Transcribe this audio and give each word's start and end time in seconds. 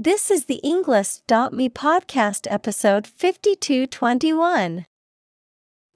This 0.00 0.30
is 0.30 0.44
the 0.44 0.60
Englist.me 0.62 1.70
podcast 1.70 2.46
episode 2.48 3.04
5221. 3.04 4.84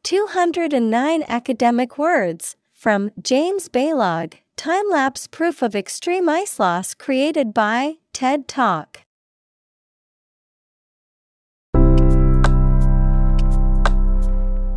209 0.02 1.24
academic 1.28 1.96
words 1.96 2.56
from 2.72 3.12
James 3.22 3.68
Balog, 3.68 4.34
time 4.56 4.90
lapse 4.90 5.28
proof 5.28 5.62
of 5.62 5.76
extreme 5.76 6.28
ice 6.28 6.58
loss 6.58 6.94
created 6.94 7.54
by 7.54 7.98
TED 8.12 8.48
Talk. 8.48 9.02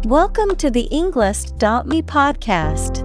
Welcome 0.05 0.55
to 0.57 0.69
the 0.69 0.87
Englist.me 0.91 2.03
podcast. 2.03 3.04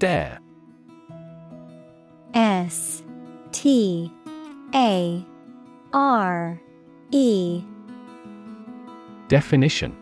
Stare. 0.00 0.38
S 2.32 3.02
T 3.52 4.10
A 4.74 5.22
R 5.92 6.58
E 7.10 7.62
Definition 9.28 9.94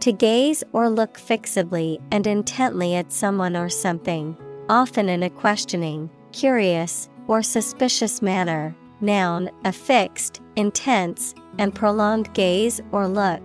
To 0.00 0.10
gaze 0.10 0.64
or 0.72 0.88
look 0.88 1.18
fixedly 1.18 2.00
and 2.10 2.26
intently 2.26 2.94
at 2.94 3.12
someone 3.12 3.54
or 3.54 3.68
something, 3.68 4.34
often 4.70 5.10
in 5.10 5.22
a 5.22 5.28
questioning, 5.28 6.08
curious, 6.32 7.10
or 7.26 7.42
suspicious 7.42 8.22
manner. 8.22 8.74
Noun, 9.02 9.50
a 9.66 9.72
fixed, 9.72 10.40
intense, 10.56 11.34
and 11.58 11.74
prolonged 11.74 12.32
gaze 12.32 12.80
or 12.90 13.06
look. 13.06 13.42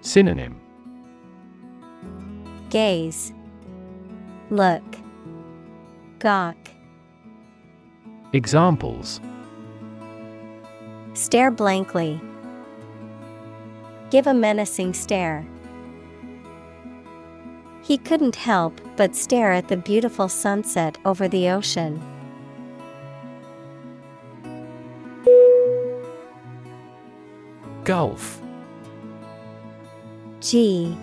Synonym 0.00 0.60
Gaze, 2.74 3.32
Look, 4.50 4.82
Gawk. 6.18 6.56
Examples 8.32 9.20
Stare 11.12 11.52
blankly. 11.52 12.20
Give 14.10 14.26
a 14.26 14.34
menacing 14.34 14.92
stare. 14.92 15.46
He 17.84 17.96
couldn't 17.96 18.34
help 18.34 18.80
but 18.96 19.14
stare 19.14 19.52
at 19.52 19.68
the 19.68 19.76
beautiful 19.76 20.28
sunset 20.28 20.98
over 21.04 21.28
the 21.28 21.50
ocean. 21.50 22.02
Gulf. 27.84 28.42
G 30.40 30.98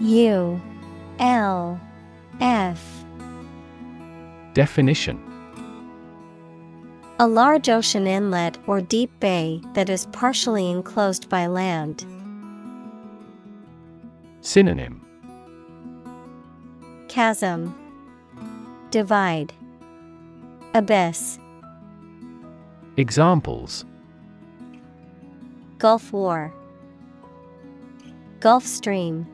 U 0.00 0.60
L 1.18 1.80
F. 2.40 3.04
Definition. 4.54 5.20
A 7.18 7.26
large 7.26 7.68
ocean 7.68 8.06
inlet 8.06 8.58
or 8.66 8.80
deep 8.80 9.10
bay 9.20 9.60
that 9.74 9.88
is 9.88 10.06
partially 10.06 10.70
enclosed 10.70 11.28
by 11.28 11.46
land. 11.46 12.04
Synonym. 14.40 15.00
Chasm. 17.08 17.74
Divide. 18.90 19.52
Abyss. 20.74 21.38
Examples. 22.96 23.84
Gulf 25.78 26.12
War. 26.12 26.52
Gulf 28.40 28.66
Stream 28.66 29.26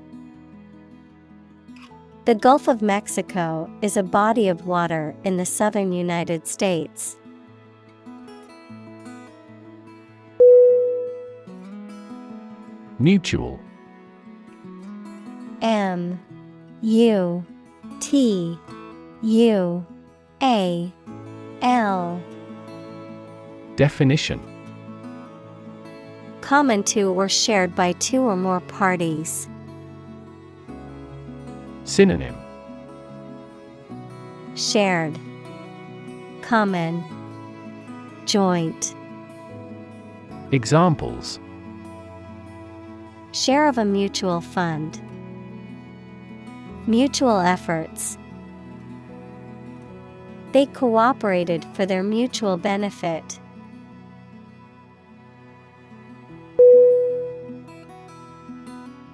The 2.28 2.34
Gulf 2.34 2.68
of 2.68 2.82
Mexico 2.82 3.70
is 3.80 3.96
a 3.96 4.02
body 4.02 4.48
of 4.48 4.66
water 4.66 5.16
in 5.24 5.38
the 5.38 5.46
southern 5.46 5.92
United 5.92 6.46
States. 6.46 7.16
Mutual 12.98 13.58
M 15.62 16.20
U 16.82 17.46
T 18.00 18.58
U 19.22 19.86
A 20.42 20.92
L 21.62 22.22
Definition 23.76 24.38
Common 26.42 26.82
to 26.82 27.04
or 27.04 27.30
shared 27.30 27.74
by 27.74 27.92
two 27.92 28.20
or 28.20 28.36
more 28.36 28.60
parties. 28.60 29.48
Synonym 31.88 32.36
Shared 34.56 35.18
Common 36.42 37.02
Joint 38.26 38.94
Examples 40.52 41.40
Share 43.32 43.68
of 43.68 43.78
a 43.78 43.86
mutual 43.86 44.42
fund. 44.42 45.00
Mutual 46.86 47.40
efforts. 47.40 48.18
They 50.52 50.66
cooperated 50.66 51.64
for 51.72 51.86
their 51.86 52.02
mutual 52.02 52.58
benefit. 52.58 53.40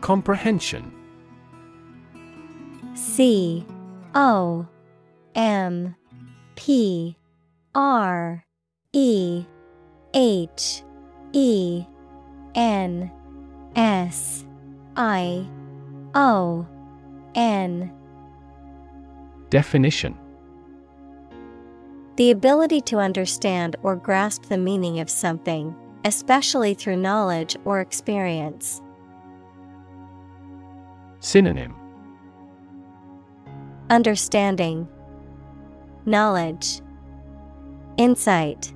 Comprehension 0.01 0.94
C 3.15 3.65
O 4.17 4.67
M 5.37 5.95
P 6.57 7.17
R 7.73 8.45
E 8.93 9.45
H 10.13 10.83
E 11.33 11.85
N 12.57 13.13
S 13.77 14.45
I 14.97 15.47
O 16.17 16.67
N. 17.37 17.93
Definition. 19.49 20.19
The 22.17 22.33
ability 22.33 22.81
to 22.81 22.99
understand 22.99 23.77
or 23.85 23.95
grasp 23.95 24.47
the 24.47 24.59
meaning 24.59 24.99
of 24.99 25.09
something, 25.09 25.73
especially 26.05 26.75
through 26.75 26.97
knowledge 26.97 27.55
or 27.65 27.81
experience. 27.81 28.83
Synonym 31.21 31.77
Understanding, 33.91 34.89
Knowledge, 36.07 36.81
Insight, 37.99 38.73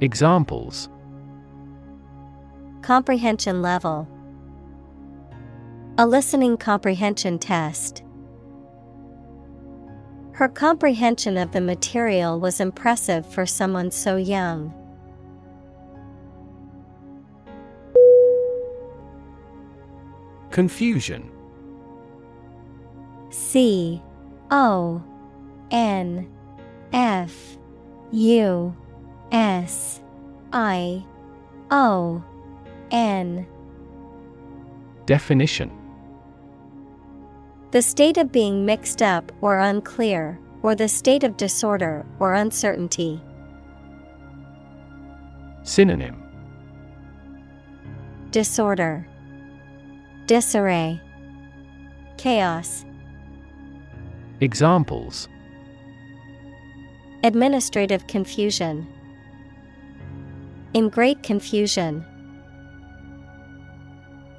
Examples 0.00 0.88
Comprehension 2.82 3.62
level, 3.62 4.08
A 5.98 6.04
listening 6.04 6.56
comprehension 6.56 7.38
test. 7.38 8.02
Her 10.32 10.48
comprehension 10.48 11.36
of 11.36 11.52
the 11.52 11.60
material 11.60 12.40
was 12.40 12.58
impressive 12.58 13.24
for 13.24 13.46
someone 13.46 13.92
so 13.92 14.16
young. 14.16 14.74
Confusion 20.50 21.30
C 23.34 24.00
O 24.52 25.02
N 25.72 26.28
F 26.92 27.58
U 28.12 28.76
S 29.32 30.00
I 30.52 31.04
O 31.72 32.22
N. 32.92 33.44
Definition. 35.06 35.72
The 37.72 37.82
state 37.82 38.18
of 38.18 38.30
being 38.30 38.64
mixed 38.64 39.02
up 39.02 39.32
or 39.40 39.58
unclear, 39.58 40.38
or 40.62 40.76
the 40.76 40.86
state 40.86 41.24
of 41.24 41.36
disorder 41.36 42.06
or 42.20 42.34
uncertainty. 42.34 43.20
Synonym. 45.64 46.22
Disorder, 48.30 49.08
Disarray, 50.26 51.00
Chaos. 52.16 52.84
Examples 54.40 55.28
Administrative 57.22 58.06
confusion. 58.08 58.86
In 60.74 60.88
great 60.88 61.22
confusion. 61.22 62.04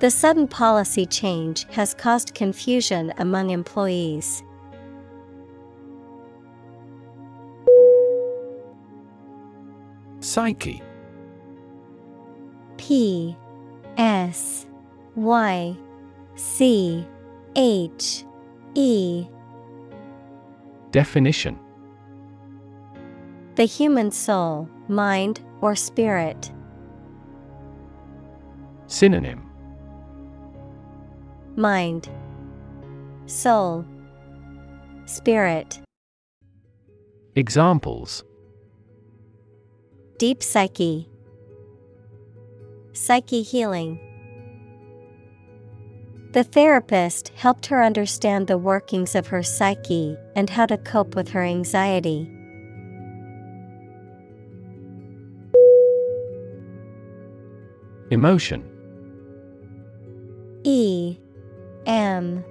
The 0.02 0.12
sudden 0.12 0.50
policy 0.50 1.06
change 1.06 1.66
has 1.72 1.94
caused 1.94 2.36
confusion 2.36 3.14
among 3.20 3.52
employees. 3.52 4.44
Psyche 10.20 10.84
P 12.76 13.38
S 13.98 14.66
Y 15.16 15.78
C 16.36 17.08
H 17.56 18.26
E 18.74 19.28
Definition 20.96 21.60
The 23.56 23.66
human 23.66 24.12
soul, 24.12 24.70
mind, 24.88 25.42
or 25.60 25.76
spirit. 25.76 26.54
Synonym 28.88 29.44
Mind, 31.58 32.08
Soul, 33.26 33.86
Spirit. 35.06 35.82
Examples 37.36 38.24
Deep 40.18 40.42
psyche. 40.42 41.10
Psyche 42.94 43.42
healing. 43.42 44.00
The 46.36 46.44
therapist 46.44 47.30
helped 47.30 47.68
her 47.68 47.82
understand 47.82 48.48
the 48.48 48.58
workings 48.58 49.16
of 49.16 49.28
her 49.28 49.42
psyche 49.42 50.18
and 50.36 50.50
how 50.50 50.66
to 50.66 50.78
cope 50.78 51.16
with 51.16 51.30
her 51.30 51.42
anxiety. 51.42 52.30
Emotion. 58.12 58.70
E 60.66 61.18
M 61.86 62.44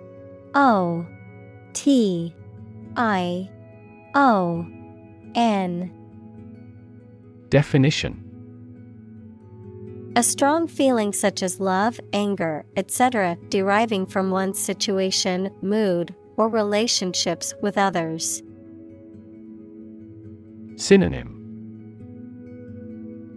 O 0.54 1.06
T 1.74 2.34
I 2.96 3.50
O 4.14 4.66
N. 5.34 5.92
Definition 7.50 8.23
A 10.16 10.22
strong 10.22 10.68
feeling 10.68 11.12
such 11.12 11.42
as 11.42 11.58
love, 11.58 11.98
anger, 12.12 12.64
etc., 12.76 13.36
deriving 13.48 14.06
from 14.06 14.30
one's 14.30 14.60
situation, 14.60 15.50
mood, 15.60 16.14
or 16.36 16.48
relationships 16.48 17.52
with 17.60 17.76
others. 17.76 18.40
Synonym 20.76 21.32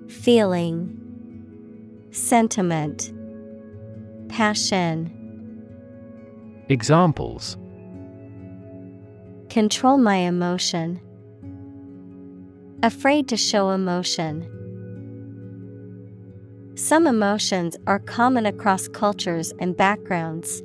Feeling, 0.07 0.99
Sentiment, 2.11 3.11
Passion. 4.29 5.11
Examples 6.69 7.57
Control 9.49 9.97
my 9.97 10.17
emotion. 10.17 11.01
Afraid 12.83 13.27
to 13.29 13.37
show 13.37 13.71
emotion. 13.71 14.47
Some 16.77 17.07
emotions 17.07 17.75
are 17.87 17.97
common 17.97 18.45
across 18.45 18.87
cultures 18.87 19.51
and 19.59 19.75
backgrounds. 19.75 20.61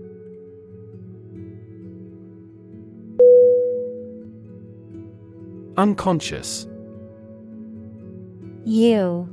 Unconscious. 5.79 6.67
U 8.67 9.27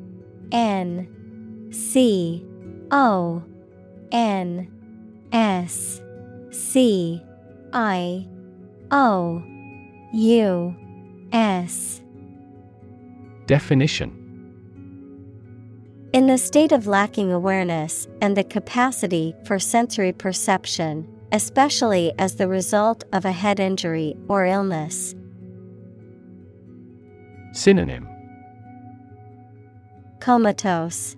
N 0.54 1.70
C 1.72 2.46
O 2.92 3.44
N 4.14 4.72
S 5.34 6.02
C 6.52 7.22
I 7.74 8.26
O 8.90 9.44
U 10.14 10.76
S. 11.34 12.02
Definition 13.48 14.19
In 16.12 16.26
the 16.26 16.40
state 16.40 16.72
of 16.72 16.88
lacking 16.88 17.32
awareness 17.32 18.08
and 18.20 18.36
the 18.36 18.44
capacity 18.44 19.36
for 19.46 19.60
sensory 19.60 20.12
perception, 20.12 21.08
especially 21.32 22.12
as 22.18 22.36
the 22.36 22.48
result 22.48 23.04
of 23.14 23.26
a 23.26 23.32
head 23.32 23.60
injury 23.60 24.16
or 24.28 24.44
illness. 24.44 25.14
Synonym 27.54 28.08
Comatose, 30.20 31.16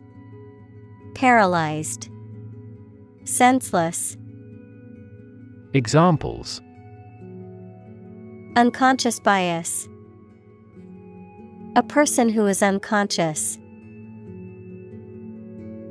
Paralyzed, 1.16 2.10
Senseless, 3.24 4.18
Examples 5.74 6.60
Unconscious 8.58 9.22
bias. 9.22 9.88
A 11.78 11.84
person 11.84 12.28
who 12.28 12.46
is 12.48 12.62
unconscious. 12.62 13.58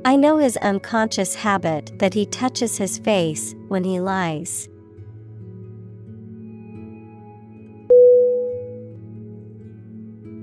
I 0.03 0.15
know 0.15 0.37
his 0.37 0.57
unconscious 0.57 1.35
habit 1.35 1.91
that 1.99 2.15
he 2.15 2.25
touches 2.25 2.77
his 2.77 2.97
face 2.97 3.53
when 3.67 3.83
he 3.83 3.99
lies. 3.99 4.67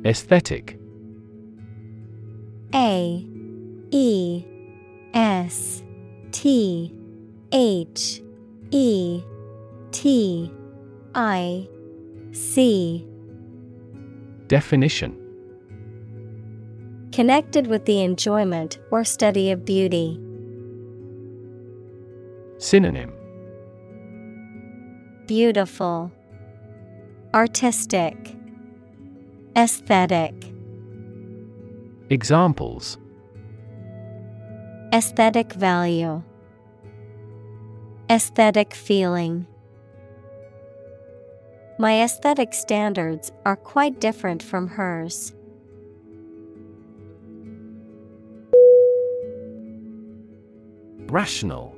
Aesthetic. 0.05 0.79
A 2.73 3.27
E 3.91 4.45
S 5.13 5.83
T 6.31 6.95
H 7.51 8.23
E 8.71 9.23
T 9.91 10.53
I 11.17 11.69
C. 12.33 13.05
Definition 14.47 15.28
Connected 17.13 17.67
with 17.67 17.85
the 17.85 18.03
enjoyment 18.03 18.79
or 18.91 19.05
study 19.05 19.51
of 19.51 19.65
beauty. 19.65 20.21
Synonym 22.59 23.13
Beautiful, 25.27 26.11
Artistic, 27.35 28.35
Aesthetic. 29.57 30.35
Examples 32.11 32.99
Aesthetic 34.93 35.53
value, 35.53 36.23
Aesthetic 38.11 38.75
feeling. 38.75 39.47
My 41.79 42.03
aesthetic 42.03 42.55
standards 42.55 43.31
are 43.45 43.57
quite 43.57 44.01
different 44.01 44.43
from 44.43 44.67
hers. 44.67 45.35
Rational. 51.11 51.75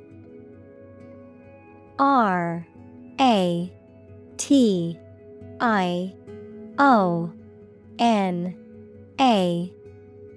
R 1.98 2.66
A 3.20 3.72
T 4.36 4.98
I 5.60 6.14
O 6.78 7.32
N 7.98 8.56
A 9.20 9.72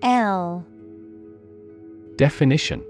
L. 0.01 0.65
Definition. 2.15 2.83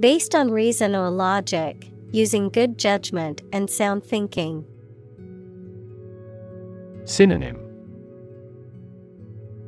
Based 0.00 0.34
on 0.34 0.50
reason 0.50 0.96
or 0.96 1.10
logic, 1.10 1.90
using 2.10 2.48
good 2.48 2.78
judgment 2.78 3.42
and 3.52 3.70
sound 3.70 4.02
thinking. 4.02 4.64
Synonym. 7.04 7.58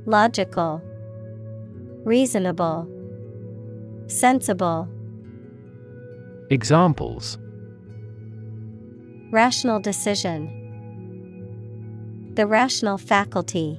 Logical, 0.06 0.82
Reasonable, 2.04 2.88
Sensible. 4.12 4.88
Examples 6.50 7.38
Rational 9.30 9.80
decision. 9.80 10.58
the 12.34 12.46
rational 12.46 12.96
faculty. 12.96 13.78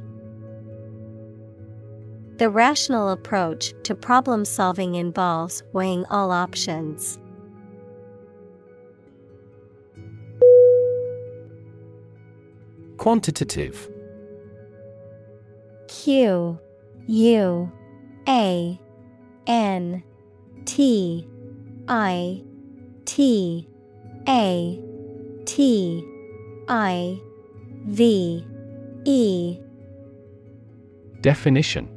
The 2.37 2.49
rational 2.49 3.09
approach 3.09 3.73
to 3.83 3.95
problem 3.95 4.45
solving 4.45 4.95
involves 4.95 5.63
weighing 5.73 6.05
all 6.05 6.31
options. 6.31 7.19
Quantitative 12.97 13.89
Q 15.87 16.59
U 17.07 17.71
A 18.27 18.79
N 19.47 20.03
T 20.65 21.27
I 21.87 22.41
T 23.05 23.67
A 24.27 24.79
T 25.45 26.07
I 26.67 27.19
V 27.85 28.45
E 29.05 29.59
Definition. 31.21 31.89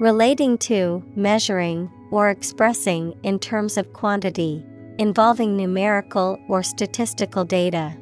Relating 0.00 0.58
to, 0.58 1.02
measuring, 1.14 1.90
or 2.10 2.30
expressing 2.30 3.14
in 3.22 3.38
terms 3.38 3.76
of 3.76 3.92
quantity, 3.92 4.64
involving 4.98 5.56
numerical 5.56 6.38
or 6.48 6.62
statistical 6.62 7.44
data. 7.44 7.96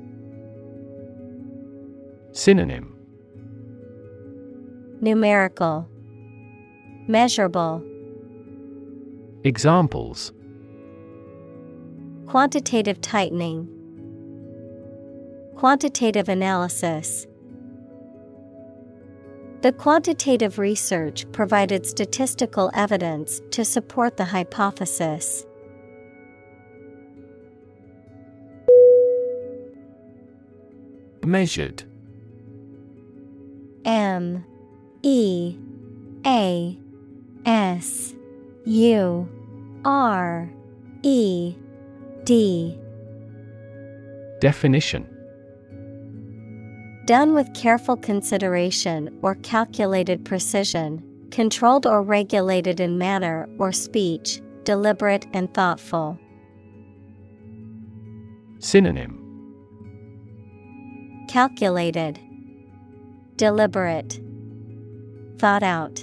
Synonym. 2.32 2.96
Numerical, 5.00 5.88
Measurable, 7.06 7.84
Examples 9.46 10.32
Quantitative 12.26 12.98
tightening, 13.02 13.68
Quantitative 15.54 16.30
analysis. 16.30 17.26
The 19.60 19.72
quantitative 19.72 20.58
research 20.58 21.30
provided 21.32 21.84
statistical 21.84 22.70
evidence 22.72 23.42
to 23.50 23.66
support 23.66 24.16
the 24.16 24.24
hypothesis. 24.24 25.44
Measured 31.22 31.84
M 33.84 34.42
E 35.02 35.58
A 36.24 36.78
S 37.44 38.13
U 38.66 39.28
R 39.84 40.50
E 41.02 41.54
D. 42.24 42.78
Definition. 44.40 45.06
Done 47.04 47.34
with 47.34 47.52
careful 47.52 47.98
consideration 47.98 49.18
or 49.20 49.34
calculated 49.36 50.24
precision, 50.24 51.04
controlled 51.30 51.86
or 51.86 52.02
regulated 52.02 52.80
in 52.80 52.96
manner 52.96 53.46
or 53.58 53.70
speech, 53.72 54.40
deliberate 54.64 55.26
and 55.34 55.52
thoughtful. 55.52 56.18
Synonym. 58.60 59.20
Calculated, 61.28 62.18
deliberate, 63.36 64.18
thought 65.36 65.62
out. 65.62 66.02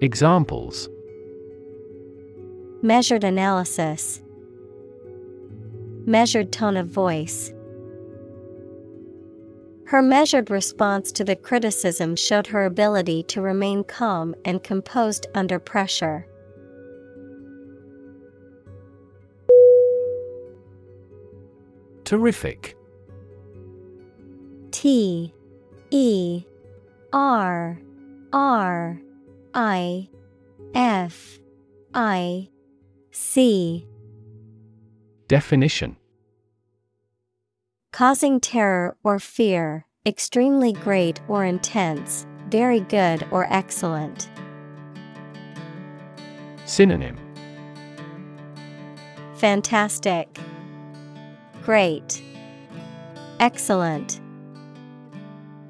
Examples 0.00 0.88
Measured 2.84 3.22
analysis, 3.22 4.20
measured 6.04 6.50
tone 6.50 6.76
of 6.76 6.88
voice. 6.88 7.52
Her 9.84 10.02
measured 10.02 10.50
response 10.50 11.12
to 11.12 11.22
the 11.22 11.36
criticism 11.36 12.16
showed 12.16 12.48
her 12.48 12.64
ability 12.64 13.22
to 13.28 13.40
remain 13.40 13.84
calm 13.84 14.34
and 14.44 14.64
composed 14.64 15.28
under 15.32 15.60
pressure. 15.60 16.26
Terrific 22.02 22.76
T 24.72 25.32
E 25.92 26.44
R 27.12 27.78
R 28.32 29.00
I 29.54 30.08
F 30.74 31.38
I 31.94 32.48
C 33.12 33.86
Definition 35.28 35.96
Causing 37.92 38.40
terror 38.40 38.96
or 39.04 39.18
fear, 39.18 39.84
extremely 40.06 40.72
great 40.72 41.20
or 41.28 41.44
intense, 41.44 42.26
very 42.48 42.80
good 42.80 43.26
or 43.30 43.46
excellent. 43.52 44.30
Synonym 46.64 47.18
Fantastic. 49.34 50.38
Great. 51.62 52.22
Excellent. 53.40 54.20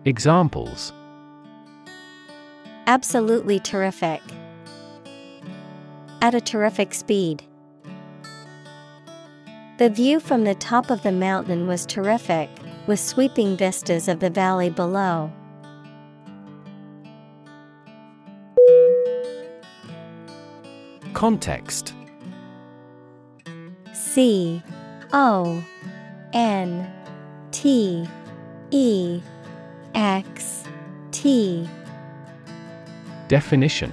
Examples 0.04 0.92
Absolutely 2.86 3.58
terrific. 3.58 4.22
At 6.22 6.36
a 6.36 6.40
terrific 6.40 6.94
speed. 6.94 7.42
The 9.78 9.90
view 9.90 10.20
from 10.20 10.44
the 10.44 10.54
top 10.54 10.88
of 10.88 11.02
the 11.02 11.10
mountain 11.10 11.66
was 11.66 11.84
terrific, 11.84 12.48
with 12.86 13.00
sweeping 13.00 13.56
vistas 13.56 14.06
of 14.06 14.20
the 14.20 14.30
valley 14.30 14.70
below. 14.70 15.32
Context 21.12 21.92
C 23.92 24.62
O 25.12 25.64
N 26.32 26.88
T 27.50 28.06
E 28.70 29.20
X 29.96 30.62
T 31.10 31.68
Definition 33.26 33.92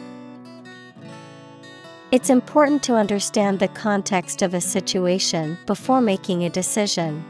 It's 2.11 2.29
important 2.29 2.83
to 2.83 2.95
understand 2.95 3.59
the 3.59 3.69
context 3.69 4.41
of 4.41 4.53
a 4.53 4.59
situation 4.59 5.57
before 5.65 6.01
making 6.01 6.43
a 6.43 6.49
decision. 6.49 7.23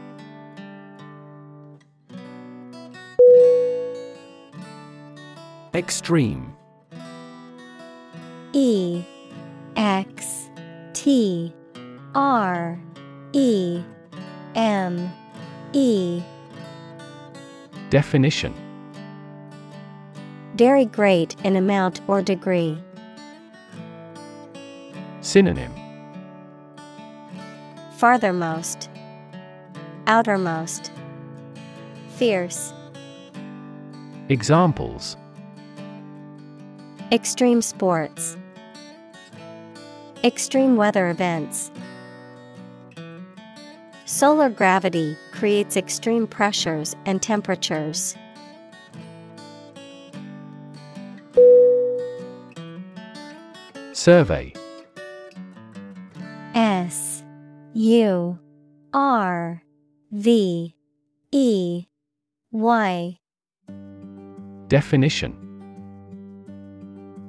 Extreme 5.72 6.52
E 8.52 9.04
X 9.76 10.50
T 10.94 11.54
R 12.16 12.76
E 13.32 13.82
M 14.56 15.12
E 15.72 16.20
Definition 17.88 18.52
Very 20.56 20.86
great 20.86 21.36
in 21.44 21.54
amount 21.54 22.00
or 22.08 22.20
degree. 22.20 22.76
Synonym. 25.22 25.72
Farthermost, 27.96 28.88
Outermost, 30.08 30.90
Fierce, 32.16 32.72
Examples. 34.28 35.16
Extreme 37.12 37.62
sports, 37.62 38.36
Extreme 40.24 40.74
weather 40.76 41.08
events. 41.08 41.70
Solar 44.04 44.48
gravity 44.48 45.16
creates 45.30 45.76
extreme 45.76 46.26
pressures 46.26 46.96
and 47.06 47.22
temperatures. 47.22 48.16
Survey 53.92 54.52
U 57.74 58.38
R 58.92 59.62
V 60.10 60.76
E 61.30 61.86
Y. 62.50 63.18
Definition. 64.68 65.38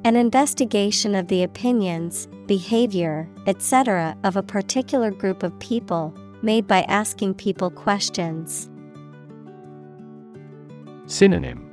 An 0.03 0.17
investigation 0.17 1.15
of 1.15 1.29
the 1.29 1.43
opinions, 1.43 2.27
behavior, 2.45 3.29
etc. 3.47 4.17
of 4.25 4.35
a 4.35 4.43
particular 4.43 5.11
group 5.11 5.43
of 5.43 5.57
people, 5.59 6.13
made 6.41 6.67
by 6.67 6.81
asking 6.89 7.35
people 7.35 7.69
questions. 7.69 8.69
Synonym. 11.05 11.69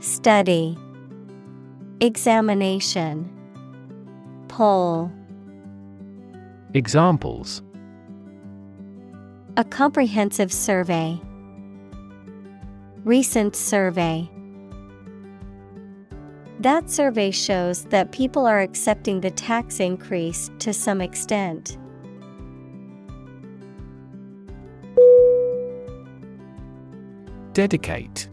Study. 0.00 0.76
Examination. 2.00 3.30
Poll 4.48 5.12
Examples. 6.76 7.62
A 9.56 9.64
comprehensive 9.64 10.52
survey. 10.52 11.18
Recent 13.02 13.56
survey. 13.56 14.28
That 16.60 16.90
survey 16.90 17.30
shows 17.30 17.84
that 17.86 18.12
people 18.12 18.44
are 18.44 18.60
accepting 18.60 19.22
the 19.22 19.30
tax 19.30 19.80
increase 19.80 20.50
to 20.58 20.74
some 20.74 21.00
extent. 21.00 21.78
Dedicate. 27.54 28.28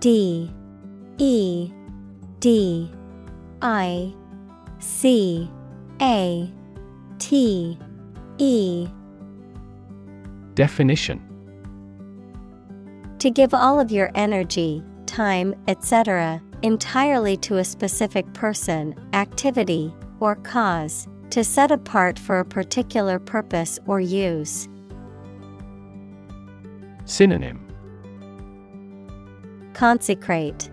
D. 0.00 0.50
E. 1.18 1.70
D. 2.40 2.90
I. 3.60 4.14
C 4.78 5.50
A 6.00 6.52
T 7.18 7.78
E 8.38 8.88
Definition 10.54 11.20
To 13.18 13.30
give 13.30 13.52
all 13.52 13.80
of 13.80 13.90
your 13.90 14.10
energy, 14.14 14.82
time, 15.06 15.54
etc., 15.66 16.40
entirely 16.62 17.36
to 17.38 17.58
a 17.58 17.64
specific 17.64 18.32
person, 18.32 18.94
activity, 19.12 19.92
or 20.20 20.36
cause, 20.36 21.08
to 21.30 21.42
set 21.42 21.70
apart 21.70 22.18
for 22.18 22.38
a 22.38 22.44
particular 22.44 23.18
purpose 23.18 23.78
or 23.86 24.00
use. 24.00 24.68
Synonym 27.04 27.64
Consecrate, 29.74 30.70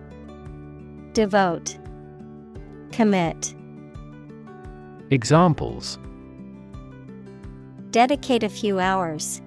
Devote, 1.12 1.78
Commit. 2.92 3.55
Examples. 5.10 5.98
Dedicate 7.92 8.42
a 8.42 8.48
few 8.48 8.80
hours. 8.80 9.40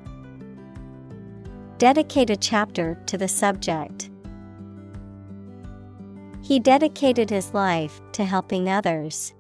Dedicate 1.78 2.30
a 2.30 2.38
chapter 2.38 2.98
to 3.08 3.18
the 3.18 3.28
subject. 3.28 4.10
He 6.42 6.62
dedicated 6.62 7.30
his 7.30 7.54
life 7.54 8.00
to 8.13 8.24
helping 8.24 8.70
others. 8.70 9.34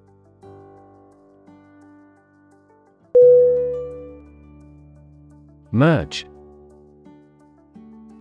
Merge. 5.71 6.27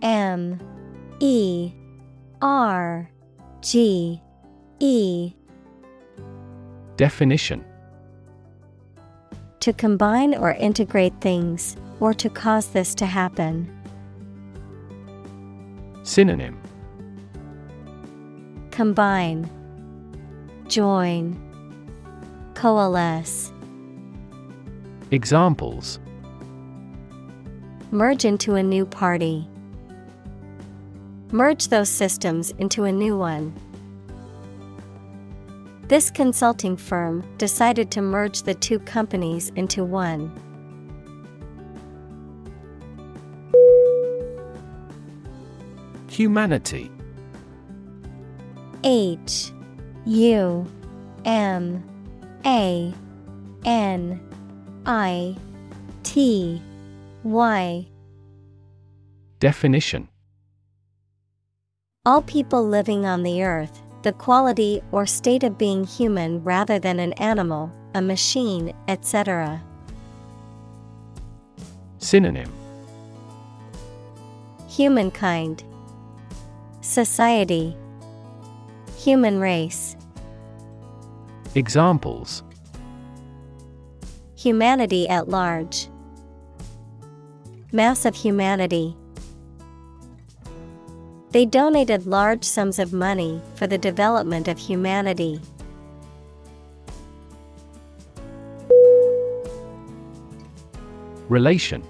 M. 0.01 0.57
E. 1.19 1.73
R. 2.41 3.11
G. 3.61 4.21
E. 4.79 5.33
Definition 6.95 7.65
To 9.61 9.73
combine 9.73 10.35
or 10.35 10.53
integrate 10.53 11.13
things, 11.19 11.75
or 11.99 12.13
to 12.13 12.29
cause 12.29 12.67
this 12.69 12.95
to 12.95 13.05
happen. 13.05 13.69
Synonym 16.03 16.57
Combine, 18.71 19.49
Join, 20.67 21.37
Coalesce. 22.53 23.51
Examples 25.11 25.99
Merge 27.91 28.23
into 28.23 28.55
a 28.55 28.63
new 28.63 28.85
party. 28.85 29.47
Merge 31.31 31.67
those 31.67 31.89
systems 31.89 32.51
into 32.59 32.85
a 32.85 32.91
new 32.91 33.17
one. 33.17 33.53
This 35.89 36.11
consulting 36.11 36.77
firm 36.77 37.25
decided 37.39 37.89
to 37.91 38.01
merge 38.03 38.43
the 38.43 38.53
two 38.53 38.77
companies 38.77 39.51
into 39.55 39.83
one. 39.83 40.29
Humanity. 46.07 46.91
H 48.83 49.51
U 50.05 50.67
M 51.25 51.83
A 52.45 52.93
N 53.65 54.21
I 54.85 55.35
T 56.03 56.61
Y. 57.23 57.87
Definition. 59.39 60.07
All 62.05 62.21
people 62.21 62.63
living 62.63 63.07
on 63.07 63.23
the 63.23 63.43
earth, 63.43 63.81
the 64.01 64.13
quality 64.13 64.81
or 64.91 65.05
state 65.05 65.43
of 65.43 65.57
being 65.57 65.83
human 65.83 66.43
rather 66.43 66.79
than 66.79 66.99
an 66.99 67.13
animal, 67.13 67.71
a 67.93 68.01
machine, 68.01 68.73
etc. 68.87 69.61
Synonym. 71.97 72.51
Humankind, 74.67 75.63
Society, 76.81 77.75
Human 78.97 79.39
race, 79.39 79.95
Examples. 81.55 82.43
Humanity 84.35 85.09
at 85.09 85.27
large, 85.27 85.89
Mass 87.71 88.05
of 88.05 88.15
humanity. 88.15 88.95
They 91.31 91.45
donated 91.45 92.07
large 92.07 92.43
sums 92.43 92.79
of 92.79 92.91
money 92.91 93.39
for 93.53 93.67
the 93.67 93.77
development 93.77 94.47
of 94.47 94.57
humanity. 94.57 95.39
Relation. 101.29 101.83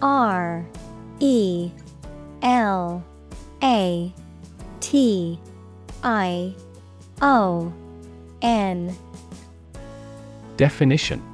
R 0.00 0.64
E 1.20 1.70
L 2.42 3.04
A 3.62 4.12
T 4.80 5.38
I 6.02 6.54
O 7.20 7.72
N. 8.40 8.96
Definition 10.56 11.33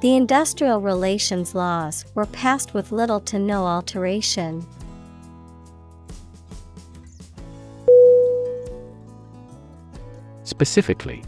The 0.00 0.16
industrial 0.16 0.80
relations 0.80 1.54
laws 1.54 2.06
were 2.14 2.24
passed 2.24 2.72
with 2.72 2.90
little 2.90 3.20
to 3.20 3.38
no 3.38 3.66
alteration. 3.66 4.66
Specifically 10.42 11.22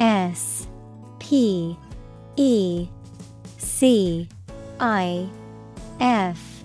S 0.00 0.66
P 1.20 1.78
E 2.36 2.88
C 3.58 4.28
I 4.80 5.28
F 6.00 6.64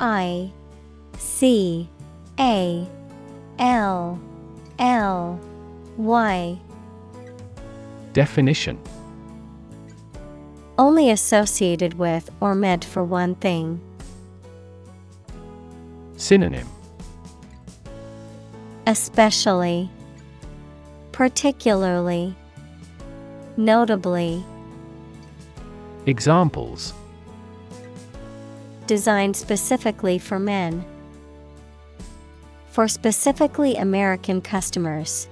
I 0.00 0.50
C 1.18 1.88
A 2.40 2.88
L 3.60 4.20
L 4.80 5.40
Y 5.96 6.58
Definition 8.12 8.76
Only 10.78 11.10
associated 11.10 11.94
with 11.94 12.30
or 12.40 12.54
meant 12.54 12.84
for 12.84 13.04
one 13.04 13.34
thing. 13.36 13.80
Synonym 16.16 16.68
Especially, 18.86 19.90
Particularly, 21.12 22.34
Notably. 23.56 24.44
Examples 26.06 26.94
Designed 28.86 29.36
specifically 29.36 30.18
for 30.18 30.38
men. 30.38 30.84
For 32.70 32.88
specifically 32.88 33.76
American 33.76 34.40
customers. 34.40 35.28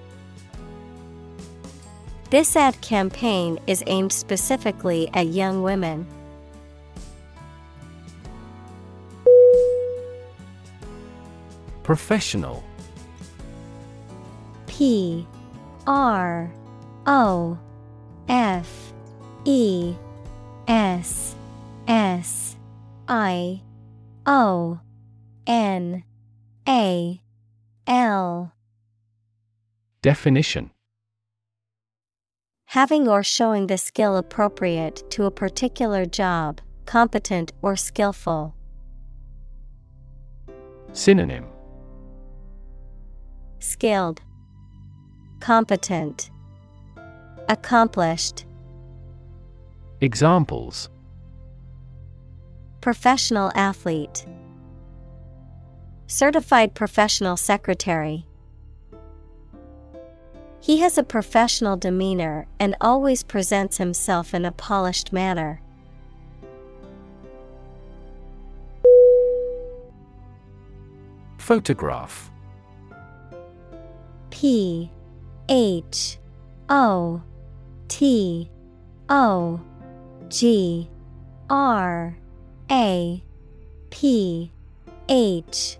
This 2.31 2.55
ad 2.55 2.81
campaign 2.81 3.59
is 3.67 3.83
aimed 3.89 4.13
specifically 4.13 5.11
at 5.15 5.27
young 5.27 5.65
women. 5.65 6.07
Professional. 11.83 12.63
P 14.69 15.27
R 15.89 16.53
O 17.05 17.59
F 18.29 18.93
E 19.45 19.97
S 20.69 21.35
S 21.89 22.57
I 23.09 23.61
O 24.25 24.79
N 25.49 26.05
A 26.69 27.21
L. 27.89 28.53
Definition 30.01 30.71
Having 32.71 33.09
or 33.09 33.25
showing 33.25 33.67
the 33.67 33.77
skill 33.77 34.17
appropriate 34.17 35.03
to 35.11 35.25
a 35.25 35.31
particular 35.33 36.07
job, 36.07 36.61
competent 36.87 37.53
or 37.63 37.75
skillful. 37.75 38.55
Synonym 40.93 41.47
Skilled, 43.59 44.23
Competent, 45.41 46.31
Accomplished. 47.49 48.47
Examples 50.01 50.91
Professional 52.81 53.51
athlete, 53.57 54.25
Certified 56.07 56.77
professional 56.77 57.37
secretary. 57.37 58.29
He 60.61 60.79
has 60.81 60.99
a 60.99 61.03
professional 61.03 61.77
demeanor 61.77 62.47
and 62.59 62.77
always 62.81 63.23
presents 63.23 63.79
himself 63.79 64.35
in 64.35 64.45
a 64.45 64.53
polished 64.53 65.13
manner. 65.13 65.63
Photograph. 71.39 72.31
P 74.31 74.91
H 75.49 76.19
O 76.69 77.23
T 77.89 78.51
O 79.09 79.61
G 80.29 80.89
R 81.49 82.17
A 82.71 83.25
P 83.91 84.53
H. 85.09 85.79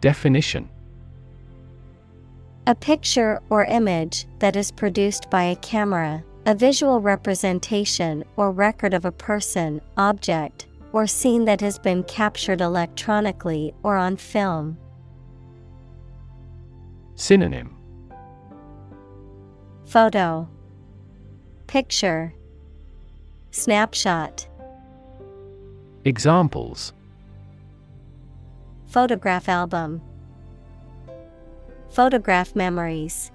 Definition 0.00 0.68
A 2.68 2.74
picture 2.74 3.40
or 3.48 3.64
image 3.66 4.26
that 4.40 4.56
is 4.56 4.72
produced 4.72 5.30
by 5.30 5.44
a 5.44 5.56
camera, 5.56 6.24
a 6.46 6.54
visual 6.54 7.00
representation 7.00 8.24
or 8.36 8.50
record 8.50 8.92
of 8.92 9.04
a 9.04 9.12
person, 9.12 9.80
object, 9.96 10.66
or 10.92 11.06
scene 11.06 11.44
that 11.44 11.60
has 11.60 11.78
been 11.78 12.02
captured 12.02 12.60
electronically 12.60 13.72
or 13.84 13.94
on 13.94 14.16
film. 14.16 14.76
Synonym. 17.14 17.76
Photo. 19.84 20.48
Picture. 21.68 22.34
Snapshot. 23.52 24.48
Examples. 26.04 26.92
Photograph 28.86 29.48
album 29.48 30.02
Photograph 31.96 32.54
memories. 32.54 33.30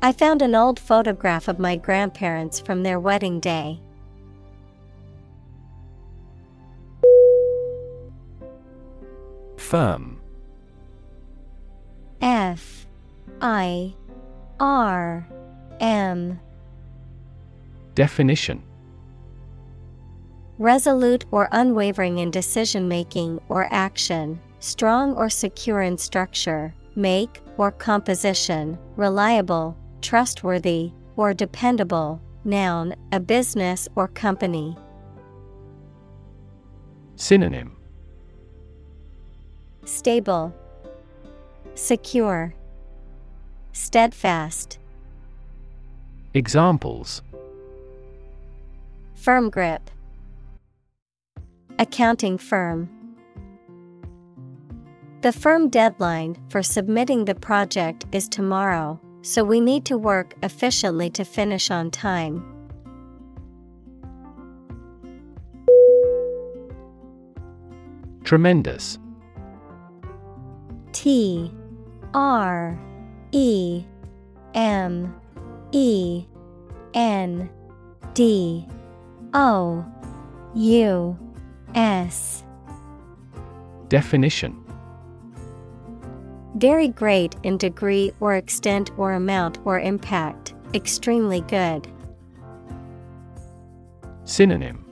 I 0.00 0.12
found 0.12 0.40
an 0.40 0.54
old 0.54 0.80
photograph 0.80 1.46
of 1.46 1.58
my 1.58 1.76
grandparents 1.76 2.58
from 2.58 2.82
their 2.82 2.98
wedding 2.98 3.38
day. 3.38 3.82
Firm. 9.58 10.22
F. 12.22 12.86
I. 13.42 13.94
R. 14.58 15.28
M. 15.80 16.40
Definition. 17.94 18.62
Resolute 20.58 21.26
or 21.30 21.50
unwavering 21.52 22.16
in 22.16 22.30
decision 22.30 22.88
making 22.88 23.38
or 23.50 23.68
action, 23.70 24.40
strong 24.62 25.12
or 25.14 25.28
secure 25.28 25.82
in 25.82 25.98
structure, 25.98 26.72
make 26.94 27.40
or 27.58 27.72
composition, 27.72 28.78
reliable, 28.96 29.76
trustworthy, 30.00 30.92
or 31.16 31.34
dependable. 31.34 32.20
Noun, 32.44 32.94
a 33.12 33.20
business 33.20 33.88
or 33.94 34.08
company. 34.08 34.76
Synonym 37.14 37.76
Stable, 39.84 40.52
Secure, 41.74 42.54
Steadfast. 43.72 44.78
Examples 46.34 47.22
Firm 49.14 49.50
grip. 49.50 49.88
Accounting 51.78 52.38
firm. 52.38 53.01
The 55.22 55.30
firm 55.32 55.68
deadline 55.68 56.36
for 56.48 56.64
submitting 56.64 57.26
the 57.26 57.36
project 57.36 58.06
is 58.10 58.28
tomorrow, 58.28 59.00
so 59.20 59.44
we 59.44 59.60
need 59.60 59.84
to 59.84 59.96
work 59.96 60.34
efficiently 60.42 61.10
to 61.10 61.24
finish 61.24 61.70
on 61.70 61.92
time. 61.92 62.44
Tremendous. 68.24 68.98
T 70.90 71.52
R 72.14 72.76
E 73.30 73.84
M 74.54 75.14
E 75.70 76.24
N 76.94 77.48
D 78.14 78.66
O 79.34 79.84
U 80.56 81.16
S. 81.76 82.42
Definition 83.88 84.61
Very 86.56 86.88
great 86.88 87.34
in 87.42 87.56
degree 87.56 88.12
or 88.20 88.36
extent 88.36 88.90
or 88.98 89.12
amount 89.12 89.58
or 89.64 89.80
impact, 89.80 90.54
extremely 90.74 91.40
good. 91.42 91.88
Synonym 94.24 94.84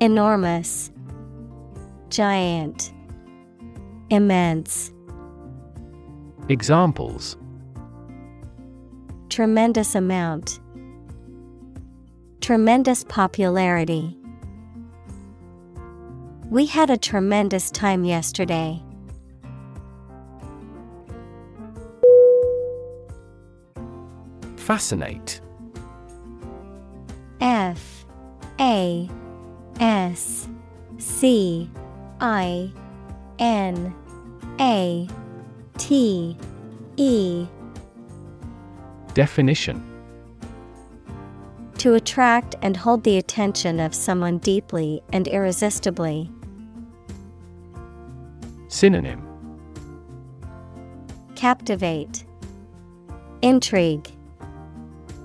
Enormous, 0.00 0.92
Giant, 2.08 2.92
Immense. 4.10 4.92
Examples 6.48 7.36
Tremendous 9.28 9.94
amount. 9.94 10.60
Tremendous 12.40 13.04
popularity. 13.04 14.16
We 16.48 16.64
had 16.66 16.88
a 16.88 16.96
tremendous 16.96 17.70
time 17.70 18.04
yesterday. 18.04 18.82
Fascinate. 24.68 25.40
F 27.40 28.04
A 28.60 29.08
S 29.80 30.46
C 30.98 31.70
I 32.20 32.70
N 33.38 33.94
A 34.60 35.08
T 35.78 36.36
E. 36.98 37.46
Definition. 39.14 39.82
To 41.78 41.94
attract 41.94 42.54
and 42.60 42.76
hold 42.76 43.04
the 43.04 43.16
attention 43.16 43.80
of 43.80 43.94
someone 43.94 44.36
deeply 44.36 45.02
and 45.14 45.26
irresistibly. 45.28 46.30
Synonym. 48.68 49.26
Captivate, 51.36 52.26
Intrigue, 53.40 54.12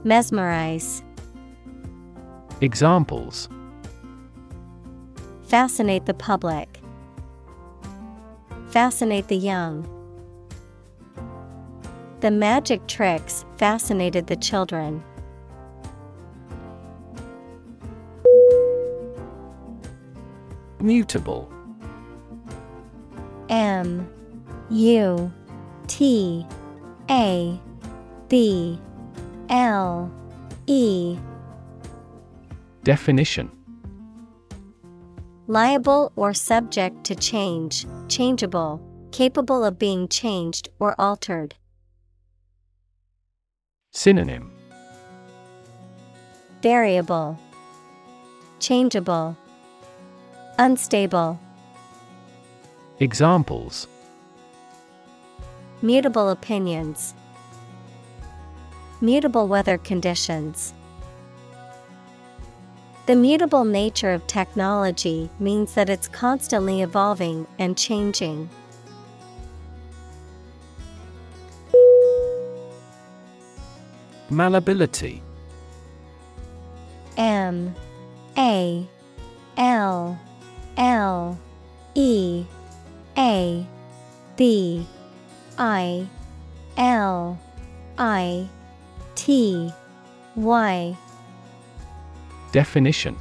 Mesmerize. 0.03 1.01
Examples 2.61 3.47
Fascinate 5.43 6.05
the 6.05 6.13
public. 6.13 6.79
Fascinate 8.67 9.27
the 9.27 9.37
young. 9.37 9.87
The 12.21 12.31
magic 12.31 12.87
tricks 12.87 13.45
fascinated 13.57 14.27
the 14.27 14.35
children. 14.35 15.03
Mutable 20.79 21.49
M 23.49 24.09
U 24.69 25.31
T 25.87 26.45
A 27.09 27.59
B 28.27 28.79
L 29.53 30.11
E. 30.65 31.15
Definition. 32.83 33.51
Liable 35.45 36.11
or 36.15 36.33
subject 36.33 37.03
to 37.03 37.13
change, 37.13 37.85
changeable, 38.07 38.81
capable 39.11 39.63
of 39.63 39.77
being 39.77 40.07
changed 40.07 40.69
or 40.79 40.99
altered. 40.99 41.53
Synonym. 43.91 44.51
Variable, 46.63 47.37
Changeable, 48.59 49.37
Unstable. 50.57 51.39
Examples. 52.99 53.87
Mutable 55.83 56.29
opinions, 56.29 57.13
Mutable 59.03 59.49
weather 59.49 59.77
conditions. 59.79 60.73
The 63.05 63.17
mutable 63.17 63.65
nature 63.65 64.13
of 64.13 64.25
technology 64.27 65.29
means 65.41 65.73
that 65.73 65.89
it's 65.89 66.07
constantly 66.07 66.81
evolving 66.81 67.45
and 67.59 67.77
changing. 67.77 68.49
Malleability 74.29 75.21
M 77.17 77.75
A 78.37 78.87
L 79.57 80.17
L 80.77 81.37
E 81.93 82.45
A 83.17 83.67
B 84.37 84.87
I 85.57 86.07
L 86.77 87.37
I 87.97 88.47
T 89.15 89.71
Y. 90.35 90.97
Definition. 92.51 93.15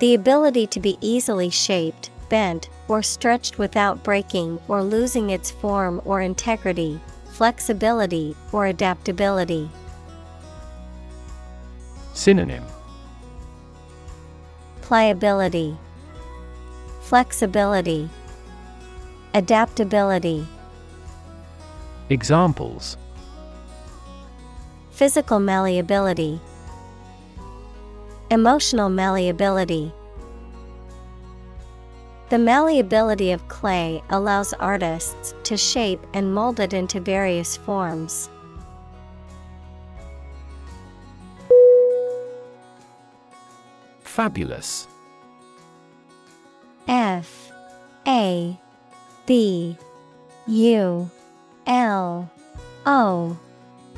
The 0.00 0.14
ability 0.14 0.66
to 0.68 0.80
be 0.80 0.98
easily 1.00 1.50
shaped, 1.50 2.10
bent, 2.28 2.68
or 2.88 3.02
stretched 3.02 3.58
without 3.58 4.02
breaking 4.02 4.60
or 4.68 4.82
losing 4.82 5.30
its 5.30 5.50
form 5.50 6.00
or 6.04 6.20
integrity, 6.20 7.00
flexibility 7.30 8.36
or 8.52 8.66
adaptability. 8.66 9.70
Synonym. 12.12 12.64
Pliability, 14.82 15.76
Flexibility, 17.00 18.08
Adaptability. 19.32 20.46
Examples 22.10 22.96
Physical 24.94 25.40
malleability, 25.40 26.40
Emotional 28.30 28.88
malleability. 28.88 29.92
The 32.30 32.38
malleability 32.38 33.32
of 33.32 33.46
clay 33.48 34.04
allows 34.10 34.52
artists 34.54 35.34
to 35.42 35.56
shape 35.56 36.00
and 36.14 36.32
mold 36.32 36.60
it 36.60 36.72
into 36.72 37.00
various 37.00 37.56
forms. 37.56 38.30
Fabulous 44.04 44.86
F 46.86 47.50
A 48.06 48.56
B 49.26 49.76
U 50.46 51.10
L 51.66 52.30
O 52.86 53.36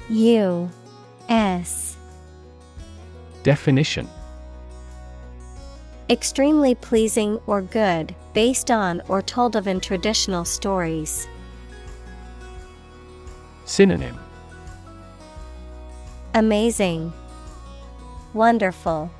U 0.09 0.71
S 1.29 1.97
Definition 3.43 4.09
Extremely 6.09 6.77
pleasing 6.77 7.41
or 7.49 7.63
good, 7.63 8.15
based 8.33 8.71
on 8.71 9.03
or 9.09 9.21
told 9.23 9.57
of 9.57 9.67
in 9.67 9.81
traditional 9.81 10.45
stories. 10.45 11.27
Synonym 13.65 14.17
Amazing, 16.35 17.13
Wonderful, 18.35 19.11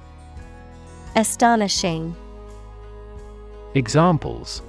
Astonishing. 1.17 2.15
Examples 3.75 4.63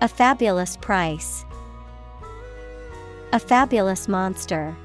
A 0.00 0.06
fabulous 0.06 0.76
price. 0.76 1.44
A 3.32 3.38
fabulous 3.38 4.06
monster. 4.06 4.76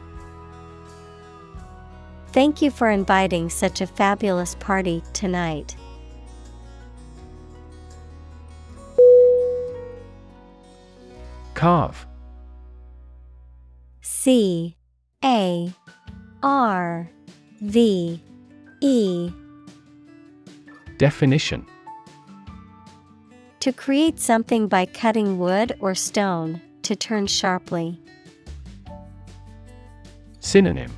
Thank 2.36 2.62
you 2.62 2.70
for 2.70 2.90
inviting 2.90 3.50
such 3.50 3.80
a 3.80 3.88
fabulous 3.88 4.56
party 4.56 5.02
tonight. 5.14 5.78
Carve 11.54 12.06
C 14.02 14.76
A 15.24 15.74
R 16.44 17.10
V 17.62 18.22
E 18.82 19.32
Definition 20.98 21.66
To 23.62 23.72
create 23.72 24.20
something 24.20 24.68
by 24.68 24.86
cutting 24.86 25.40
wood 25.40 25.78
or 25.80 25.96
stone, 25.96 26.60
to 26.82 26.98
turn 26.98 27.28
sharply. 27.28 27.98
Synonym 30.42 30.92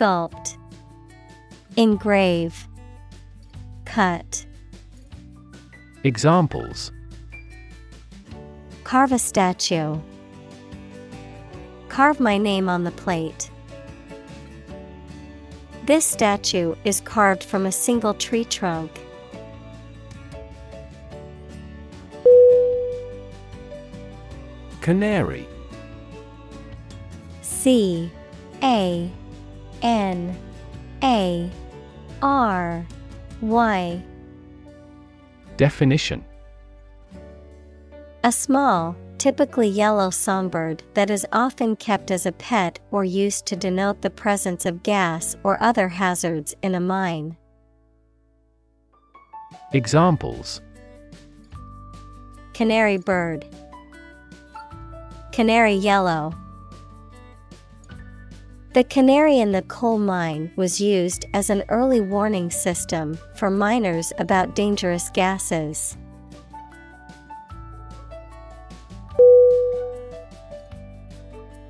Sculpt, 0.00 0.56
Engrave, 1.76 2.66
Cut. 3.84 4.46
Examples 6.04 6.90
Carve 8.82 9.12
a 9.12 9.18
statue. 9.18 10.00
Carve 11.90 12.18
my 12.18 12.38
name 12.38 12.70
on 12.70 12.84
the 12.84 12.90
plate. 12.92 13.50
This 15.84 16.06
statue 16.06 16.74
is 16.84 17.02
carved 17.02 17.44
from 17.44 17.66
a 17.66 17.72
single 17.72 18.14
tree 18.14 18.46
trunk. 18.46 18.90
Canary 24.80 25.46
C 27.42 28.10
A 28.62 29.12
N 29.82 30.36
A 31.02 31.50
R 32.22 32.86
Y 33.40 34.02
Definition 35.56 36.24
A 38.24 38.32
small, 38.32 38.96
typically 39.18 39.68
yellow 39.68 40.10
songbird 40.10 40.82
that 40.94 41.10
is 41.10 41.26
often 41.32 41.76
kept 41.76 42.10
as 42.10 42.26
a 42.26 42.32
pet 42.32 42.78
or 42.90 43.04
used 43.04 43.46
to 43.46 43.56
denote 43.56 44.02
the 44.02 44.10
presence 44.10 44.64
of 44.64 44.82
gas 44.82 45.36
or 45.44 45.62
other 45.62 45.88
hazards 45.88 46.54
in 46.62 46.74
a 46.74 46.80
mine. 46.80 47.36
Examples 49.72 50.60
Canary 52.54 52.98
bird, 52.98 53.46
Canary 55.32 55.74
yellow. 55.74 56.34
The 58.72 58.84
canary 58.84 59.40
in 59.40 59.50
the 59.50 59.62
coal 59.62 59.98
mine 59.98 60.52
was 60.54 60.80
used 60.80 61.26
as 61.34 61.50
an 61.50 61.64
early 61.70 62.00
warning 62.00 62.52
system 62.52 63.18
for 63.34 63.50
miners 63.50 64.12
about 64.18 64.54
dangerous 64.54 65.10
gases. 65.10 65.96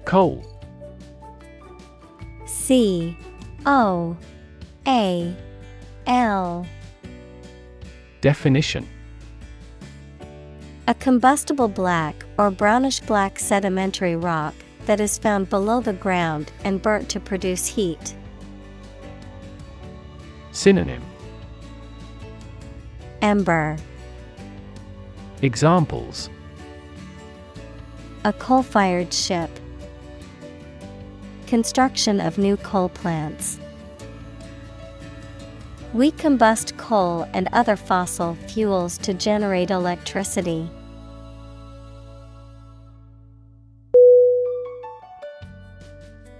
Coal. 0.04 0.44
C 2.44 3.16
O 3.64 4.14
A 4.86 5.34
L. 6.06 6.66
Definition. 8.20 8.86
A 10.86 10.92
combustible 10.92 11.68
black 11.68 12.26
or 12.36 12.50
brownish 12.50 13.00
black 13.00 13.38
sedimentary 13.38 14.16
rock 14.16 14.54
that 14.86 15.00
is 15.00 15.18
found 15.18 15.48
below 15.50 15.80
the 15.80 15.92
ground 15.92 16.52
and 16.64 16.82
burnt 16.82 17.08
to 17.10 17.20
produce 17.20 17.66
heat. 17.66 18.14
Synonym 20.52 21.02
Ember 23.22 23.76
Examples 25.42 26.28
A 28.24 28.32
coal 28.32 28.62
fired 28.62 29.12
ship. 29.14 29.50
Construction 31.46 32.20
of 32.20 32.38
new 32.38 32.56
coal 32.58 32.88
plants. 32.88 33.58
We 35.92 36.12
combust 36.12 36.76
coal 36.76 37.26
and 37.32 37.48
other 37.52 37.74
fossil 37.74 38.36
fuels 38.46 38.96
to 38.98 39.14
generate 39.14 39.70
electricity. 39.70 40.70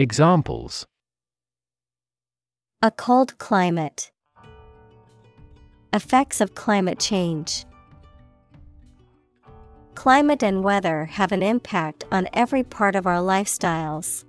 Examples. 0.00 0.86
A 2.80 2.90
cold 2.90 3.36
climate. 3.36 4.10
Effects 5.92 6.40
of 6.40 6.54
climate 6.54 6.98
change. 6.98 7.66
Climate 9.94 10.42
and 10.42 10.64
weather 10.64 11.04
have 11.04 11.32
an 11.32 11.42
impact 11.42 12.04
on 12.10 12.28
every 12.32 12.62
part 12.62 12.96
of 12.96 13.06
our 13.06 13.18
lifestyles. 13.18 14.24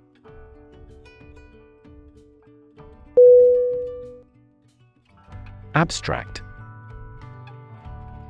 Abstract. 5.74 6.42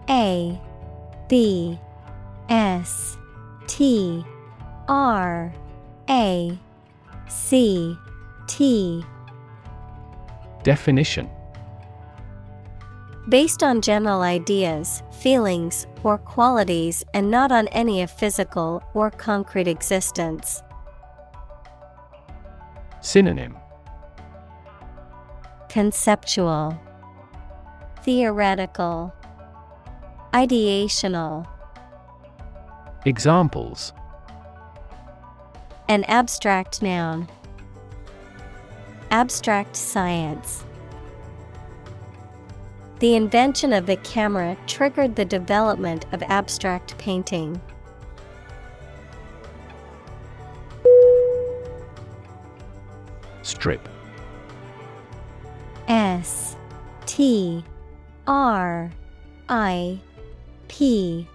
A 0.09 0.61
B 1.28 1.76
S 2.48 3.18
T 3.66 4.24
R 4.87 5.52
A 6.09 6.57
C 7.29 7.97
T. 8.47 9.05
Definition. 10.63 11.29
Based 13.29 13.63
on 13.63 13.81
general 13.81 14.23
ideas, 14.23 15.03
feelings, 15.21 15.87
or 16.03 16.19
qualities 16.19 17.05
and 17.15 17.31
not 17.31 17.53
on 17.53 17.69
any 17.69 18.03
of 18.03 18.11
physical 18.11 18.83
or 18.95 19.11
concrete 19.11 19.69
existence. 19.69 20.63
Synonym. 23.01 23.57
Conceptual. 25.69 26.79
Theoretical. 28.03 29.13
Ideational. 30.35 31.47
Examples 33.05 33.93
An 35.92 36.05
abstract 36.05 36.81
noun. 36.81 37.28
Abstract 39.11 39.76
science. 39.76 40.64
The 43.00 43.14
invention 43.14 43.74
of 43.74 43.85
the 43.85 43.96
camera 43.96 44.57
triggered 44.66 45.16
the 45.16 45.26
development 45.26 46.07
of 46.12 46.22
abstract 46.22 46.96
painting. 46.96 47.61
Strip 53.42 53.87
S 55.88 56.57
T 57.05 57.62
R 58.26 58.90
I 59.50 60.00
P 60.68 61.28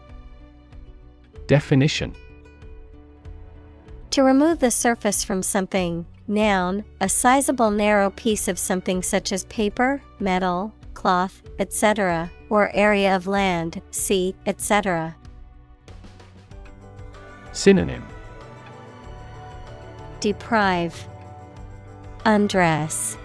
Definition 1.45 2.15
To 4.17 4.23
remove 4.23 4.58
the 4.58 4.71
surface 4.71 5.23
from 5.23 5.43
something, 5.43 6.08
noun, 6.27 6.86
a 6.99 7.08
sizable 7.08 7.69
narrow 7.69 8.10
piece 8.10 8.47
of 8.47 8.58
something 8.58 9.03
such 9.03 9.32
as 9.32 9.45
paper, 9.45 10.01
metal, 10.19 10.73
cloth, 10.95 11.43
etc., 11.60 12.32
or 12.49 12.75
area 12.75 13.15
of 13.15 13.27
land, 13.27 13.80
sea, 13.91 14.34
etc. 14.47 15.15
Synonym 17.51 18.03
Deprive, 20.19 21.08
Undress. 22.25 23.17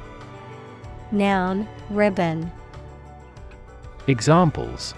Noun, 1.10 1.66
ribbon. 1.88 2.52
Examples 4.08 4.92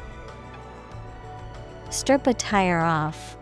Strip 1.90 2.26
a 2.26 2.34
tire 2.34 2.80
off. 2.80 3.36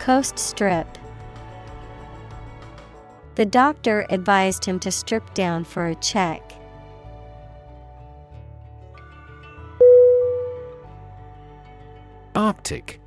Coast 0.00 0.38
strip. 0.38 0.98
The 3.34 3.44
doctor 3.44 4.06
advised 4.08 4.64
him 4.64 4.80
to 4.80 4.90
strip 4.90 5.34
down 5.34 5.62
for 5.62 5.86
a 5.86 5.94
check. 5.94 6.42
Arctic 12.34 12.98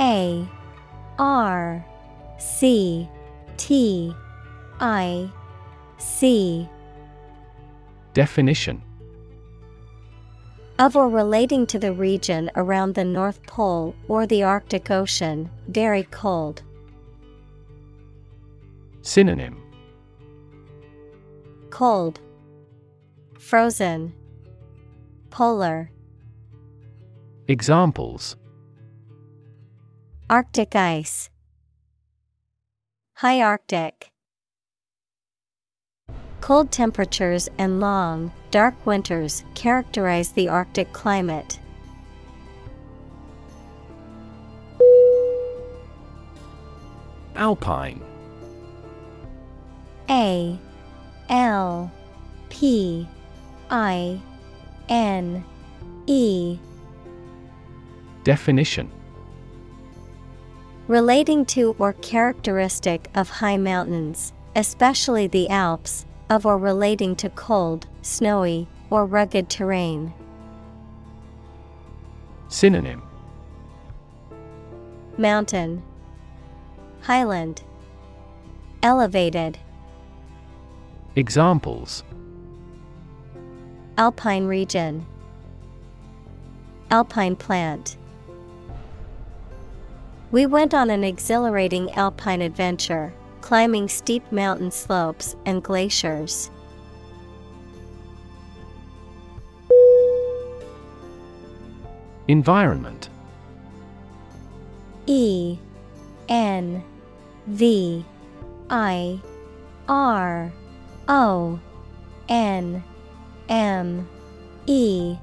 A 0.00 0.48
R 1.18 1.84
C 2.38 3.08
T 3.58 4.14
I 4.80 5.30
C 5.98 6.68
Definition 8.14 8.82
of 10.78 10.96
or 10.96 11.08
relating 11.08 11.66
to 11.66 11.78
the 11.78 11.92
region 11.92 12.50
around 12.56 12.94
the 12.94 13.04
North 13.04 13.42
Pole 13.46 13.94
or 14.08 14.26
the 14.26 14.42
Arctic 14.42 14.90
Ocean, 14.90 15.48
very 15.68 16.04
cold. 16.04 16.62
Synonym 19.02 19.60
Cold, 21.70 22.20
Frozen, 23.38 24.14
Polar. 25.30 25.90
Examples 27.46 28.36
Arctic 30.30 30.74
ice, 30.74 31.28
High 33.14 33.42
Arctic. 33.42 34.13
Cold 36.44 36.70
temperatures 36.70 37.48
and 37.56 37.80
long, 37.80 38.30
dark 38.50 38.74
winters 38.84 39.44
characterize 39.54 40.32
the 40.32 40.46
Arctic 40.46 40.92
climate. 40.92 41.58
Alpine. 47.34 48.02
A 50.10 50.58
L 51.30 51.90
P 52.50 53.08
I 53.70 54.20
N 54.90 55.42
E. 56.06 56.58
Definition. 58.22 58.90
Relating 60.88 61.46
to 61.46 61.74
or 61.78 61.94
characteristic 61.94 63.08
of 63.14 63.30
high 63.30 63.56
mountains, 63.56 64.34
especially 64.54 65.26
the 65.26 65.48
Alps, 65.48 66.04
of 66.30 66.46
or 66.46 66.58
relating 66.58 67.14
to 67.16 67.28
cold, 67.30 67.86
snowy, 68.02 68.66
or 68.90 69.06
rugged 69.06 69.48
terrain. 69.48 70.12
Synonym. 72.48 73.02
Mountain, 75.16 75.82
Highland, 77.02 77.62
Elevated, 78.82 79.58
Examples. 81.16 82.02
Alpine 83.96 84.46
region, 84.46 85.06
Alpine 86.90 87.36
plant. 87.36 87.96
We 90.32 90.46
went 90.46 90.74
on 90.74 90.90
an 90.90 91.04
exhilarating 91.04 91.92
alpine 91.92 92.42
adventure, 92.42 93.14
climbing 93.44 93.86
steep 93.86 94.22
mountain 94.32 94.70
slopes 94.70 95.36
and 95.44 95.62
glaciers. 95.62 96.50
Environment. 102.26 103.10
E 105.04 105.58
N 106.26 106.82
V 107.46 108.02
I 108.70 109.20
R 109.90 110.50
O 111.06 111.60
N 112.30 112.82
M 113.50 114.08
E 114.64 115.16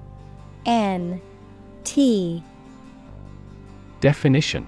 N 0.67 1.19
T. 1.83 2.43
Definition 3.99 4.67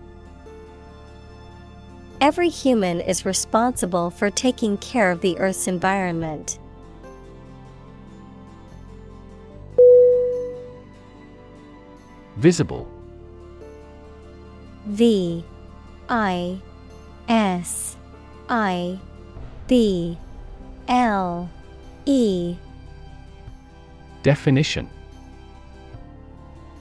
Every 2.21 2.49
human 2.49 3.01
is 3.01 3.25
responsible 3.25 4.11
for 4.11 4.29
taking 4.29 4.77
care 4.77 5.09
of 5.09 5.21
the 5.21 5.35
Earth's 5.39 5.67
environment. 5.67 6.59
Visible 12.37 12.87
V 14.85 15.43
I 16.09 16.61
S 17.27 17.97
I 18.47 18.99
B 19.67 20.15
L 20.87 21.49
E 22.05 22.55
Definition 24.21 24.87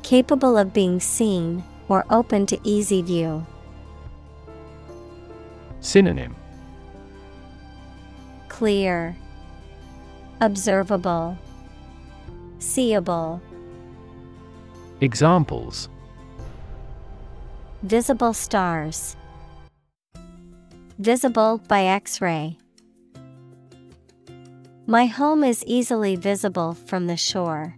Capable 0.02 0.58
of 0.58 0.74
being 0.74 1.00
seen 1.00 1.64
or 1.88 2.04
open 2.10 2.44
to 2.44 2.60
easy 2.62 3.00
view. 3.00 3.46
Synonym 5.80 6.36
Clear, 8.48 9.16
Observable, 10.40 11.38
Seeable. 12.58 13.40
Examples 15.00 15.88
Visible 17.82 18.34
stars. 18.34 19.16
Visible 20.98 21.62
by 21.66 21.84
X 21.84 22.20
ray. 22.20 22.58
My 24.86 25.06
home 25.06 25.42
is 25.42 25.64
easily 25.66 26.16
visible 26.16 26.74
from 26.74 27.06
the 27.06 27.16
shore. 27.16 27.76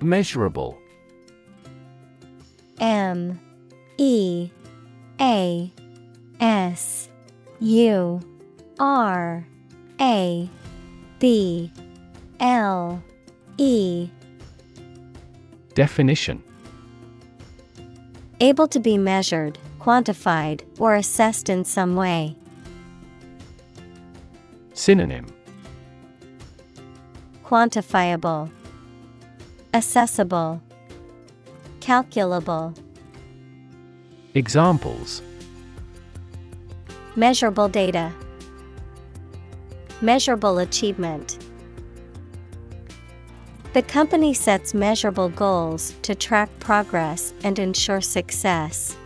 Measurable 0.00 0.79
M 2.80 3.38
E 3.98 4.50
A 5.20 5.72
S 6.40 7.08
U 7.60 8.20
R 8.78 9.46
A 10.00 10.50
B 11.18 11.70
L 12.40 13.02
E. 13.58 14.08
Definition. 15.74 16.42
Able 18.40 18.66
to 18.68 18.80
be 18.80 18.96
measured, 18.96 19.58
quantified, 19.78 20.62
or 20.78 20.94
assessed 20.94 21.50
in 21.50 21.64
some 21.64 21.94
way. 21.94 22.34
Synonym. 24.72 25.26
Quantifiable, 27.44 28.50
Accessible, 29.74 30.62
Calculable. 31.80 32.74
Examples 34.34 35.22
Measurable 37.16 37.68
data. 37.68 38.12
Measurable 40.00 40.58
achievement. 40.58 41.38
The 43.72 43.82
company 43.82 44.34
sets 44.34 44.74
measurable 44.74 45.30
goals 45.30 45.94
to 46.02 46.14
track 46.14 46.50
progress 46.60 47.32
and 47.44 47.58
ensure 47.58 48.00
success. 48.00 48.96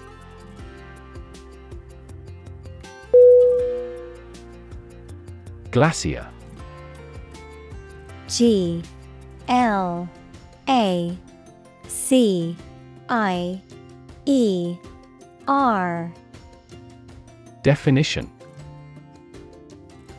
Glacier 5.71 6.27
G 8.29 8.83
L 9.49 10.09
A 10.69 11.19
C 11.89 12.57
I 13.09 13.61
E 14.27 14.77
R. 15.47 16.13
Definition. 17.63 18.31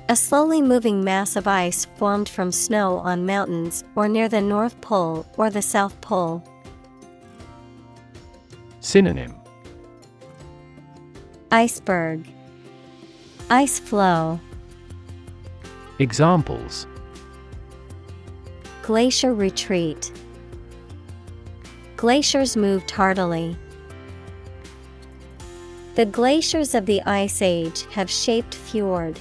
A 0.08 0.16
slowly 0.16 0.62
moving 0.62 1.04
mass 1.04 1.36
of 1.36 1.48
ice 1.48 1.86
formed 1.98 2.30
from 2.30 2.52
snow 2.52 2.98
on 3.00 3.26
mountains 3.26 3.84
or 3.96 4.08
near 4.08 4.30
the 4.30 4.42
North 4.42 4.80
Pole 4.82 5.26
or 5.36 5.50
the 5.50 5.64
South 5.64 6.00
Pole. 6.02 6.44
Synonym. 8.82 9.34
Iceberg. 11.52 12.28
Ice 13.50 13.80
flow. 13.80 14.40
Examples. 15.98 16.86
Glacier 18.84 19.34
retreat 19.34 20.12
Glaciers 21.98 22.58
move 22.58 22.86
tardily. 22.88 23.58
The 25.96 26.06
glaciers 26.06 26.76
of 26.76 26.86
the 26.86 27.02
Ice 27.04 27.42
Age 27.42 27.86
have 27.92 28.10
shaped 28.12 28.54
fjord. 28.54 29.18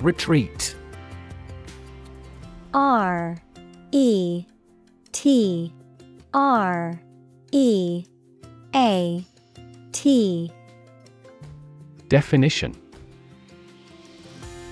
Retreat 0.00 0.76
R 2.72 3.36
E 3.92 4.44
T 5.12 5.72
R 6.32 7.00
E 7.52 8.04
A 8.74 9.24
T 9.92 10.52
Definition 12.08 12.76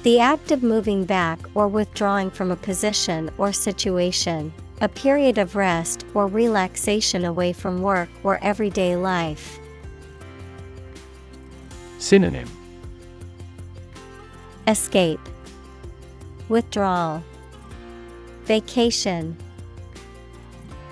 The 0.07 0.20
act 0.20 0.52
of 0.52 0.62
moving 0.62 1.04
back 1.04 1.40
or 1.57 1.66
withdrawing 1.66 2.30
from 2.30 2.52
a 2.52 2.57
position 2.57 3.28
or 3.38 3.52
situation, 3.52 4.52
a 4.80 4.88
period 4.88 5.36
of 5.36 5.57
rest 5.57 6.07
or 6.14 6.28
relaxation 6.28 7.24
away 7.24 7.52
from 7.52 7.82
work 7.82 8.09
or 8.22 8.38
everyday 8.40 8.94
life. 8.94 9.59
Synonym 11.98 12.48
Escape, 14.68 15.18
Withdrawal, 16.48 17.24
Vacation. 18.44 19.36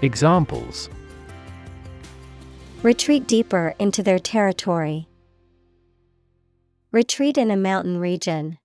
Examples 0.02 0.90
Retreat 2.82 3.28
deeper 3.28 3.76
into 3.78 4.02
their 4.02 4.18
territory. 4.18 5.06
Retreat 6.90 7.38
in 7.38 7.52
a 7.52 7.56
mountain 7.56 7.98
region. 7.98 8.58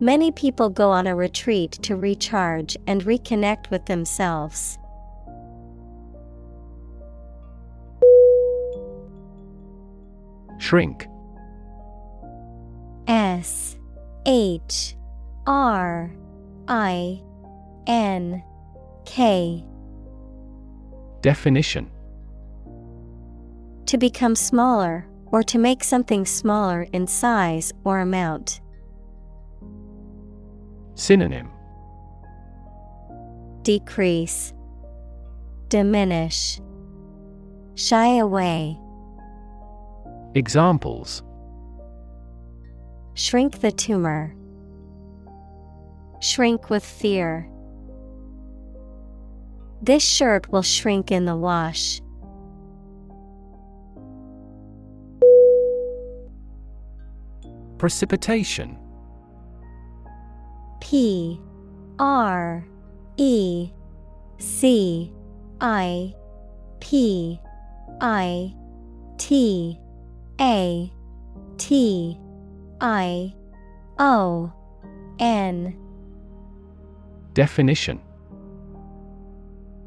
Many 0.00 0.32
people 0.32 0.70
go 0.70 0.90
on 0.90 1.06
a 1.06 1.14
retreat 1.14 1.72
to 1.82 1.96
recharge 1.96 2.76
and 2.86 3.02
reconnect 3.04 3.70
with 3.70 3.86
themselves. 3.86 4.78
Shrink 10.58 11.06
S 13.06 13.76
H 14.26 14.96
R 15.46 16.10
I 16.66 17.22
N 17.86 18.42
K 19.04 19.64
Definition 21.20 21.90
To 23.86 23.98
become 23.98 24.34
smaller, 24.34 25.06
or 25.26 25.42
to 25.42 25.58
make 25.58 25.84
something 25.84 26.24
smaller 26.26 26.86
in 26.92 27.06
size 27.06 27.72
or 27.84 28.00
amount. 28.00 28.60
Synonym 30.94 31.50
Decrease, 33.62 34.52
Diminish, 35.68 36.60
Shy 37.74 38.18
away, 38.18 38.78
Examples 40.34 41.22
Shrink 43.14 43.60
the 43.60 43.70
tumor. 43.70 44.34
Shrink 46.20 46.68
with 46.68 46.84
fear. 46.84 47.48
This 49.80 50.02
shirt 50.02 50.50
will 50.50 50.62
shrink 50.62 51.12
in 51.12 51.24
the 51.24 51.36
wash. 51.36 52.00
Precipitation 57.78 58.78
P 60.84 61.40
R 61.98 62.62
E 63.16 63.70
C 64.36 65.10
I 65.58 66.14
P 66.78 67.40
I 68.02 68.54
T 69.16 69.80
A 70.38 70.92
T 71.56 72.20
I 72.82 73.34
O 73.98 74.52
N. 75.18 75.74
Definition. 77.32 77.98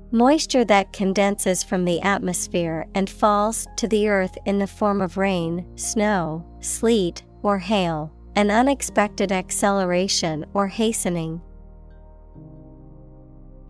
Moisture 0.09 0.65
that 0.65 0.93
condenses 0.93 1.63
from 1.63 1.85
the 1.85 2.01
atmosphere 2.01 2.87
and 2.95 3.07
falls 3.07 3.67
to 3.75 3.87
the 3.87 4.09
earth 4.09 4.35
in 4.47 4.57
the 4.57 4.65
form 4.65 5.01
of 5.01 5.17
rain, 5.17 5.63
snow, 5.75 6.43
sleet, 6.59 7.23
or 7.43 7.59
hail, 7.59 8.11
an 8.37 8.51
unexpected 8.51 9.31
acceleration 9.31 10.45
or 10.53 10.67
hastening. 10.67 11.41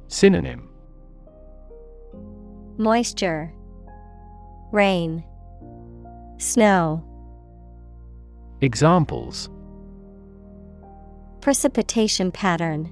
Synonym 0.10 0.68
Moisture, 2.78 3.54
Rain, 4.74 5.24
Snow. 6.38 7.02
Examples 8.60 9.50
Precipitation 11.40 12.30
pattern. 12.30 12.92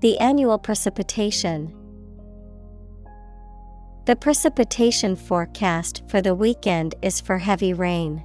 The 0.00 0.18
annual 0.18 0.58
precipitation. 0.58 1.72
The 4.06 4.16
precipitation 4.16 5.14
forecast 5.14 6.02
for 6.08 6.20
the 6.20 6.34
weekend 6.34 6.96
is 7.00 7.20
for 7.20 7.38
heavy 7.38 7.72
rain. 7.72 8.24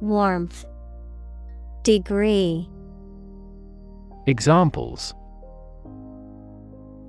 Warmth 0.00 0.64
Degree 1.82 2.68
Examples 4.26 5.12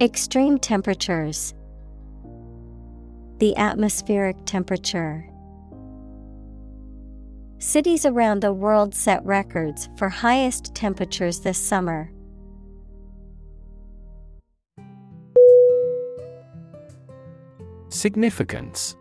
Extreme 0.02 0.58
temperatures 0.58 1.54
The 3.38 3.56
atmospheric 3.58 4.38
temperature. 4.46 5.30
Cities 7.60 8.06
around 8.06 8.42
the 8.42 8.54
world 8.54 8.96
set 8.96 9.24
records 9.24 9.88
for 9.96 10.10
highest 10.10 10.74
temperatures 10.74 11.42
this 11.42 11.60
summer. 11.60 12.12
Significance 17.90 18.96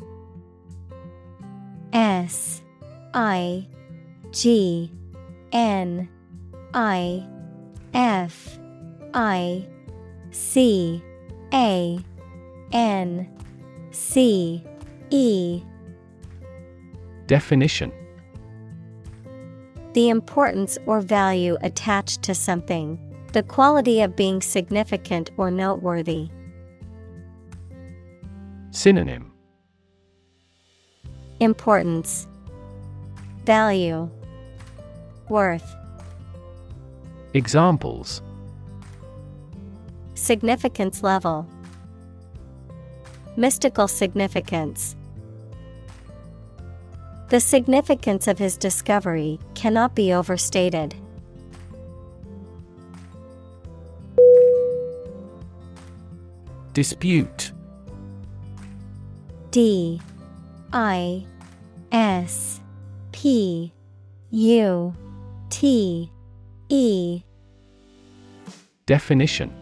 S 1.95 2.63
I 3.15 3.67
G 4.33 4.93
N 5.53 6.09
I 6.75 7.27
F 7.95 8.59
I 9.15 9.67
C 10.31 11.03
A 11.53 11.99
N 12.73 13.29
C 13.91 14.65
E. 15.11 15.63
Definition. 17.27 17.93
The 19.95 20.11
importance 20.11 20.79
or 20.87 21.01
value 21.01 21.57
attached 21.63 22.23
to 22.23 22.35
something, 22.35 22.99
the 23.33 23.43
quality 23.43 24.03
of 24.03 24.17
being 24.17 24.41
significant 24.43 25.31
or 25.37 25.51
noteworthy. 25.51 26.29
Synonym. 28.71 29.33
Importance. 31.41 32.27
Value 33.45 34.11
Worth. 35.29 35.77
Examples. 37.35 38.23
Significance 40.15 41.03
level. 41.03 41.47
Mystical 43.37 43.89
significance. 43.89 44.97
The 47.29 47.41
significance 47.41 48.27
of 48.27 48.39
his 48.39 48.57
discovery 48.57 49.39
cannot 49.55 49.95
be 49.95 50.15
overstated. 50.15 50.95
Dispute. 56.73 57.53
D 59.51 60.01
I 60.73 61.27
S 61.93 62.61
P 63.13 63.73
U 64.31 64.95
T 65.51 66.11
E. 66.69 67.23
Definition. 68.87 69.55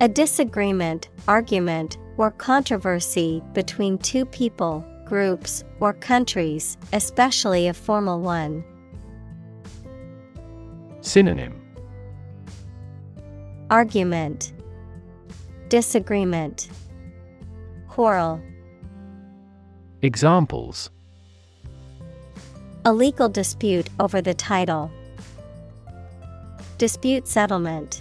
A 0.00 0.08
disagreement, 0.08 1.08
argument, 1.26 1.96
or 2.18 2.30
controversy 2.30 3.42
between 3.54 3.98
two 3.98 4.26
people, 4.26 4.84
groups, 5.06 5.64
or 5.80 5.94
countries, 5.94 6.76
especially 6.92 7.68
a 7.68 7.74
formal 7.74 8.20
one. 8.20 8.64
Synonym. 11.00 11.62
Argument. 13.70 14.52
Disagreement. 15.68 16.68
Quarrel. 17.88 18.40
Examples 20.02 20.90
A 22.86 22.92
legal 22.92 23.28
dispute 23.28 23.88
over 23.98 24.22
the 24.22 24.32
title. 24.32 24.92
Dispute 26.78 27.26
settlement. 27.26 28.00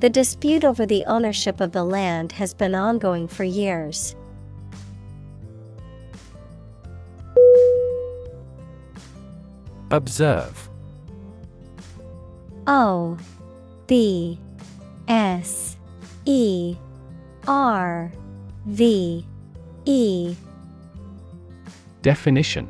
The 0.00 0.10
dispute 0.10 0.62
over 0.62 0.84
the 0.84 1.02
ownership 1.06 1.62
of 1.62 1.72
the 1.72 1.82
land 1.82 2.32
has 2.32 2.52
been 2.52 2.74
ongoing 2.74 3.26
for 3.26 3.42
years. 3.42 4.14
Observe 9.90 10.68
O 12.66 13.16
B 13.86 14.38
S 15.08 15.78
E 16.26 16.76
R 17.48 18.12
V 18.66 19.26
E 19.86 20.36
Definition. 22.02 22.68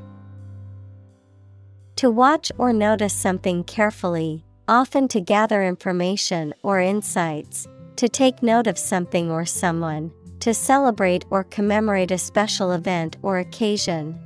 To 1.96 2.10
watch 2.10 2.52
or 2.58 2.72
notice 2.72 3.14
something 3.14 3.64
carefully, 3.64 4.44
often 4.68 5.08
to 5.08 5.20
gather 5.20 5.62
information 5.62 6.54
or 6.62 6.80
insights, 6.80 7.66
to 7.96 8.08
take 8.08 8.42
note 8.42 8.66
of 8.66 8.78
something 8.78 9.30
or 9.30 9.44
someone, 9.44 10.12
to 10.40 10.52
celebrate 10.52 11.24
or 11.30 11.44
commemorate 11.44 12.10
a 12.10 12.18
special 12.18 12.72
event 12.72 13.16
or 13.22 13.38
occasion. 13.38 14.18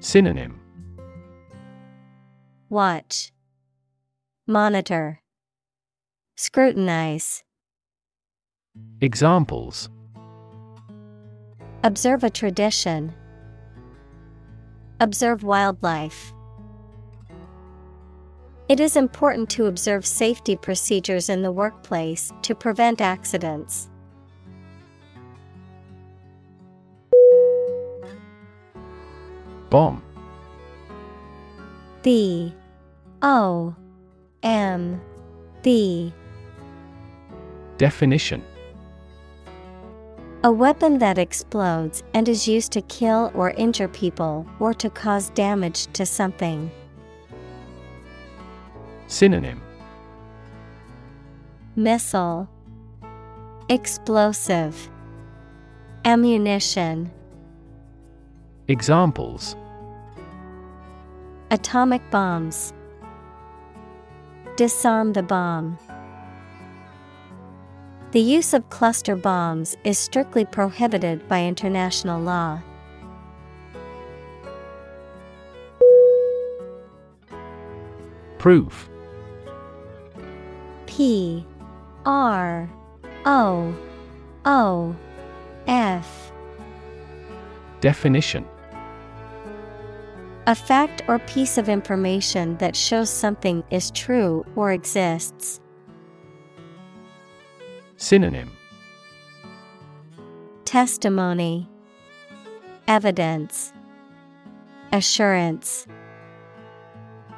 Synonym. 0.00 0.60
Watch, 2.68 3.32
Monitor, 4.46 5.20
Scrutinize. 6.36 7.42
Examples 9.00 9.90
Observe 11.82 12.24
a 12.24 12.30
tradition. 12.30 13.14
Observe 15.00 15.42
wildlife. 15.42 16.34
It 18.68 18.80
is 18.80 18.96
important 18.96 19.48
to 19.50 19.64
observe 19.64 20.04
safety 20.04 20.56
procedures 20.56 21.30
in 21.30 21.40
the 21.40 21.50
workplace 21.50 22.32
to 22.42 22.54
prevent 22.54 23.00
accidents. 23.00 23.88
Bomb 29.70 30.02
B 32.02 32.54
O 33.22 33.74
M 34.42 35.00
B 35.62 36.12
Definition 37.78 38.44
A 40.42 40.50
weapon 40.50 40.96
that 41.00 41.18
explodes 41.18 42.02
and 42.14 42.26
is 42.26 42.48
used 42.48 42.72
to 42.72 42.80
kill 42.80 43.30
or 43.34 43.50
injure 43.50 43.88
people 43.88 44.46
or 44.58 44.72
to 44.72 44.88
cause 44.88 45.28
damage 45.30 45.86
to 45.92 46.06
something. 46.06 46.70
Synonym. 49.06 49.60
Missile. 51.76 52.48
Explosive. 53.68 54.88
Ammunition. 56.06 57.10
Examples. 58.68 59.56
Atomic 61.50 62.00
bombs. 62.10 62.72
Disarm 64.56 65.12
the 65.12 65.22
bomb. 65.22 65.76
The 68.12 68.20
use 68.20 68.54
of 68.54 68.68
cluster 68.70 69.14
bombs 69.14 69.76
is 69.84 69.96
strictly 69.96 70.44
prohibited 70.44 71.28
by 71.28 71.44
international 71.44 72.20
law. 72.20 72.60
Proof. 78.38 78.90
P. 80.86 81.46
R. 82.04 82.68
O. 83.26 83.74
O. 84.44 84.96
F. 85.68 86.32
Definition. 87.80 88.44
A 90.48 90.54
fact 90.56 91.02
or 91.06 91.20
piece 91.20 91.58
of 91.58 91.68
information 91.68 92.56
that 92.56 92.74
shows 92.74 93.08
something 93.08 93.62
is 93.70 93.92
true 93.92 94.44
or 94.56 94.72
exists. 94.72 95.60
Synonym. 98.00 98.50
Testimony. 100.64 101.68
Evidence. 102.88 103.74
Assurance. 104.90 105.86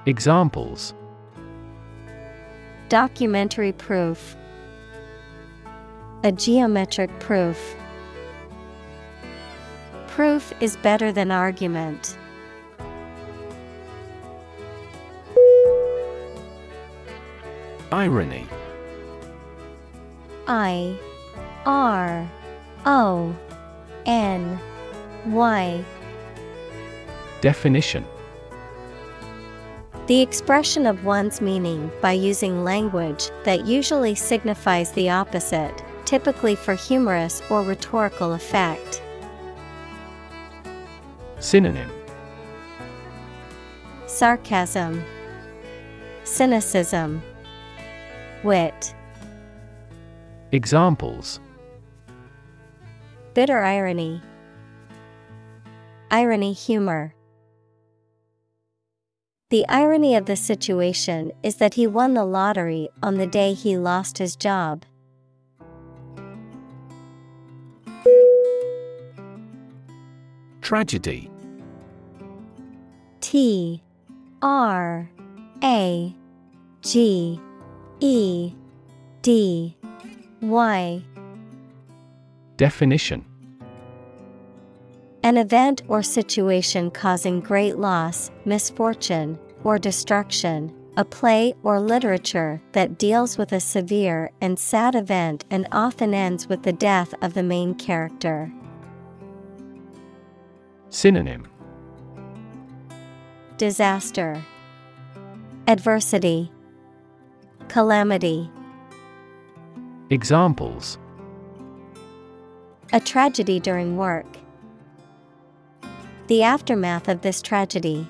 Examples. 0.07 0.95
Documentary 2.89 3.73
proof. 3.73 4.37
A 6.23 6.31
geometric 6.31 7.11
proof. 7.19 7.59
Proof 10.07 10.53
is 10.61 10.77
better 10.77 11.11
than 11.11 11.33
argument. 11.33 12.17
Irony 17.91 18.47
I 20.47 20.99
R 21.67 22.29
O 22.85 23.35
N 24.07 24.59
Y. 25.27 25.85
Definition. 27.41 28.05
The 30.07 30.21
expression 30.21 30.87
of 30.87 31.05
one's 31.05 31.41
meaning 31.41 31.91
by 32.01 32.13
using 32.13 32.65
language 32.65 33.31
that 33.45 33.67
usually 33.67 34.17
signifies 34.17 34.91
the 34.93 35.11
opposite, 35.11 35.83
typically 36.05 36.57
for 36.57 36.75
humorous 36.75 37.41
or 37.51 37.63
rhetorical 37.63 38.33
effect. 38.33 39.01
Synonym. 41.39 41.91
Sarcasm, 44.07 45.03
Cynicism, 46.25 47.23
Wit. 48.43 48.95
Examples 50.55 51.41
Bitter 53.33 53.61
irony. 53.61 54.21
Irony 56.11 56.53
humor. 56.53 57.15
The 59.49 59.67
irony 59.71 60.15
of 60.15 60.27
the 60.27 60.37
situation 60.37 61.33
is 61.43 61.57
that 61.57 61.73
he 61.73 61.87
won 61.87 62.13
the 62.13 62.27
lottery 62.27 62.91
on 63.03 63.17
the 63.17 63.27
day 63.27 63.55
he 63.55 63.79
lost 63.79 64.19
his 64.19 64.37
job. 64.37 64.85
Tragedy 70.61 71.31
T 73.23 73.83
R 74.43 75.11
A 75.65 76.15
G 76.83 77.41
E 78.01 78.53
D 79.23 79.77
Y 80.43 81.05
Definition 82.57 83.25
An 85.23 85.37
event 85.37 85.83
or 85.87 86.03
situation 86.03 86.91
causing 86.91 87.39
great 87.39 87.79
loss, 87.79 88.33
misfortune, 88.45 89.39
or 89.63 89.79
destruction. 89.79 90.75
A 90.97 91.05
play 91.05 91.55
or 91.63 91.81
literature 91.81 92.61
that 92.73 92.99
deals 92.99 93.39
with 93.39 93.53
a 93.53 93.61
severe 93.61 94.33
and 94.41 94.59
sad 94.59 94.97
event 94.97 95.45
and 95.49 95.69
often 95.71 96.13
ends 96.13 96.49
with 96.49 96.65
the 96.65 96.73
death 96.73 97.15
of 97.23 97.35
the 97.35 97.45
main 97.45 97.77
character. 97.77 98.53
Synonym 100.91 101.47
Disaster, 103.59 104.43
Adversity, 105.69 106.51
Calamity. 107.69 108.51
Examples. 110.13 110.99
A 112.93 113.01
tragedy 113.01 113.59
during 113.59 113.97
work. 113.97 114.27
The 116.27 116.43
aftermath 116.43 117.09
of 117.09 117.23
this 117.23 117.41
tragedy. 117.41 118.07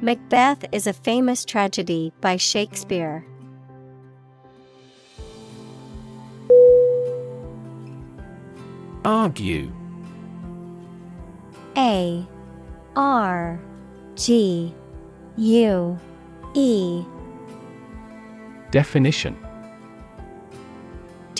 Macbeth 0.00 0.64
is 0.72 0.88
a 0.88 0.92
famous 0.92 1.44
tragedy 1.44 2.12
by 2.20 2.36
Shakespeare. 2.36 3.24
Argue. 9.04 9.72
A. 11.76 12.26
R. 12.96 13.60
G. 14.16 14.74
U. 15.36 16.00
E. 16.54 17.04
Definition 18.72 19.36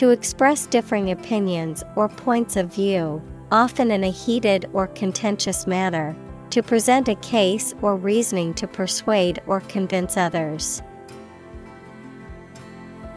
To 0.00 0.08
express 0.08 0.64
differing 0.64 1.10
opinions 1.10 1.84
or 1.94 2.08
points 2.08 2.56
of 2.56 2.74
view, 2.74 3.20
often 3.52 3.90
in 3.90 4.02
a 4.02 4.10
heated 4.10 4.64
or 4.72 4.86
contentious 4.86 5.66
manner, 5.66 6.16
to 6.48 6.62
present 6.62 7.10
a 7.10 7.14
case 7.16 7.74
or 7.82 7.96
reasoning 7.96 8.54
to 8.54 8.66
persuade 8.66 9.42
or 9.46 9.60
convince 9.60 10.16
others. 10.16 10.80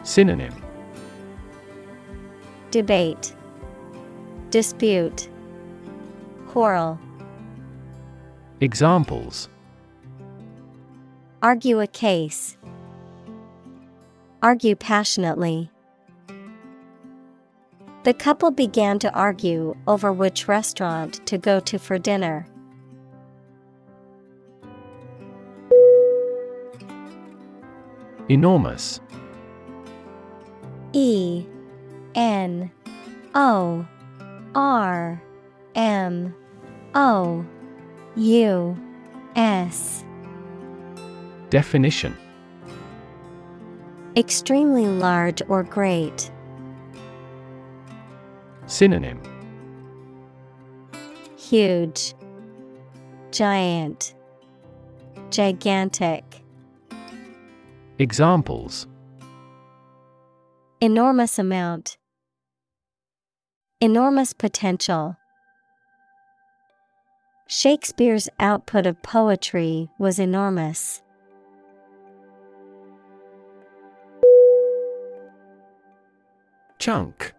Synonym 0.02 0.52
Debate, 2.70 3.34
Dispute, 4.50 5.30
Quarrel. 6.48 6.98
Examples 8.60 9.48
Argue 11.42 11.80
a 11.80 11.86
case. 11.86 12.58
Argue 14.42 14.76
passionately. 14.76 15.70
The 18.04 18.12
couple 18.12 18.50
began 18.50 18.98
to 18.98 19.10
argue 19.14 19.74
over 19.86 20.12
which 20.12 20.46
restaurant 20.46 21.26
to 21.26 21.38
go 21.38 21.58
to 21.60 21.78
for 21.78 21.98
dinner. 21.98 22.46
Enormous 28.28 29.00
E 30.92 31.46
N 32.14 32.70
O 33.34 33.86
R 34.54 35.22
M 35.74 36.34
O 36.94 37.46
U 38.16 38.76
S 39.34 40.04
Definition 41.48 42.14
Extremely 44.14 44.86
large 44.86 45.40
or 45.48 45.62
great. 45.62 46.30
Synonym 48.66 49.20
Huge, 51.36 52.14
Giant, 53.30 54.14
Gigantic. 55.30 56.42
Examples 57.98 58.86
Enormous 60.80 61.38
amount. 61.38 61.96
Enormous 63.80 64.32
potential. 64.32 65.16
Shakespeare's 67.46 68.28
output 68.40 68.86
of 68.86 69.02
poetry 69.02 69.90
was 69.98 70.18
enormous. 70.18 71.02
Chunk 76.78 77.34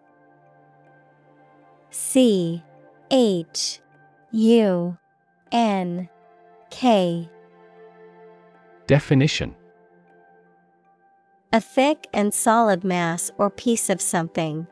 C 1.96 2.62
H 3.10 3.80
U 4.30 4.98
N 5.50 6.08
K. 6.68 7.26
Definition 8.86 9.54
A 11.54 11.60
thick 11.60 12.06
and 12.12 12.34
solid 12.34 12.84
mass 12.84 13.30
or 13.38 13.48
piece 13.48 13.88
of 13.88 14.02
something. 14.02 14.66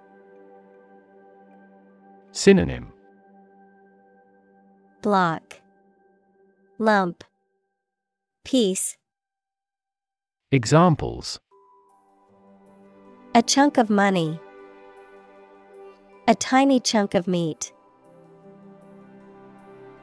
Synonym 2.32 2.92
Block, 5.00 5.62
Lump, 6.78 7.24
Piece. 8.44 8.98
Examples 10.52 11.40
A 13.34 13.40
chunk 13.40 13.78
of 13.78 13.88
money. 13.88 14.38
A 16.26 16.34
tiny 16.34 16.80
chunk 16.80 17.14
of 17.14 17.28
meat. 17.28 17.70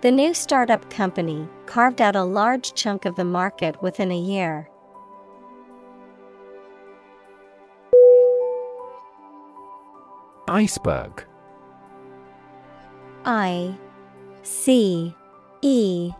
The 0.01 0.11
new 0.11 0.35
startup 0.35 0.87
company 0.91 1.47
carved 1.65 1.99
out 1.99 2.15
a 2.15 2.23
large 2.23 2.75
chunk 2.75 3.05
of 3.05 3.15
the 3.15 3.25
market 3.25 3.81
within 3.81 4.11
a 4.11 4.17
year. 4.17 4.69
Iceberg 10.47 11.25
I 13.25 13.75
C 14.43 15.15
E 15.63 16.11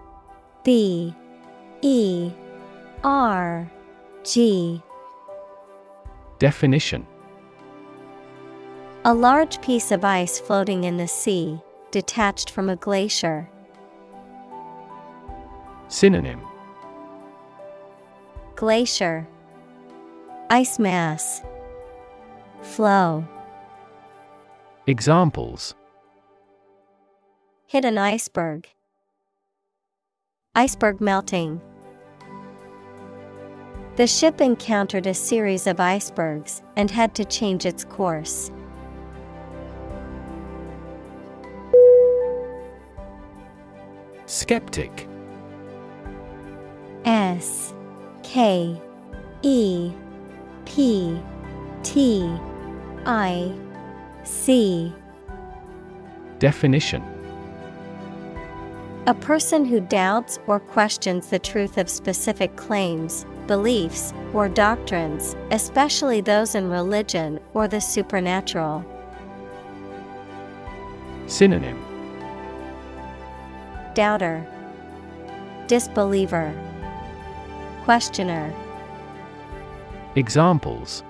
B 0.64 1.14
E 1.84 2.32
R 3.04 3.72
G 4.24 4.82
Definition 6.40 7.06
A 9.04 9.16
large 9.16 9.60
piece 9.64 9.92
of 9.92 10.06
ice 10.06 10.40
floating 10.40 10.84
in 10.84 10.98
the 10.98 11.08
sea, 11.08 11.60
detached 11.90 12.52
from 12.52 12.70
a 12.70 12.76
glacier. 12.76 13.50
Synonym 15.88 16.40
Glacier 18.56 19.28
Ice 20.52 20.78
mass 20.78 21.42
Floe 22.62 23.26
Examples 24.86 25.74
Hit 27.66 27.84
an 27.84 27.98
iceberg. 27.98 28.68
Iceberg 30.54 31.02
melting. 31.02 31.60
The 33.96 34.06
ship 34.06 34.42
encountered 34.42 35.08
a 35.08 35.16
series 35.16 35.66
of 35.66 35.80
icebergs 35.80 36.62
and 36.76 36.92
had 36.92 37.16
to 37.16 37.26
change 37.26 37.66
its 37.66 37.84
course. 37.84 38.52
Skeptic. 44.32 45.10
S 47.04 47.74
K 48.24 48.82
E 49.42 49.92
P 50.64 51.22
T 51.84 52.40
I 53.06 53.54
C. 54.24 54.94
Definition. 56.40 57.04
A 59.06 59.14
person 59.14 59.66
who 59.66 59.82
doubts 59.82 60.40
or 60.48 60.62
questions 60.62 61.28
the 61.28 61.38
truth 61.38 61.78
of 61.78 61.90
specific 61.90 62.56
claims, 62.56 63.26
beliefs, 63.48 64.14
or 64.34 64.48
doctrines, 64.48 65.36
especially 65.52 66.22
those 66.22 66.56
in 66.56 66.70
religion 66.70 67.38
or 67.54 67.68
the 67.68 67.82
supernatural. 67.82 68.86
Synonym 71.28 71.91
Doubter, 73.94 74.46
Disbeliever, 75.68 76.54
Questioner. 77.84 78.54
Examples 80.16 81.04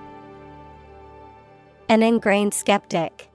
An 1.88 2.02
ingrained 2.02 2.54
skeptic. 2.54 3.30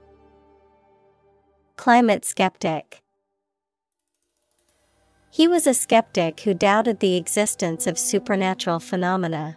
Climate 1.76 2.24
skeptic. 2.24 3.02
He 5.30 5.48
was 5.48 5.66
a 5.66 5.74
skeptic 5.74 6.40
who 6.40 6.52
doubted 6.52 7.00
the 7.00 7.16
existence 7.16 7.86
of 7.86 7.98
supernatural 7.98 8.80
phenomena. 8.80 9.56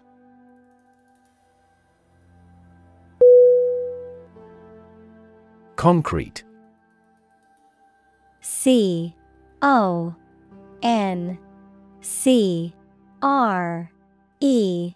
Concrete 5.76 6.44
C 8.42 9.16
O 9.62 10.16
N 10.82 11.38
C 12.02 12.74
R 13.22 13.92
E 14.40 14.94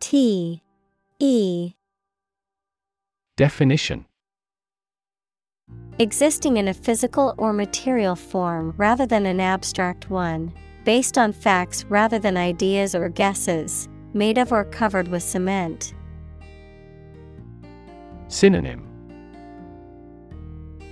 T 0.00 0.62
E. 1.18 1.72
Definition. 3.36 4.06
Existing 5.98 6.56
in 6.56 6.68
a 6.68 6.74
physical 6.74 7.34
or 7.36 7.52
material 7.52 8.16
form 8.16 8.72
rather 8.78 9.04
than 9.04 9.26
an 9.26 9.38
abstract 9.38 10.08
one, 10.08 10.52
based 10.84 11.18
on 11.18 11.32
facts 11.32 11.84
rather 11.84 12.18
than 12.18 12.38
ideas 12.38 12.94
or 12.94 13.10
guesses, 13.10 13.86
made 14.14 14.38
of 14.38 14.50
or 14.50 14.64
covered 14.64 15.08
with 15.08 15.22
cement. 15.22 15.92
Synonym. 18.28 18.86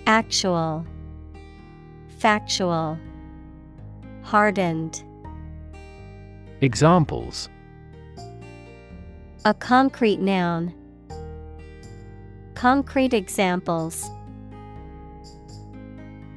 Actual, 0.07 0.85
Factual, 2.19 2.99
Hardened. 4.23 5.05
Examples 6.61 7.49
A 9.45 9.55
concrete 9.55 10.19
noun. 10.19 10.75
Concrete 12.57 13.15
examples. 13.15 14.11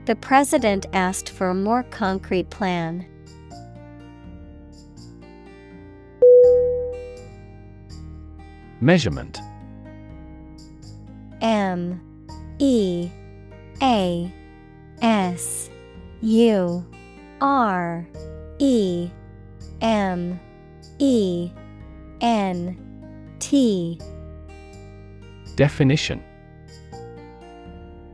The 0.06 0.16
president 0.16 0.86
asked 0.94 1.32
for 1.32 1.50
a 1.50 1.56
more 1.56 1.82
concrete 1.82 2.52
plan. 2.52 3.08
Measurement 8.80 9.40
M 11.42 12.00
E 12.60 13.10
A 13.82 14.32
S 15.02 15.70
U 16.22 16.86
R 17.41 18.07
E 18.59 19.09
M 19.82 20.39
E 20.99 21.51
N 22.22 23.36
T. 23.39 23.99
Definition. 25.55 26.24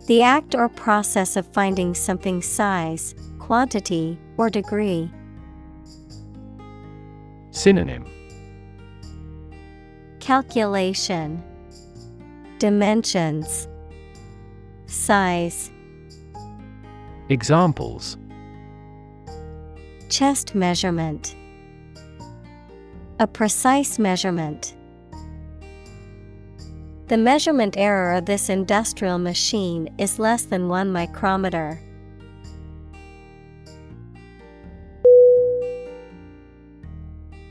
The 0.08 0.22
act 0.22 0.56
or 0.56 0.70
process 0.70 1.36
of 1.36 1.46
finding 1.48 1.94
something 1.94 2.42
size, 2.42 3.14
quantity, 3.40 4.18
or 4.38 4.50
degree. 4.50 5.12
Synonym. 7.52 8.06
Calculation. 10.22 11.44
Dimensions. 12.58 13.68
Size 14.86 15.72
Examples 17.30 18.18
Chest 20.08 20.56
measurement 20.56 21.36
A 23.20 23.28
precise 23.28 24.00
measurement. 24.00 24.76
The 27.10 27.18
measurement 27.18 27.76
error 27.78 28.14
of 28.14 28.26
this 28.26 28.48
industrial 28.48 29.18
machine 29.18 29.94
is 29.98 30.20
less 30.20 30.44
than 30.44 30.70
one 30.70 30.90
micrometer. 30.94 31.82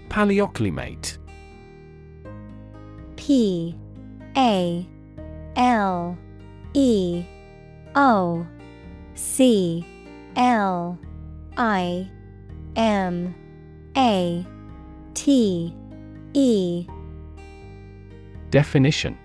Paleoclimate 0.09 1.19
P 3.17 3.77
A 4.39 4.89
L 5.57 6.17
E 6.73 7.27
O 7.95 8.47
C 9.17 9.85
L 10.37 10.99
I 11.57 12.09
M 12.77 13.35
A 13.97 14.47
T 15.15 15.75
E 16.35 16.87
Definition 18.51 19.19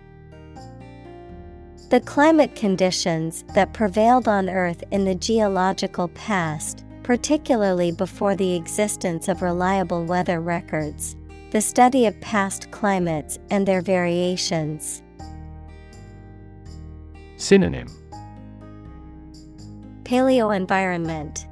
The 1.89 1.99
climate 1.99 2.55
conditions 2.55 3.43
that 3.53 3.73
prevailed 3.73 4.29
on 4.29 4.49
Earth 4.49 4.81
in 4.91 5.03
the 5.03 5.15
geological 5.15 6.07
past, 6.09 6.85
particularly 7.03 7.91
before 7.91 8.35
the 8.35 8.55
existence 8.55 9.27
of 9.27 9.41
reliable 9.41 10.05
weather 10.05 10.39
records. 10.39 11.17
The 11.51 11.59
study 11.59 12.05
of 12.05 12.19
past 12.21 12.71
climates 12.71 13.37
and 13.49 13.67
their 13.67 13.81
variations. 13.81 15.03
Synonym 17.35 18.00
Paleo 20.11 20.53
environment, 20.53 21.47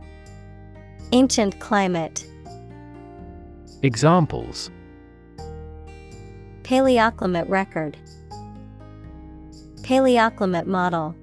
Ancient 1.14 1.58
climate, 1.62 2.26
Examples. 3.84 4.70
Paleoclimate 6.64 7.48
record, 7.48 7.96
Paleoclimate 9.84 10.66
model. 10.66 11.16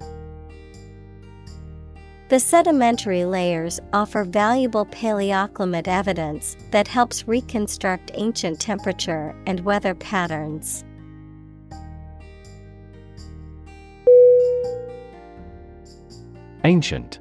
The 2.30 2.40
sedimentary 2.40 3.26
layers 3.26 3.80
offer 3.92 4.24
valuable 4.24 4.86
paleoclimate 4.86 5.88
evidence 5.88 6.56
that 6.70 6.88
helps 6.88 7.28
reconstruct 7.28 8.12
ancient 8.14 8.60
temperature 8.60 9.36
and 9.46 9.60
weather 9.60 9.94
patterns. 9.94 10.86
Ancient 16.64 17.20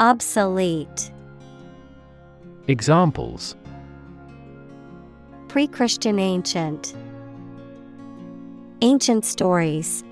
Obsolete. 0.00 1.10
Examples 2.68 3.54
Pre 5.48 5.66
Christian 5.66 6.18
ancient. 6.18 6.94
Ancient 8.80 9.26
stories. 9.26 10.02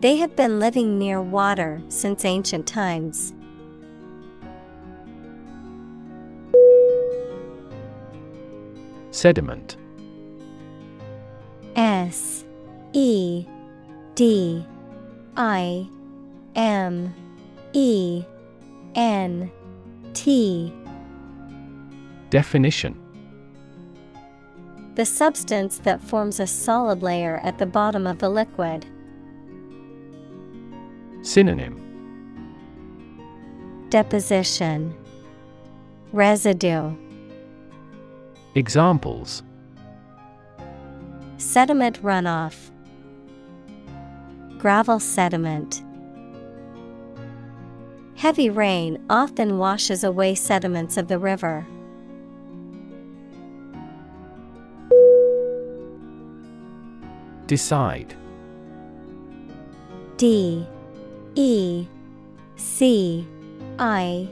They 0.00 0.16
have 0.16 0.34
been 0.34 0.58
living 0.58 0.98
near 0.98 1.22
water 1.22 1.80
since 1.86 2.24
ancient 2.24 2.66
times. 2.66 3.32
Sediment 9.12 9.76
S 11.76 12.44
E 12.92 13.46
D 14.16 14.66
I 15.36 15.86
M 16.56 17.14
E 17.72 18.24
N 18.94 19.50
T. 20.14 20.72
Definition. 22.30 22.98
The 24.94 25.06
substance 25.06 25.78
that 25.78 26.02
forms 26.02 26.38
a 26.38 26.46
solid 26.46 27.02
layer 27.02 27.40
at 27.42 27.58
the 27.58 27.66
bottom 27.66 28.06
of 28.06 28.18
the 28.18 28.28
liquid. 28.28 28.84
Synonym. 31.22 31.78
Deposition. 33.88 34.94
Residue. 36.12 36.94
Examples. 38.54 39.42
Sediment 41.38 42.02
runoff. 42.02 42.70
Gravel 44.58 45.00
sediment 45.00 45.82
Heavy 48.22 48.50
rain 48.50 49.04
often 49.10 49.58
washes 49.58 50.04
away 50.04 50.36
sediments 50.36 50.96
of 50.96 51.08
the 51.08 51.18
river. 51.18 51.66
Decide. 57.48 58.14
D 60.18 60.64
E 61.34 61.84
C 62.54 63.26
I 63.80 64.28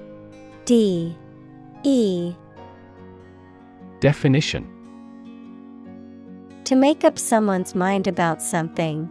D 0.66 1.16
E. 1.82 2.32
Definition. 3.98 4.68
To 6.62 6.76
make 6.76 7.02
up 7.02 7.18
someone's 7.18 7.74
mind 7.74 8.06
about 8.06 8.40
something, 8.40 9.10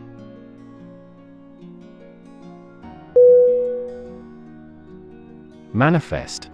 Manifest 5.73 6.49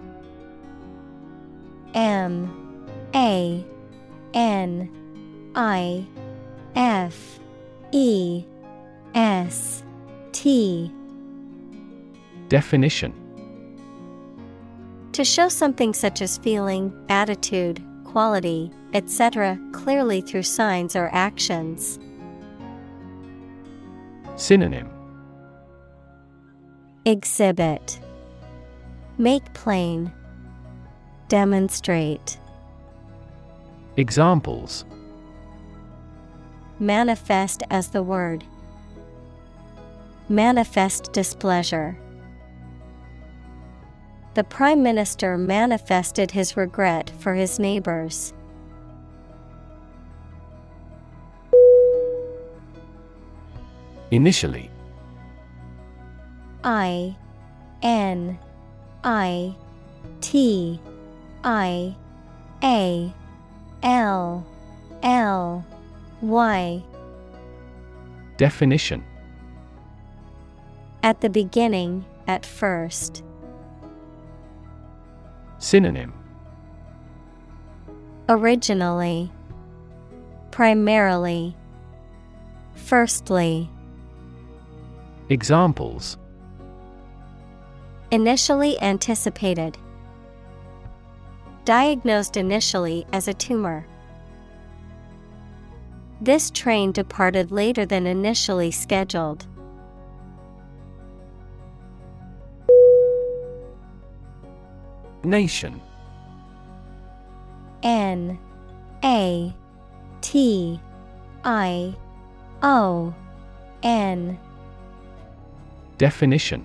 M 1.94 2.50
A 3.14 3.64
N 4.34 4.90
I 5.54 6.06
F 6.76 7.40
E 7.92 8.44
S 9.14 9.82
T 10.32 10.92
Definition 12.48 13.12
To 15.12 15.24
show 15.24 15.48
something 15.48 15.92
such 15.92 16.22
as 16.22 16.38
feeling, 16.38 16.92
attitude, 17.08 17.82
quality, 18.04 18.70
etc., 18.94 19.58
clearly 19.72 20.20
through 20.20 20.44
signs 20.44 20.94
or 20.94 21.10
actions. 21.12 21.98
Synonym 24.36 24.88
Exhibit 27.04 27.98
Make 29.20 29.52
plain. 29.52 30.12
Demonstrate. 31.26 32.38
Examples 33.96 34.84
Manifest 36.78 37.64
as 37.68 37.88
the 37.88 38.04
word. 38.04 38.44
Manifest 40.28 41.12
displeasure. 41.12 41.98
The 44.34 44.44
Prime 44.44 44.84
Minister 44.84 45.36
manifested 45.36 46.30
his 46.30 46.56
regret 46.56 47.10
for 47.18 47.34
his 47.34 47.58
neighbors. 47.58 48.32
Initially 54.12 54.70
I 56.62 57.16
N 57.82 58.38
I 59.04 59.54
T 60.20 60.80
I 61.44 61.94
A 62.62 63.12
L 63.82 64.46
L 65.02 65.66
Y. 66.20 66.82
Definition. 68.36 69.04
At 71.02 71.20
the 71.20 71.30
beginning, 71.30 72.04
at 72.26 72.44
first. 72.44 73.22
Synonym. 75.58 76.12
Originally, 78.28 79.30
primarily, 80.50 81.56
firstly. 82.74 83.70
Examples 85.28 86.16
Initially 88.10 88.80
anticipated. 88.80 89.76
Diagnosed 91.66 92.38
initially 92.38 93.06
as 93.12 93.28
a 93.28 93.34
tumor. 93.34 93.86
This 96.20 96.50
train 96.50 96.90
departed 96.92 97.52
later 97.52 97.84
than 97.84 98.06
initially 98.06 98.70
scheduled. 98.70 99.46
Nation 105.22 105.78
N 107.82 108.38
A 109.04 109.54
T 110.22 110.80
I 111.44 111.94
O 112.62 113.14
N 113.82 114.38
Definition 115.98 116.64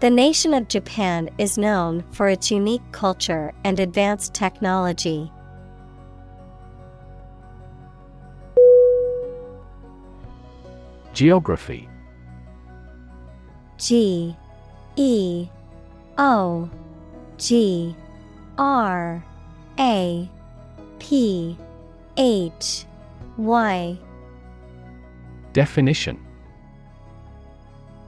The 0.00 0.10
nation 0.10 0.54
of 0.54 0.68
Japan 0.68 1.28
is 1.38 1.58
known 1.58 2.04
for 2.12 2.28
its 2.28 2.52
unique 2.52 2.92
culture 2.92 3.52
and 3.64 3.80
advanced 3.80 4.32
technology. 4.32 5.32
Geography. 11.12 11.88
G 13.76 14.36
E 14.94 15.48
O 16.16 16.70
G 17.36 17.96
R 18.56 19.24
A 19.80 20.30
P 21.00 21.58
H 22.16 22.84
Y. 23.36 23.98
Definition 25.52 26.27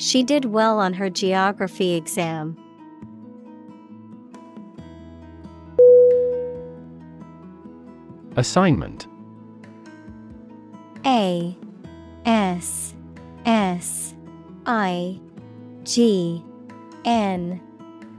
She 0.00 0.22
did 0.22 0.46
well 0.46 0.78
on 0.78 0.94
her 0.94 1.10
geography 1.10 1.94
exam. 1.94 2.56
Assignment. 8.34 9.06
A 11.04 11.54
S 12.24 12.94
S 13.44 14.14
I 14.64 15.20
G 15.84 16.42
N 17.04 17.60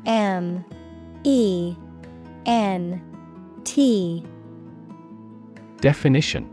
M 0.05 0.63
E 1.23 1.75
N 2.45 3.01
T. 3.63 4.23
Definition 5.79 6.50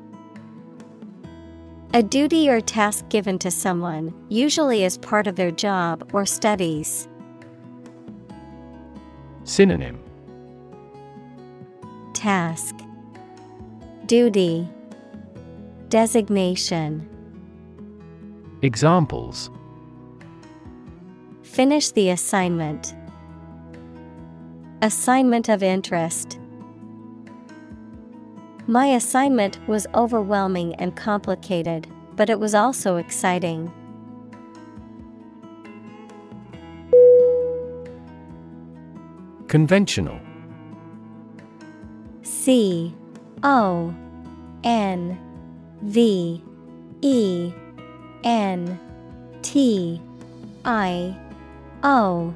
A 1.95 2.03
duty 2.03 2.51
or 2.51 2.61
task 2.61 3.09
given 3.09 3.39
to 3.39 3.51
someone, 3.51 4.13
usually 4.29 4.85
as 4.85 4.99
part 4.99 5.27
of 5.27 5.37
their 5.37 5.51
job 5.51 6.11
or 6.13 6.27
studies. 6.27 7.09
Synonym 9.45 9.99
Task 12.13 12.75
Duty 14.05 14.69
Designation 15.89 17.09
Examples 18.61 19.49
Finish 21.43 21.93
the 21.93 22.11
assignment. 22.11 22.95
Assignment 24.83 25.49
of 25.49 25.63
interest. 25.63 26.38
My 28.71 28.89
assignment 28.89 29.67
was 29.67 29.87
overwhelming 29.95 30.75
and 30.75 30.95
complicated, 30.95 31.87
but 32.17 32.29
it 32.29 32.39
was 32.39 32.55
also 32.55 32.97
exciting. 32.97 33.73
Conventional. 39.47 40.21
C 42.23 42.95
O 43.43 43.95
N 44.63 45.19
V 45.81 46.45
E 47.01 47.53
N 48.23 48.79
T 49.41 49.99
I 50.67 51.17
O 51.83 52.35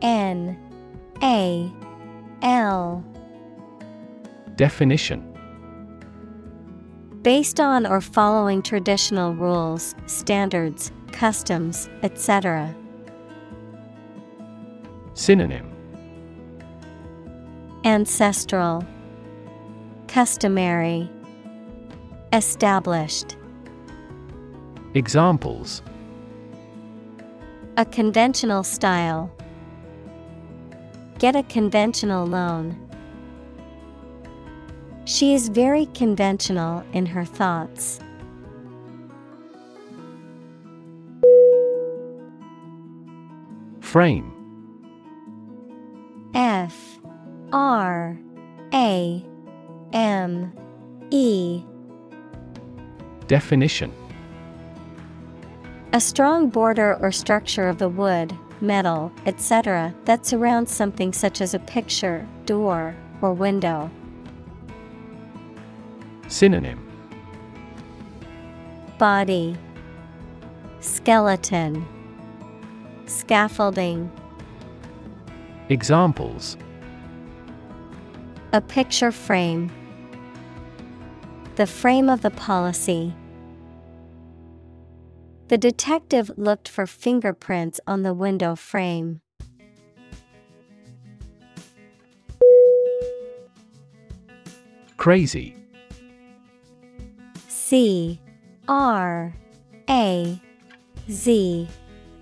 N 0.00 0.56
A 1.20 1.72
L. 2.42 3.04
Definition 4.54 5.25
Based 7.26 7.58
on 7.58 7.88
or 7.88 8.00
following 8.00 8.62
traditional 8.62 9.34
rules, 9.34 9.96
standards, 10.06 10.92
customs, 11.10 11.90
etc. 12.04 12.72
Synonym 15.14 15.68
Ancestral 17.84 18.86
Customary 20.06 21.10
Established 22.32 23.36
Examples 24.94 25.82
A 27.76 27.84
conventional 27.84 28.62
style. 28.62 29.32
Get 31.18 31.34
a 31.34 31.42
conventional 31.42 32.24
loan. 32.24 32.85
She 35.06 35.34
is 35.34 35.48
very 35.48 35.86
conventional 35.94 36.84
in 36.92 37.06
her 37.06 37.24
thoughts. 37.24 38.00
Frame 43.78 44.32
F 46.34 46.98
R 47.52 48.18
A 48.74 49.24
M 49.92 50.52
E 51.12 51.62
Definition 53.28 53.92
A 55.92 56.00
strong 56.00 56.48
border 56.48 56.96
or 57.00 57.12
structure 57.12 57.68
of 57.68 57.78
the 57.78 57.88
wood, 57.88 58.36
metal, 58.60 59.12
etc., 59.24 59.94
that 60.04 60.26
surrounds 60.26 60.72
something 60.72 61.12
such 61.12 61.40
as 61.40 61.54
a 61.54 61.60
picture, 61.60 62.26
door, 62.44 62.96
or 63.22 63.32
window. 63.32 63.88
Synonym. 66.28 66.82
Body. 68.98 69.56
Skeleton. 70.80 71.86
Scaffolding. 73.06 74.10
Examples. 75.68 76.56
A 78.52 78.60
picture 78.60 79.12
frame. 79.12 79.70
The 81.56 81.66
frame 81.66 82.08
of 82.08 82.22
the 82.22 82.30
policy. 82.30 83.14
The 85.48 85.58
detective 85.58 86.30
looked 86.36 86.68
for 86.68 86.86
fingerprints 86.86 87.80
on 87.86 88.02
the 88.02 88.12
window 88.12 88.56
frame. 88.56 89.20
Crazy 94.96 95.54
C 97.68 98.20
R 98.68 99.34
A 99.90 100.40
Z 101.10 101.68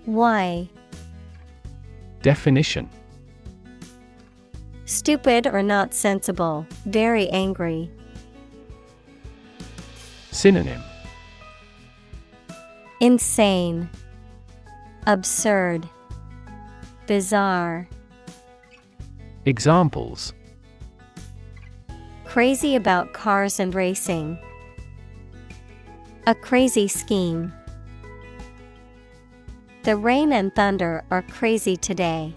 Y. 0.07 0.69
Definition. 2.23 2.89
Stupid 4.85 5.45
or 5.45 5.61
not 5.61 5.93
sensible, 5.93 6.65
very 6.87 7.29
angry. 7.29 7.91
Synonym. 10.31 10.81
Insane, 12.99 13.87
Absurd, 15.05 15.87
Bizarre, 17.05 17.87
Examples. 19.45 20.33
Crazy 22.23 22.75
about 22.75 23.13
cars 23.13 23.59
and 23.59 23.75
racing. 23.75 24.39
A 26.27 26.33
crazy 26.33 26.87
scheme. 26.87 27.53
The 29.83 29.95
rain 29.95 30.33
and 30.33 30.55
thunder 30.55 31.03
are 31.11 31.21
crazy 31.21 31.77
today. 31.77 32.33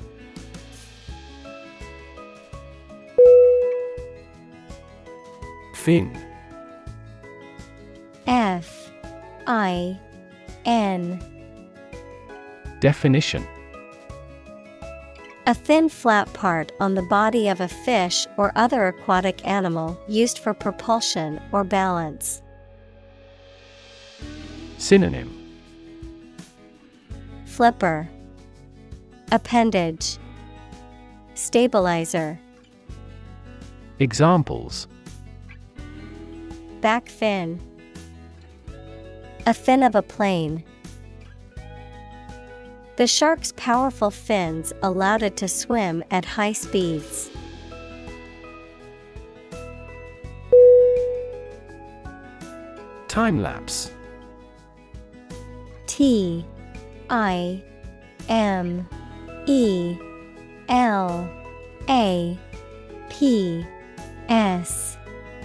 Fin. 5.73 6.15
F 8.27 8.91
I 9.47 9.99
N 10.67 11.19
Definition 12.81 13.49
A 15.47 15.55
thin 15.55 15.89
flat 15.89 16.31
part 16.35 16.73
on 16.79 16.93
the 16.93 17.01
body 17.01 17.49
of 17.49 17.63
a 17.63 17.69
fish 17.69 18.27
or 18.37 18.53
other 18.55 18.89
aquatic 18.89 19.47
animal 19.47 19.99
used 20.07 20.41
for 20.41 20.53
propulsion 20.53 21.41
or 21.53 21.65
balance. 21.65 22.43
Synonym 24.79 25.35
Flipper 27.47 28.09
Appendage 29.33 30.19
Stabilizer 31.35 32.39
Examples 33.99 34.87
Back 36.81 37.09
fin 37.09 37.61
A 39.47 39.53
fin 39.53 39.83
of 39.83 39.97
a 39.97 40.03
plane. 40.03 40.63
The 42.95 43.09
shark's 43.09 43.53
powerful 43.57 44.13
fins 44.13 44.73
allowed 44.85 45.25
it 45.25 45.37
to 45.39 45.49
swim 45.49 46.05
at 46.13 46.25
high 46.25 46.53
speeds. 46.53 47.31
Time 53.09 53.43
lapse. 53.43 53.91
T 55.99 56.45
I 57.11 57.61
M 58.29 58.89
E 59.49 59.97
L 60.69 61.29
A 61.89 62.39
P 63.09 63.67
S 64.29 64.97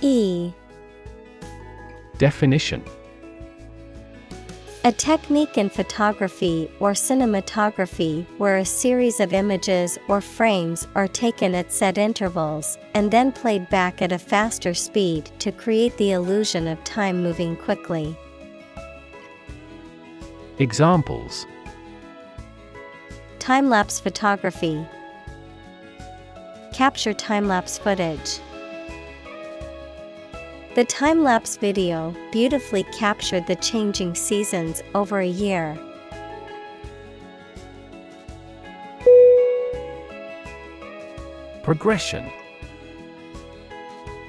E 0.02 0.52
Definition 2.20 2.84
A 4.84 4.92
technique 4.92 5.58
in 5.58 5.72
photography 5.72 6.70
or 6.80 6.92
cinematography 6.92 8.24
where 8.38 8.58
a 8.58 8.66
series 8.66 9.20
of 9.20 9.34
images 9.34 9.98
or 10.08 10.22
frames 10.22 10.88
are 10.94 11.08
taken 11.08 11.56
at 11.56 11.74
set 11.74 11.98
intervals 11.98 12.78
and 12.94 13.10
then 13.10 13.32
played 13.32 13.68
back 13.72 14.04
at 14.04 14.12
a 14.12 14.20
faster 14.20 14.76
speed 14.76 15.32
to 15.40 15.52
create 15.52 15.98
the 15.98 16.12
illusion 16.12 16.68
of 16.68 16.84
time 16.84 17.24
moving 17.24 17.56
quickly. 17.56 18.16
Examples 20.60 21.48
Time 23.40 23.70
lapse 23.70 24.00
photography. 24.00 24.86
Capture 26.72 27.12
time 27.12 27.48
lapse 27.48 27.80
footage. 27.80 28.40
The 30.76 30.86
time 30.86 31.24
lapse 31.24 31.58
video 31.58 32.16
beautifully 32.32 32.84
captured 32.84 33.48
the 33.48 33.56
changing 33.56 34.14
seasons 34.14 34.84
over 34.94 35.20
a 35.20 35.28
year. 35.28 35.76
Progression 41.64 42.32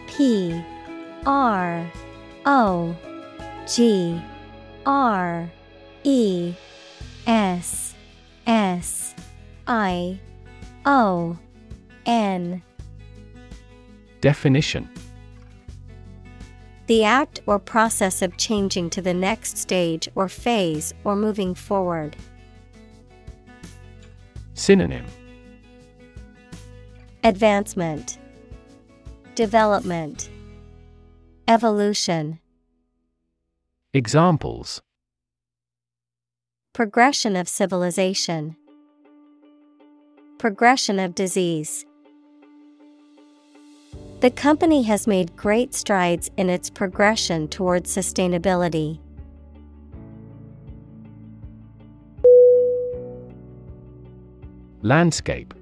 P 0.07 0.65
R 1.27 1.93
O 2.47 2.97
G 3.69 4.23
R 4.87 5.51
E 6.05 6.55
S 7.27 7.95
S 8.47 9.15
I 9.67 10.21
O 10.85 11.39
N. 12.07 12.63
Definition. 14.21 14.89
The 16.87 17.05
act 17.05 17.41
or 17.47 17.59
process 17.59 18.21
of 18.21 18.37
changing 18.37 18.91
to 18.91 19.01
the 19.01 19.15
next 19.15 19.57
stage 19.57 20.07
or 20.15 20.29
phase 20.29 20.93
or 21.05 21.17
moving 21.17 21.55
forward. 21.55 22.15
Synonym. 24.53 25.07
Advancement, 27.23 28.19
Development, 29.35 30.29
Evolution, 31.49 32.39
Examples 33.95 34.83
Progression 36.75 37.37
of 37.37 37.49
civilization, 37.49 38.57
Progression 40.39 40.99
of 40.99 41.15
disease. 41.15 41.87
The 44.19 44.33
company 44.33 44.83
has 44.83 45.07
made 45.07 45.37
great 45.37 45.73
strides 45.73 46.33
in 46.37 46.51
its 46.51 46.71
progression 46.71 47.47
towards 47.47 47.95
sustainability. 47.97 48.99
Landscape 54.83 55.55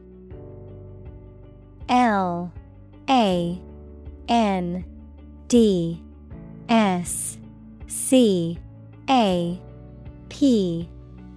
L 1.90 2.50
A 3.10 3.60
N 4.28 4.84
D 5.48 6.02
S 6.70 7.36
C 7.86 8.58
A 9.10 9.60
P 10.30 10.88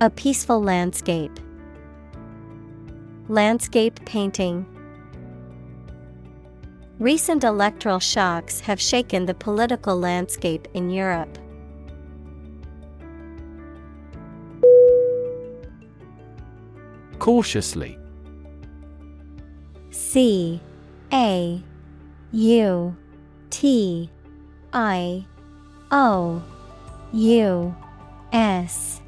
A 0.00 0.10
peaceful 0.10 0.60
landscape. 0.60 1.38
Landscape 3.28 4.04
painting. 4.04 4.66
Recent 6.98 7.44
electoral 7.44 8.00
shocks 8.00 8.58
have 8.60 8.80
shaken 8.80 9.26
the 9.26 9.34
political 9.34 9.96
landscape 9.96 10.66
in 10.74 10.90
Europe. 10.90 11.38
Cautiously 17.20 17.96
C 19.90 20.60
A 21.12 21.62
U 22.32 22.96
T 23.50 24.10
I 24.72 25.24
O 25.92 26.42
U 27.12 27.76
S 28.32 29.00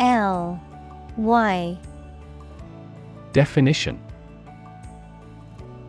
L 0.00 0.60
Y. 1.16 1.78
Definition. 3.32 4.02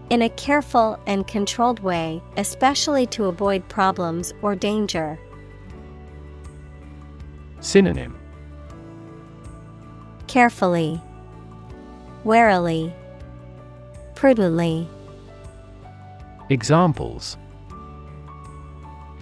In 0.10 0.22
a 0.22 0.30
careful 0.30 1.00
and 1.08 1.26
controlled 1.26 1.80
way, 1.80 2.22
especially 2.36 3.08
to 3.08 3.26
avoid 3.26 3.68
problems 3.70 4.34
or 4.42 4.54
danger. 4.54 5.18
Synonym. 7.62 8.18
Carefully, 10.28 11.02
warily, 12.26 12.94
prudently, 14.16 14.88
Examples. 16.50 17.38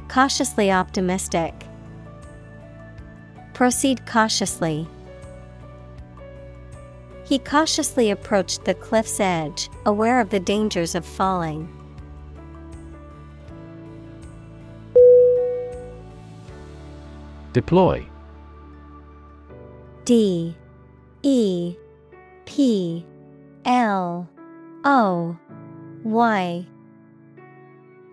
Cautiously 0.08 0.72
optimistic. 0.72 1.54
Proceed 3.60 4.06
cautiously. 4.06 4.88
He 7.26 7.40
cautiously 7.40 8.10
approached 8.10 8.64
the 8.64 8.74
cliff's 8.74 9.20
edge, 9.20 9.70
aware 9.86 10.22
of 10.22 10.30
the 10.30 10.40
dangers 10.40 10.96
of 10.96 11.06
falling. 11.06 11.68
Deploy. 17.52 18.08
D. 20.06 20.56
E. 21.22 21.76
P. 22.46 23.06
L. 23.66 24.30
O. 24.86 25.38
Y. 26.06 26.66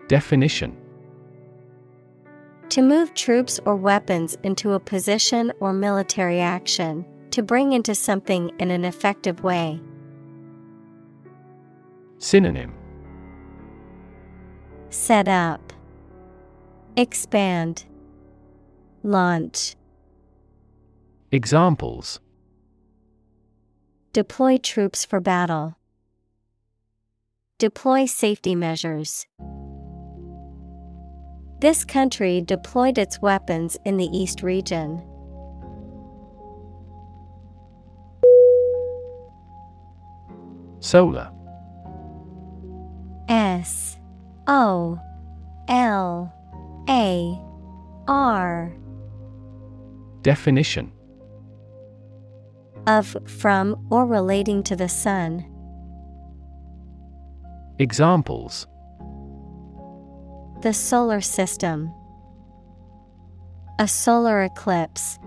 Definition 0.09 0.76
To 2.69 2.81
move 2.81 3.13
troops 3.13 3.59
or 3.65 3.75
weapons 3.75 4.37
into 4.43 4.73
a 4.73 4.79
position 4.79 5.53
or 5.59 5.71
military 5.71 6.39
action, 6.39 7.05
to 7.31 7.41
bring 7.41 7.71
into 7.73 7.95
something 7.95 8.51
in 8.59 8.71
an 8.71 8.83
effective 8.83 9.41
way. 9.41 9.79
Synonym 12.17 12.73
Set 14.89 15.27
up, 15.27 15.73
Expand, 16.95 17.85
Launch. 19.03 19.75
Examples 21.31 22.19
Deploy 24.13 24.57
troops 24.57 25.05
for 25.05 25.19
battle. 25.19 25.77
Deploy 27.59 28.05
safety 28.05 28.55
measures. 28.55 29.25
This 31.59 31.83
country 31.83 32.41
deployed 32.41 32.97
its 32.97 33.21
weapons 33.21 33.77
in 33.83 33.97
the 33.97 34.05
East 34.05 34.43
region. 34.43 35.01
Solar 40.79 41.31
S 43.27 43.97
O 44.45 44.99
L 45.67 46.31
A 46.87 47.41
R 48.07 48.71
Definition 50.21 50.91
of, 52.85 53.17
from, 53.25 53.85
or 53.89 54.05
relating 54.05 54.63
to 54.63 54.75
the 54.75 54.87
sun. 54.87 55.45
Examples 57.79 58.65
The 60.61 60.73
solar 60.73 61.21
system. 61.21 61.93
A 63.77 63.87
solar 63.87 64.41
eclipse. 64.43 65.19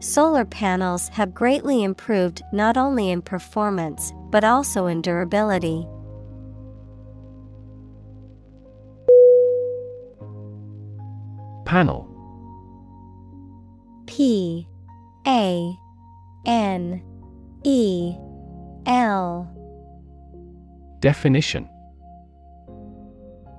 Solar 0.00 0.44
panels 0.44 1.08
have 1.08 1.34
greatly 1.34 1.82
improved 1.82 2.42
not 2.52 2.76
only 2.76 3.10
in 3.10 3.22
performance 3.22 4.12
but 4.30 4.44
also 4.44 4.86
in 4.86 5.00
durability. 5.00 5.86
Panel 11.64 12.06
P 14.06 14.68
A 15.26 15.74
N 16.44 17.02
E 17.64 18.14
L 18.86 19.50
Definition 21.00 21.68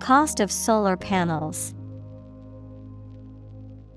Cost 0.00 0.40
of 0.40 0.50
solar 0.50 0.96
panels. 0.96 1.74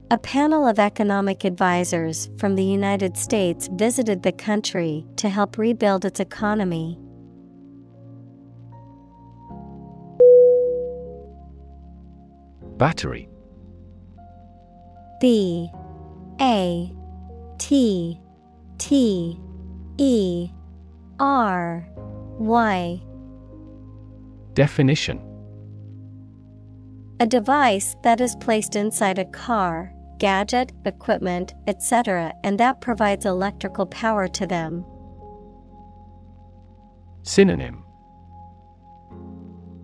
A 0.10 0.18
panel 0.18 0.68
of 0.68 0.78
economic 0.78 1.45
advisors 1.45 2.30
from 2.38 2.56
the 2.56 2.64
United 2.64 3.15
States 3.15 3.69
visited 3.73 4.23
the 4.23 4.32
country 4.34 5.06
to 5.15 5.30
help 5.30 5.57
rebuild 5.57 6.03
its 6.03 6.19
economy. 6.19 6.98
Battery. 12.78 13.30
B. 15.22 15.69
A. 16.41 16.91
T. 17.60 18.19
T. 18.80 19.40
E. 19.98 20.49
R. 21.19 21.88
Y. 22.40 23.02
Definition 24.56 25.31
A 27.22 27.27
device 27.27 27.95
that 28.02 28.19
is 28.19 28.35
placed 28.38 28.76
inside 28.76 29.19
a 29.19 29.26
car, 29.26 29.93
gadget, 30.18 30.72
equipment, 30.85 31.53
etc., 31.68 32.34
and 32.43 32.60
that 32.60 32.81
provides 32.81 33.27
electrical 33.27 33.85
power 33.85 34.27
to 34.30 34.48
them. 34.48 34.84
Synonym 37.22 37.84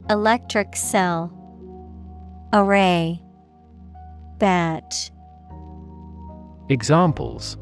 Electric 0.09 0.75
cell, 0.75 1.31
Array, 2.53 3.21
Batch. 4.39 5.11
Examples 6.69 7.55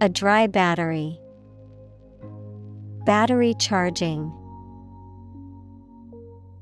A 0.00 0.08
dry 0.08 0.48
battery. 0.48 1.20
Battery 3.04 3.54
charging. 3.54 4.32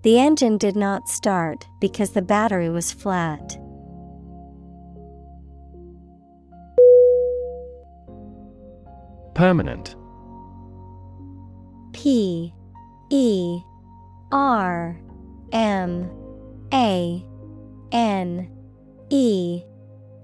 The 0.05 0.19
engine 0.19 0.59
did 0.59 0.77
not 0.77 1.09
start 1.09 1.67
because 1.81 2.11
the 2.11 2.21
battery 2.21 2.69
was 2.69 2.93
flat. 2.93 3.57
Permanent 9.35 9.97
P 11.95 12.53
E 13.09 13.61
R 14.31 15.01
M 15.53 16.11
A 16.75 17.25
N 17.91 18.51
E 19.09 19.63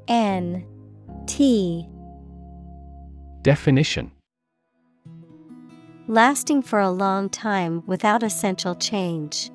N 0.08 0.66
T 1.26 1.88
Definition 3.40 4.12
Lasting 6.06 6.60
for 6.60 6.80
a 6.80 6.90
long 6.90 7.30
time 7.30 7.82
without 7.86 8.22
essential 8.22 8.74
change. 8.74 9.50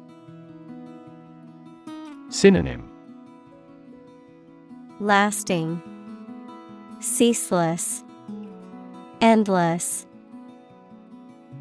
Synonym 2.29 2.89
Lasting, 4.99 5.81
Ceaseless, 6.99 8.03
Endless. 9.21 10.07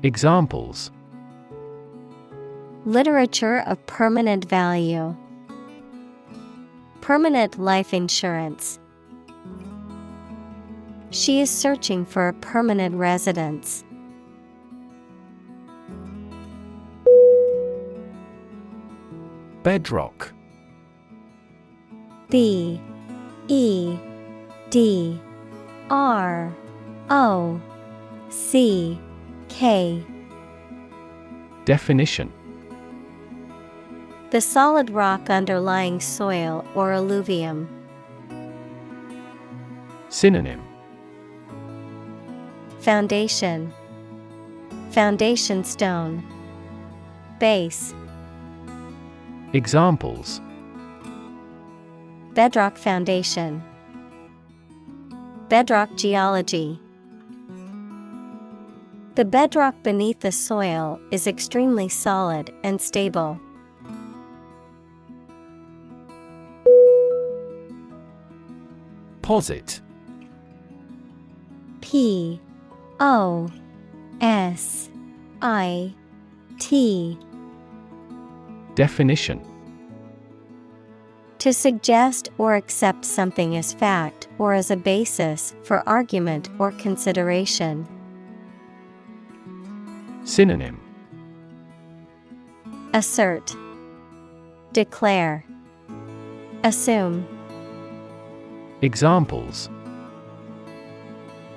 Examples 0.02 0.90
Literature 2.86 3.58
of 3.66 3.84
permanent 3.86 4.44
value. 4.46 5.16
Permanent 7.00 7.58
life 7.58 7.92
insurance. 7.92 8.78
She 11.10 11.40
is 11.40 11.50
searching 11.50 12.04
for 12.04 12.28
a 12.28 12.32
permanent 12.34 12.94
residence. 12.94 13.84
Bedrock 19.62 20.32
B 22.34 22.80
E 23.46 23.96
D 24.68 25.20
R 25.88 26.52
O 27.08 27.60
C 28.28 28.98
K. 29.48 30.04
Definition. 31.64 32.32
The 34.30 34.40
solid 34.40 34.90
rock 34.90 35.30
underlying 35.30 36.00
soil 36.00 36.64
or 36.74 36.90
alluvium. 36.90 37.68
Synonym. 40.08 40.60
Foundation. 42.80 43.72
Foundation 44.90 45.62
stone. 45.62 46.24
Base. 47.38 47.94
Examples 49.52 50.40
Bedrock 52.34 52.76
foundation. 52.76 53.62
Bedrock 55.48 55.94
geology. 55.94 56.80
The 59.14 59.24
bedrock 59.24 59.80
beneath 59.84 60.18
the 60.18 60.32
soil 60.32 60.98
is 61.12 61.28
extremely 61.28 61.88
solid 61.88 62.52
and 62.64 62.80
stable. 62.80 63.38
Posit. 69.22 69.80
P 71.82 72.40
O 72.98 73.48
S 74.20 74.90
I 75.40 75.94
T. 76.58 77.16
Definition 78.74 79.53
To 81.44 81.52
suggest 81.52 82.30
or 82.38 82.54
accept 82.54 83.04
something 83.04 83.54
as 83.58 83.74
fact 83.74 84.28
or 84.38 84.54
as 84.54 84.70
a 84.70 84.78
basis 84.78 85.54
for 85.62 85.86
argument 85.86 86.48
or 86.58 86.72
consideration. 86.72 87.86
Synonym 90.24 90.80
Assert, 92.94 93.54
Declare, 94.72 95.44
Assume. 96.62 97.28
Examples 98.80 99.68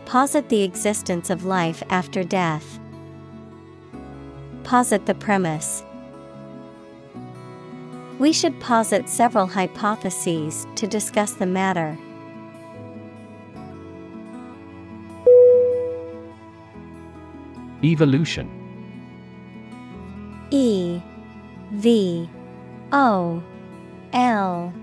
Posit 0.04 0.50
the 0.50 0.64
existence 0.64 1.30
of 1.30 1.46
life 1.46 1.82
after 1.90 2.26
death. 2.26 2.78
Posit 4.66 5.06
the 5.06 5.16
premise. 5.16 5.86
We 8.20 8.34
should 8.34 8.60
posit 8.60 9.08
several 9.08 9.46
hypotheses 9.46 10.66
to 10.76 10.88
discuss 10.88 11.34
the 11.34 11.46
matter. 11.46 11.98
Evolution. 17.84 18.50
E 20.50 21.00
V 21.74 22.28
O 22.92 23.44
L 24.14 24.74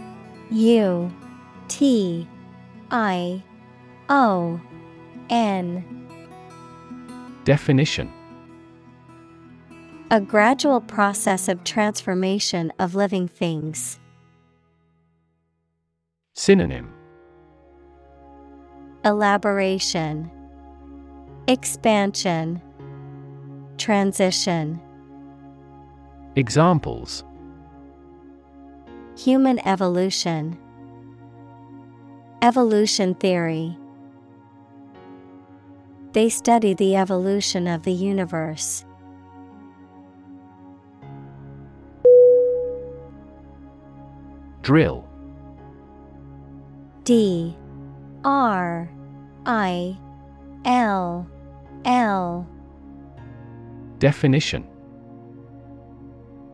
U 0.50 1.12
T 1.66 2.28
I 2.92 3.42
O 4.08 4.60
N. 5.28 5.84
Definition 7.44 8.12
A 10.14 10.20
gradual 10.20 10.80
process 10.80 11.48
of 11.48 11.64
transformation 11.64 12.72
of 12.78 12.94
living 12.94 13.26
things. 13.26 13.98
Synonym. 16.34 16.94
Elaboration. 19.04 20.30
Expansion. 21.48 22.62
Transition. 23.76 24.80
Examples. 26.36 27.24
Human 29.18 29.58
evolution. 29.66 30.56
Evolution 32.40 33.16
theory. 33.16 33.76
They 36.12 36.28
study 36.28 36.72
the 36.72 36.94
evolution 36.94 37.66
of 37.66 37.82
the 37.82 37.92
universe. 37.92 38.84
Drill. 44.64 45.06
D. 47.04 47.54
R. 48.24 48.90
I. 49.44 49.98
L. 50.64 51.28
L. 51.84 52.48
Definition. 53.98 54.66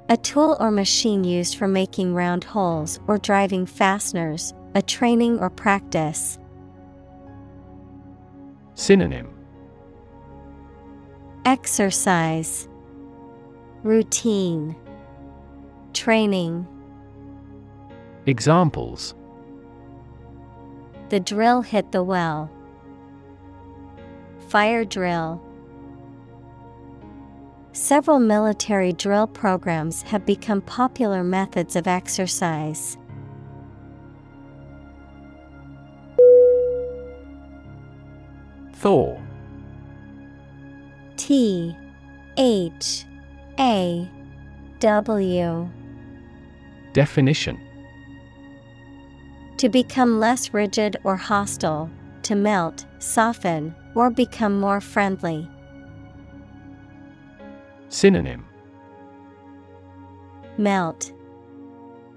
A 0.09 0.17
tool 0.17 0.57
or 0.59 0.73
machine 0.73 1.23
used 1.23 1.55
for 1.55 1.69
making 1.69 2.13
round 2.13 2.43
holes 2.43 2.99
or 3.07 3.17
driving 3.17 3.65
fasteners, 3.65 4.55
a 4.75 4.83
training 4.83 5.39
or 5.39 5.49
practice. 5.49 6.37
Synonym. 8.75 9.33
Exercise. 11.45 12.67
Routine. 13.85 14.75
Training 15.93 16.67
Examples 18.27 19.15
The 21.09 21.21
drill 21.21 21.63
hit 21.63 21.91
the 21.93 22.03
well. 22.03 22.51
Fire 24.49 24.85
drill. 24.85 25.43
Several 27.73 28.19
military 28.19 28.93
drill 28.93 29.27
programs 29.27 30.03
have 30.03 30.27
become 30.27 30.61
popular 30.61 31.25
methods 31.25 31.77
of 31.77 31.87
exercise. 31.87 32.99
Thaw 38.75 39.19
T 41.17 41.77
H 42.37 43.05
A 43.59 44.11
W 44.81 45.71
Definition 46.93 47.70
To 49.61 49.69
become 49.69 50.19
less 50.19 50.55
rigid 50.55 50.97
or 51.05 51.17
hostile, 51.17 51.91
to 52.23 52.35
melt, 52.35 52.87
soften, 52.99 53.75
or 53.95 54.09
become 54.09 54.59
more 54.59 54.81
friendly. 54.81 55.47
Synonym 57.91 58.47
Melt, 60.57 61.13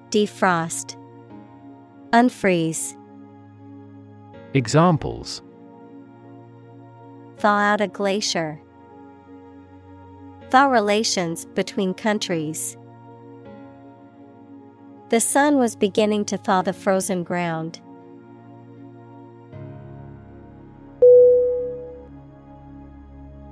Defrost, 0.09 0.95
Unfreeze. 2.13 2.95
Examples 4.53 5.41
Thaw 7.39 7.57
out 7.57 7.81
a 7.81 7.89
glacier. 7.89 8.61
Thaw 10.49 10.67
relations 10.67 11.43
between 11.43 11.93
countries. 11.93 12.77
The 15.13 15.19
sun 15.19 15.59
was 15.59 15.75
beginning 15.75 16.25
to 16.25 16.37
thaw 16.37 16.63
the 16.63 16.73
frozen 16.73 17.21
ground. 17.23 17.79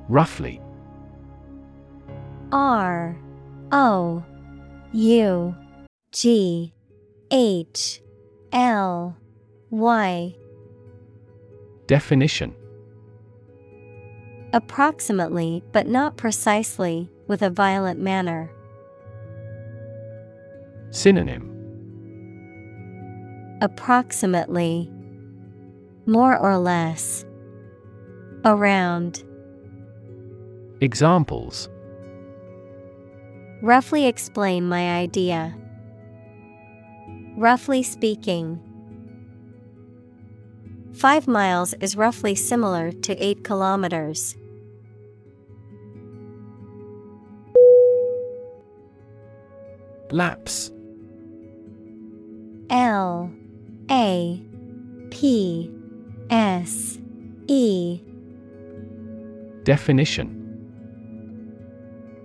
Roughly 0.09 0.59
R 2.51 3.15
O 3.71 4.23
U 4.91 5.55
G 6.11 6.73
H 7.29 8.01
L 8.51 9.15
Y 9.69 10.35
Definition 11.85 12.55
Approximately, 14.51 15.61
but 15.71 15.85
not 15.85 16.17
precisely, 16.17 17.07
with 17.27 17.43
a 17.43 17.51
violent 17.51 17.99
manner. 17.99 18.49
Synonym 20.89 21.50
Approximately. 23.61 24.91
More 26.07 26.35
or 26.35 26.57
less. 26.57 27.23
Around. 28.43 29.23
Examples 30.81 31.69
Roughly 33.61 34.07
explain 34.07 34.67
my 34.67 34.89
idea. 34.95 35.55
Roughly 37.37 37.83
speaking. 37.83 38.59
Five 40.93 41.27
miles 41.27 41.75
is 41.75 41.95
roughly 41.95 42.33
similar 42.33 42.91
to 42.91 43.15
eight 43.23 43.43
kilometers. 43.43 44.35
Lapse 50.09 50.71
L 52.71 53.31
A 53.91 54.41
P 55.09 55.69
S 56.29 56.97
E 57.47 57.99
Definition 59.63 60.29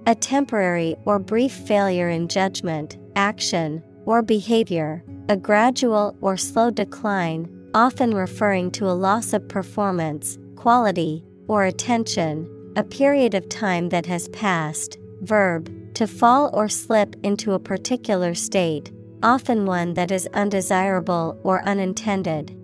A 0.07 0.15
temporary 0.15 0.95
or 1.05 1.19
brief 1.19 1.51
failure 1.53 2.09
in 2.09 2.29
judgment, 2.29 2.99
action, 3.17 3.83
or 4.05 4.23
behavior, 4.23 5.03
a 5.29 5.37
gradual 5.37 6.17
or 6.21 6.37
slow 6.37 6.71
decline, 6.71 7.49
often 7.75 8.15
referring 8.15 8.71
to 8.71 8.89
a 8.89 8.95
loss 8.95 9.33
of 9.33 9.49
performance, 9.49 10.39
quality, 10.55 11.25
or 11.49 11.65
attention, 11.65 12.49
a 12.77 12.85
period 12.85 13.35
of 13.35 13.49
time 13.49 13.89
that 13.89 14.07
has 14.07 14.29
passed. 14.29 14.99
Verb, 15.23 15.69
to 15.95 16.07
fall 16.07 16.49
or 16.53 16.69
slip 16.69 17.17
into 17.25 17.55
a 17.55 17.59
particular 17.59 18.35
state, 18.37 18.93
often 19.23 19.67
one 19.67 19.95
that 19.95 20.11
is 20.11 20.29
undesirable 20.35 21.39
or 21.43 21.63
unintended. 21.65 22.57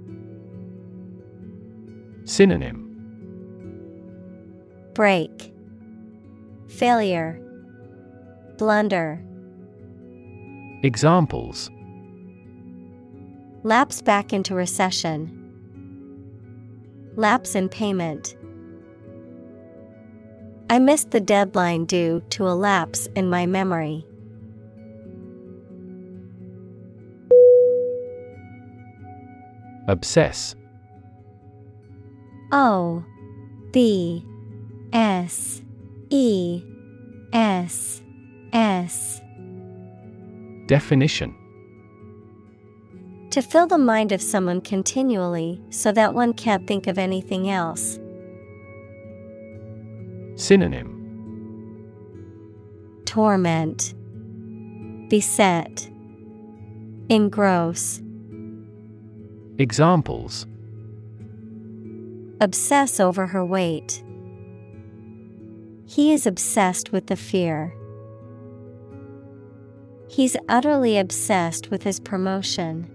Synonym 2.25 2.89
Break, 4.95 5.53
Failure, 6.69 7.41
Blunder. 8.59 9.21
Examples 10.83 11.71
Lapse 13.65 14.03
back 14.03 14.33
into 14.33 14.55
recession. 14.55 15.39
Lapse 17.15 17.55
in 17.55 17.69
payment. 17.69 18.37
I 20.69 20.79
missed 20.79 21.11
the 21.11 21.21
deadline 21.21 21.85
due 21.85 22.23
to 22.31 22.49
a 22.49 22.55
lapse 22.57 23.07
in 23.15 23.29
my 23.31 23.47
memory. 23.47 24.07
Obsess. 29.89 30.55
O 32.53 33.05
B 33.73 34.25
S 34.93 35.63
E 36.11 36.63
S 37.33 38.03
S. 38.53 39.21
Definition. 40.67 41.35
To 43.31 43.41
fill 43.41 43.67
the 43.67 43.79
mind 43.79 44.13
of 44.13 44.21
someone 44.21 44.61
continually 44.61 45.63
so 45.71 45.91
that 45.93 46.13
one 46.13 46.35
can't 46.35 46.67
think 46.69 46.87
of 46.87 46.99
anything 46.99 47.49
else. 47.49 47.99
Synonym. 50.37 50.99
Torment. 53.07 53.95
Beset. 55.09 55.91
Engross 57.09 58.03
Examples. 59.59 60.47
Obsess 62.41 62.99
over 62.99 63.27
her 63.27 63.45
weight. 63.45 64.03
He 65.87 66.13
is 66.13 66.27
obsessed 66.27 66.91
with 66.91 67.09
the 67.09 67.17
fear. 67.17 67.75
He's 70.09 70.37
utterly 70.49 70.99
obsessed 70.99 71.71
with 71.71 71.83
his 71.83 72.01
promotion. 72.01 72.91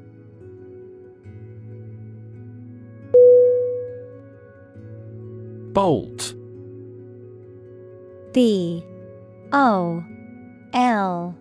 Bolt. 5.74 6.34
B. 8.34 8.84
O. 9.54 10.04
L. 10.74 11.38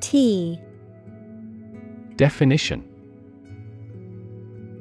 T. 0.00 0.60
Definition 2.16 2.95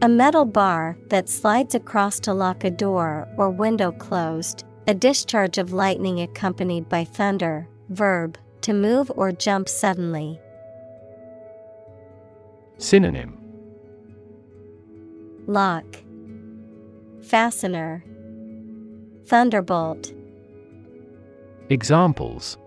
A 0.06 0.08
metal 0.08 0.46
bar 0.46 1.00
that 1.08 1.28
slides 1.28 1.74
across 1.74 2.20
to 2.20 2.32
lock 2.32 2.64
a 2.64 2.70
door 2.70 3.28
or 3.38 3.50
window 3.50 3.92
closed, 3.92 4.64
a 4.86 4.94
discharge 4.94 5.58
of 5.58 5.74
lightning 5.74 6.22
accompanied 6.22 6.88
by 6.88 7.04
thunder, 7.04 7.68
verb, 7.90 8.38
to 8.62 8.72
move 8.72 9.12
or 9.16 9.32
jump 9.32 9.68
suddenly. 9.68 10.40
Synonym. 12.78 13.36
Lock. 15.48 15.86
Fastener. 17.24 18.06
Thunderbolt. 19.26 20.14
Examples. 21.72 22.60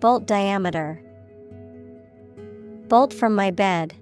Bolt 0.00 0.26
diameter. 0.26 1.00
Bolt 2.88 3.12
from 3.12 3.36
my 3.36 3.52
bed. 3.52 3.94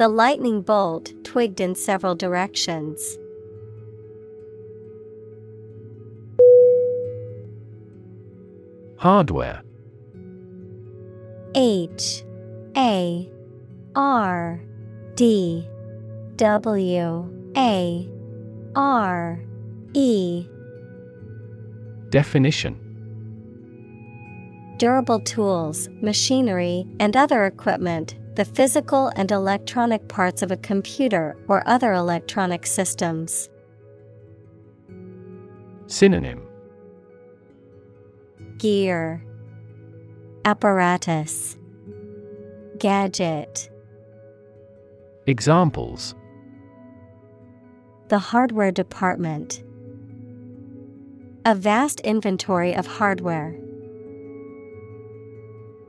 The 0.00 0.08
lightning 0.08 0.62
bolt 0.62 1.12
twigged 1.24 1.60
in 1.60 1.74
several 1.74 2.14
directions. 2.14 3.18
Hardware. 8.96 9.62
H 11.54 12.24
A 12.78 13.30
R 13.94 14.62
D 15.16 15.68
W 16.36 17.52
A 17.58 18.08
R 18.74 19.40
E. 19.92 20.46
Definition. 22.08 22.74
Durable 24.78 25.20
tools, 25.20 25.90
machinery, 26.00 26.86
and 26.98 27.14
other 27.18 27.44
equipment, 27.44 28.14
the 28.34 28.44
physical 28.44 29.08
and 29.16 29.30
electronic 29.30 30.06
parts 30.08 30.42
of 30.42 30.50
a 30.50 30.56
computer 30.56 31.36
or 31.48 31.66
other 31.66 31.92
electronic 31.92 32.64
systems. 32.66 33.48
Synonym 35.86 36.46
Gear 38.58 39.24
Apparatus 40.44 41.58
Gadget 42.78 43.68
Examples 45.26 46.14
The 48.08 48.18
hardware 48.18 48.70
department. 48.70 49.62
A 51.44 51.54
vast 51.54 52.00
inventory 52.00 52.74
of 52.74 52.86
hardware. 52.86 53.56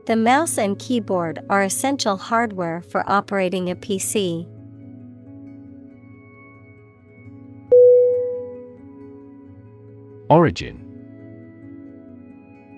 The 0.04 0.16
mouse 0.16 0.58
and 0.58 0.76
keyboard 0.80 1.44
are 1.48 1.62
essential 1.62 2.16
hardware 2.16 2.82
for 2.82 3.08
operating 3.08 3.70
a 3.70 3.76
PC. 3.76 4.48
Origin 10.28 10.78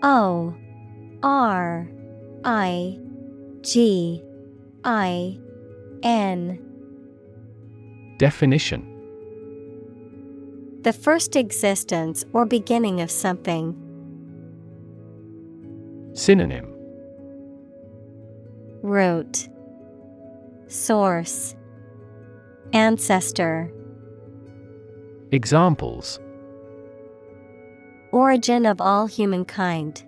O 0.03 0.55
R 1.23 1.89
I 2.45 2.99
G 3.63 4.23
I 4.85 5.39
N 6.03 6.59
Definition 8.19 8.83
The 10.83 10.93
first 10.93 11.37
existence 11.37 12.27
or 12.35 12.45
beginning 12.45 13.01
of 13.01 13.11
something. 13.11 13.81
Synonym 16.13 16.74
Root 18.85 19.49
Source 20.67 21.57
Ancestor 22.75 23.73
Examples 25.33 26.21
Origin 28.13 28.67
of 28.67 28.83
all 28.83 29.07
humankind. 29.07 30.05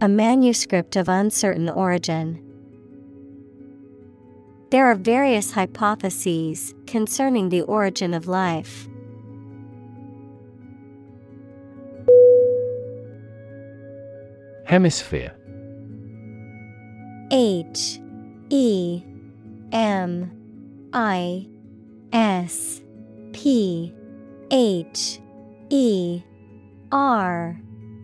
A 0.00 0.06
manuscript 0.06 0.94
of 0.94 1.08
uncertain 1.08 1.68
origin. 1.68 2.40
There 4.70 4.86
are 4.86 4.94
various 4.94 5.50
hypotheses 5.50 6.76
concerning 6.86 7.48
the 7.48 7.62
origin 7.62 8.14
of 8.14 8.28
life. 8.28 8.86
Hemisphere 14.64 15.32
H 17.36 17.98
E 18.48 19.02
M 19.72 20.30
I 20.92 21.48
S 22.12 22.80
P 23.32 23.92
H 24.52 25.18
E 25.68 26.22
R 26.92 27.60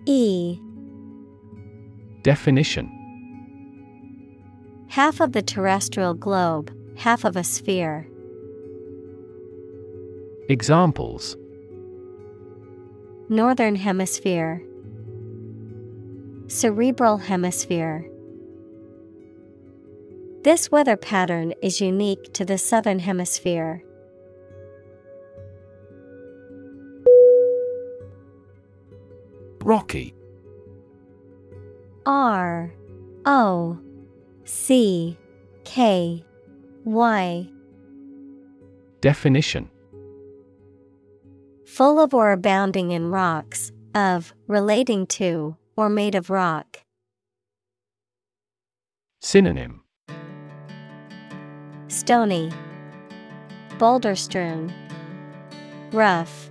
E. 0.06 0.58
Definition. 2.22 2.90
Half 4.88 5.20
of 5.20 5.30
the 5.30 5.42
terrestrial 5.42 6.14
globe, 6.14 6.74
half 6.96 7.24
of 7.24 7.36
a 7.36 7.44
sphere. 7.44 8.08
Examples. 10.48 11.36
Northern 13.28 13.76
Hemisphere. 13.76 14.60
Cerebral 16.48 17.18
Hemisphere 17.18 18.09
This 20.42 20.72
weather 20.72 20.96
pattern 20.96 21.52
is 21.60 21.82
unique 21.82 22.32
to 22.32 22.46
the 22.46 22.56
Southern 22.56 23.00
Hemisphere. 23.00 23.84
Rocky 29.62 30.14
R 32.06 32.72
O 33.26 33.78
C 34.44 35.18
K 35.64 36.24
Y 36.84 37.50
Definition 39.02 39.70
Full 41.66 42.00
of 42.00 42.14
or 42.14 42.32
abounding 42.32 42.92
in 42.92 43.10
rocks, 43.10 43.72
of, 43.94 44.32
relating 44.46 45.06
to, 45.06 45.56
or 45.76 45.90
made 45.90 46.14
of 46.14 46.30
rock. 46.30 46.78
Synonym 49.20 49.82
Stony, 51.90 52.52
boulder 53.78 54.14
strewn, 54.14 54.72
rough, 55.92 56.48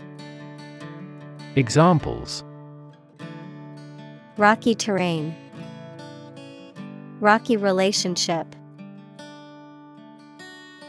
Examples. 1.55 2.43
Rocky 4.37 4.75
terrain, 4.75 5.33
rocky 7.21 7.55
relationship. 7.55 8.53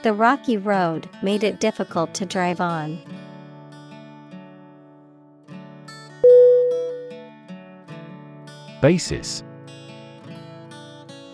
The 0.03 0.13
rocky 0.13 0.57
road 0.57 1.09
made 1.23 1.45
it 1.45 1.61
difficult 1.61 2.13
to 2.15 2.27
drive 2.27 2.61
on. 2.61 2.99
Basis. 8.83 9.45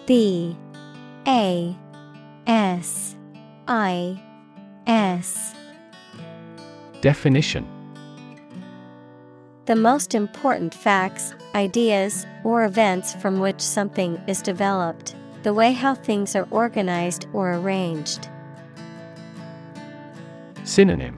B. 0.06 0.56
A 1.26 1.76
S 2.47 3.16
I 3.66 4.23
S. 4.86 5.52
Definition. 7.01 7.66
The 9.64 9.74
most 9.74 10.14
important 10.14 10.73
facts, 10.73 11.35
ideas, 11.56 12.24
or 12.44 12.64
events 12.64 13.14
from 13.14 13.40
which 13.40 13.60
something 13.60 14.20
is 14.28 14.43
developed, 14.43 15.16
the 15.43 15.52
way 15.52 15.73
how 15.73 15.97
things 15.97 16.36
are 16.36 16.47
organized 16.52 17.27
or 17.32 17.55
arranged. 17.55 18.28
Synonym. 20.62 21.16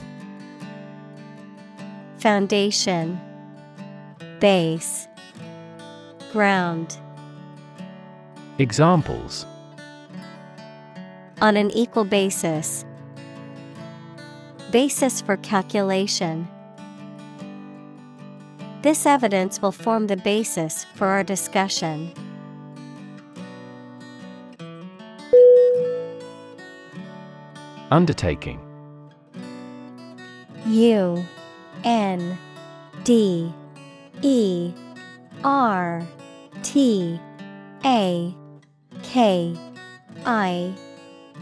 Foundation. 2.17 3.21
Base. 4.41 5.09
Ground. 6.33 6.97
Examples 8.59 9.45
On 11.41 11.57
an 11.57 11.71
equal 11.71 12.05
basis. 12.05 12.85
Basis 14.73 15.21
for 15.21 15.37
calculation. 15.37 16.49
This 18.83 19.07
evidence 19.07 19.63
will 19.63 19.73
form 19.73 20.09
the 20.09 20.17
basis 20.17 20.85
for 20.95 21.07
our 21.07 21.23
discussion. 21.23 22.13
Undertaking 27.91 28.61
U 30.67 31.25
N 31.85 32.37
D 33.05 33.53
E 34.23 34.73
R 35.45 36.07
T 36.63 37.21
A 37.85 38.35
K 39.03 39.57
I 40.27 40.75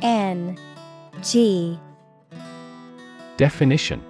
N 0.03 0.59
G. 1.23 1.79
Definition. 3.37 4.03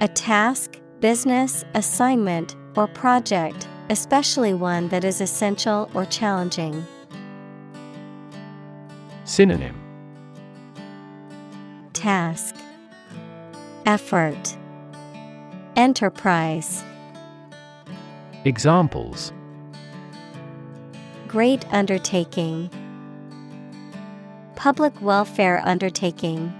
A 0.00 0.08
task, 0.08 0.80
business, 1.00 1.64
assignment, 1.74 2.56
or 2.76 2.86
project, 2.88 3.68
especially 3.90 4.54
one 4.54 4.88
that 4.88 5.04
is 5.04 5.20
essential 5.20 5.90
or 5.94 6.04
challenging. 6.04 6.84
Synonym. 9.24 9.80
Task. 11.92 12.56
Effort. 13.86 14.56
Enterprise. 15.76 16.84
Examples. 18.44 19.32
Great 21.26 21.64
undertaking 21.72 22.70
Public 24.56 25.00
welfare 25.02 25.60
undertaking. 25.64 26.52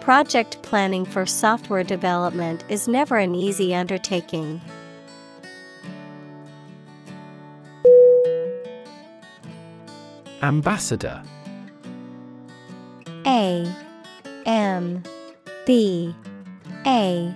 Project 0.00 0.62
planning 0.62 1.04
for 1.04 1.26
software 1.26 1.82
development 1.82 2.64
is 2.68 2.86
never 2.86 3.16
an 3.16 3.34
easy 3.34 3.74
undertaking. 3.74 4.60
Ambassador. 10.42 11.22
A 13.26 13.66
M 14.46 15.02
B 15.66 16.14
A 16.86 17.34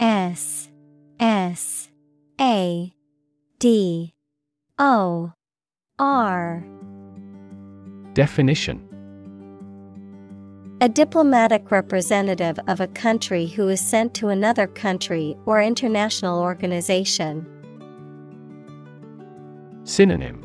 S 0.00 0.70
S 1.20 1.90
A 2.40 2.94
D 3.58 4.14
O 4.78 5.32
R 5.98 6.64
Definition 8.14 8.82
A 10.80 10.88
diplomatic 10.88 11.70
representative 11.70 12.58
of 12.66 12.80
a 12.80 12.88
country 12.88 13.46
who 13.46 13.68
is 13.68 13.80
sent 13.80 14.14
to 14.14 14.28
another 14.28 14.66
country 14.66 15.36
or 15.46 15.62
international 15.62 16.40
organization. 16.40 17.46
Synonym 19.84 20.44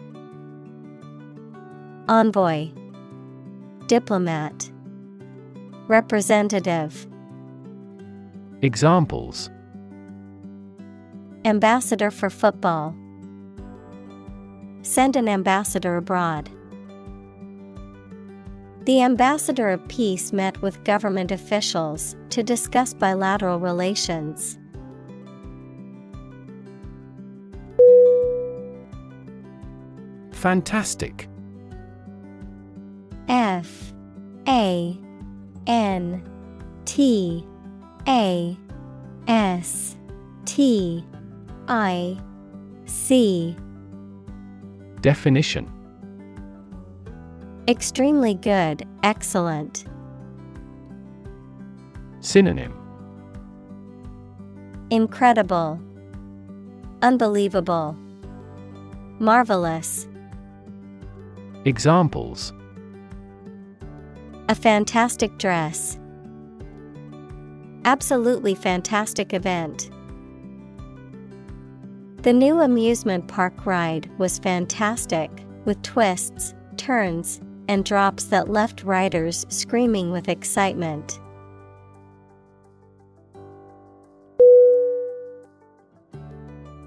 Envoy 2.08 2.70
Diplomat 3.88 4.70
Representative 5.88 7.08
Examples 8.62 9.50
Ambassador 11.46 12.10
for 12.10 12.30
football. 12.30 12.96
Send 14.82 15.16
an 15.16 15.28
ambassador 15.28 15.98
abroad. 15.98 16.50
The 18.86 19.02
ambassador 19.02 19.72
of 19.72 19.88
peace 19.88 20.32
met 20.32 20.62
with 20.62 20.84
government 20.84 21.32
officials 21.32 22.16
to 22.30 22.44
discuss 22.44 22.94
bilateral 22.94 23.60
relations. 23.60 24.60
Fantastic. 30.32 31.28
F 33.28 33.92
A 34.48 34.96
N 35.66 36.24
T 36.86 37.44
A 38.08 38.56
S 39.28 39.98
T 40.46 41.04
I 41.68 42.20
C. 42.86 43.56
Definition 45.02 45.75
Extremely 47.68 48.36
good, 48.36 48.88
excellent. 49.02 49.86
Synonym 52.20 52.74
Incredible, 54.92 55.80
Unbelievable, 57.02 57.98
Marvelous. 59.18 60.08
Examples 61.66 62.54
A 64.48 64.54
fantastic 64.54 65.36
dress. 65.40 65.98
Absolutely 67.84 68.54
fantastic 68.54 69.34
event. 69.34 69.90
The 72.22 72.34
new 72.34 72.62
amusement 72.62 73.28
park 73.28 73.66
ride 73.66 74.08
was 74.20 74.38
fantastic, 74.38 75.32
with 75.66 75.82
twists, 75.82 76.54
turns, 76.78 77.42
and 77.68 77.86
drops 77.86 78.26
that 78.26 78.50
left 78.50 78.84
riders 78.84 79.46
screaming 79.50 80.12
with 80.12 80.30
excitement. 80.30 81.20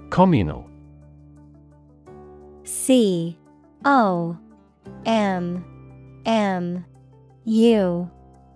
Communal. 0.09 0.69
C 2.63 3.37
O 3.85 4.37
M 5.05 5.63
M 6.25 6.85
U 7.45 8.11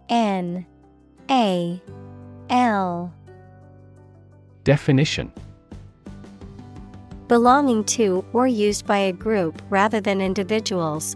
N 0.09 0.65
A 1.29 1.81
L. 2.49 3.13
Definition. 4.63 5.31
Belonging 7.27 7.83
to 7.85 8.23
or 8.33 8.47
used 8.47 8.85
by 8.85 8.97
a 8.97 9.13
group 9.13 9.61
rather 9.69 9.99
than 9.99 10.21
individuals 10.21 11.15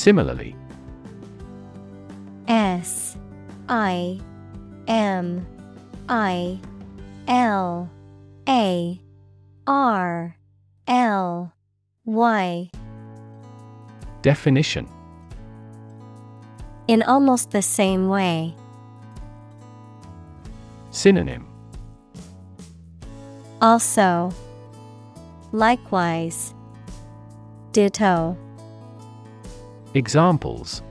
Similarly 0.00 0.56
S 2.48 3.18
I 3.68 4.18
M 4.88 5.46
I 6.08 6.58
L 7.28 7.90
A 8.48 8.98
R 9.66 10.36
L 10.88 11.52
Y 12.06 12.70
Definition 14.22 14.88
In 16.88 17.02
almost 17.02 17.50
the 17.50 17.60
same 17.60 18.08
way. 18.08 18.54
Synonym 20.88 21.46
Also, 23.60 24.32
Likewise. 25.52 26.54
Ditto. 27.72 28.38
Examples 29.94 30.82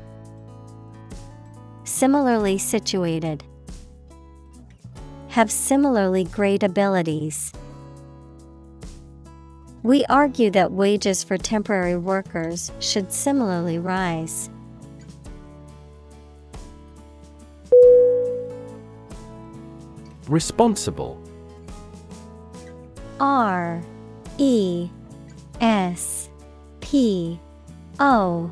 Similarly 1.85 2.57
situated. 2.57 3.45
Have 5.29 5.49
similarly 5.49 6.25
great 6.25 6.63
abilities. 6.63 7.53
We 9.83 10.03
argue 10.09 10.51
that 10.51 10.73
wages 10.73 11.23
for 11.23 11.37
temporary 11.37 11.95
workers 11.95 12.73
should 12.79 13.13
similarly 13.13 13.79
rise. 13.79 14.49
Responsible 20.27 21.23
R 23.21 23.81
E 24.37 24.89
S 25.61 26.29
P 26.81 27.39
O 27.99 28.51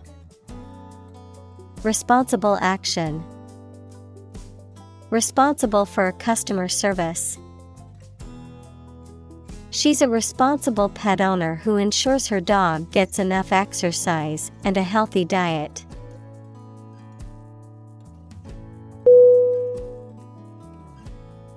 Responsible 1.83 2.59
action. 2.61 3.23
Responsible 5.09 5.85
for 5.87 6.11
customer 6.11 6.67
service. 6.67 7.39
She's 9.71 10.03
a 10.03 10.07
responsible 10.07 10.89
pet 10.89 11.21
owner 11.21 11.55
who 11.55 11.77
ensures 11.77 12.27
her 12.27 12.39
dog 12.39 12.91
gets 12.91 13.17
enough 13.17 13.51
exercise 13.51 14.51
and 14.63 14.77
a 14.77 14.83
healthy 14.83 15.25
diet. 15.25 15.83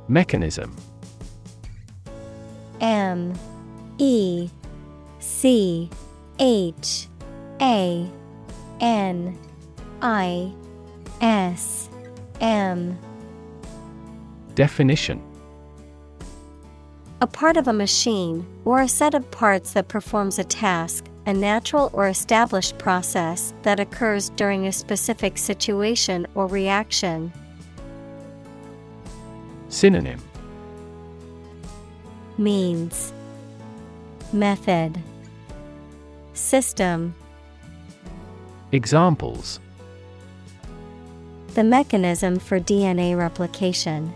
Mechanism 0.09 0.75
M 2.81 3.35
E 3.99 4.49
C 5.19 5.91
H 6.39 7.09
A 7.61 8.11
N 8.81 9.39
I 10.05 10.53
S 11.23 11.89
M. 12.43 12.99
Definition. 14.55 15.23
A 17.23 17.27
part 17.27 17.57
of 17.57 17.69
a 17.69 17.73
machine, 17.73 18.47
or 18.67 18.83
a 18.83 18.89
set 18.89 19.15
of 19.15 19.31
parts 19.31 19.73
that 19.73 19.89
performs 19.89 20.39
a 20.39 20.45
task, 20.45 21.07
a 21.25 21.33
natural 21.33 21.89
or 21.95 22.09
established 22.09 22.77
process 22.77 23.55
that 23.63 23.81
occurs 23.81 24.29
during 24.37 24.67
a 24.67 24.73
specific 24.73 25.39
situation 25.39 26.27
or 26.35 26.49
reaction. 26.49 27.33
Synonym. 29.71 30.21
Means. 32.37 33.15
Method. 34.35 35.01
System. 36.35 37.15
Examples 38.71 39.61
The 41.55 41.63
mechanism 41.63 42.41
for 42.41 42.59
DNA 42.59 43.17
replication. 43.17 44.13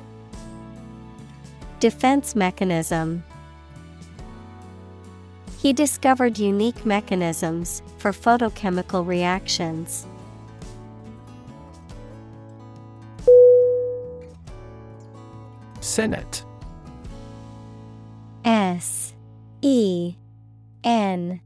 Defense 1.79 2.35
mechanism. 2.35 3.23
He 5.57 5.73
discovered 5.73 6.37
unique 6.41 6.85
mechanisms 6.85 7.81
for 7.99 8.11
photochemical 8.11 9.07
reactions. 9.07 10.05
Senate 15.81 16.45
S 18.45 19.15
E 19.63 20.17
N 20.83 21.41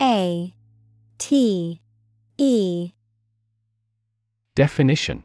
A 0.00 0.54
T 1.18 1.80
E 2.38 2.92
Definition 4.56 5.24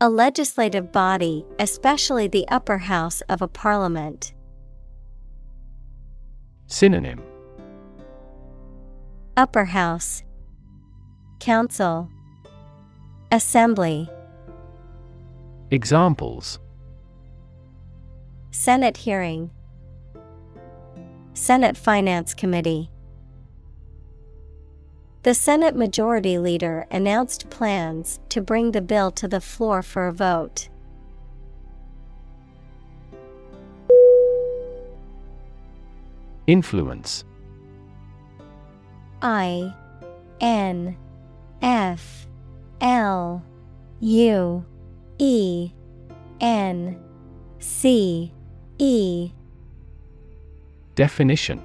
A 0.00 0.08
legislative 0.08 0.92
body, 0.92 1.44
especially 1.58 2.28
the 2.28 2.46
upper 2.46 2.78
house 2.78 3.22
of 3.22 3.42
a 3.42 3.48
parliament. 3.48 4.32
Synonym 6.68 7.20
Upper 9.36 9.64
house, 9.64 10.22
Council, 11.40 12.08
Assembly. 13.32 14.08
Examples 15.72 16.60
Senate 18.52 18.96
hearing. 18.96 19.50
Senate 21.32 21.76
Finance 21.76 22.32
Committee. 22.32 22.92
The 25.24 25.32
Senate 25.32 25.74
Majority 25.74 26.36
Leader 26.36 26.86
announced 26.90 27.48
plans 27.48 28.20
to 28.28 28.42
bring 28.42 28.72
the 28.72 28.82
bill 28.82 29.10
to 29.12 29.26
the 29.26 29.40
floor 29.40 29.80
for 29.82 30.06
a 30.06 30.12
vote. 30.12 30.68
Influence. 36.46 37.24
I 39.22 39.72
N 40.42 40.94
F 41.62 42.26
L 42.82 43.42
U 44.00 44.64
E 45.18 45.70
N 46.38 47.02
C 47.60 48.30
E. 48.76 49.32
Definition 50.94 51.64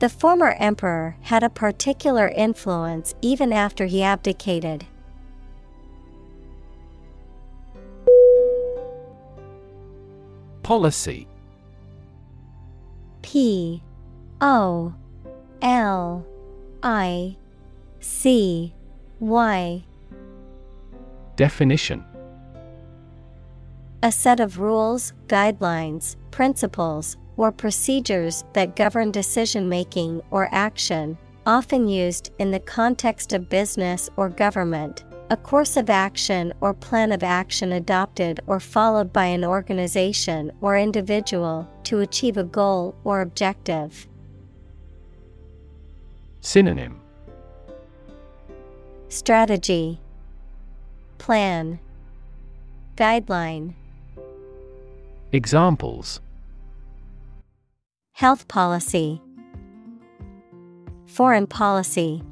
The 0.00 0.08
former 0.08 0.56
emperor 0.58 1.16
had 1.20 1.42
a 1.42 1.50
particular 1.50 2.28
influence 2.28 3.14
even 3.20 3.52
after 3.52 3.84
he 3.84 4.02
abdicated. 4.02 4.86
Policy. 10.62 11.28
P 13.20 13.82
O 14.40 14.94
L 15.60 16.26
I 16.82 17.36
C 18.00 18.72
Y. 19.18 19.84
Definition. 21.36 22.02
A 24.02 24.10
set 24.10 24.40
of 24.40 24.58
rules, 24.58 25.12
guidelines, 25.26 26.16
principles, 26.30 27.18
or 27.40 27.50
procedures 27.50 28.44
that 28.52 28.76
govern 28.76 29.10
decision 29.10 29.66
making 29.66 30.20
or 30.30 30.46
action, 30.52 31.16
often 31.46 31.88
used 31.88 32.30
in 32.38 32.50
the 32.50 32.60
context 32.60 33.32
of 33.32 33.48
business 33.48 34.10
or 34.18 34.28
government. 34.28 35.04
A 35.30 35.38
course 35.38 35.78
of 35.78 35.88
action 35.88 36.52
or 36.60 36.74
plan 36.74 37.12
of 37.12 37.22
action 37.22 37.72
adopted 37.72 38.40
or 38.46 38.60
followed 38.60 39.10
by 39.10 39.24
an 39.24 39.42
organization 39.42 40.52
or 40.60 40.76
individual 40.76 41.66
to 41.84 42.00
achieve 42.00 42.36
a 42.36 42.44
goal 42.44 42.94
or 43.04 43.22
objective. 43.22 44.06
Synonym. 46.42 47.00
Strategy. 49.08 49.98
Plan. 51.16 51.80
Guideline. 52.98 53.72
Examples 55.32 56.20
Health 58.20 58.48
policy, 58.48 59.22
Foreign 61.06 61.46
policy. 61.46 62.22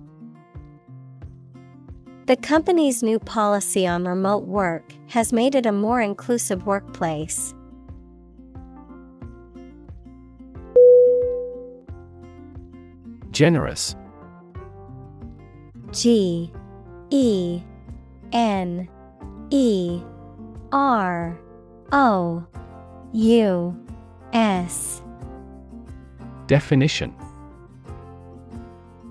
The 2.26 2.36
company's 2.36 3.02
new 3.02 3.18
policy 3.18 3.86
on 3.86 4.04
remote 4.04 4.44
work 4.44 4.92
has 5.06 5.32
made 5.32 5.54
it 5.54 5.64
a 5.64 5.72
more 5.72 6.02
inclusive 6.02 6.66
workplace. 6.66 7.54
Generous. 13.30 13.96
G 15.92 16.52
E 17.08 17.62
N 18.32 18.86
E 19.48 20.02
R 20.70 21.40
O 21.92 22.46
U 23.14 23.86
S. 24.34 25.02
Definition 26.48 27.14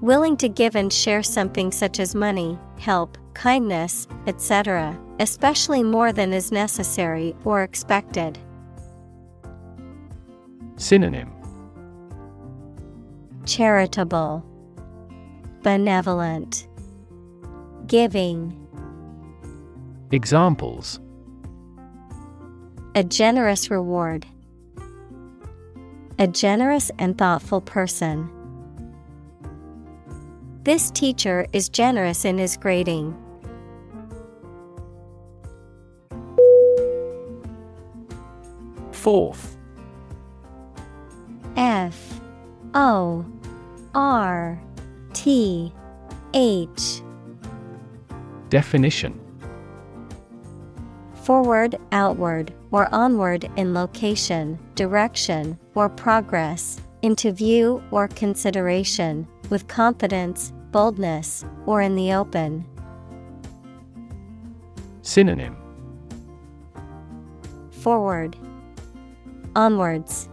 Willing 0.02 0.38
to 0.38 0.50
give 0.50 0.76
and 0.76 0.92
share 0.92 1.22
something 1.22 1.72
such 1.72 2.00
as 2.00 2.16
money, 2.16 2.58
help, 2.80 3.16
kindness, 3.36 4.08
etc., 4.26 5.00
especially 5.20 5.84
more 5.84 6.12
than 6.12 6.34
is 6.34 6.52
necessary 6.52 7.36
or 7.46 7.62
expected. 7.62 8.40
Synonym 10.78 11.32
Charitable, 13.46 14.44
Benevolent, 15.62 16.68
Giving. 17.86 18.68
Examples 20.12 21.00
A 22.96 23.04
generous 23.04 23.70
reward. 23.70 24.26
A 26.20 26.26
generous 26.26 26.90
and 26.98 27.16
thoughtful 27.16 27.62
person. 27.62 28.28
This 30.64 30.90
teacher 30.90 31.46
is 31.54 31.70
generous 31.70 32.26
in 32.26 32.40
his 32.40 32.58
grading. 32.58 33.16
Forth 38.92 39.58
F 41.56 42.20
O 42.74 43.24
R 43.94 44.60
T 45.14 45.72
H 46.34 47.02
Definition 48.50 49.27
Forward, 51.28 51.76
outward, 51.92 52.54
or 52.72 52.88
onward 52.96 53.52
in 53.58 53.74
location, 53.74 54.58
direction, 54.76 55.60
or 55.76 55.90
progress, 55.90 56.80
into 57.02 57.34
view 57.34 57.84
or 57.92 58.08
consideration, 58.08 59.28
with 59.50 59.68
confidence, 59.68 60.54
boldness, 60.72 61.44
or 61.66 61.82
in 61.82 61.96
the 61.96 62.14
open. 62.14 62.66
Synonym 65.02 65.58
Forward, 67.72 68.38
onwards, 69.54 70.30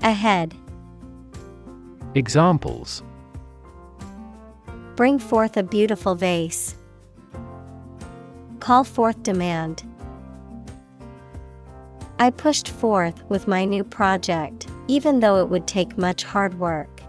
ahead. 0.00 0.54
Examples 2.14 3.02
Bring 4.96 5.18
forth 5.18 5.58
a 5.58 5.62
beautiful 5.62 6.14
vase. 6.14 6.74
Call 8.64 8.82
forth 8.82 9.22
demand. 9.22 9.84
I 12.18 12.30
pushed 12.30 12.70
forth 12.70 13.22
with 13.28 13.46
my 13.46 13.66
new 13.66 13.84
project, 13.84 14.68
even 14.88 15.20
though 15.20 15.38
it 15.42 15.50
would 15.50 15.66
take 15.66 15.98
much 15.98 16.24
hard 16.24 16.58
work. 16.58 17.02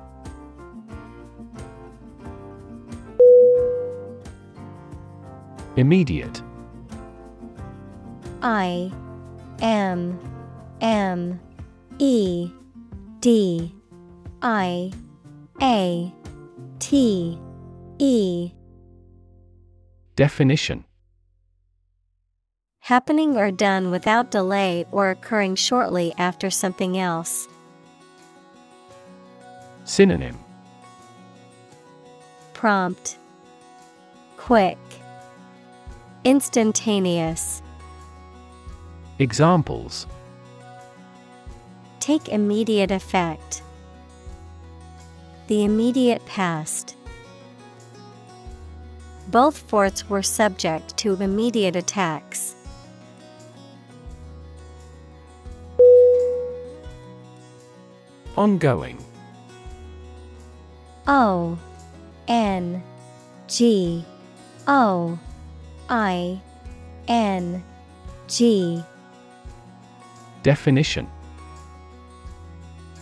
Immediate 5.78 6.42
I 8.42 8.92
M 9.62 10.20
M 10.82 11.40
E 12.00 12.52
D 13.22 13.74
I 14.42 14.92
A 15.62 16.14
T 16.80 17.40
E 18.00 18.52
Definition 20.18 20.84
Happening 22.86 23.36
or 23.36 23.50
done 23.50 23.90
without 23.90 24.30
delay 24.30 24.86
or 24.92 25.10
occurring 25.10 25.56
shortly 25.56 26.14
after 26.20 26.52
something 26.52 27.00
else. 27.00 27.48
Synonym 29.86 30.38
Prompt, 32.54 33.18
Quick, 34.38 34.78
Instantaneous. 36.24 37.64
Examples 39.18 40.06
Take 42.00 42.30
immediate 42.30 42.92
effect. 42.92 43.64
The 45.48 45.64
immediate 45.64 46.24
past. 46.28 46.96
Both 49.30 49.58
forts 49.58 50.08
were 50.08 50.22
subject 50.22 50.96
to 50.98 51.20
immediate 51.20 51.76
attacks. 51.76 52.55
Ongoing. 58.38 58.98
O 61.08 61.58
N 62.28 62.84
G 63.48 64.04
O 64.68 65.18
I 65.90 66.42
N 67.08 67.64
G. 68.28 68.84
Definition. 70.44 71.08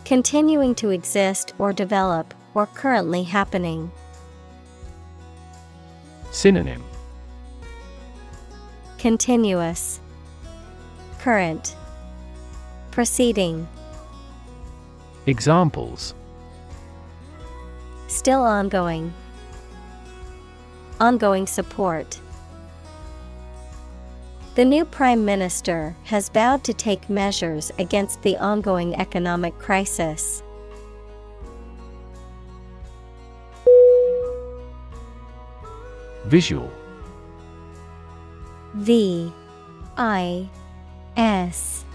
Continuing 0.06 0.76
to 0.76 0.90
exist 0.90 1.54
or 1.58 1.74
develop, 1.74 2.34
or 2.54 2.68
currently 2.68 3.24
happening. 3.24 3.92
Synonym. 6.32 6.84
Continuous, 8.98 10.00
Current, 11.20 11.76
Proceeding, 12.92 13.68
Examples 15.26 16.14
Still 18.08 18.42
ongoing, 18.42 19.14
Ongoing 21.00 21.48
support. 21.48 22.20
The 24.56 24.66
new 24.66 24.84
Prime 24.84 25.24
Minister 25.24 25.96
has 26.04 26.28
vowed 26.28 26.66
to 26.66 26.74
take 26.74 27.10
measures 27.10 27.72
against 27.80 28.22
the 28.22 28.36
ongoing 28.38 28.96
economic 28.96 29.58
crisis. 29.60 30.44
Visual 36.26 36.70
V 38.76 39.32
I 39.96 40.50
S 41.16 41.86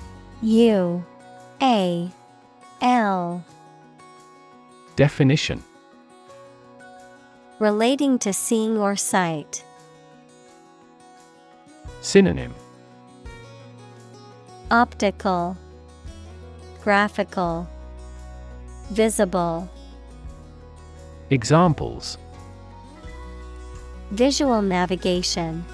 U 0.41 1.05
A 1.61 2.11
L 2.81 3.45
Definition 4.95 5.63
Relating 7.59 8.21
to 8.21 8.33
seeing 8.33 8.79
or 8.79 8.95
sight. 8.95 9.65
Synonym 12.01 12.55
Optical, 14.71 15.57
Graphical, 16.85 17.67
Visible. 18.91 19.69
Examples 21.31 22.17
Visual 24.13 24.63
navigation. 24.63 25.65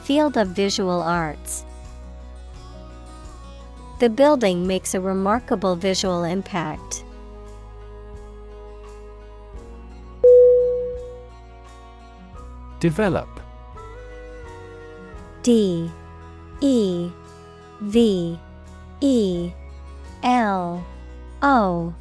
Field 0.00 0.38
of 0.38 0.48
visual 0.48 1.02
arts. 1.02 1.64
The 3.98 4.08
building 4.08 4.64
makes 4.64 4.94
a 4.94 5.00
remarkable 5.00 5.74
visual 5.74 6.22
impact. 6.22 7.04
Develop. 12.78 13.28
D 15.42 15.90
E 16.60 17.10
V 17.80 18.38
E 19.00 19.50
L 20.22 20.86
O 21.42 21.94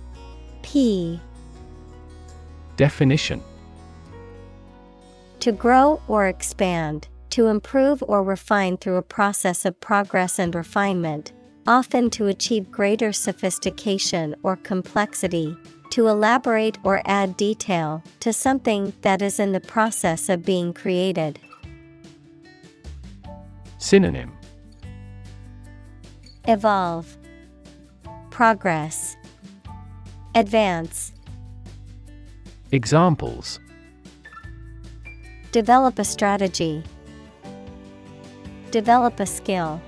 P. 0.61 1.19
Definition. 2.75 3.41
To 5.39 5.51
grow 5.51 5.99
or 6.07 6.27
expand, 6.27 7.07
to 7.31 7.47
improve 7.47 8.03
or 8.07 8.21
refine 8.21 8.77
through 8.77 8.97
a 8.97 9.01
process 9.01 9.65
of 9.65 9.79
progress 9.79 10.37
and 10.37 10.53
refinement, 10.53 11.31
often 11.67 12.09
to 12.09 12.27
achieve 12.27 12.71
greater 12.71 13.11
sophistication 13.11 14.33
or 14.41 14.55
complexity, 14.55 15.55
to 15.91 16.07
elaborate 16.07 16.77
or 16.83 17.01
add 17.05 17.35
detail 17.37 18.01
to 18.21 18.31
something 18.31 18.93
that 19.01 19.21
is 19.21 19.39
in 19.39 19.51
the 19.51 19.59
process 19.59 20.29
of 20.29 20.45
being 20.45 20.73
created. 20.73 21.39
Synonym 23.77 24.31
Evolve, 26.45 27.17
Progress, 28.31 29.17
Advance. 30.33 31.11
Examples 32.71 33.59
Develop 35.51 35.99
a 35.99 36.03
strategy, 36.03 36.83
Develop 38.71 39.19
a 39.19 39.25
skill. 39.25 39.81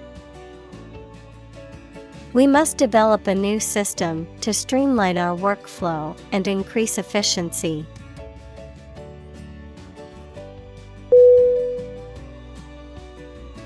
We 2.31 2.45
must 2.45 2.77
develop 2.77 3.26
a 3.26 3.34
new 3.34 3.60
system 3.60 4.27
to 4.41 4.53
streamline 4.53 5.18
our 5.18 5.35
workflow 5.35 6.15
and 6.31 6.47
increase 6.47 6.99
efficiency. 6.99 7.88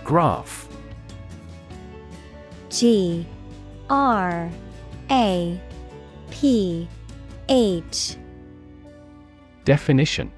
Graph 0.05 0.69
G 2.69 3.25
R 3.89 4.49
A 5.11 5.61
P 6.31 6.87
H 7.49 8.15
Definition 9.65 10.31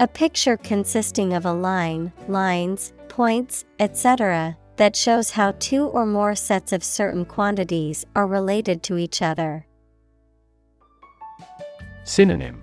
A 0.00 0.08
picture 0.08 0.56
consisting 0.56 1.34
of 1.34 1.44
a 1.44 1.52
line, 1.52 2.12
lines, 2.26 2.92
points, 3.08 3.64
etc., 3.78 4.56
that 4.76 4.96
shows 4.96 5.30
how 5.30 5.52
two 5.58 5.86
or 5.86 6.06
more 6.06 6.34
sets 6.34 6.72
of 6.72 6.82
certain 6.82 7.24
quantities 7.24 8.04
are 8.14 8.26
related 8.26 8.82
to 8.84 8.96
each 8.96 9.22
other. 9.22 9.66
Synonym 12.04 12.62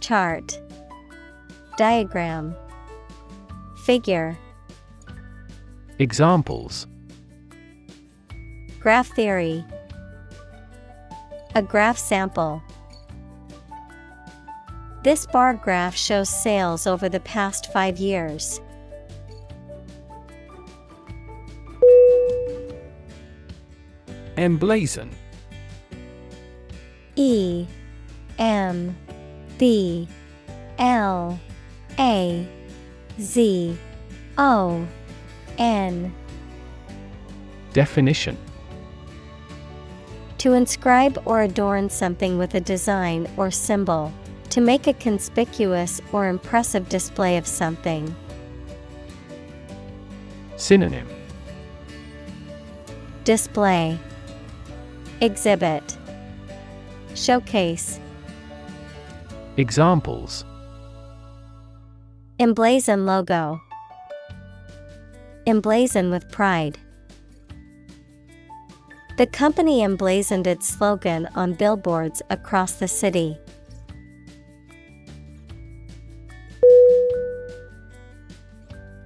Chart 0.00 0.60
Diagram 1.76 2.54
Figure 3.84 4.36
Examples 5.98 6.86
Graph 8.80 9.08
theory 9.14 9.64
A 11.54 11.62
graph 11.62 11.96
sample. 11.96 12.62
This 15.04 15.26
bar 15.26 15.54
graph 15.54 15.96
shows 15.96 16.28
sales 16.28 16.86
over 16.86 17.08
the 17.08 17.20
past 17.20 17.72
five 17.72 17.98
years. 17.98 18.60
Emblazon. 24.36 25.10
E 27.16 27.66
M 28.38 28.96
B 29.58 30.08
L 30.78 31.38
A 31.98 32.48
Z 33.20 33.78
O 34.38 34.86
N. 35.58 36.14
Definition. 37.72 38.36
To 40.38 40.54
inscribe 40.54 41.22
or 41.24 41.42
adorn 41.42 41.88
something 41.88 42.36
with 42.36 42.54
a 42.54 42.60
design 42.60 43.28
or 43.36 43.50
symbol, 43.50 44.12
to 44.50 44.60
make 44.60 44.86
a 44.86 44.94
conspicuous 44.94 46.00
or 46.10 46.28
impressive 46.28 46.88
display 46.88 47.36
of 47.36 47.46
something. 47.46 48.14
Synonym 50.56 51.06
Display 53.24 54.00
Exhibit 55.20 55.96
Showcase 57.14 58.00
Examples 59.56 60.44
Emblazon 62.40 63.06
logo. 63.06 63.60
Emblazon 65.46 66.10
with 66.10 66.28
pride. 66.32 66.78
The 69.18 69.26
company 69.26 69.84
emblazoned 69.84 70.48
its 70.48 70.66
slogan 70.66 71.28
on 71.36 71.54
billboards 71.54 72.22
across 72.28 72.72
the 72.72 72.88
city. 72.88 73.38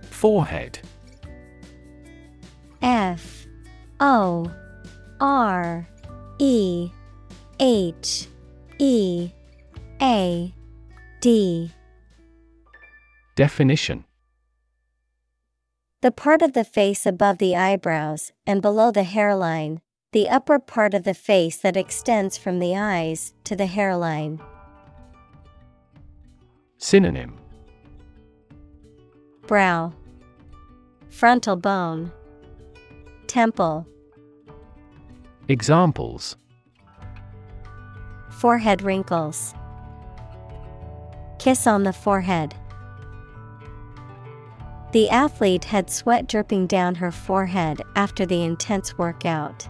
Forehead 0.09 0.79
F 2.81 3.36
O 4.01 4.53
R 5.21 5.89
E 6.39 6.91
H 7.59 8.29
E 8.79 9.31
A 10.03 10.55
D. 11.21 11.71
Definition. 13.35 14.05
The 16.03 16.11
part 16.11 16.43
of 16.43 16.53
the 16.53 16.65
face 16.65 17.07
above 17.07 17.39
the 17.39 17.57
eyebrows 17.57 18.33
and 18.47 18.61
below 18.61 18.91
the 18.91 19.03
hairline, 19.03 19.81
the 20.13 20.29
upper 20.29 20.59
part 20.59 20.93
of 20.93 21.05
the 21.05 21.15
face 21.15 21.57
that 21.59 21.77
extends 21.77 22.37
from 22.37 22.59
the 22.59 22.77
eyes 22.77 23.33
to 23.45 23.57
the 23.57 23.67
hairline. 23.67 24.41
Synonym. 26.77 27.39
Brow, 29.47 29.95
Frontal 31.09 31.57
bone, 31.57 32.13
Temple, 33.27 33.87
Examples 35.49 36.37
Forehead 38.31 38.83
wrinkles, 38.83 39.55
Kiss 41.39 41.67
on 41.67 41.85
the 41.85 41.93
forehead. 41.93 42.55
The 44.93 45.11
athlete 45.11 45.65
had 45.65 45.91
sweat 45.91 46.27
dripping 46.27 46.67
down 46.67 46.95
her 46.97 47.11
forehead 47.11 47.83
after 47.97 48.25
the 48.25 48.43
intense 48.43 48.97
workout. 48.97 49.69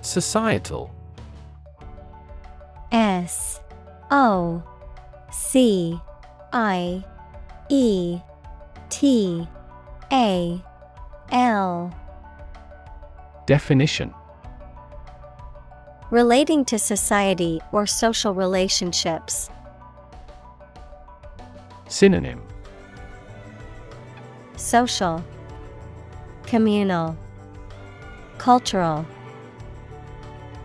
Societal 0.00 0.94
S 2.92 3.60
O 4.10 4.62
C 5.30 5.98
I 6.52 7.04
E 7.68 8.20
T 8.90 9.48
A 10.12 10.62
L. 11.30 11.94
Definition. 13.46 14.12
Relating 16.10 16.64
to 16.66 16.78
society 16.78 17.60
or 17.72 17.86
social 17.86 18.34
relationships. 18.34 19.50
Synonym. 21.88 22.42
Social, 24.56 25.24
Communal, 26.46 27.16
Cultural. 28.38 29.04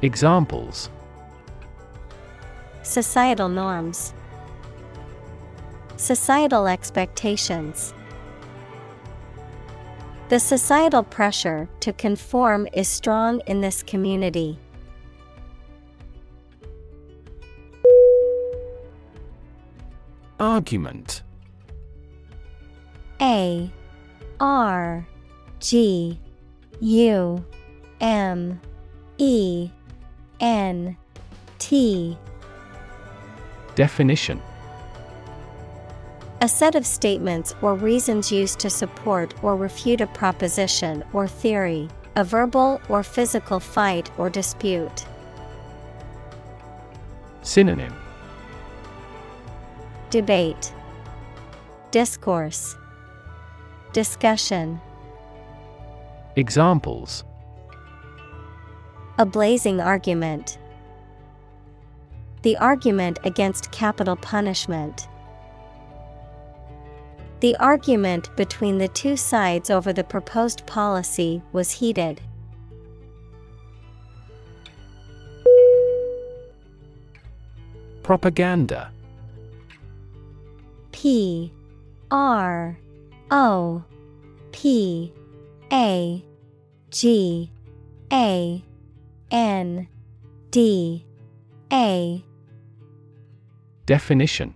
Examples. 0.02 0.90
Societal 2.84 3.50
norms, 3.50 4.14
Societal 6.00 6.66
expectations. 6.66 7.94
The 10.30 10.40
societal 10.40 11.04
pressure 11.04 11.68
to 11.82 11.92
conform 11.92 12.70
is 12.72 12.88
strong 12.88 13.42
in 13.48 13.60
this 13.60 13.84
community. 13.84 14.58
Argument 20.40 21.22
A 23.22 23.70
R 24.40 25.06
G 25.60 26.18
U 26.80 27.46
M 28.00 28.62
E 29.18 29.70
N 30.40 30.96
T 31.58 32.18
Definition 33.76 34.42
A 36.42 36.48
set 36.48 36.76
of 36.76 36.86
statements 36.86 37.54
or 37.62 37.76
reasons 37.76 38.32
used 38.32 38.60
to 38.60 38.70
support 38.70 39.34
or 39.44 39.58
refute 39.58 40.00
a 40.00 40.08
proposition 40.08 41.04
or 41.12 41.28
theory, 41.28 41.90
a 42.16 42.24
verbal 42.24 42.80
or 42.88 43.04
physical 43.04 43.60
fight 43.60 44.10
or 44.18 44.30
dispute. 44.30 45.06
Synonym 47.42 47.94
Debate, 50.12 50.74
Discourse, 51.92 52.78
Discussion. 53.92 54.80
Examples 56.38 57.26
A 59.18 59.26
blazing 59.26 59.82
argument. 59.82 60.58
The 62.44 62.56
argument 62.56 63.20
against 63.26 63.72
capital 63.72 64.16
punishment. 64.16 65.10
The 67.40 67.56
argument 67.58 68.36
between 68.36 68.78
the 68.78 68.90
two 68.90 69.16
sides 69.16 69.70
over 69.70 69.94
the 69.94 70.04
proposed 70.04 70.66
policy 70.66 71.42
was 71.54 71.72
heated. 71.72 72.20
Propaganda. 78.04 78.92
P. 80.92 81.54
R. 82.12 82.78
O. 83.32 83.84
P. 84.52 85.14
A. 85.72 86.26
G. 86.90 87.52
A. 88.12 88.64
N. 89.32 89.88
D. 90.52 91.06
A. 91.72 92.26
Definition 93.86 94.56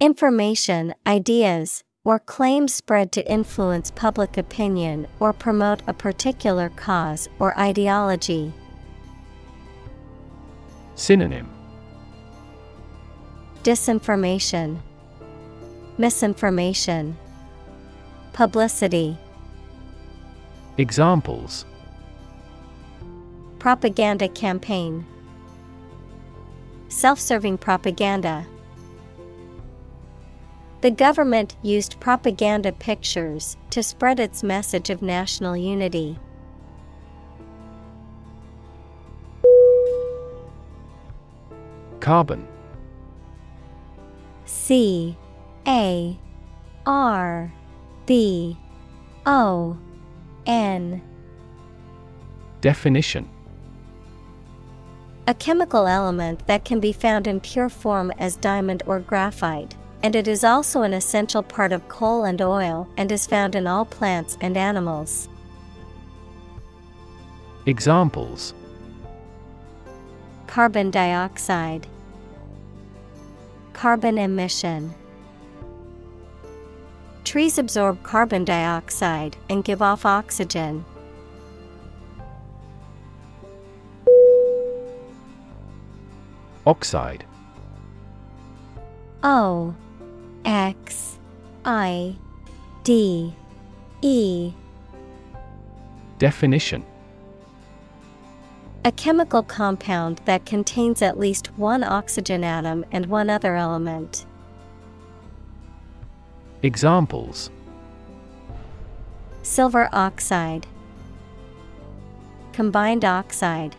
Information, 0.00 0.94
ideas, 1.08 1.82
or 2.04 2.20
claims 2.20 2.72
spread 2.72 3.10
to 3.10 3.28
influence 3.28 3.90
public 3.90 4.36
opinion 4.36 5.08
or 5.18 5.32
promote 5.32 5.82
a 5.88 5.92
particular 5.92 6.68
cause 6.68 7.28
or 7.40 7.58
ideology. 7.58 8.52
Synonym 10.94 11.50
Disinformation, 13.64 14.78
Misinformation, 15.98 17.16
Publicity. 18.32 19.18
Examples 20.76 21.66
Propaganda 23.58 24.28
campaign, 24.28 25.04
Self 26.86 27.18
serving 27.18 27.58
propaganda. 27.58 28.46
The 30.80 30.90
government 30.92 31.56
used 31.62 31.98
propaganda 31.98 32.70
pictures 32.70 33.56
to 33.70 33.82
spread 33.82 34.20
its 34.20 34.44
message 34.44 34.90
of 34.90 35.02
national 35.02 35.56
unity. 35.56 36.18
Carbon. 41.98 42.46
C 44.44 45.16
A 45.66 46.16
R 46.86 47.52
B 48.06 48.56
O 49.26 49.76
N. 50.46 51.02
Definition. 52.60 53.28
A 55.26 55.34
chemical 55.34 55.86
element 55.86 56.46
that 56.46 56.64
can 56.64 56.80
be 56.80 56.92
found 56.92 57.26
in 57.26 57.40
pure 57.40 57.68
form 57.68 58.12
as 58.16 58.36
diamond 58.36 58.82
or 58.86 59.00
graphite, 59.00 59.76
and 60.02 60.14
it 60.14 60.28
is 60.28 60.44
also 60.44 60.82
an 60.82 60.94
essential 60.94 61.42
part 61.42 61.72
of 61.72 61.88
coal 61.88 62.24
and 62.24 62.40
oil 62.40 62.88
and 62.96 63.10
is 63.10 63.26
found 63.26 63.54
in 63.54 63.66
all 63.66 63.84
plants 63.84 64.38
and 64.40 64.56
animals. 64.56 65.28
Examples 67.66 68.54
Carbon 70.46 70.90
dioxide, 70.90 71.86
Carbon 73.72 74.18
emission. 74.18 74.94
Trees 77.24 77.58
absorb 77.58 78.02
carbon 78.02 78.44
dioxide 78.44 79.36
and 79.50 79.62
give 79.62 79.82
off 79.82 80.06
oxygen. 80.06 80.84
Oxide 86.66 87.24
O 89.22 89.74
X 90.48 91.18
I 91.66 92.16
D 92.82 93.34
E 94.00 94.50
Definition 96.16 96.82
A 98.82 98.90
chemical 98.92 99.42
compound 99.42 100.22
that 100.24 100.46
contains 100.46 101.02
at 101.02 101.18
least 101.18 101.48
one 101.58 101.84
oxygen 101.84 102.44
atom 102.44 102.86
and 102.90 103.04
one 103.04 103.28
other 103.28 103.56
element. 103.56 104.24
Examples 106.62 107.50
Silver 109.42 109.90
oxide, 109.92 110.66
Combined 112.54 113.04
oxide. 113.04 113.76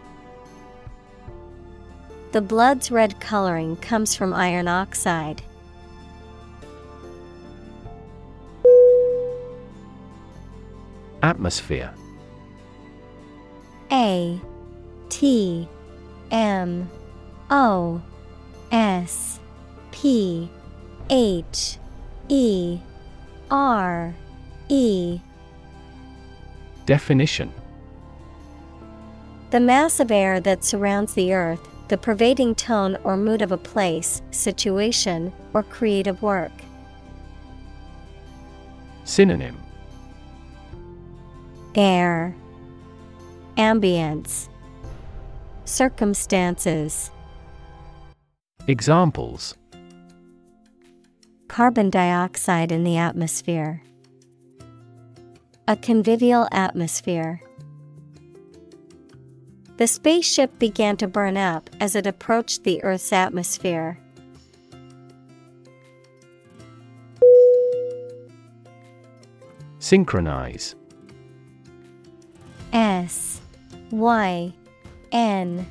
The 2.32 2.42
blood's 2.42 2.92
red 2.92 3.20
coloring 3.20 3.76
comes 3.78 4.16
from 4.16 4.36
iron 4.36 4.68
oxide. 4.68 5.42
Atmosphere. 11.22 11.94
A 13.92 14.40
T 15.10 15.68
M 16.32 16.90
O 17.50 18.02
S 18.72 19.40
P 19.92 20.50
H 21.10 21.78
E 22.30 22.80
R 23.50 24.14
E. 24.70 25.20
Definition. 26.86 27.52
The 29.50 29.60
mass 29.60 30.00
of 30.00 30.12
air 30.12 30.40
that 30.40 30.64
surrounds 30.64 31.16
the 31.16 31.34
earth, 31.34 31.68
the 31.88 31.98
pervading 31.98 32.54
tone 32.54 32.98
or 33.04 33.18
mood 33.18 33.42
of 33.42 33.52
a 33.52 33.58
place, 33.58 34.22
situation, 34.30 35.34
or 35.54 35.64
creative 35.64 36.22
work. 36.22 36.52
Synonym 39.06 39.58
Air 41.80 42.36
Ambience 43.56 44.50
Circumstances 45.64 47.10
Examples 48.68 49.56
Carbon 51.48 51.90
dioxide 51.90 52.74
in 52.74 52.84
the 52.84 52.98
atmosphere. 52.98 53.82
A 55.70 55.78
convivial 55.78 56.50
atmosphere. 56.52 57.42
The 59.78 59.88
spaceship 59.88 60.60
began 60.60 60.98
to 60.98 61.08
burn 61.08 61.38
up 61.38 61.70
as 61.80 61.96
it 61.96 62.06
approached 62.06 62.66
the 62.66 62.84
Earth's 62.84 63.14
atmosphere. 63.14 63.98
Synchronize 69.80 70.76
S 72.74 73.42
Y 73.92 74.54
N 75.12 75.66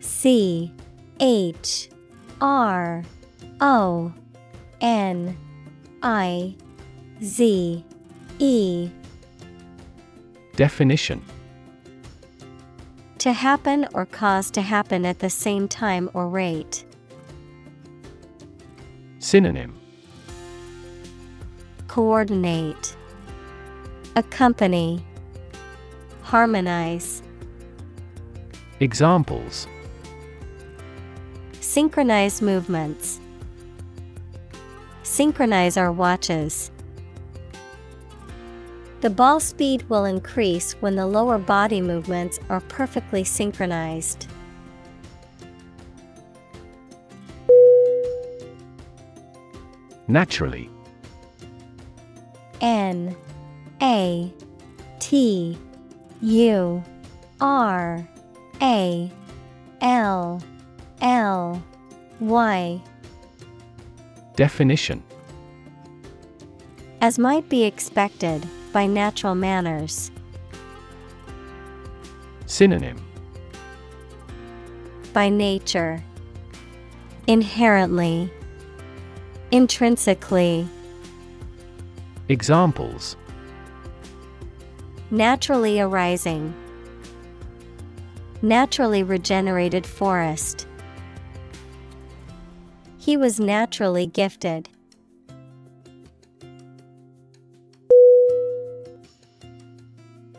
C 0.00 0.72
H 1.20 1.90
R 2.40 3.04
O 3.60 4.12
N 4.80 5.36
I 6.02 6.54
Z 7.22 7.84
E. 8.38 8.90
Definition. 10.54 11.22
To 13.18 13.32
happen 13.32 13.86
or 13.94 14.06
cause 14.06 14.50
to 14.52 14.62
happen 14.62 15.04
at 15.04 15.18
the 15.18 15.30
same 15.30 15.66
time 15.66 16.08
or 16.14 16.28
rate. 16.28 16.84
Synonym. 19.18 19.76
Coordinate, 21.88 22.96
Accompany, 24.14 25.04
Harmonize. 26.28 27.22
Examples 28.80 29.66
Synchronize 31.58 32.42
movements. 32.42 33.18
Synchronize 35.04 35.78
our 35.78 35.90
watches. 35.90 36.70
The 39.00 39.08
ball 39.08 39.40
speed 39.40 39.88
will 39.88 40.04
increase 40.04 40.72
when 40.82 40.96
the 40.96 41.06
lower 41.06 41.38
body 41.38 41.80
movements 41.80 42.38
are 42.50 42.60
perfectly 42.60 43.24
synchronized. 43.24 44.26
Naturally 50.08 50.68
N 52.60 53.16
A 53.80 54.30
T 54.98 55.56
U 56.20 56.82
R 57.40 58.08
A 58.60 59.12
L 59.80 60.42
L 61.00 61.62
Y 62.20 62.82
Definition 64.34 65.02
As 67.00 67.18
might 67.18 67.48
be 67.48 67.64
expected, 67.64 68.46
by 68.72 68.86
natural 68.86 69.34
manners. 69.34 70.10
Synonym 72.46 73.00
By 75.12 75.28
nature. 75.28 76.02
Inherently. 77.26 78.30
Intrinsically, 79.50 80.68
Examples 82.28 83.16
naturally 85.10 85.80
arising, 85.80 86.54
naturally 88.42 89.02
regenerated 89.02 89.86
forest. 89.86 90.66
He 92.98 93.16
was 93.16 93.40
naturally 93.40 94.06
gifted. 94.06 94.68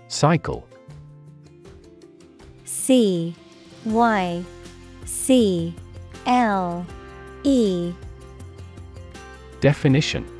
Cycle 0.07 0.67
C 2.65 3.35
Y 3.85 4.43
C 5.05 5.73
L 6.25 6.85
E 7.43 7.93
Definition 9.61 10.38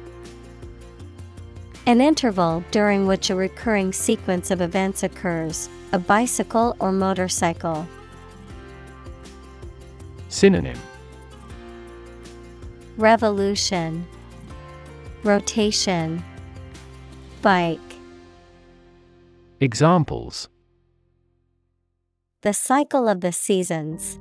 An 1.85 2.01
interval 2.01 2.63
during 2.71 3.07
which 3.07 3.29
a 3.29 3.35
recurring 3.35 3.93
sequence 3.93 4.51
of 4.51 4.61
events 4.61 5.03
occurs, 5.03 5.69
a 5.91 5.99
bicycle 5.99 6.75
or 6.79 6.91
motorcycle. 6.91 7.87
Synonym 10.27 10.77
Revolution, 12.97 14.05
Rotation, 15.23 16.23
Bike. 17.41 17.79
Examples 19.61 20.47
The 22.41 22.53
cycle 22.53 23.07
of 23.07 23.21
the 23.21 23.31
seasons. 23.31 24.19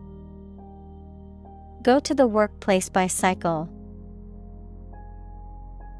Go 1.82 2.01
to 2.01 2.14
the 2.14 2.26
workplace 2.26 2.89
by 2.89 3.06
cycle. 3.06 3.68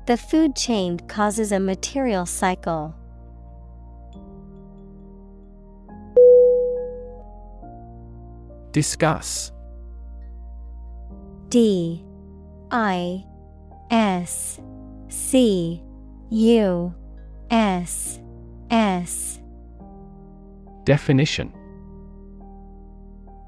The 0.09 0.16
food 0.16 0.56
chain 0.56 0.98
causes 1.01 1.52
a 1.52 1.60
material 1.60 2.24
cycle. 2.24 2.94
Discuss. 8.72 9.52
D 11.51 12.02
I 12.70 13.22
S 13.90 14.59
C 15.09 15.82
U 16.30 16.94
S 17.51 18.18
S. 18.70 19.40
Definition. 20.85 21.52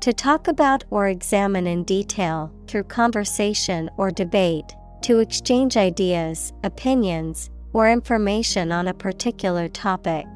To 0.03 0.12
talk 0.12 0.47
about 0.47 0.85
or 0.91 1.09
examine 1.09 1.66
in 1.66 1.85
detail, 1.85 2.53
through 2.66 2.85
conversation 2.85 3.89
or 3.97 4.11
debate, 4.11 4.74
to 5.03 5.19
exchange 5.19 5.77
ideas, 5.77 6.53
opinions, 6.65 7.51
or 7.73 7.91
information 7.91 8.73
on 8.73 8.89
a 8.89 8.95
particular 8.95 9.69
topic. 9.69 10.27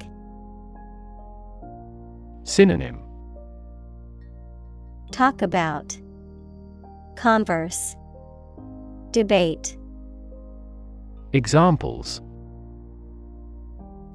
Synonym 2.43 2.99
Talk 5.11 5.41
about 5.41 5.97
Converse 7.15 7.95
Debate 9.11 9.77
Examples 11.33 12.21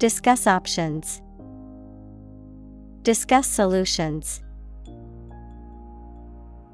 Discuss 0.01 0.47
options. 0.47 1.21
Discuss 3.03 3.45
solutions. 3.45 4.41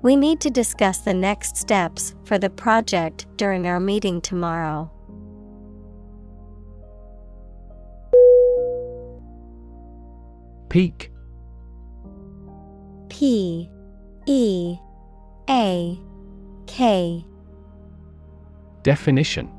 We 0.07 0.15
need 0.15 0.39
to 0.39 0.49
discuss 0.49 0.99
the 0.99 1.13
next 1.13 1.57
steps 1.57 2.15
for 2.23 2.37
the 2.37 2.49
project 2.49 3.25
during 3.35 3.67
our 3.67 3.77
meeting 3.77 4.21
tomorrow. 4.21 4.89
Peak. 10.69 11.11
P. 13.09 13.69
E. 14.25 14.77
A. 15.49 15.99
K. 16.67 17.25
Definition. 18.83 19.51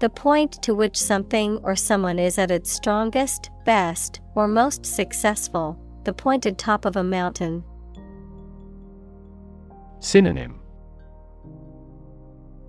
The 0.00 0.10
point 0.10 0.60
to 0.64 0.74
which 0.74 0.98
something 0.98 1.56
or 1.62 1.74
someone 1.74 2.18
is 2.18 2.36
at 2.36 2.50
its 2.50 2.70
strongest, 2.70 3.48
best, 3.64 4.20
or 4.34 4.46
most 4.46 4.84
successful, 4.84 5.78
the 6.04 6.12
pointed 6.12 6.58
top 6.58 6.84
of 6.84 6.96
a 6.96 7.02
mountain. 7.02 7.64
Synonym 10.00 10.58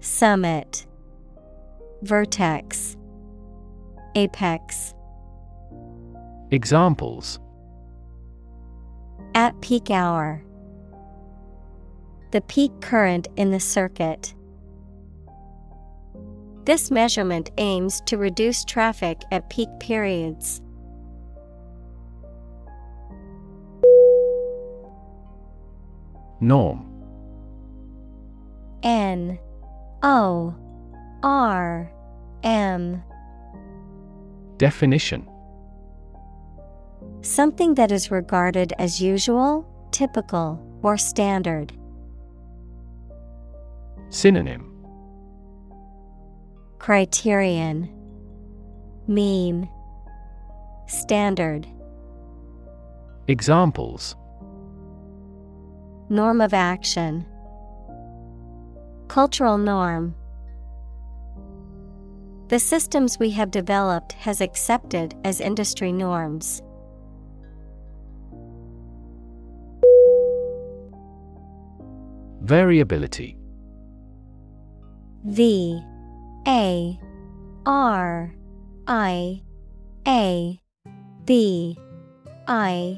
Summit 0.02 0.86
Vertex 2.02 2.98
Apex 4.16 4.94
Examples 6.52 7.40
At 9.34 9.60
peak 9.62 9.90
hour. 9.90 10.44
The 12.32 12.42
peak 12.42 12.74
current 12.82 13.30
in 13.38 13.52
the 13.52 13.62
circuit. 13.62 14.34
This 16.66 16.92
measurement 16.92 17.50
aims 17.58 18.02
to 18.08 18.18
reduce 18.18 18.66
traffic 18.66 19.22
at 19.32 19.50
peak 19.50 19.70
periods. 19.80 20.62
Norm 26.42 26.91
N 28.84 29.40
O 30.04 30.56
R 31.24 31.92
M. 32.44 33.04
Definition. 34.58 35.28
Something 37.22 37.76
that 37.76 37.92
is 37.92 38.10
regarded 38.10 38.74
as 38.80 39.02
usual, 39.02 39.68
typical, 39.92 40.60
or 40.82 40.98
standard. 40.98 41.74
Synonym. 44.10 44.68
Criterion. 46.80 47.90
Mean. 49.08 49.70
Standard. 50.88 51.68
Examples. 53.28 54.16
Norm 56.10 56.42
of 56.42 56.54
action 56.54 57.26
Cultural 59.12 59.58
norm. 59.58 60.16
The 62.48 62.58
systems 62.60 63.20
we 63.20 63.30
have 63.32 63.52
developed 63.52 64.14
has 64.14 64.40
accepted 64.40 65.16
as 65.26 65.42
industry 65.42 65.92
norms. 65.92 66.62
Variability. 72.40 73.38
V 75.26 75.84
A 76.48 76.98
R 77.66 78.34
I 78.88 79.42
A 80.08 80.62
B 81.26 81.78
I 82.48 82.98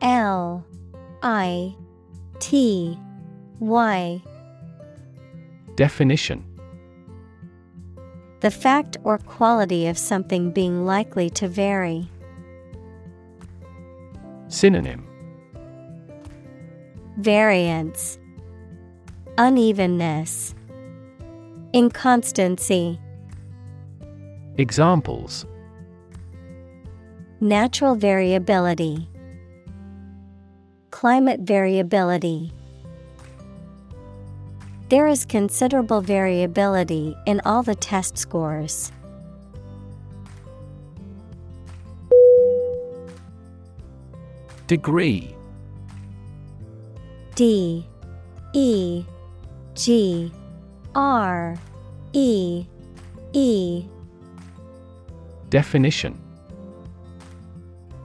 L 0.00 0.66
I 1.22 1.76
T 2.40 2.98
Y 3.60 4.20
Definition. 5.76 6.42
The 8.40 8.50
fact 8.50 8.96
or 9.04 9.18
quality 9.18 9.86
of 9.86 9.98
something 9.98 10.50
being 10.50 10.86
likely 10.86 11.28
to 11.30 11.48
vary. 11.48 12.08
Synonym. 14.48 15.06
Variance. 17.18 18.18
Unevenness. 19.36 20.54
Inconstancy. 21.74 22.98
Examples. 24.56 25.44
Natural 27.40 27.94
variability. 27.94 29.10
Climate 30.90 31.40
variability 31.40 32.50
There 34.88 35.08
is 35.08 35.24
considerable 35.24 36.00
variability 36.00 37.16
in 37.26 37.40
all 37.44 37.64
the 37.64 37.74
test 37.74 38.16
scores. 38.16 38.92
Degree. 44.68 45.34
D. 47.34 47.84
E. 48.52 49.04
G. 49.74 50.32
R. 50.94 51.56
E. 52.12 52.64
E. 53.32 53.84
Definition. 55.50 56.16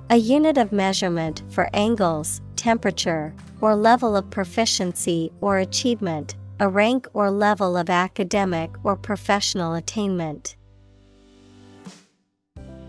A 0.10 0.18
unit 0.18 0.58
of 0.58 0.72
measurement 0.72 1.44
for 1.52 1.70
angles, 1.74 2.42
temperature, 2.56 3.36
or 3.62 3.76
level 3.76 4.16
of 4.16 4.30
proficiency 4.32 5.32
or 5.42 5.60
achievement, 5.60 6.36
a 6.62 6.70
rank 6.70 7.08
or 7.16 7.32
level 7.32 7.76
of 7.76 7.90
academic 7.90 8.70
or 8.84 8.96
professional 8.96 9.74
attainment. 9.74 10.56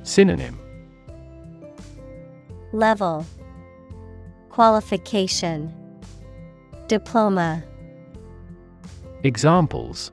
Synonym. 0.02 0.58
Level. 2.74 3.24
Qualification. 4.50 5.72
Diploma. 6.86 7.64
Examples. 9.22 10.12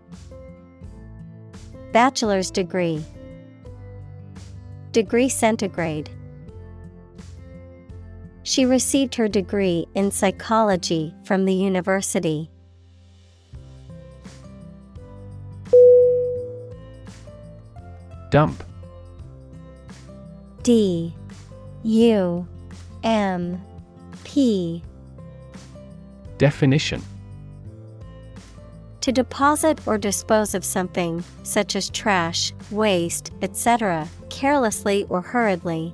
Bachelor's 1.91 2.49
degree. 2.49 3.03
Degree 4.93 5.27
centigrade. 5.27 6.09
She 8.43 8.65
received 8.65 9.15
her 9.15 9.27
degree 9.27 9.85
in 9.95 10.11
psychology 10.11 11.13
from 11.25 11.43
the 11.43 11.53
university. 11.53 12.49
Dump. 18.29 18.63
D 20.63 21.13
U 21.83 22.47
M 23.03 23.61
P. 24.23 24.83
Definition. 26.37 27.01
To 29.01 29.11
deposit 29.11 29.79
or 29.87 29.97
dispose 29.97 30.53
of 30.53 30.63
something, 30.63 31.23
such 31.43 31.75
as 31.75 31.89
trash, 31.89 32.53
waste, 32.69 33.31
etc., 33.41 34.07
carelessly 34.29 35.05
or 35.09 35.21
hurriedly. 35.21 35.93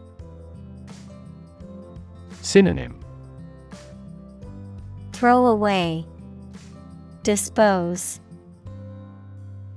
Synonym. 2.42 3.00
Throw 5.14 5.46
away, 5.46 6.06
dispose, 7.24 8.20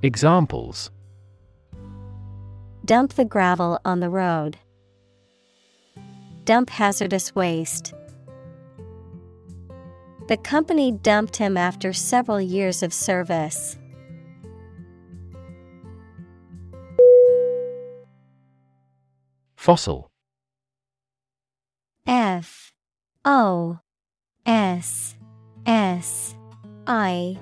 Examples 0.01 0.91
dump 2.89 3.13
the 3.13 3.23
gravel 3.23 3.79
on 3.85 3.99
the 3.99 4.09
road, 4.09 4.57
dump 6.43 6.71
hazardous 6.71 7.35
waste. 7.35 7.93
The 10.27 10.37
company 10.37 10.91
dumped 10.91 11.37
him 11.37 11.55
after 11.55 11.93
several 11.93 12.41
years 12.41 12.81
of 12.81 12.91
service. 12.91 13.77
Fossil. 19.55 20.09
F. 22.07 22.73
O. 23.23 23.77
S. 24.47 25.15
S. 25.67 26.33
I. 26.87 27.37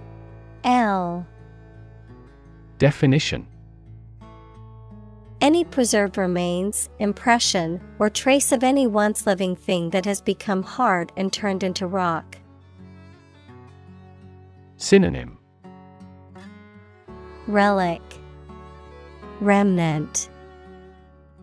L. 0.65 1.26
Definition 2.80 3.48
Any 5.39 5.64
preserved 5.64 6.18
remains, 6.18 6.89
impression, 6.97 7.80
or 7.99 8.09
trace 8.09 8.51
of 8.51 8.64
any 8.64 8.88
once 8.88 9.27
living 9.27 9.55
thing 9.55 9.91
that 9.91 10.05
has 10.05 10.19
become 10.19 10.64
hard 10.64 11.11
and 11.15 11.31
turned 11.31 11.64
into 11.64 11.85
rock. 11.85 12.38
Synonym 14.77 15.38
Relic 17.47 18.01
Remnant 19.39 20.30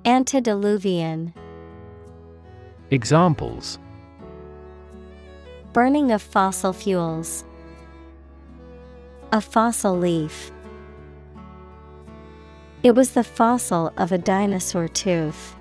Antediluvian 0.05 1.33
Examples 2.91 3.79
Burning 5.73 6.11
of 6.11 6.21
fossil 6.21 6.73
fuels. 6.73 7.45
A 9.33 9.41
fossil 9.41 9.97
leaf. 9.97 10.53
It 12.85 12.95
was 12.95 13.13
the 13.13 13.25
fossil 13.25 13.95
of 13.97 14.13
a 14.13 14.19
dinosaur 14.19 14.89
tooth. 14.89 15.57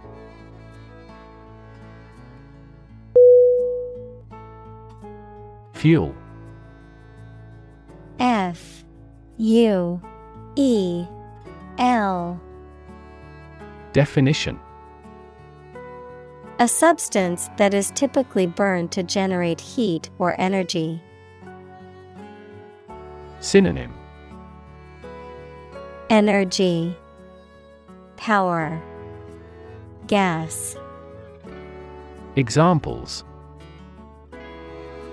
Fuel. 5.71 6.13
F 8.19 8.83
U 9.37 10.01
E 10.57 11.05
L. 11.77 12.41
Definition. 13.93 14.59
A 16.59 16.67
substance 16.67 17.49
that 17.55 17.73
is 17.73 17.91
typically 17.91 18.47
burned 18.47 18.91
to 18.91 19.01
generate 19.01 19.61
heat 19.61 20.09
or 20.19 20.35
energy. 20.41 21.01
Synonym. 23.39 23.93
Energy 26.09 26.97
Power. 28.23 28.81
Gas. 30.07 30.77
Examples. 32.37 33.25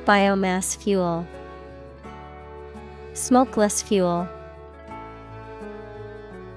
Biomass 0.05 0.77
fuel. 0.77 1.27
Smokeless 3.15 3.83
fuel. 3.83 4.29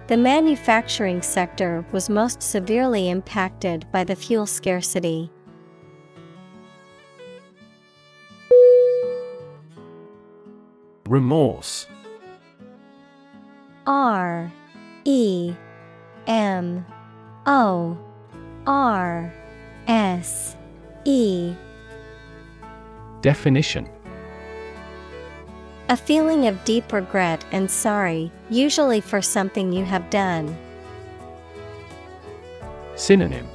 The 0.06 0.16
manufacturing 0.16 1.24
sector 1.24 1.84
was 1.92 2.08
most 2.08 2.44
severely 2.44 3.10
impacted 3.10 3.88
by 3.92 4.04
the 4.04 4.16
fuel 4.16 4.46
scarcity. 4.46 5.32
Remorse. 11.08 11.88
R 13.88 14.54
E 15.04 15.56
M 16.28 16.86
O 17.46 17.98
R 18.66 19.34
S 19.88 20.56
E. 21.06 21.54
Definition. 23.22 23.90
A 25.90 25.98
feeling 25.98 26.48
of 26.48 26.64
deep 26.64 26.92
regret 26.94 27.44
and 27.52 27.70
sorry, 27.70 28.32
usually 28.50 29.02
for 29.02 29.22
something 29.22 29.74
you 29.74 29.84
have 29.84 30.10
done. 30.10 30.58
Synonym. 32.96 33.48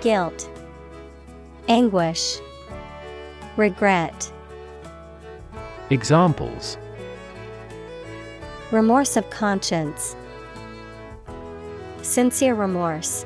Guilt, 0.00 0.48
Anguish, 1.68 2.38
Regret, 3.56 4.32
Examples. 5.90 6.78
Remorse 8.70 9.16
of 9.16 9.28
conscience, 9.30 10.14
Sincere 12.10 12.56
remorse. 12.56 13.24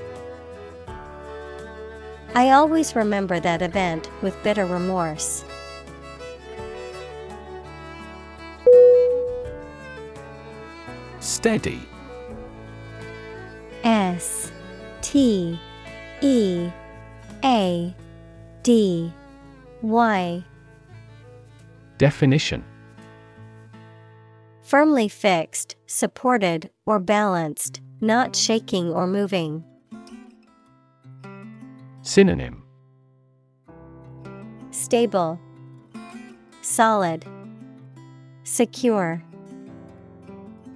I 2.35 2.51
always 2.51 2.94
remember 2.94 3.40
that 3.40 3.62
event 3.62 4.11
with 4.20 4.36
bitter 4.43 4.66
remorse. 4.66 5.43
Steady 11.19 11.81
S 13.85 14.52
T 15.01 15.59
E 16.20 16.69
A 17.43 17.97
D 18.62 19.12
Y 19.81 20.44
Definition 21.97 22.62
Firmly 24.61 25.09
fixed, 25.09 25.77
supported, 25.86 26.69
or 26.85 26.98
balanced, 26.98 27.81
not 28.05 28.36
shaking 28.36 28.90
or 28.90 29.06
moving. 29.06 29.64
Synonym 32.02 32.62
Stable, 34.70 35.40
Solid, 36.60 37.24
Secure, 38.44 39.22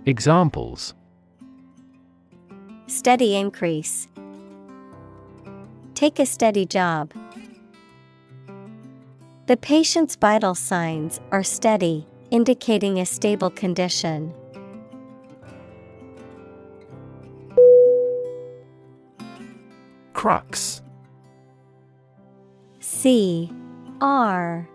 Examples 0.06 0.94
Steady 2.86 3.36
increase. 3.36 4.08
Take 5.94 6.18
a 6.18 6.24
steady 6.24 6.64
job. 6.64 7.12
The 9.44 9.58
patient's 9.58 10.16
vital 10.16 10.54
signs 10.54 11.20
are 11.30 11.42
steady, 11.42 12.06
indicating 12.30 12.98
a 12.98 13.04
stable 13.04 13.50
condition. 13.50 14.32
Crux. 20.18 20.82
C 22.80 23.52
R 24.00 24.68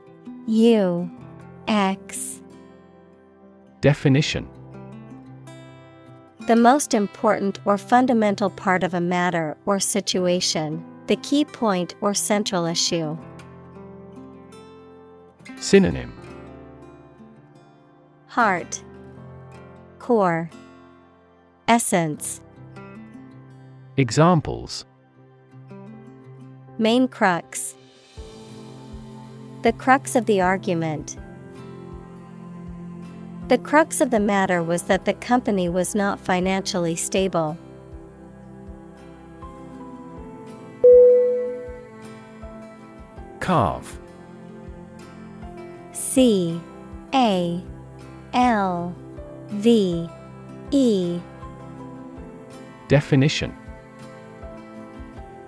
U 0.48 1.12
X. 1.68 2.42
Definition. 3.82 4.48
The 6.48 6.56
most 6.56 6.94
important 6.94 7.60
or 7.66 7.78
fundamental 7.78 8.52
part 8.52 8.86
of 8.86 8.94
a 8.94 9.02
matter 9.02 9.58
or 9.66 9.82
situation, 9.82 10.82
the 11.08 11.18
key 11.18 11.44
point 11.44 11.94
or 12.00 12.14
central 12.14 12.66
issue. 12.66 13.18
Synonym. 15.58 16.14
Heart, 18.28 18.82
Core, 20.00 20.50
Essence. 21.68 22.40
Examples 23.98 24.86
Main 26.80 27.08
crux. 27.08 27.76
The 29.62 29.74
crux 29.74 30.16
of 30.16 30.26
the 30.26 30.42
argument. 30.42 31.18
The 33.48 33.60
crux 33.60 34.02
of 34.02 34.10
the 34.10 34.20
matter 34.20 34.64
was 34.64 34.84
that 34.84 35.06
the 35.06 35.14
company 35.14 35.70
was 35.70 35.94
not 35.94 36.20
financially 36.20 36.96
stable. 36.96 37.58
Calve 43.40 44.00
C 45.92 46.60
A 47.14 47.64
L 48.34 48.96
V 49.50 50.10
E 50.72 51.20
Definition 52.88 53.56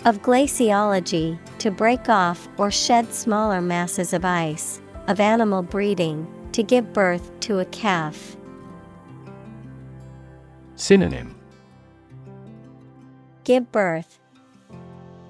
Of 0.05 0.21
glaciology, 0.21 1.39
to 1.57 1.71
break 1.71 2.09
off 2.09 2.47
or 2.57 2.69
shed 2.69 3.11
smaller 3.11 3.59
masses 3.59 4.13
of 4.13 4.23
ice, 4.23 4.79
of 5.07 5.19
animal 5.19 5.63
breeding, 5.63 6.27
to 6.51 6.61
give 6.61 6.93
birth 6.93 7.31
to 7.39 7.57
a 7.57 7.65
calf. 7.65 8.37
Synonym 10.75 11.35
Give 13.45 13.71
birth, 13.71 14.19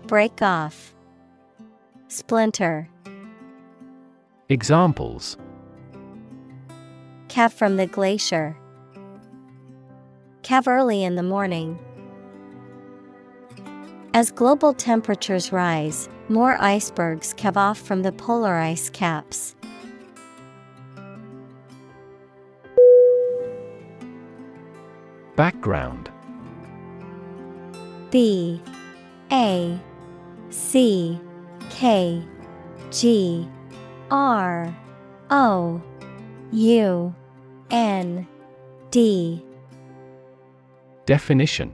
break 0.08 0.42
off, 0.42 0.94
splinter. 2.10 2.90
Examples 4.50 5.38
Calf 7.30 7.54
from 7.54 7.78
the 7.78 7.88
glacier. 7.88 8.58
Calve 10.44 10.68
early 10.68 11.02
in 11.02 11.16
the 11.16 11.24
morning. 11.24 11.80
As 14.16 14.32
global 14.32 14.74
temperatures 14.74 15.52
rise, 15.52 16.08
more 16.30 16.56
icebergs 16.62 17.34
calve 17.34 17.58
off 17.58 17.78
from 17.78 18.02
the 18.02 18.14
polar 18.14 18.56
ice 18.56 18.90
caps. 18.90 19.58
Background. 25.36 26.10
B. 28.10 28.62
A. 29.34 29.78
C. 30.50 31.20
K. 31.70 32.24
G. 32.92 33.46
R. 34.10 34.74
O. 35.30 35.82
U. 36.54 37.14
N. 37.70 38.26
D. 38.92 39.46
Definition 41.06 41.74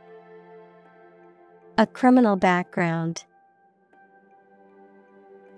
A 1.81 1.87
criminal 1.87 2.35
background. 2.35 3.23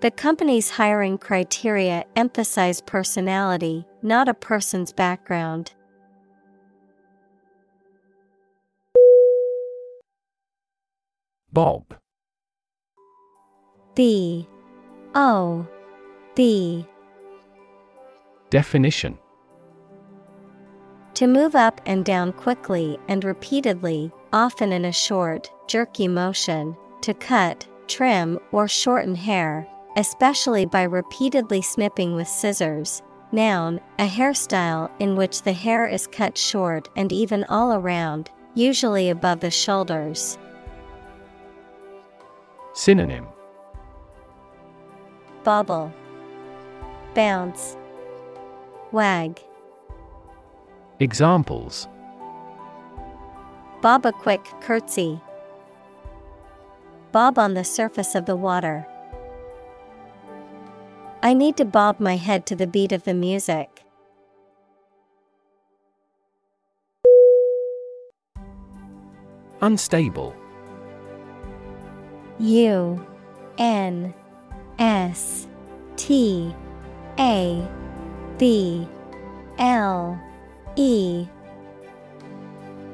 The 0.00 0.10
company's 0.10 0.70
hiring 0.70 1.18
criteria 1.18 2.06
emphasize 2.16 2.80
personality, 2.80 3.84
not 4.00 4.26
a 4.26 4.32
person's 4.32 4.90
background. 4.90 5.74
Bob. 11.52 11.94
B. 13.94 14.48
O. 15.14 15.66
B. 16.34 16.86
Definition. 18.48 19.18
To 21.12 21.26
move 21.26 21.54
up 21.54 21.82
and 21.84 22.02
down 22.02 22.32
quickly 22.32 22.98
and 23.08 23.22
repeatedly, 23.24 24.10
often 24.34 24.72
in 24.72 24.84
a 24.84 24.92
short, 24.92 25.50
jerky 25.68 26.08
motion, 26.08 26.76
to 27.00 27.14
cut, 27.14 27.66
trim, 27.86 28.38
or 28.50 28.66
shorten 28.66 29.14
hair, 29.14 29.66
especially 29.96 30.66
by 30.66 30.82
repeatedly 30.82 31.62
snipping 31.62 32.16
with 32.16 32.26
scissors. 32.26 33.00
Noun, 33.30 33.80
a 34.00 34.08
hairstyle 34.08 34.90
in 34.98 35.14
which 35.14 35.42
the 35.42 35.52
hair 35.52 35.86
is 35.86 36.08
cut 36.08 36.36
short 36.36 36.88
and 36.96 37.12
even 37.12 37.44
all 37.44 37.74
around, 37.74 38.28
usually 38.54 39.08
above 39.08 39.38
the 39.38 39.52
shoulders. 39.52 40.36
Synonym 42.72 43.26
Bobble, 45.44 45.92
Bounce, 47.14 47.76
Wag. 48.90 49.40
Examples 50.98 51.86
Bob 53.84 54.06
a 54.06 54.12
quick 54.12 54.42
curtsy. 54.62 55.20
Bob 57.12 57.38
on 57.38 57.52
the 57.52 57.64
surface 57.64 58.14
of 58.14 58.24
the 58.24 58.34
water. 58.34 58.86
I 61.22 61.34
need 61.34 61.58
to 61.58 61.66
bob 61.66 62.00
my 62.00 62.16
head 62.16 62.46
to 62.46 62.56
the 62.56 62.66
beat 62.66 62.92
of 62.92 63.04
the 63.04 63.12
music. 63.12 63.84
Unstable 69.60 70.34
U 72.38 73.06
N 73.58 74.14
S 74.78 75.46
T 75.96 76.54
A 77.18 77.68
B 78.38 78.88
L 79.58 80.18
E 80.74 81.26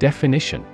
Definition 0.01 0.65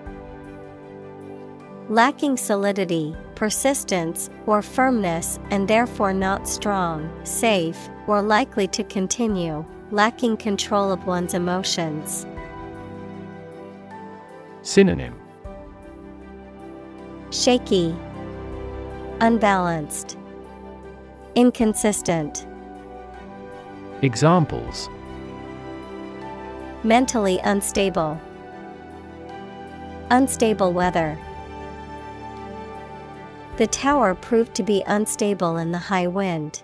Lacking 1.88 2.36
solidity, 2.36 3.14
persistence, 3.36 4.28
or 4.46 4.60
firmness, 4.60 5.38
and 5.50 5.68
therefore 5.68 6.12
not 6.12 6.48
strong, 6.48 7.08
safe, 7.22 7.78
or 8.08 8.20
likely 8.20 8.66
to 8.68 8.82
continue, 8.82 9.64
lacking 9.92 10.36
control 10.36 10.90
of 10.90 11.06
one's 11.06 11.32
emotions. 11.32 12.26
Synonym. 14.62 15.14
Shaky, 17.30 17.94
Unbalanced, 19.20 20.18
Inconsistent, 21.36 22.48
Examples. 24.02 24.88
Mentally 26.82 27.38
unstable, 27.44 28.20
Unstable 30.10 30.72
weather. 30.72 31.16
The 33.56 33.66
tower 33.66 34.14
proved 34.14 34.54
to 34.56 34.62
be 34.62 34.82
unstable 34.86 35.56
in 35.56 35.72
the 35.72 35.78
high 35.78 36.06
wind. 36.06 36.62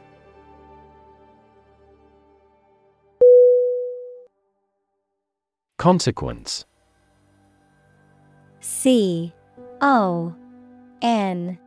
Consequence. 5.78 6.66
C 8.60 9.32
O 9.81 10.35
N 11.01 11.59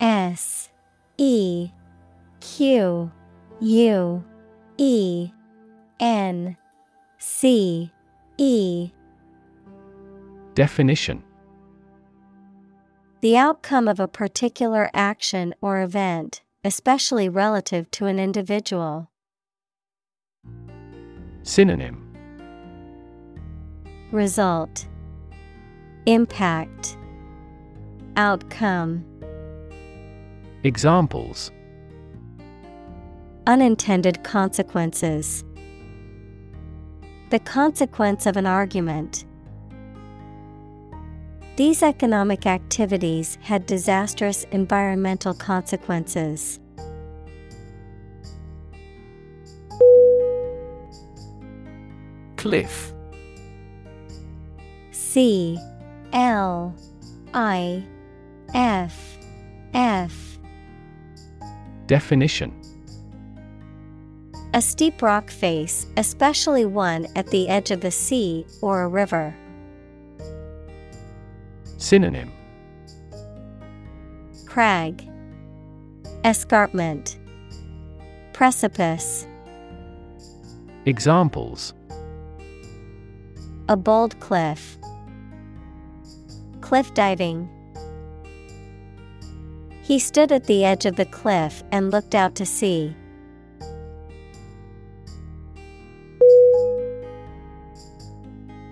S 0.00 0.70
E 1.18 1.70
Q 2.40 3.10
U 3.60 4.24
E 4.78 5.30
N 5.98 6.56
C 7.18 7.92
E. 8.38 8.90
Definition 10.54 11.24
The 13.22 13.36
outcome 13.36 13.86
of 13.86 14.00
a 14.00 14.08
particular 14.08 14.88
action 14.94 15.54
or 15.60 15.82
event, 15.82 16.40
especially 16.64 17.28
relative 17.28 17.90
to 17.90 18.06
an 18.06 18.18
individual. 18.18 19.10
Synonym 21.42 22.06
Result 24.10 24.88
Impact 26.06 26.96
Outcome 28.16 29.04
Examples 30.64 31.50
Unintended 33.46 34.24
consequences. 34.24 35.44
The 37.28 37.38
consequence 37.38 38.24
of 38.24 38.38
an 38.38 38.46
argument. 38.46 39.26
These 41.56 41.82
economic 41.82 42.46
activities 42.46 43.36
had 43.42 43.66
disastrous 43.66 44.44
environmental 44.52 45.34
consequences. 45.34 46.58
Cliff. 52.36 52.94
C. 54.90 55.58
L. 56.12 56.74
I. 57.34 57.84
F. 58.54 59.18
F. 59.74 60.38
Definition. 61.86 62.54
A 64.54 64.62
steep 64.62 65.02
rock 65.02 65.30
face, 65.30 65.86
especially 65.96 66.64
one 66.64 67.06
at 67.14 67.26
the 67.26 67.48
edge 67.48 67.70
of 67.70 67.80
the 67.80 67.90
sea 67.90 68.46
or 68.62 68.82
a 68.82 68.88
river. 68.88 69.34
Synonym 71.80 72.30
Crag 74.44 75.08
Escarpment 76.24 77.18
Precipice 78.34 79.26
Examples 80.84 81.72
A 83.70 83.78
bold 83.78 84.20
cliff. 84.20 84.76
Cliff 86.60 86.92
diving. 86.92 87.48
He 89.80 89.98
stood 89.98 90.32
at 90.32 90.44
the 90.44 90.66
edge 90.66 90.84
of 90.84 90.96
the 90.96 91.06
cliff 91.06 91.62
and 91.72 91.90
looked 91.90 92.14
out 92.14 92.34
to 92.36 92.44
sea. 92.44 92.94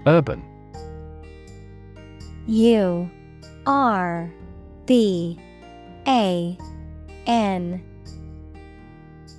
Urban 0.07 0.48
U 2.49 3.11
R 3.67 4.33
B 4.87 5.39
A 6.07 6.57
N. 7.27 7.85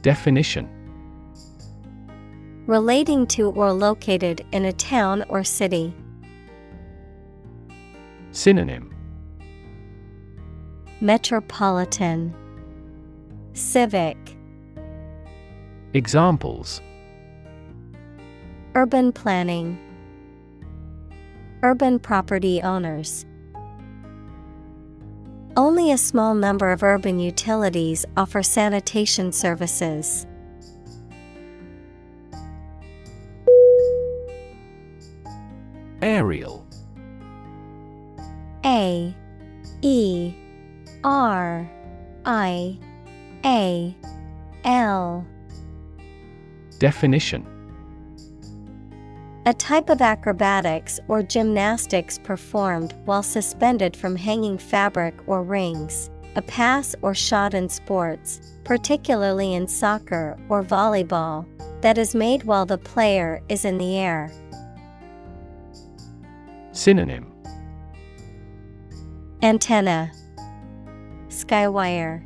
Definition. 0.03 0.69
Relating 2.67 3.25
to 3.25 3.49
or 3.49 3.73
located 3.73 4.45
in 4.51 4.63
a 4.63 4.73
town 4.73 5.25
or 5.27 5.43
city. 5.43 5.91
Synonym. 8.31 8.93
Metropolitan. 11.01 12.35
Civic. 13.53 14.37
Examples. 15.95 16.79
Urban 18.75 19.11
planning 19.11 19.79
Urban 21.61 21.99
property 21.99 22.61
owners. 22.61 23.25
Only 25.57 25.91
a 25.91 25.97
small 25.97 26.33
number 26.33 26.71
of 26.71 26.83
urban 26.83 27.19
utilities 27.19 28.05
offer 28.15 28.41
sanitation 28.41 29.33
services. 29.33 30.25
Aerial. 36.01 36.65
A 38.63 39.13
E 39.81 40.33
R 41.03 41.69
I 42.25 42.79
A 43.43 43.95
L. 44.63 45.27
Definition 46.77 47.58
A 49.45 49.53
type 49.53 49.89
of 49.89 50.01
acrobatics 50.01 50.99
or 51.07 51.23
gymnastics 51.23 52.19
performed 52.19 52.93
while 53.05 53.23
suspended 53.23 53.95
from 53.95 54.15
hanging 54.15 54.57
fabric 54.57 55.15
or 55.27 55.43
rings, 55.43 56.09
a 56.35 56.41
pass 56.41 56.93
or 57.01 57.15
shot 57.15 57.53
in 57.53 57.69
sports, 57.69 58.57
particularly 58.65 59.53
in 59.53 59.65
soccer 59.67 60.37
or 60.49 60.61
volleyball, 60.61 61.45
that 61.81 61.97
is 61.97 62.13
made 62.13 62.43
while 62.43 62.65
the 62.65 62.77
player 62.77 63.41
is 63.47 63.63
in 63.63 63.77
the 63.77 63.97
air. 63.97 64.29
Synonym. 66.73 67.31
Antenna. 69.41 70.11
Skywire. 71.29 72.25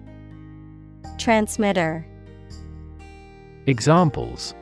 Transmitter. 1.20 2.08
Examples 3.68 4.56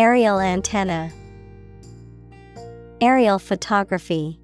Aerial 0.00 0.40
antenna. 0.40 1.12
Aerial 3.02 3.38
photography. 3.38 4.40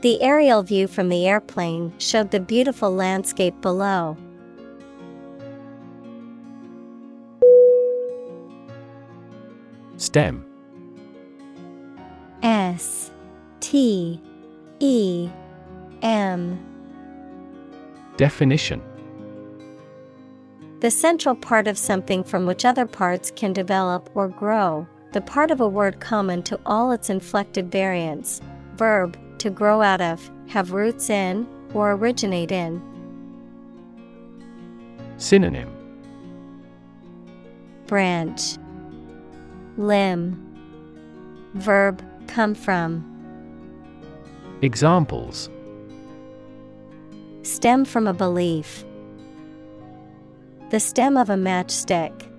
The 0.00 0.20
aerial 0.20 0.64
view 0.64 0.88
from 0.88 1.10
the 1.10 1.28
airplane 1.28 1.92
showed 1.98 2.32
the 2.32 2.40
beautiful 2.40 2.92
landscape 2.92 3.54
below. 3.60 4.16
STEM. 9.96 10.44
S. 12.42 13.12
T. 13.60 14.20
E. 14.80 15.30
M. 16.02 16.58
Definition 18.16 18.82
The 20.80 20.90
central 20.90 21.34
part 21.34 21.68
of 21.68 21.76
something 21.76 22.24
from 22.24 22.46
which 22.46 22.64
other 22.64 22.86
parts 22.86 23.30
can 23.30 23.52
develop 23.52 24.08
or 24.14 24.28
grow, 24.28 24.86
the 25.12 25.20
part 25.20 25.50
of 25.50 25.60
a 25.60 25.68
word 25.68 26.00
common 26.00 26.42
to 26.44 26.58
all 26.64 26.90
its 26.90 27.10
inflected 27.10 27.70
variants. 27.70 28.40
Verb, 28.76 29.18
to 29.40 29.50
grow 29.50 29.82
out 29.82 30.00
of, 30.00 30.30
have 30.48 30.72
roots 30.72 31.10
in, 31.10 31.46
or 31.74 31.92
originate 31.92 32.50
in. 32.50 32.82
Synonym 35.18 35.70
Branch, 37.86 38.40
Limb, 39.76 40.46
Verb, 41.54 42.02
come 42.26 42.54
from. 42.54 43.04
Examples 44.62 45.50
Stem 47.42 47.84
from 47.84 48.06
a 48.06 48.14
belief. 48.14 48.84
The 50.70 50.78
stem 50.78 51.16
of 51.16 51.28
a 51.30 51.34
matchstick. 51.34 52.30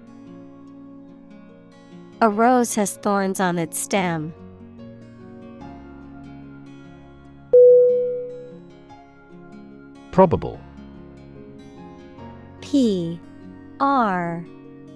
A 2.22 2.30
rose 2.30 2.76
has 2.76 2.95
thorns 2.95 3.41
on 3.41 3.60
its 3.60 3.78
stem. 3.78 4.34
Probable 10.14 10.62
P 12.62 13.20
R 13.82 14.45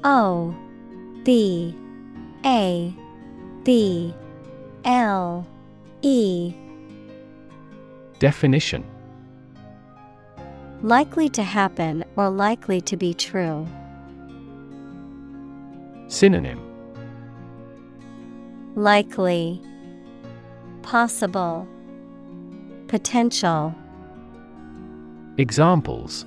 O 0.06 0.56
B 1.26 1.76
A 2.46 2.96
B 3.66 4.14
L 4.86 5.46
E 6.02 6.54
Definition 8.20 8.86
Likely 10.86 11.30
to 11.30 11.42
happen 11.42 12.06
or 12.16 12.30
likely 12.30 12.80
to 12.82 12.96
be 12.96 13.16
true. 13.16 13.66
Synonym 16.06 16.62
Likely 18.76 19.60
Possible 20.84 21.68
Potential 22.88 23.74
Examples 25.40 26.24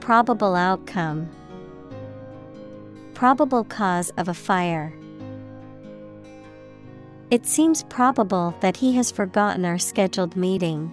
Probable 0.00 0.56
outcome 0.56 1.28
Probable 3.14 3.62
cause 3.62 4.10
of 4.16 4.26
a 4.26 4.34
fire. 4.34 4.92
It 7.30 7.46
seems 7.46 7.84
probable 7.84 8.56
that 8.58 8.78
he 8.78 8.96
has 8.96 9.12
forgotten 9.12 9.64
our 9.64 9.78
scheduled 9.78 10.34
meeting. 10.34 10.92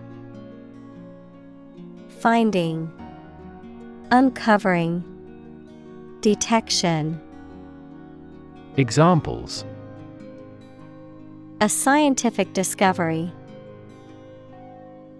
Finding, 2.21 2.87
Uncovering, 4.11 5.03
Detection. 6.21 7.19
Examples 8.77 9.65
A 11.61 11.67
scientific 11.67 12.53
discovery. 12.53 13.31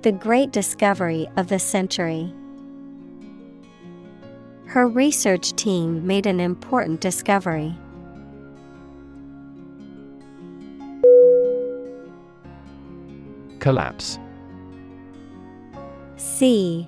The 0.04 0.12
great 0.12 0.52
discovery 0.52 1.28
of 1.38 1.48
the 1.48 1.58
century. 1.58 2.32
Her 4.68 4.88
research 4.88 5.54
team 5.54 6.06
made 6.06 6.28
an 6.28 6.40
important 6.40 7.02
discovery. 7.02 7.76
Collapse 13.58 14.20
C 16.18 16.88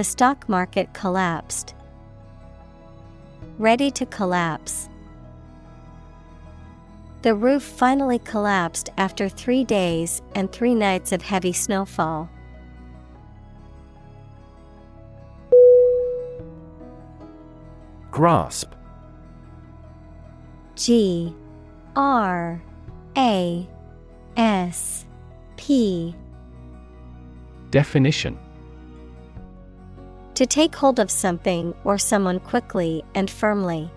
The 0.00 0.04
stock 0.04 0.48
market 0.48 0.94
collapsed. 0.94 1.74
Ready 3.58 3.90
to 3.90 4.06
collapse. 4.06 4.88
The 7.20 7.34
roof 7.34 7.62
finally 7.62 8.18
collapsed 8.18 8.88
after 8.96 9.28
three 9.28 9.62
days 9.62 10.22
and 10.34 10.50
three 10.50 10.74
nights 10.74 11.12
of 11.12 11.20
heavy 11.20 11.52
snowfall. 11.52 12.30
Grasp 18.10 18.72
G 20.76 21.34
R 21.94 22.62
A 23.18 23.68
S 24.38 25.04
P 25.58 26.14
Definition 27.68 28.38
To 30.40 30.46
take 30.46 30.74
hold 30.74 30.98
of 30.98 31.10
something 31.10 31.74
or 31.84 31.98
someone 31.98 32.40
quickly 32.40 33.04
and 33.14 33.30
firmly. 33.30 33.90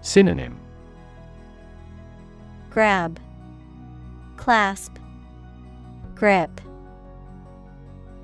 Synonym 0.00 0.58
Grab, 2.70 3.20
Clasp, 4.36 4.96
Grip. 6.16 6.50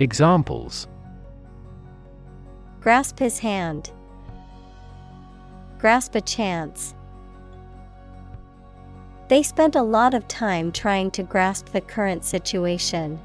Examples 0.01 0.89
Grasp 2.81 3.21
his 3.21 3.39
hand. 3.39 3.93
Grasp 5.79 6.17
a 6.17 6.21
chance. 6.21 6.97
They 9.29 9.45
spent 9.45 9.77
a 9.77 9.83
lot 9.83 10.15
of 10.15 10.27
time 10.27 10.73
trying 10.73 11.13
to 11.13 11.23
grasp 11.23 11.69
the 11.69 11.81
current 11.81 12.25
situation. 12.25 13.21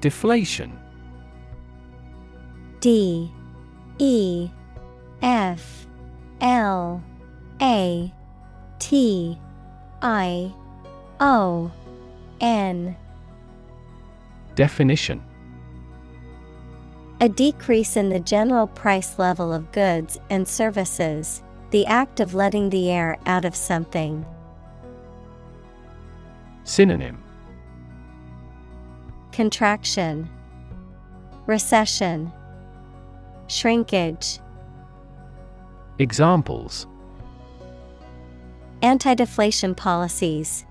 Deflation. 0.00 0.78
D 2.80 3.32
E 3.98 4.48
F 5.22 5.86
L 6.40 7.02
A 7.60 8.12
T 8.78 9.38
I 10.00 10.54
O 11.18 11.70
N. 12.40 12.96
Definition. 14.54 15.22
A 17.20 17.28
decrease 17.28 17.96
in 17.96 18.10
the 18.10 18.20
general 18.20 18.68
price 18.68 19.18
level 19.18 19.52
of 19.52 19.72
goods 19.72 20.20
and 20.30 20.46
services, 20.46 21.42
the 21.70 21.84
act 21.86 22.20
of 22.20 22.34
letting 22.34 22.70
the 22.70 22.90
air 22.90 23.18
out 23.26 23.44
of 23.44 23.56
something. 23.56 24.24
Synonym 26.62 27.20
Contraction, 29.38 30.28
Recession, 31.46 32.32
Shrinkage. 33.46 34.40
Examples 36.00 36.88
Anti 38.82 39.14
deflation 39.14 39.76
policies. 39.76 40.66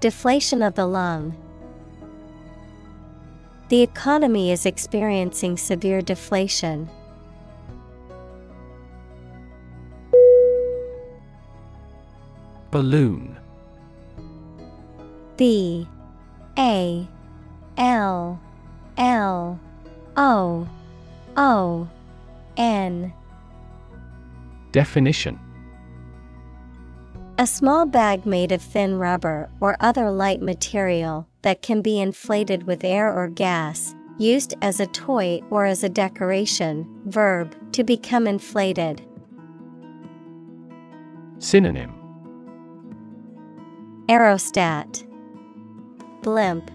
Deflation 0.00 0.62
of 0.64 0.74
the 0.74 0.84
lung. 0.84 1.36
The 3.68 3.82
economy 3.82 4.50
is 4.50 4.66
experiencing 4.66 5.58
severe 5.58 6.02
deflation. 6.02 6.90
Balloon 12.72 13.38
B 15.36 15.86
A 16.58 17.08
L 17.76 18.40
L 18.96 19.60
O 20.16 20.68
O 21.36 21.88
N 22.56 23.12
Definition 24.72 25.38
A 27.38 27.46
small 27.46 27.86
bag 27.86 28.26
made 28.26 28.52
of 28.52 28.62
thin 28.62 28.98
rubber 28.98 29.48
or 29.60 29.76
other 29.80 30.10
light 30.10 30.42
material 30.42 31.26
that 31.42 31.62
can 31.62 31.80
be 31.80 32.00
inflated 32.00 32.64
with 32.64 32.84
air 32.84 33.12
or 33.12 33.28
gas, 33.28 33.94
used 34.18 34.54
as 34.60 34.78
a 34.78 34.86
toy 34.86 35.40
or 35.50 35.64
as 35.64 35.82
a 35.82 35.88
decoration. 35.88 36.86
Verb 37.06 37.54
to 37.72 37.82
become 37.82 38.26
inflated. 38.26 39.02
Synonym 41.38 41.94
Aerostat 44.08 45.09
Blimp 46.22 46.70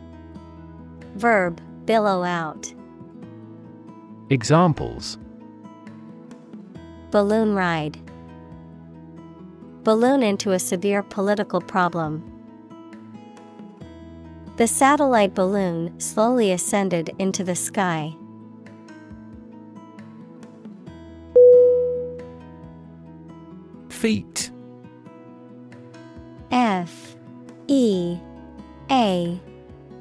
Verb 1.15 1.61
billow 1.85 2.23
out. 2.23 2.73
Examples 4.29 5.17
Balloon 7.11 7.53
ride. 7.53 7.97
Balloon 9.83 10.23
into 10.23 10.51
a 10.51 10.59
severe 10.59 11.03
political 11.03 11.61
problem. 11.61 12.23
The 14.57 14.67
satellite 14.67 15.35
balloon 15.35 15.99
slowly 15.99 16.51
ascended 16.51 17.13
into 17.19 17.43
the 17.43 17.55
sky. 17.55 18.15
Feat 23.89 24.51
F 26.51 27.15
E 27.67 28.17
A 28.91 29.39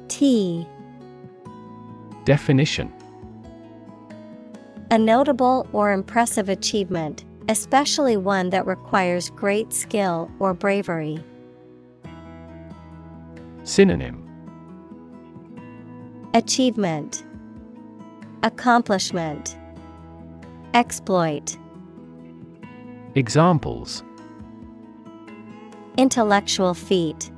T 0.07 0.67
Definition. 2.23 2.91
A 4.91 4.97
notable 4.97 5.67
or 5.73 5.91
impressive 5.91 6.49
achievement, 6.49 7.25
especially 7.49 8.17
one 8.17 8.49
that 8.51 8.65
requires 8.65 9.29
great 9.31 9.73
skill 9.73 10.29
or 10.39 10.53
bravery. 10.53 11.19
Synonym. 13.63 14.21
Achievement. 16.33 17.23
Accomplishment. 18.43 19.57
Exploit. 20.73 21.57
Examples. 23.15 24.03
Intellectual 25.97 26.73
feat 26.73 27.31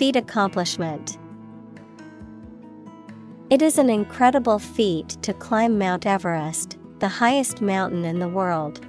Feat 0.00 0.16
accomplishment. 0.16 1.18
It 3.50 3.60
is 3.60 3.76
an 3.76 3.90
incredible 3.90 4.58
feat 4.58 5.10
to 5.20 5.34
climb 5.34 5.78
Mount 5.78 6.06
Everest, 6.06 6.78
the 7.00 7.08
highest 7.08 7.60
mountain 7.60 8.06
in 8.06 8.18
the 8.18 8.26
world. 8.26 8.80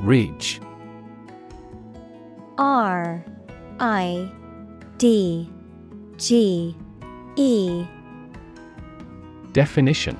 Ridge 0.00 0.60
R 2.58 3.24
I 3.80 4.30
D 4.98 5.48
G 6.18 6.76
E. 7.36 7.86
Definition 9.54 10.18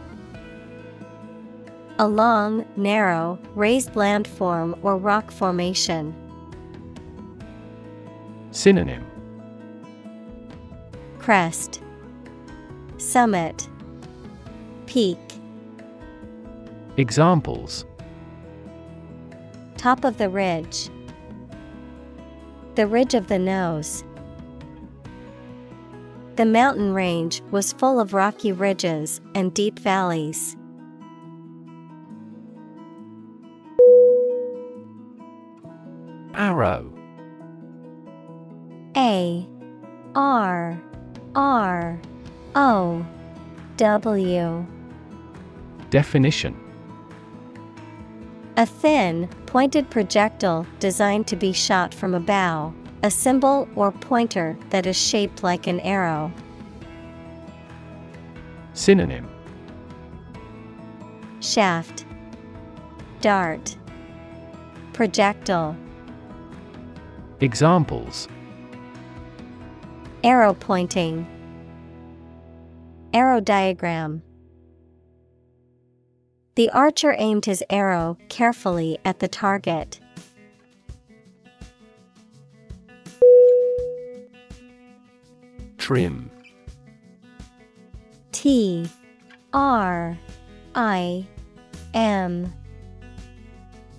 A 2.00 2.08
long, 2.08 2.64
narrow, 2.76 3.38
raised 3.54 3.92
landform 3.92 4.78
or 4.82 4.96
rock 4.96 5.30
formation. 5.30 6.14
Synonym 8.52 9.04
Crest, 11.18 11.82
Summit, 12.96 13.68
Peak. 14.86 15.18
Examples 16.96 17.84
Top 19.76 20.02
of 20.06 20.16
the 20.16 20.30
ridge. 20.30 20.88
The 22.76 22.86
ridge 22.86 23.12
of 23.12 23.26
the 23.26 23.38
nose. 23.38 24.04
The 26.36 26.46
mountain 26.46 26.94
range 26.94 27.42
was 27.50 27.74
full 27.74 28.00
of 28.00 28.14
rocky 28.14 28.52
ridges 28.52 29.20
and 29.34 29.52
deep 29.52 29.78
valleys. 29.78 30.56
Arrow 36.60 36.92
A 38.94 39.46
R 40.14 40.78
R 41.34 42.00
O 42.54 43.06
W. 43.78 44.66
Definition. 45.88 46.54
A 48.58 48.66
thin, 48.66 49.26
pointed 49.46 49.88
projectile 49.88 50.66
designed 50.80 51.26
to 51.28 51.36
be 51.36 51.52
shot 51.52 51.94
from 51.94 52.14
a 52.14 52.20
bow, 52.20 52.74
a 53.02 53.10
symbol 53.10 53.66
or 53.74 53.90
pointer 53.90 54.58
that 54.68 54.86
is 54.86 54.98
shaped 54.98 55.42
like 55.42 55.66
an 55.66 55.80
arrow. 55.80 56.30
Synonym. 58.74 59.30
Shaft, 61.40 62.04
Dart, 63.22 63.76
Projectile. 64.92 65.74
Examples 67.42 68.28
Arrow 70.22 70.52
pointing. 70.52 71.26
Arrow 73.14 73.40
diagram. 73.40 74.22
The 76.56 76.68
archer 76.70 77.14
aimed 77.16 77.46
his 77.46 77.64
arrow 77.70 78.18
carefully 78.28 78.98
at 79.06 79.20
the 79.20 79.28
target. 79.28 79.98
Trim 85.78 86.30
T 88.32 88.86
R 89.54 90.18
I 90.74 91.26
M 91.94 92.52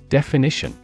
Definition 0.10 0.81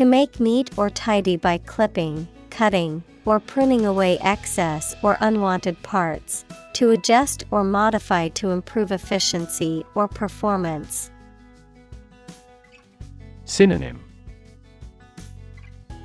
To 0.00 0.06
make 0.06 0.40
neat 0.40 0.70
or 0.78 0.88
tidy 0.88 1.36
by 1.36 1.58
clipping, 1.58 2.26
cutting, 2.48 3.04
or 3.26 3.38
pruning 3.38 3.84
away 3.84 4.16
excess 4.20 4.96
or 5.02 5.18
unwanted 5.20 5.82
parts. 5.82 6.46
To 6.72 6.92
adjust 6.92 7.44
or 7.50 7.64
modify 7.64 8.28
to 8.28 8.48
improve 8.48 8.92
efficiency 8.92 9.84
or 9.94 10.08
performance. 10.08 11.10
Synonym 13.44 14.02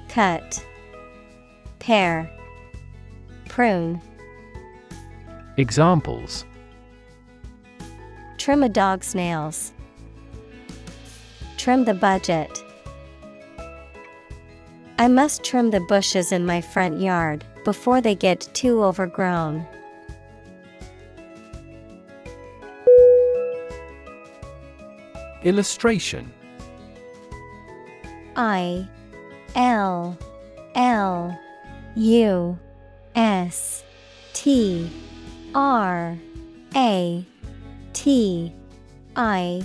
Cut, 0.10 0.62
Pare, 1.80 2.30
Prune. 3.48 4.02
Examples 5.56 6.44
Trim 8.38 8.62
a 8.62 8.68
dog's 8.68 9.16
nails. 9.16 9.72
Trim 11.56 11.86
the 11.86 11.94
budget. 11.94 12.65
I 14.98 15.10
must 15.10 15.44
trim 15.44 15.72
the 15.72 15.82
bushes 15.82 16.32
in 16.32 16.46
my 16.46 16.62
front 16.62 17.02
yard 17.02 17.44
before 17.66 18.00
they 18.00 18.16
get 18.16 18.48
too 18.54 18.82
overgrown. 18.82 19.68
Illustration. 25.44 26.32
I 28.38 28.88
L 29.56 30.18
L 30.76 31.40
U 31.96 32.58
S 33.16 33.84
T 34.34 34.90
R 35.54 36.18
A 36.76 37.26
T 37.92 38.54
I 39.16 39.62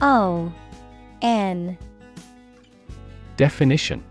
O 0.00 0.52
N. 1.20 1.76
Definition 3.36 4.04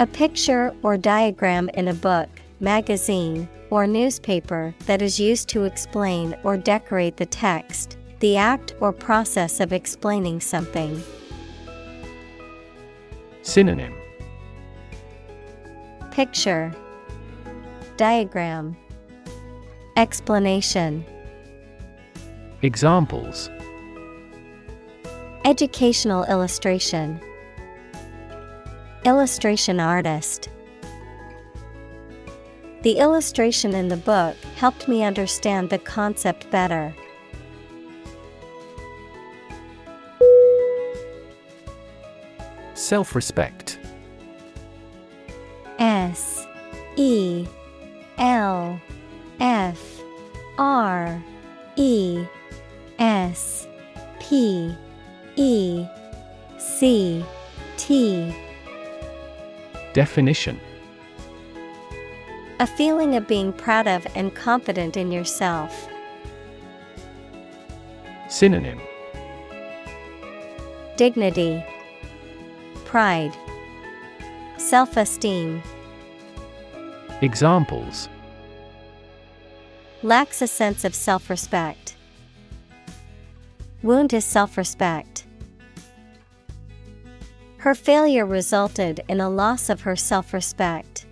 A 0.00 0.06
picture 0.06 0.72
or 0.84 0.96
diagram 0.96 1.68
in 1.70 1.88
a 1.88 1.94
book, 1.94 2.28
magazine, 2.60 3.48
or 3.68 3.84
newspaper 3.84 4.72
that 4.86 5.02
is 5.02 5.18
used 5.18 5.48
to 5.48 5.64
explain 5.64 6.36
or 6.44 6.56
decorate 6.56 7.16
the 7.16 7.26
text, 7.26 7.96
the 8.20 8.36
act 8.36 8.74
or 8.78 8.92
process 8.92 9.58
of 9.58 9.72
explaining 9.72 10.40
something. 10.40 11.02
Synonym. 13.42 13.92
Picture. 16.12 16.72
Diagram. 17.96 18.76
Explanation. 19.96 21.04
Examples. 22.62 23.50
Educational 25.44 26.22
illustration 26.26 27.20
Illustration 29.04 29.78
artist. 29.78 30.48
The 32.82 32.98
illustration 32.98 33.74
in 33.74 33.88
the 33.88 33.96
book 33.96 34.36
helped 34.56 34.88
me 34.88 35.04
understand 35.04 35.70
the 35.70 35.78
concept 35.78 36.50
better. 36.50 36.94
Self 42.74 43.14
respect 43.14 43.78
S 45.78 46.46
E 46.96 47.46
L 48.18 48.80
F 49.38 50.00
R 50.58 51.22
E 51.76 52.24
S 52.98 53.68
P 54.18 54.74
E 55.36 55.86
C 56.58 57.24
T 57.76 58.34
Definition 59.98 60.60
A 62.60 62.68
feeling 62.68 63.16
of 63.16 63.26
being 63.26 63.52
proud 63.52 63.88
of 63.88 64.06
and 64.14 64.32
confident 64.32 64.96
in 64.96 65.10
yourself. 65.10 65.88
Synonym 68.28 68.80
Dignity, 70.96 71.64
Pride, 72.84 73.32
Self 74.56 74.96
esteem. 74.96 75.60
Examples 77.20 78.08
Lacks 80.04 80.40
a 80.40 80.46
sense 80.46 80.84
of 80.84 80.94
self 80.94 81.28
respect. 81.28 81.96
Wound 83.82 84.12
his 84.12 84.24
self 84.24 84.56
respect. 84.56 85.17
Her 87.58 87.74
failure 87.74 88.24
resulted 88.24 89.00
in 89.08 89.20
a 89.20 89.28
loss 89.28 89.68
of 89.68 89.80
her 89.80 89.96
self 89.96 90.32
respect. 90.32 91.06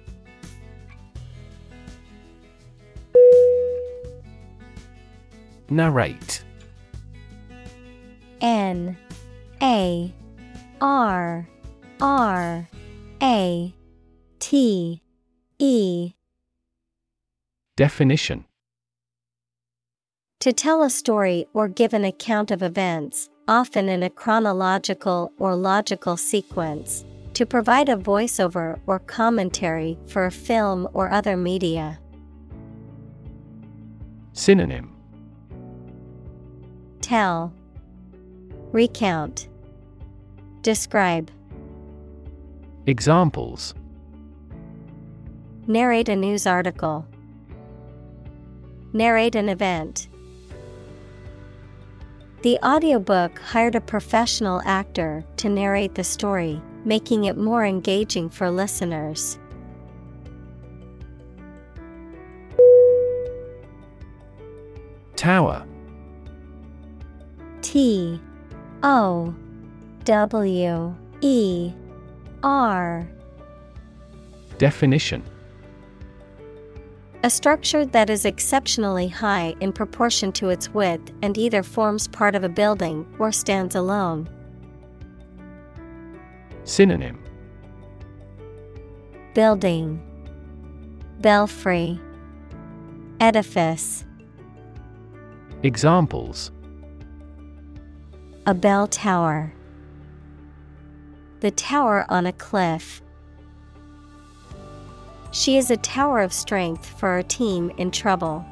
Narrate. 5.68 6.44
N 8.40 8.96
A 9.60 10.14
R 10.80 11.48
R 12.00 12.68
A 13.22 13.74
T 14.38 15.02
E. 15.58 16.12
Definition. 17.76 18.44
To 20.40 20.52
tell 20.52 20.82
a 20.84 20.90
story 20.90 21.46
or 21.52 21.66
give 21.66 21.92
an 21.92 22.04
account 22.04 22.52
of 22.52 22.62
events, 22.62 23.28
often 23.48 23.88
in 23.88 24.02
a 24.02 24.10
chronological 24.10 25.32
or 25.38 25.54
logical 25.54 26.16
sequence. 26.16 27.04
To 27.34 27.44
provide 27.44 27.90
a 27.90 27.96
voiceover 27.96 28.80
or 28.86 28.98
commentary 28.98 29.98
for 30.06 30.24
a 30.24 30.30
film 30.30 30.88
or 30.94 31.10
other 31.10 31.36
media. 31.36 31.98
Synonym 34.32 34.94
Tell, 37.02 37.52
Recount, 38.72 39.48
Describe, 40.62 41.30
Examples 42.86 43.74
Narrate 45.66 46.08
a 46.08 46.16
news 46.16 46.46
article, 46.46 47.06
Narrate 48.92 49.34
an 49.34 49.48
event. 49.48 50.08
The 52.46 52.64
audiobook 52.64 53.40
hired 53.40 53.74
a 53.74 53.80
professional 53.80 54.62
actor 54.64 55.24
to 55.38 55.48
narrate 55.48 55.96
the 55.96 56.04
story, 56.04 56.62
making 56.84 57.24
it 57.24 57.36
more 57.36 57.66
engaging 57.66 58.28
for 58.28 58.52
listeners. 58.52 59.36
Tower. 65.16 65.66
T 67.62 68.20
O 68.84 69.34
W 70.04 70.94
E 71.22 71.72
R. 72.44 73.08
Definition 74.58 75.24
A 77.26 77.30
structure 77.30 77.84
that 77.84 78.08
is 78.08 78.24
exceptionally 78.24 79.08
high 79.08 79.56
in 79.58 79.72
proportion 79.72 80.30
to 80.34 80.48
its 80.48 80.72
width 80.72 81.10
and 81.22 81.36
either 81.36 81.64
forms 81.64 82.06
part 82.06 82.36
of 82.36 82.44
a 82.44 82.48
building 82.48 83.04
or 83.18 83.32
stands 83.32 83.74
alone. 83.74 84.28
Synonym. 86.62 87.20
Building. 89.34 90.00
Belfry. 91.20 92.00
Edifice. 93.18 94.04
Examples. 95.64 96.52
A 98.46 98.54
bell 98.54 98.86
tower. 98.86 99.52
The 101.40 101.50
tower 101.50 102.06
on 102.08 102.24
a 102.24 102.32
cliff. 102.32 103.02
She 105.36 105.58
is 105.58 105.70
a 105.70 105.76
tower 105.76 106.20
of 106.20 106.32
strength 106.32 106.86
for 106.86 107.10
our 107.10 107.22
team 107.22 107.70
in 107.76 107.90
trouble. 107.90 108.42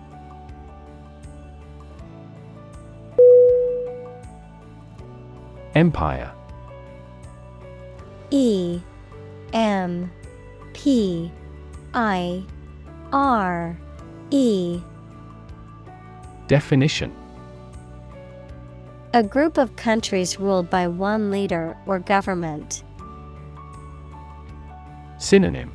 Empire 5.74 6.30
E 8.30 8.82
M 9.54 10.12
P 10.74 11.32
I 11.94 12.44
R 13.14 13.78
E 14.30 14.82
Definition 16.48 17.16
A 19.14 19.22
group 19.22 19.56
of 19.56 19.74
countries 19.76 20.38
ruled 20.38 20.68
by 20.68 20.86
one 20.86 21.30
leader 21.30 21.78
or 21.86 21.98
government. 21.98 22.84
Synonym 25.16 25.72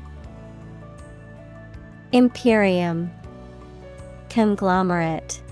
Imperium 2.12 3.12
Conglomerate 4.30 5.44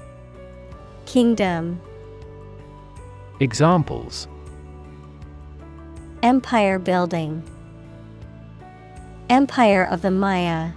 Kingdom. 1.06 1.80
Examples. 3.40 4.28
Empire 6.24 6.80
building 6.80 7.44
Empire 9.30 9.84
of 9.84 10.02
the 10.02 10.10
Maya. 10.10 10.72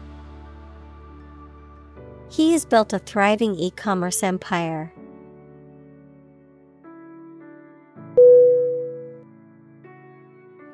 He 2.29 2.53
has 2.53 2.67
built 2.67 2.93
a 2.93 2.99
thriving 2.99 3.55
e-commerce 3.55 4.23
empire. 4.23 4.93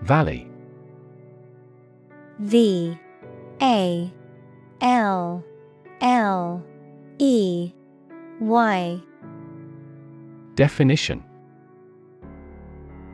Valley. 0.03 0.51
V 2.41 2.99
A 3.63 4.13
L 4.81 5.43
L 6.01 6.63
E 7.19 7.73
Y. 8.41 9.01
Definition. 10.55 11.25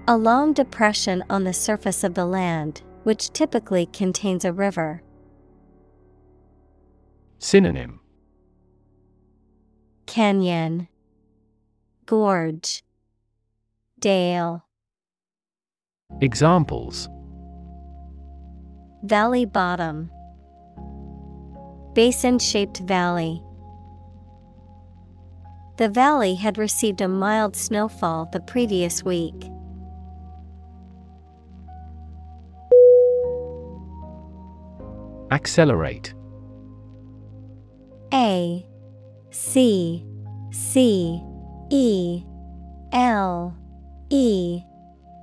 A 0.08 0.16
long 0.16 0.52
depression 0.52 1.22
on 1.30 1.44
the 1.44 1.52
surface 1.52 2.02
of 2.02 2.14
the 2.14 2.24
land, 2.24 2.82
which 3.04 3.30
typically 3.32 3.86
contains 3.86 4.44
a 4.44 4.52
river. 4.52 5.02
Synonym. 7.38 8.00
Canyon. 10.06 10.88
Gorge. 12.06 12.82
Dale. 14.00 14.64
Examples. 16.20 17.08
Valley 19.04 19.44
bottom 19.44 20.10
Basin 21.94 22.38
shaped 22.38 22.78
valley. 22.78 23.42
The 25.76 25.90
valley 25.90 26.36
had 26.36 26.56
received 26.56 27.00
a 27.02 27.08
mild 27.08 27.54
snowfall 27.54 28.30
the 28.32 28.40
previous 28.40 29.04
week. 29.04 29.34
Accelerate 35.30 36.14
A 38.12 38.66
C 39.30 40.06
C 40.50 41.22
E 41.70 42.24
L 42.92 43.56
E 44.10 44.62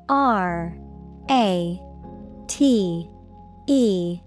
R 0.08 0.78
A 1.30 1.82
T 2.48 3.10
E 3.68 4.20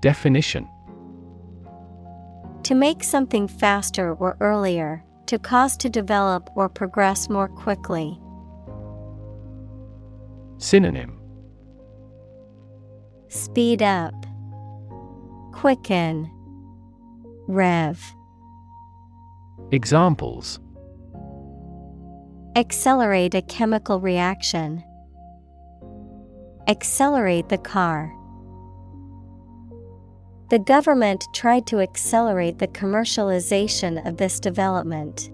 Definition 0.00 0.68
To 2.66 2.74
make 2.74 3.04
something 3.04 3.46
faster 3.46 4.14
or 4.14 4.36
earlier, 4.40 5.04
to 5.26 5.38
cause 5.38 5.76
to 5.76 5.88
develop 5.88 6.50
or 6.56 6.68
progress 6.68 7.28
more 7.28 7.46
quickly. 7.46 8.18
Synonym 10.58 11.16
Speed 13.28 13.84
up, 13.84 14.14
quicken, 15.52 16.28
rev. 17.46 18.02
Examples 19.70 20.58
Accelerate 22.56 23.36
a 23.36 23.42
chemical 23.42 24.00
reaction. 24.00 24.82
Accelerate 26.66 27.48
the 27.48 27.58
car. 27.58 28.12
The 30.48 30.60
government 30.60 31.26
tried 31.32 31.66
to 31.66 31.80
accelerate 31.80 32.58
the 32.58 32.68
commercialization 32.68 34.06
of 34.06 34.16
this 34.16 34.38
development. 34.38 35.30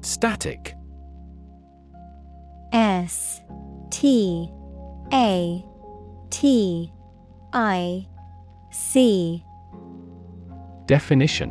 Static 0.00 0.74
S 2.72 3.42
T 3.90 4.50
A 5.12 5.62
T 6.30 6.90
I 7.52 8.06
C 8.70 9.44
Definition 10.86 11.50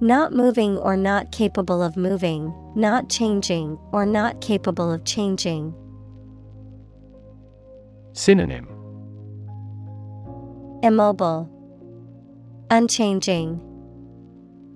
Not 0.00 0.32
moving 0.32 0.76
or 0.76 0.96
not 0.96 1.30
capable 1.30 1.84
of 1.84 1.96
moving, 1.96 2.52
not 2.74 3.08
changing 3.08 3.78
or 3.92 4.04
not 4.04 4.40
capable 4.40 4.90
of 4.90 5.04
changing. 5.04 5.72
Synonym 8.16 8.68
Immobile, 10.84 11.50
Unchanging, 12.70 13.60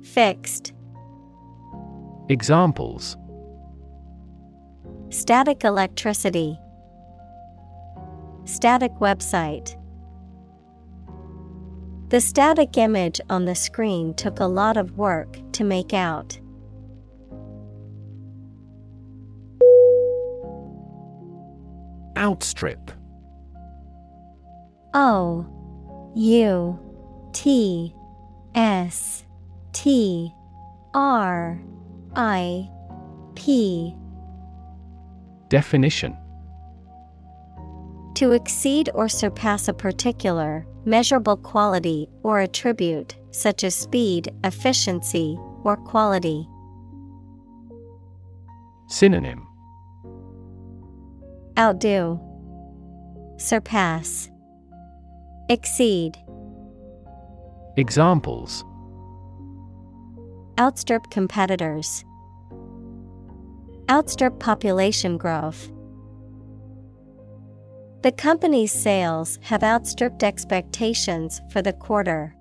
Fixed. 0.03 0.73
Examples 2.29 3.17
Static 5.11 5.63
electricity. 5.63 6.59
Static 8.45 8.93
website. 8.95 9.77
The 12.09 12.21
static 12.21 12.77
image 12.77 13.21
on 13.31 13.45
the 13.45 13.55
screen 13.55 14.15
took 14.15 14.41
a 14.41 14.47
lot 14.47 14.77
of 14.77 14.99
work 14.99 15.39
to 15.53 15.63
make 15.63 15.95
out. 15.95 16.41
Outstrip 22.17 22.98
O 24.95 25.47
U 26.15 26.79
T 27.33 27.95
S 28.55 29.25
T 29.73 30.33
R 30.95 31.61
I 32.17 32.69
P 33.35 33.95
Definition. 35.49 36.17
To 38.17 38.33
exceed 38.33 38.91
or 38.95 39.09
surpass 39.09 39.69
a 39.69 39.73
particular, 39.73 40.67
measurable 40.85 41.37
quality 41.37 42.09
or 42.23 42.41
attribute, 42.41 43.17
such 43.31 43.63
as 43.65 43.75
speed, 43.75 44.31
efficiency, 44.45 45.39
or 45.63 45.77
quality. 45.77 46.49
Synonym. 48.89 49.47
Outdo, 51.57 52.21
Surpass, 53.39 54.31
Exceed. 55.51 56.19
Examples 57.79 58.65
Outstrip 60.59 61.09
competitors. 61.11 62.05
Outstrip 63.89 64.39
population 64.39 65.17
growth. 65.17 65.73
The 68.03 68.13
company's 68.13 68.73
sales 68.73 69.39
have 69.41 69.63
outstripped 69.63 70.23
expectations 70.23 71.41
for 71.51 71.63
the 71.63 71.73
quarter. 71.73 72.35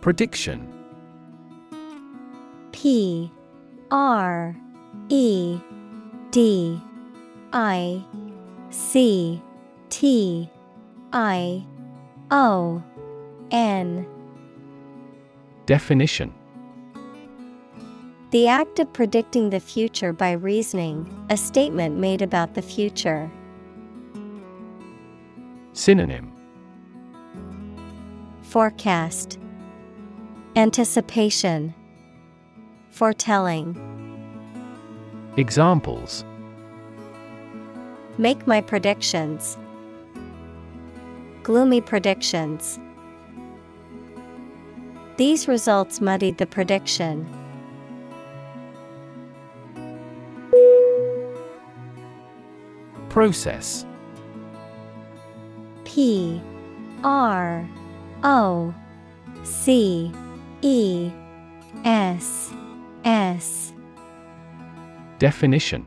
Prediction 0.00 0.72
P 2.70 3.32
R 3.90 4.56
E 5.08 5.58
D 6.30 6.80
I 7.54 8.04
C 8.70 9.40
T 9.88 10.50
I 11.12 11.64
O 12.32 12.82
N 13.52 14.04
Definition. 15.64 16.34
The 18.32 18.48
act 18.48 18.80
of 18.80 18.92
predicting 18.92 19.50
the 19.50 19.60
future 19.60 20.12
by 20.12 20.32
reasoning, 20.32 21.08
a 21.30 21.36
statement 21.36 21.96
made 21.96 22.22
about 22.22 22.54
the 22.54 22.62
future. 22.62 23.30
Synonym. 25.74 26.32
Forecast. 28.42 29.38
Anticipation. 30.56 31.72
Foretelling. 32.90 33.78
Examples 35.36 36.24
Make 38.16 38.46
my 38.46 38.60
predictions. 38.60 39.58
Gloomy 41.42 41.80
predictions. 41.80 42.78
These 45.16 45.48
results 45.48 46.00
muddied 46.00 46.38
the 46.38 46.46
prediction. 46.46 47.26
Process 53.08 53.84
P 55.84 56.40
R 57.02 57.68
O 58.22 58.74
C 59.42 60.12
E 60.62 61.10
S 61.84 62.52
S 63.04 63.72
Definition 65.18 65.86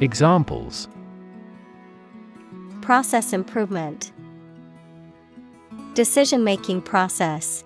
Examples. 0.00 0.88
Process 2.80 3.32
improvement. 3.32 4.10
Decision 5.94 6.42
making 6.42 6.82
process. 6.82 7.62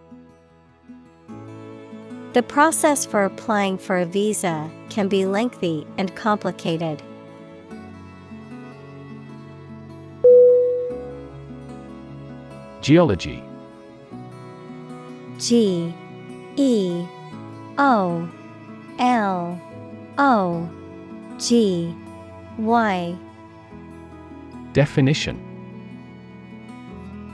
The 2.34 2.42
process 2.42 3.06
for 3.06 3.24
applying 3.24 3.78
for 3.78 3.96
a 3.96 4.04
visa 4.04 4.70
can 4.90 5.08
be 5.08 5.24
lengthy 5.24 5.86
and 5.96 6.14
complicated. 6.14 7.02
Geology. 12.82 13.42
G 15.38 15.94
E 16.56 17.06
O 17.78 18.28
L 18.98 19.60
O 20.18 20.70
G 21.38 21.94
Y 22.58 23.16
Definition 24.72 25.38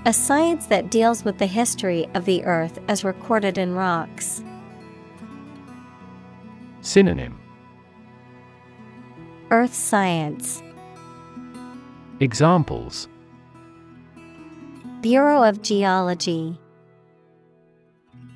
A 0.04 0.12
science 0.12 0.66
that 0.66 0.90
deals 0.90 1.24
with 1.24 1.38
the 1.38 1.46
history 1.46 2.06
of 2.12 2.26
the 2.26 2.44
earth 2.44 2.78
as 2.88 3.04
recorded 3.04 3.56
in 3.56 3.74
rocks. 3.74 4.44
Synonym 6.82 7.40
Earth 9.50 9.72
science. 9.72 10.62
Examples 12.20 13.08
Bureau 15.00 15.42
of 15.42 15.62
Geology. 15.62 16.60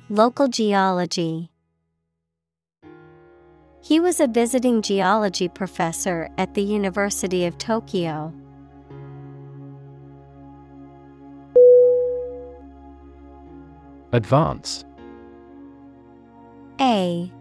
Local 0.09 0.47
geology. 0.47 1.51
He 3.89 3.99
was 3.99 4.19
a 4.19 4.27
visiting 4.27 4.83
geology 4.83 5.47
professor 5.47 6.29
at 6.37 6.53
the 6.53 6.61
University 6.61 7.45
of 7.45 7.57
Tokyo. 7.57 8.31
Advance 14.11 14.85
A 16.79 17.31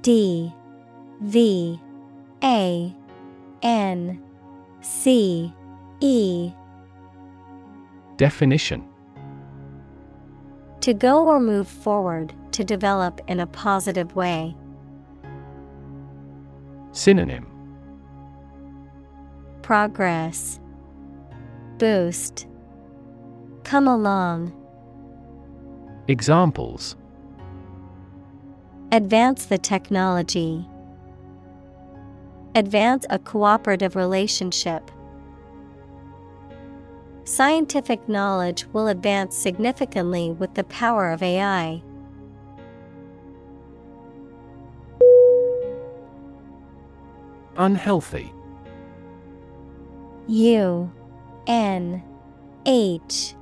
D 0.00 0.50
V 1.20 1.78
A 2.42 2.96
N 3.62 4.24
C 4.80 5.52
E 6.00 6.52
Definition 8.16 8.88
To 10.80 10.94
go 10.94 11.26
or 11.28 11.38
move 11.38 11.68
forward, 11.68 12.32
to 12.52 12.64
develop 12.64 13.20
in 13.28 13.40
a 13.40 13.46
positive 13.46 14.16
way. 14.16 14.56
Synonym 16.92 17.46
Progress 19.62 20.60
Boost 21.78 22.46
Come 23.64 23.88
along. 23.88 24.52
Examples 26.08 26.96
Advance 28.90 29.46
the 29.46 29.56
technology. 29.56 30.68
Advance 32.54 33.06
a 33.08 33.18
cooperative 33.18 33.96
relationship. 33.96 34.90
Scientific 37.24 38.06
knowledge 38.06 38.66
will 38.74 38.88
advance 38.88 39.34
significantly 39.34 40.32
with 40.32 40.52
the 40.54 40.64
power 40.64 41.10
of 41.10 41.22
AI. 41.22 41.82
Unhealthy. 47.56 48.32
U 50.28 50.90
N 51.46 52.02
H 52.66 53.34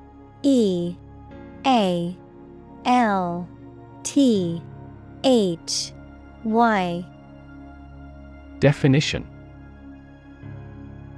E 0.43 0.97
A 1.67 2.17
L 2.85 3.49
T 4.03 4.63
H 5.25 5.93
Y. 6.45 7.05
Definition. 8.59 9.27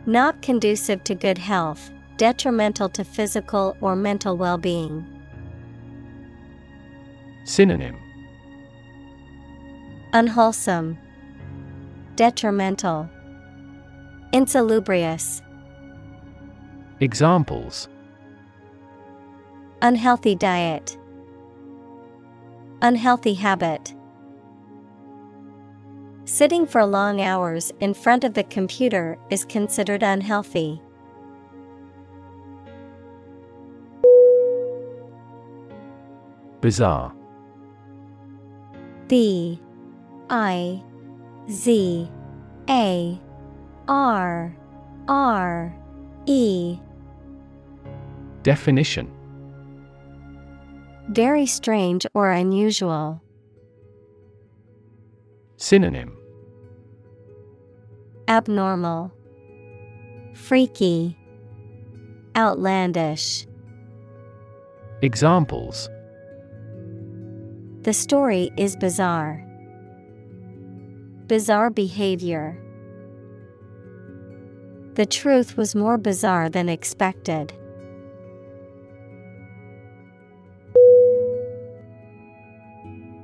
Not 0.06 0.42
conducive 0.42 1.04
to 1.04 1.14
good 1.14 1.38
health, 1.38 1.90
detrimental 2.16 2.88
to 2.90 3.04
physical 3.04 3.76
or 3.80 3.94
mental 3.94 4.36
well 4.36 4.58
being. 4.58 5.06
Synonym. 7.44 7.96
Unwholesome, 10.12 10.98
detrimental, 12.16 13.08
insalubrious, 14.32 15.42
Examples 17.00 17.88
unhealthy 19.82 20.36
diet, 20.36 20.96
unhealthy 22.80 23.34
habit. 23.34 23.92
Sitting 26.24 26.64
for 26.64 26.86
long 26.86 27.20
hours 27.20 27.72
in 27.80 27.92
front 27.92 28.22
of 28.22 28.34
the 28.34 28.44
computer 28.44 29.18
is 29.30 29.44
considered 29.44 30.04
unhealthy. 30.04 30.80
Bizarre 36.60 37.12
B 39.08 39.60
I 40.30 40.80
Z 41.50 42.10
A 42.68 43.20
R 43.88 44.56
R 45.08 45.74
E 46.26 46.78
Definition 48.42 49.10
Very 51.08 51.46
strange 51.46 52.06
or 52.14 52.30
unusual. 52.30 53.20
Synonym 55.56 56.16
Abnormal, 58.28 59.12
Freaky, 60.34 61.18
Outlandish. 62.36 63.46
Examples 65.02 65.88
The 67.82 67.92
story 67.92 68.50
is 68.56 68.76
bizarre. 68.76 69.44
Bizarre 71.26 71.70
behavior. 71.70 72.58
The 74.94 75.06
truth 75.06 75.56
was 75.56 75.74
more 75.74 75.96
bizarre 75.96 76.50
than 76.50 76.68
expected. 76.68 77.52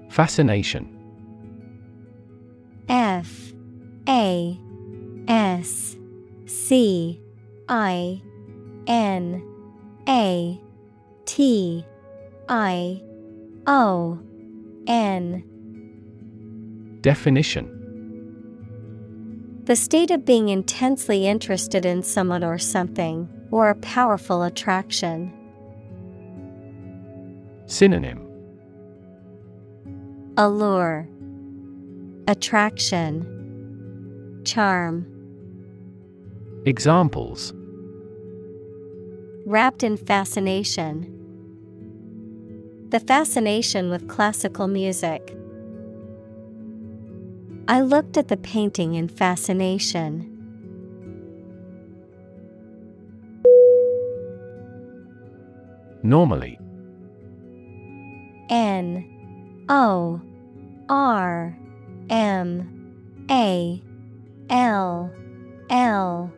Fascination 0.09 0.95
F 2.89 3.53
A 4.09 4.59
S 5.29 5.97
C 6.47 7.21
I 7.69 8.23
N 8.87 9.43
A 10.09 10.59
T 11.27 11.85
I 12.49 13.03
O 13.67 14.19
N 14.87 15.45
Definition 17.03 17.78
The 19.69 19.77
state 19.77 20.11
of 20.11 20.25
being 20.25 20.49
intensely 20.49 21.27
interested 21.27 21.85
in 21.85 22.03
someone 22.03 22.43
or 22.43 22.57
something, 22.57 23.29
or 23.51 23.69
a 23.69 23.75
powerful 23.75 24.43
attraction. 24.43 25.31
Synonym 27.67 28.27
Allure, 30.39 31.07
Attraction, 32.27 34.41
Charm. 34.47 35.05
Examples 36.65 37.53
Wrapped 39.45 39.83
in 39.83 39.99
fascination. 39.99 41.15
The 42.89 43.01
fascination 43.01 43.91
with 43.91 44.09
classical 44.09 44.67
music. 44.67 45.37
I 47.71 47.83
looked 47.83 48.17
at 48.17 48.29
the 48.29 48.39
painting 48.39 48.95
in 48.95 49.09
fascination. 49.09 50.35
Normally 56.03 56.59
N 58.49 59.05
O 59.69 60.19
R 60.89 61.59
M 62.09 63.27
A 63.31 63.83
L 64.49 65.11
L 65.69 66.33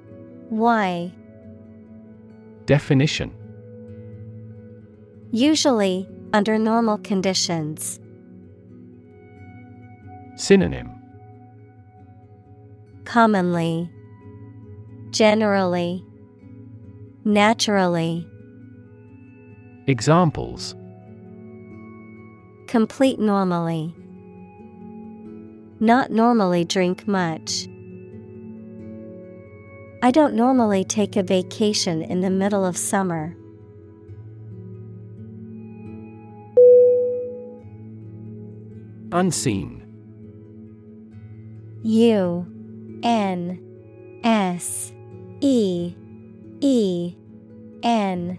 Y. 0.50 1.12
Definition 2.66 3.32
Usually, 5.30 6.08
under 6.32 6.58
normal 6.58 6.98
conditions. 6.98 8.00
Synonym 10.34 10.99
Commonly, 13.10 13.90
Generally, 15.10 16.04
Naturally. 17.24 18.24
Examples 19.88 20.76
Complete 22.68 23.18
normally. 23.18 23.92
Not 25.80 26.12
normally 26.12 26.64
drink 26.64 27.08
much. 27.08 27.66
I 30.04 30.12
don't 30.12 30.34
normally 30.34 30.84
take 30.84 31.16
a 31.16 31.24
vacation 31.24 32.02
in 32.02 32.20
the 32.20 32.30
middle 32.30 32.64
of 32.64 32.76
summer. 32.76 33.36
Unseen 39.10 39.82
U 41.82 42.59
N 43.02 44.20
S 44.24 44.92
E 45.40 45.94
E 46.60 47.14
N. 47.82 48.38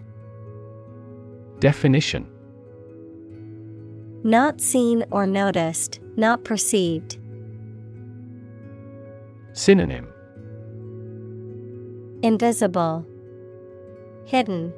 Definition. 1.58 2.28
Not 4.24 4.60
seen 4.60 5.04
or 5.10 5.26
noticed, 5.26 6.00
not 6.16 6.44
perceived. 6.44 7.18
Synonym. 9.52 10.08
Invisible, 12.22 13.04
Hidden, 14.26 14.72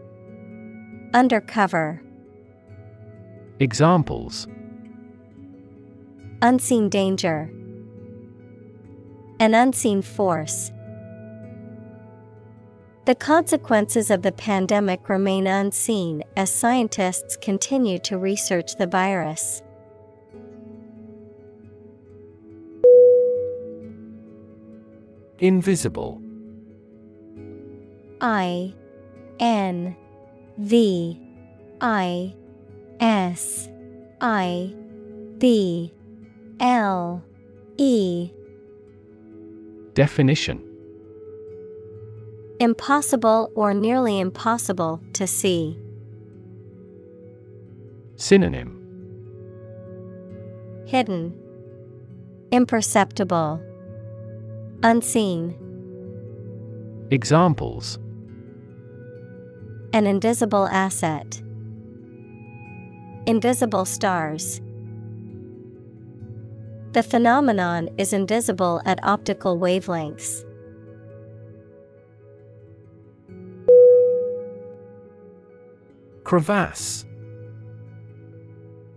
Undercover, 1.13 2.01
Examples. 3.61 4.49
Unseen 6.43 6.89
danger, 6.89 7.49
An 9.41 9.55
unseen 9.55 10.03
force. 10.03 10.71
The 13.05 13.15
consequences 13.15 14.11
of 14.11 14.23
the 14.23 14.33
pandemic 14.33 15.09
remain 15.11 15.47
unseen 15.47 16.23
as 16.37 16.51
scientists 16.51 17.37
continue 17.37 17.99
to 17.99 18.17
research 18.17 18.77
the 18.77 18.87
virus. 18.87 19.63
Invisible 25.39 26.23
I 28.21 28.73
N 29.39 29.97
V 30.57 31.21
I 31.83 32.35
S 33.01 33.69
I 34.23 34.75
B 35.37 35.93
L 36.61 37.23
E 37.77 38.31
Definition 39.95 40.61
Impossible 42.59 43.53
or 43.55 43.73
nearly 43.73 44.19
impossible 44.19 45.01
to 45.13 45.25
see. 45.25 45.79
Synonym 48.17 48.81
Hidden, 50.89 51.33
Imperceptible, 52.51 53.63
Unseen. 54.83 55.57
Examples 57.13 57.99
An 59.93 60.09
invisible 60.09 60.67
asset. 60.67 61.41
Invisible 63.27 63.85
stars. 63.85 64.61
The 66.95 67.03
phenomenon 67.03 67.89
is 67.99 68.13
invisible 68.13 68.81
at 68.87 69.01
optical 69.03 69.59
wavelengths. 69.59 70.45
Crevasse. 76.23 77.05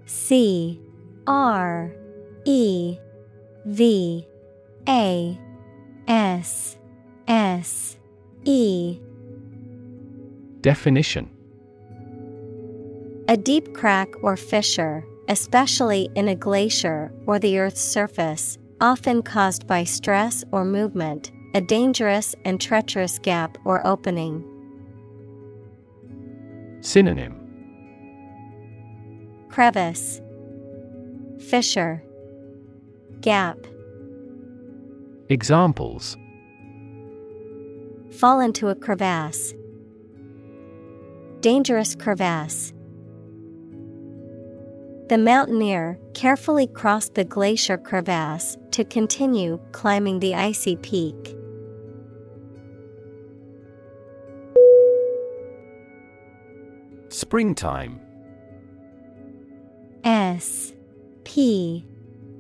C 0.05 0.79
R 1.25 1.91
E 2.45 2.99
V 3.65 4.27
A 4.87 5.39
S 6.07 6.77
S 7.27 7.97
E. 8.43 8.99
Definition. 10.61 11.31
A 13.27 13.35
deep 13.35 13.73
crack 13.73 14.09
or 14.21 14.37
fissure, 14.37 15.03
especially 15.27 16.09
in 16.15 16.29
a 16.29 16.35
glacier 16.35 17.11
or 17.25 17.39
the 17.39 17.59
Earth's 17.59 17.81
surface, 17.81 18.57
often 18.79 19.21
caused 19.21 19.67
by 19.67 19.83
stress 19.83 20.43
or 20.51 20.63
movement, 20.63 21.31
a 21.53 21.61
dangerous 21.61 22.35
and 22.45 22.61
treacherous 22.61 23.19
gap 23.19 23.57
or 23.65 23.85
opening. 23.85 24.43
Synonym 26.81 27.35
Crevice, 29.49 30.21
Fissure, 31.49 32.03
Gap. 33.21 33.57
Examples 35.29 36.15
Fall 38.11 38.39
into 38.39 38.69
a 38.69 38.75
crevasse. 38.75 39.53
Dangerous 41.39 41.95
crevasse. 41.95 42.73
The 45.09 45.17
mountaineer 45.17 45.97
carefully 46.13 46.67
crossed 46.67 47.15
the 47.15 47.23
glacier 47.23 47.77
crevasse 47.77 48.57
to 48.71 48.83
continue 48.83 49.57
climbing 49.71 50.19
the 50.19 50.35
icy 50.35 50.75
peak. 50.75 51.15
Springtime. 57.07 58.01
S 60.03 60.73
P 61.23 61.85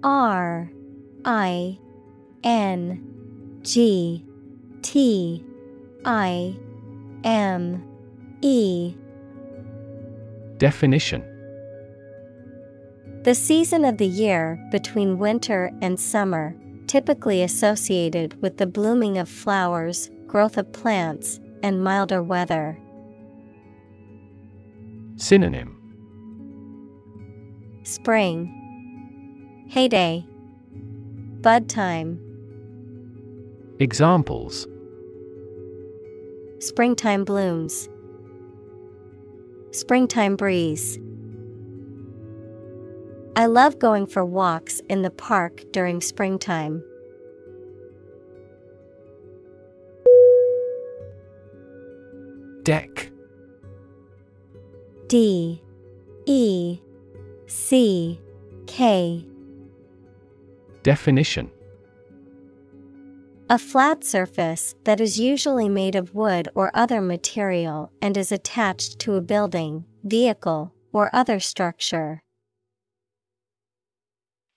R 0.03 0.69
I 1.23 1.79
N 2.43 3.59
G 3.61 4.25
T 4.81 5.45
I 6.03 6.57
M 7.23 7.81
E. 8.41 8.93
Definition. 10.57 11.36
The 13.27 13.35
season 13.35 13.83
of 13.83 13.97
the 13.97 14.07
year 14.07 14.57
between 14.71 15.17
winter 15.17 15.69
and 15.81 15.99
summer, 15.99 16.55
typically 16.87 17.43
associated 17.43 18.41
with 18.41 18.55
the 18.55 18.65
blooming 18.65 19.17
of 19.17 19.27
flowers, 19.27 20.09
growth 20.27 20.57
of 20.57 20.71
plants, 20.71 21.41
and 21.61 21.83
milder 21.83 22.23
weather. 22.23 22.79
Synonym. 25.17 25.75
Spring. 27.83 29.67
Heyday. 29.67 30.25
Bud 31.41 31.67
time. 31.67 32.21
Examples. 33.79 34.65
Springtime 36.59 37.25
blooms. 37.25 37.89
Springtime 39.71 40.37
breeze 40.37 40.97
I 43.37 43.45
love 43.45 43.77
going 43.77 44.07
for 44.07 44.25
walks 44.25 44.81
in 44.89 45.03
the 45.03 45.11
park 45.11 45.61
during 45.71 46.01
springtime. 46.01 46.83
Deck. 52.63 53.11
D. 55.05 55.61
E. 56.25 56.79
C. 57.45 58.19
K. 58.65 59.23
Definition. 60.81 61.51
A 63.51 63.59
flat 63.59 64.03
surface 64.03 64.73
that 64.85 64.99
is 64.99 65.19
usually 65.19 65.69
made 65.69 65.93
of 65.93 66.15
wood 66.15 66.49
or 66.55 66.71
other 66.73 67.01
material 67.01 67.91
and 68.01 68.17
is 68.17 68.31
attached 68.31 68.97
to 69.01 69.13
a 69.13 69.21
building, 69.21 69.85
vehicle, 70.03 70.73
or 70.91 71.11
other 71.13 71.39
structure. 71.39 72.23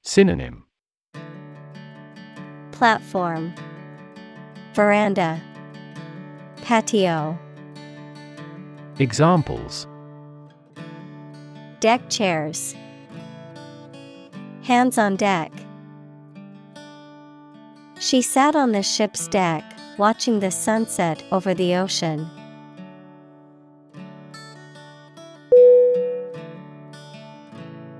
Synonym. 0.02 0.64
Platform. 2.72 3.54
Veranda. 4.74 5.40
Patio. 6.62 7.38
Examples. 8.98 9.86
Deck 11.80 12.08
chairs. 12.08 12.74
Hands 14.62 14.96
on 14.96 15.16
deck. 15.16 15.52
She 17.98 18.22
sat 18.22 18.56
on 18.56 18.72
the 18.72 18.82
ship's 18.82 19.28
deck 19.28 19.62
watching 19.98 20.40
the 20.40 20.50
sunset 20.50 21.22
over 21.30 21.52
the 21.52 21.74
ocean. 21.74 22.26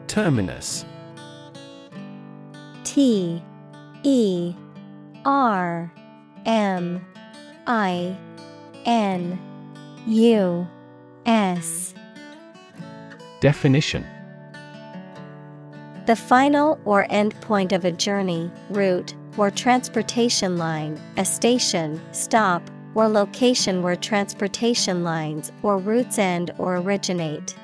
Terminus 0.06 0.86
T 2.90 3.40
E 4.02 4.52
R 5.24 5.92
M 6.44 7.06
I 7.68 8.16
N 8.84 9.38
U 10.08 10.66
S. 11.24 11.94
Definition. 13.38 14.04
The 16.06 16.16
final 16.16 16.80
or 16.84 17.06
end 17.10 17.40
point 17.42 17.70
of 17.70 17.84
a 17.84 17.92
journey, 17.92 18.50
route, 18.70 19.14
or 19.36 19.52
transportation 19.52 20.56
line, 20.56 21.00
a 21.16 21.24
station, 21.24 22.00
stop, 22.10 22.68
or 22.96 23.06
location 23.06 23.84
where 23.84 23.94
transportation 23.94 25.04
lines 25.04 25.52
or 25.62 25.78
routes 25.78 26.18
end 26.18 26.50
or 26.58 26.78
originate. 26.78 27.54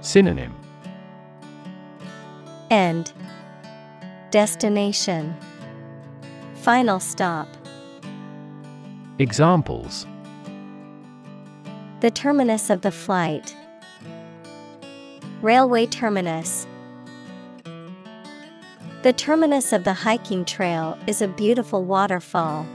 Synonym 0.00 0.57
End. 2.70 3.12
Destination. 4.30 5.34
Final 6.56 7.00
stop. 7.00 7.48
Examples 9.18 10.06
The 12.00 12.10
terminus 12.10 12.68
of 12.68 12.82
the 12.82 12.90
flight. 12.90 13.56
Railway 15.40 15.86
terminus. 15.86 16.66
The 19.02 19.14
terminus 19.14 19.72
of 19.72 19.84
the 19.84 19.94
hiking 19.94 20.44
trail 20.44 20.98
is 21.06 21.22
a 21.22 21.28
beautiful 21.28 21.84
waterfall. 21.84 22.66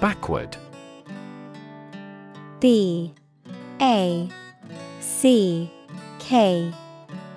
Backward 0.00 0.56
B 2.60 3.12
A 3.80 4.28
C 5.00 5.70
K 6.18 6.72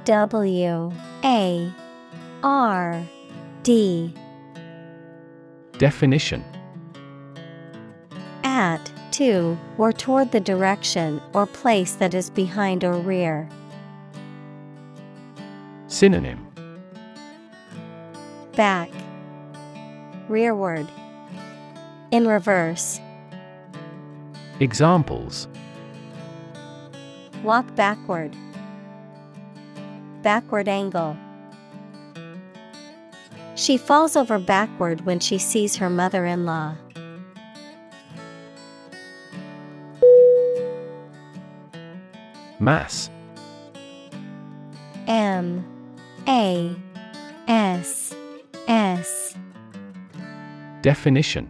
W 0.05 0.91
A 1.23 1.73
R 2.43 3.03
D. 3.63 4.13
Definition. 5.77 6.43
At, 8.43 8.91
to, 9.11 9.57
or 9.77 9.91
toward 9.93 10.31
the 10.31 10.39
direction 10.39 11.21
or 11.33 11.45
place 11.45 11.93
that 11.95 12.13
is 12.13 12.29
behind 12.29 12.83
or 12.83 12.93
rear. 12.93 13.49
Synonym. 15.87 16.45
Back, 18.55 18.89
rearward, 20.27 20.87
in 22.11 22.27
reverse. 22.27 22.99
Examples 24.59 25.47
Walk 27.43 27.73
backward. 27.75 28.35
Backward 30.21 30.67
angle. 30.67 31.15
She 33.55 33.77
falls 33.77 34.15
over 34.15 34.39
backward 34.39 35.05
when 35.05 35.19
she 35.19 35.37
sees 35.37 35.77
her 35.77 35.89
mother 35.89 36.25
in 36.25 36.45
law. 36.45 36.75
Mass 42.59 43.09
M 45.07 45.65
A 46.27 46.75
S 47.47 48.13
S 48.67 49.35
Definition 50.81 51.49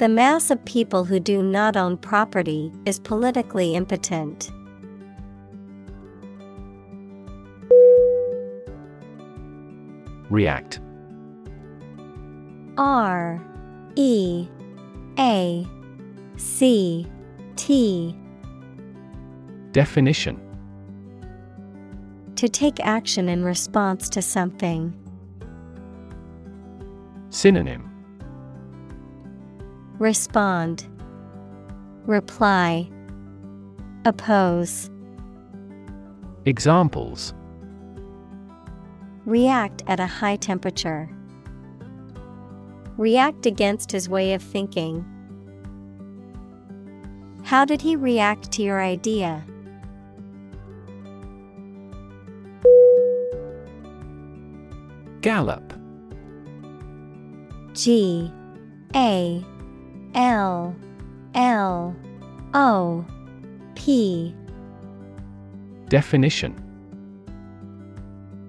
The 0.00 0.08
mass 0.08 0.50
of 0.50 0.64
people 0.64 1.04
who 1.04 1.20
do 1.20 1.42
not 1.42 1.76
own 1.76 1.98
property 1.98 2.72
is 2.86 2.98
politically 2.98 3.74
impotent. 3.74 4.50
React 10.30 10.80
R 12.78 13.44
E 13.96 14.48
A 15.18 15.68
C 16.38 17.06
T 17.56 18.16
Definition 19.72 20.40
To 22.36 22.48
take 22.48 22.80
action 22.80 23.28
in 23.28 23.44
response 23.44 24.08
to 24.08 24.22
something. 24.22 24.94
Synonym 27.28 27.89
Respond, 30.00 30.88
Reply, 32.06 32.88
Oppose, 34.06 34.90
Examples 36.46 37.34
React 39.26 39.82
at 39.86 40.00
a 40.00 40.06
high 40.06 40.36
temperature. 40.36 41.10
React 42.96 43.44
against 43.44 43.92
his 43.92 44.08
way 44.08 44.32
of 44.32 44.42
thinking. 44.42 45.04
How 47.44 47.66
did 47.66 47.82
he 47.82 47.94
react 47.94 48.50
to 48.52 48.62
your 48.62 48.80
idea? 48.80 49.44
Gallop. 55.20 55.74
G 57.74 58.32
A 58.96 59.44
L 60.14 60.74
L 61.34 61.94
O 62.54 63.04
P. 63.74 64.34
Definition. 65.88 66.54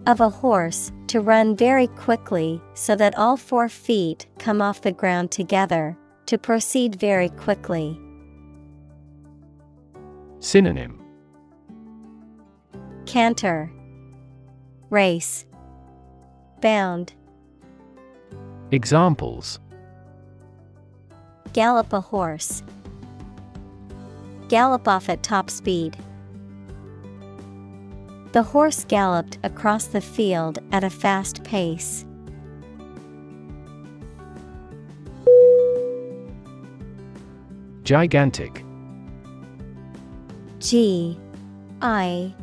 Of 0.08 0.20
a 0.20 0.30
horse 0.30 0.92
to 1.08 1.22
run 1.22 1.56
very 1.56 1.88
quickly 1.88 2.62
so 2.74 2.96
that 2.96 3.18
all 3.18 3.38
four 3.38 3.70
feet 3.70 4.26
come 4.40 4.62
off 4.62 4.82
the 4.82 4.92
ground 4.92 5.32
together, 5.32 5.98
to 6.26 6.38
proceed 6.38 6.96
very 6.96 7.30
quickly. 7.30 8.00
Synonym. 10.40 11.00
Canter. 13.06 13.72
Race. 14.90 15.46
Bound. 16.62 17.14
Examples 18.72 19.60
Gallop 21.54 21.92
a 21.94 22.02
horse. 22.02 22.64
Gallop 24.48 24.88
off 24.88 25.10
at 25.10 25.24
top 25.24 25.50
speed. 25.50 25.98
The 28.32 28.44
horse 28.44 28.86
galloped 28.86 29.38
across 29.44 29.88
the 29.88 30.02
field 30.02 30.60
at 30.72 30.84
a 30.84 30.90
fast 30.90 31.44
pace. 31.44 32.06
Gigantic 37.84 38.64
G 40.60 41.20
I 41.82 42.34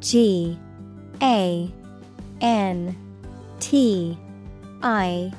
G 0.00 0.58
A 1.22 1.72
N 2.40 2.96
T 3.60 4.18
I 4.82 5.32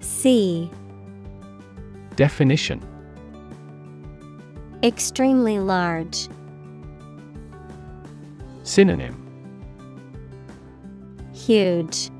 C 0.00 0.70
Definition 2.16 2.80
Extremely 4.82 5.58
large. 5.58 6.28
Synonym 8.62 9.18
Huge. 11.32 12.10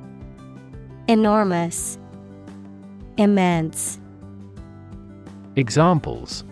Enormous. 1.09 1.99
Immense. 3.19 3.99
Examples 5.57 6.45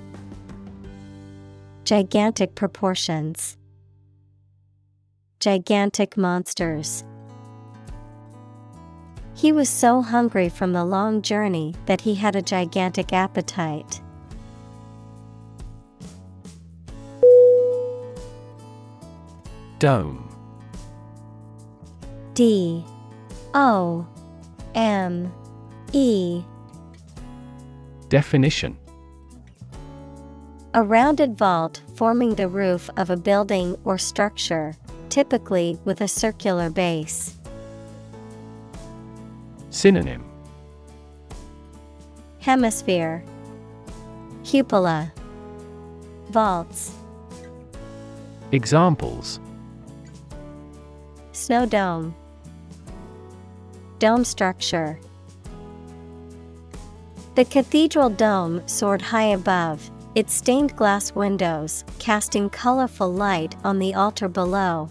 Gigantic 1.85 2.55
proportions. 2.55 3.57
Gigantic 5.41 6.17
monsters. 6.17 7.02
He 9.41 9.52
was 9.52 9.70
so 9.70 10.02
hungry 10.02 10.51
from 10.51 10.75
the 10.75 10.85
long 10.85 11.23
journey 11.23 11.75
that 11.86 12.02
he 12.02 12.15
had 12.15 12.36
a 12.36 12.43
gigantic 12.43 13.15
appetite. 13.15 14.02
Dome. 19.78 20.28
D. 22.35 22.85
O. 23.55 24.07
M. 24.75 25.33
E. 25.94 26.43
Definition. 28.10 28.77
A 30.75 30.83
rounded 30.83 31.39
vault 31.39 31.81
forming 31.94 32.35
the 32.35 32.47
roof 32.47 32.91
of 32.99 33.09
a 33.09 33.17
building 33.17 33.75
or 33.86 33.97
structure, 33.97 34.75
typically 35.09 35.78
with 35.86 36.02
a 36.02 36.09
circular 36.09 36.69
base. 36.69 37.40
Synonym. 39.70 40.24
Hemisphere. 42.40 43.24
Cupola. 44.44 45.12
Vaults. 46.31 46.92
Examples. 48.52 49.39
Snow 51.32 51.66
dome. 51.66 52.15
Dome 54.00 54.24
structure. 54.24 54.99
The 57.36 57.44
cathedral 57.44 58.10
dome 58.10 58.66
soared 58.66 59.00
high 59.00 59.32
above, 59.32 59.89
its 60.16 60.34
stained 60.34 60.76
glass 60.76 61.15
windows 61.15 61.84
casting 62.00 62.50
colorful 62.50 63.12
light 63.12 63.55
on 63.62 63.78
the 63.78 63.94
altar 63.94 64.28
below. 64.28 64.90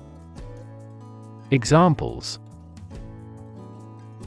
Examples. 1.51 2.39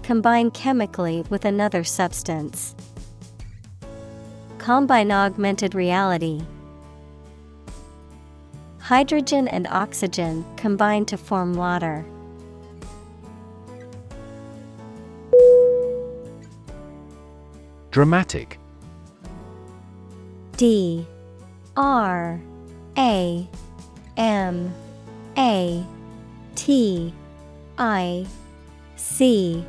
Combine 0.02 0.50
chemically 0.50 1.24
with 1.30 1.46
another 1.46 1.82
substance. 1.82 2.74
Combine 4.58 5.10
augmented 5.10 5.74
reality. 5.74 6.42
Hydrogen 8.78 9.48
and 9.48 9.66
oxygen 9.68 10.44
combine 10.58 11.06
to 11.06 11.16
form 11.16 11.54
water. 11.54 12.04
Dramatic. 17.90 18.58
D. 20.58 21.06
R. 21.74 22.38
A. 22.98 23.48
M. 24.18 24.74
A 25.38 25.86
T 26.54 27.12
I 27.78 28.26
C 28.96 29.64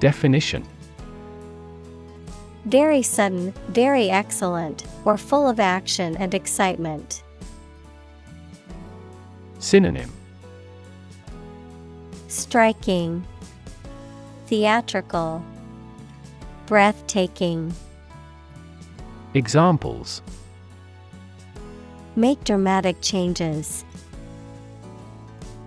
Definition 0.00 0.64
Very 2.64 3.02
sudden, 3.02 3.52
very 3.68 4.10
excellent, 4.10 4.84
or 5.04 5.16
full 5.16 5.48
of 5.48 5.60
action 5.60 6.16
and 6.16 6.34
excitement. 6.34 7.22
Synonym 9.58 10.10
Striking, 12.28 13.24
Theatrical, 14.46 15.44
Breathtaking. 16.66 17.74
Examples 19.34 20.22
Make 22.16 22.42
dramatic 22.44 23.00
changes. 23.00 23.84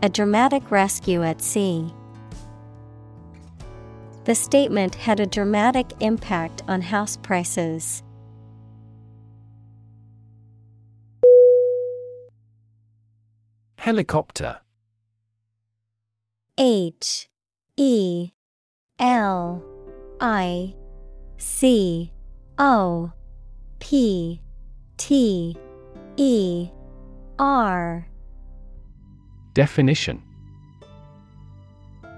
A 0.02 0.10
dramatic 0.10 0.70
rescue 0.70 1.24
at 1.24 1.42
sea. 1.42 1.92
The 4.26 4.36
statement 4.36 4.96
had 4.96 5.20
a 5.20 5.26
dramatic 5.26 5.92
impact 6.00 6.64
on 6.68 6.82
house 6.82 7.18
prices. 7.18 8.04
Helicopter 13.78 14.62
H 16.58 17.30
E 17.78 18.32
L 18.98 19.64
I 20.20 20.74
C 21.38 22.12
O 22.58 23.12
P 23.80 24.42
T 24.98 25.56
E 26.18 26.70
R 27.38 28.08
Definition 29.56 30.22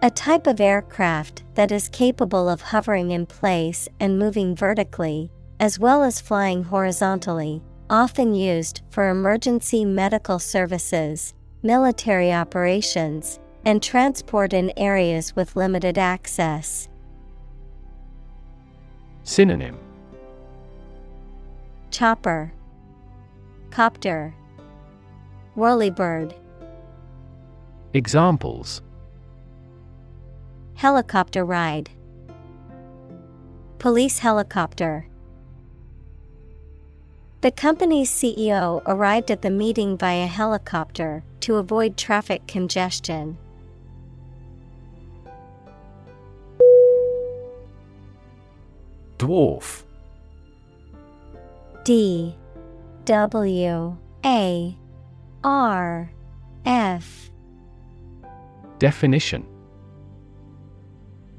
A 0.01 0.09
type 0.09 0.47
of 0.47 0.59
aircraft 0.59 1.43
that 1.53 1.71
is 1.71 1.87
capable 1.87 2.49
of 2.49 2.61
hovering 2.61 3.11
in 3.11 3.27
place 3.27 3.87
and 3.99 4.17
moving 4.17 4.55
vertically, 4.55 5.29
as 5.59 5.77
well 5.77 6.01
as 6.01 6.19
flying 6.19 6.63
horizontally, 6.63 7.61
often 7.91 8.33
used 8.33 8.81
for 8.89 9.09
emergency 9.09 9.85
medical 9.85 10.39
services, 10.39 11.35
military 11.61 12.33
operations, 12.33 13.39
and 13.63 13.83
transport 13.83 14.51
in 14.51 14.73
areas 14.75 15.35
with 15.35 15.55
limited 15.55 15.99
access. 15.99 16.89
Synonym 19.21 19.77
Chopper, 21.91 22.51
Copter, 23.69 24.33
Whirlybird. 25.55 26.33
Examples. 27.93 28.81
Helicopter 30.75 31.43
ride, 31.43 31.89
Police 33.79 34.19
helicopter. 34.19 35.07
The 37.41 37.51
company's 37.51 38.09
CEO 38.09 38.81
arrived 38.87 39.29
at 39.29 39.43
the 39.43 39.51
meeting 39.51 39.97
via 39.97 40.25
helicopter 40.25 41.23
to 41.41 41.55
avoid 41.55 41.95
traffic 41.95 42.47
congestion. 42.47 43.37
Dwarf. 49.19 49.83
D. 51.83 52.35
W. 53.05 53.97
A. 54.25 54.77
R. 55.43 56.11
F 56.65 57.26
Definition. 58.79 59.45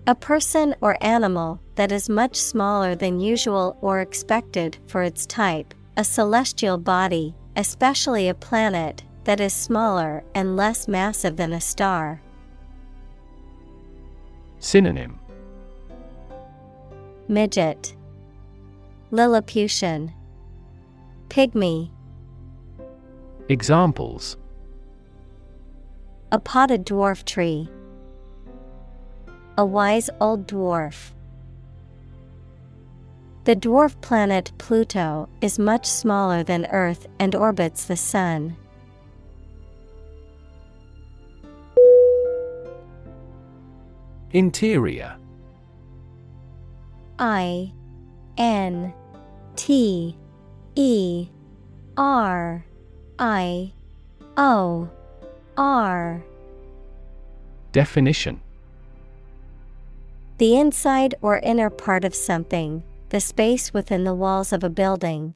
A 0.06 0.14
person 0.14 0.74
or 0.80 0.96
animal 1.02 1.60
that 1.74 1.92
is 1.92 2.08
much 2.08 2.36
smaller 2.36 2.94
than 2.94 3.20
usual 3.20 3.76
or 3.80 4.00
expected 4.00 4.78
for 4.86 5.02
its 5.02 5.26
type, 5.26 5.74
a 5.96 6.04
celestial 6.04 6.78
body, 6.78 7.34
especially 7.56 8.28
a 8.28 8.34
planet, 8.34 9.04
that 9.24 9.40
is 9.40 9.52
smaller 9.52 10.24
and 10.34 10.56
less 10.56 10.88
massive 10.88 11.36
than 11.36 11.52
a 11.52 11.60
star. 11.60 12.22
Synonym. 14.58 15.20
Midget, 17.28 17.94
Lilliputian, 19.10 20.12
Pygmy, 21.28 21.90
Examples 23.50 24.36
a 26.30 26.38
potted 26.38 26.84
dwarf 26.84 27.24
tree, 27.24 27.68
a 29.56 29.64
wise 29.64 30.10
old 30.20 30.46
dwarf. 30.46 31.12
The 33.44 33.56
dwarf 33.56 33.98
planet 34.02 34.52
Pluto 34.58 35.28
is 35.40 35.58
much 35.58 35.86
smaller 35.86 36.42
than 36.42 36.66
Earth 36.66 37.06
and 37.18 37.34
orbits 37.34 37.86
the 37.86 37.96
Sun. 37.96 38.56
Interior 44.32 45.16
I 47.18 47.72
N 48.36 48.92
T 49.56 50.14
E 50.74 51.28
R 51.96 52.64
I 53.18 53.72
O 54.36 54.90
R 55.58 56.22
Definition. 57.72 58.40
The 60.38 60.56
inside 60.56 61.16
or 61.20 61.38
inner 61.40 61.68
part 61.68 62.04
of 62.04 62.14
something, 62.14 62.84
the 63.08 63.18
space 63.20 63.74
within 63.74 64.04
the 64.04 64.14
walls 64.14 64.52
of 64.52 64.62
a 64.62 64.70
building. 64.70 65.34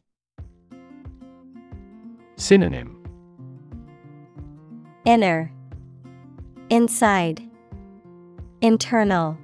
Synonym. 2.36 3.04
Inner. 5.04 5.52
Inside. 6.70 7.42
Internal. 8.60 9.36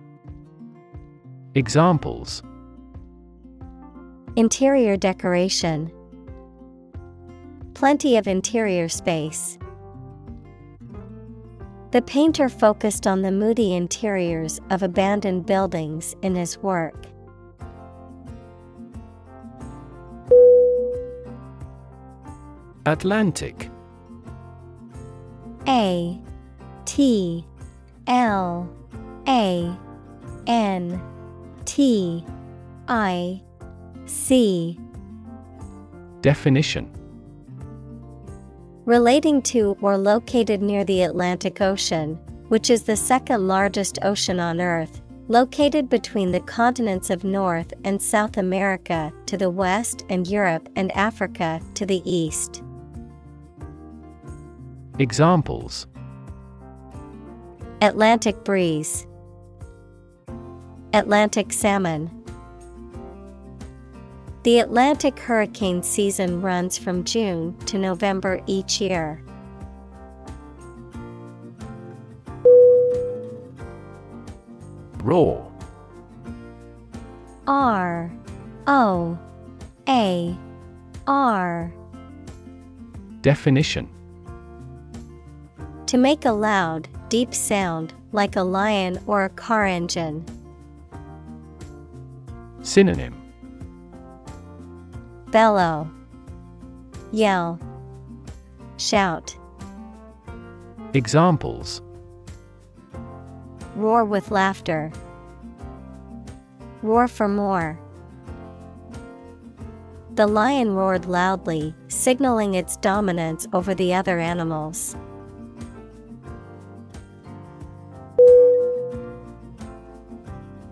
Examples. 1.56 2.44
Interior 4.36 4.96
decoration. 4.96 5.90
Plenty 7.74 8.16
of 8.16 8.28
interior 8.28 8.88
space. 8.88 9.58
The 11.90 12.02
painter 12.02 12.50
focused 12.50 13.06
on 13.06 13.22
the 13.22 13.32
moody 13.32 13.74
interiors 13.74 14.60
of 14.68 14.82
abandoned 14.82 15.46
buildings 15.46 16.14
in 16.20 16.34
his 16.34 16.58
work. 16.58 17.06
Atlantic. 22.84 23.70
A 25.66 26.20
T 26.84 27.46
L 28.06 28.68
A 29.26 29.76
N 30.46 31.02
T 31.64 32.24
I 32.86 33.42
C. 34.04 34.78
Definition 36.20 36.97
Relating 38.88 39.42
to 39.42 39.76
or 39.82 39.98
located 39.98 40.62
near 40.62 40.82
the 40.82 41.02
Atlantic 41.02 41.60
Ocean, 41.60 42.14
which 42.48 42.70
is 42.70 42.84
the 42.84 42.96
second 42.96 43.46
largest 43.46 43.98
ocean 44.00 44.40
on 44.40 44.62
Earth, 44.62 45.02
located 45.28 45.90
between 45.90 46.32
the 46.32 46.40
continents 46.40 47.10
of 47.10 47.22
North 47.22 47.74
and 47.84 48.00
South 48.00 48.38
America 48.38 49.12
to 49.26 49.36
the 49.36 49.50
west 49.50 50.06
and 50.08 50.26
Europe 50.26 50.70
and 50.74 50.90
Africa 50.92 51.60
to 51.74 51.84
the 51.84 52.00
east. 52.10 52.62
Examples 54.98 55.86
Atlantic 57.82 58.42
breeze, 58.42 59.06
Atlantic 60.94 61.52
salmon. 61.52 62.17
The 64.44 64.60
Atlantic 64.60 65.18
hurricane 65.18 65.82
season 65.82 66.40
runs 66.40 66.78
from 66.78 67.02
June 67.02 67.56
to 67.66 67.76
November 67.76 68.40
each 68.46 68.80
year. 68.80 69.20
Raw 75.02 75.44
R. 77.48 78.12
O. 78.66 79.18
A. 79.88 80.36
R. 81.06 81.72
Definition. 83.22 83.88
To 85.86 85.96
make 85.96 86.26
a 86.26 86.32
loud, 86.32 86.88
deep 87.08 87.34
sound, 87.34 87.94
like 88.12 88.36
a 88.36 88.42
lion 88.42 89.00
or 89.06 89.24
a 89.24 89.30
car 89.30 89.64
engine. 89.64 90.24
Synonym 92.62 93.17
Bellow, 95.30 95.90
Yell, 97.12 97.60
Shout, 98.78 99.36
Examples 100.94 101.82
Roar 103.76 104.04
with 104.04 104.30
laughter. 104.30 104.90
Roar 106.82 107.08
for 107.08 107.28
more. 107.28 107.78
The 110.14 110.26
lion 110.26 110.74
roared 110.74 111.06
loudly, 111.06 111.74
signaling 111.88 112.54
its 112.54 112.76
dominance 112.78 113.46
over 113.52 113.74
the 113.74 113.92
other 113.94 114.18
animals. 114.18 114.96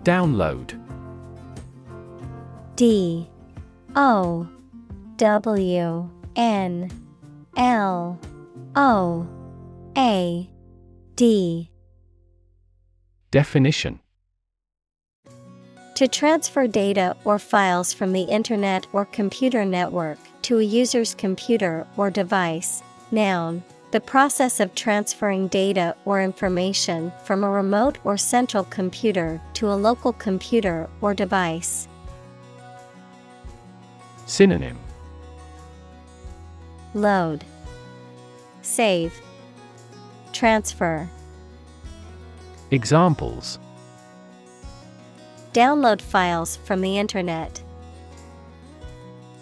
Download 0.03 0.77
D 2.75 3.29
O 3.99 4.47
W 5.15 6.09
N 6.35 6.91
L 7.57 8.19
O 8.75 9.27
A 9.97 10.49
D 11.15 11.71
Definition 13.31 13.99
To 15.95 16.07
transfer 16.07 16.67
data 16.67 17.17
or 17.25 17.39
files 17.39 17.91
from 17.91 18.13
the 18.13 18.21
Internet 18.21 18.85
or 18.93 19.03
computer 19.05 19.65
network 19.65 20.19
to 20.43 20.59
a 20.59 20.63
user's 20.63 21.15
computer 21.15 21.87
or 21.97 22.11
device. 22.11 22.83
Noun. 23.09 23.63
The 23.89 23.99
process 23.99 24.59
of 24.59 24.75
transferring 24.75 25.47
data 25.47 25.95
or 26.05 26.21
information 26.21 27.11
from 27.23 27.43
a 27.43 27.49
remote 27.49 27.97
or 28.03 28.15
central 28.15 28.65
computer 28.65 29.41
to 29.55 29.71
a 29.71 29.73
local 29.73 30.13
computer 30.13 30.87
or 31.01 31.15
device. 31.15 31.87
Synonym 34.27 34.77
Load, 36.93 37.45
Save, 38.61 39.21
Transfer. 40.33 41.09
Examples 42.69 43.57
Download 45.53 46.01
files 46.01 46.57
from 46.57 46.81
the 46.81 46.97
Internet. 46.97 47.63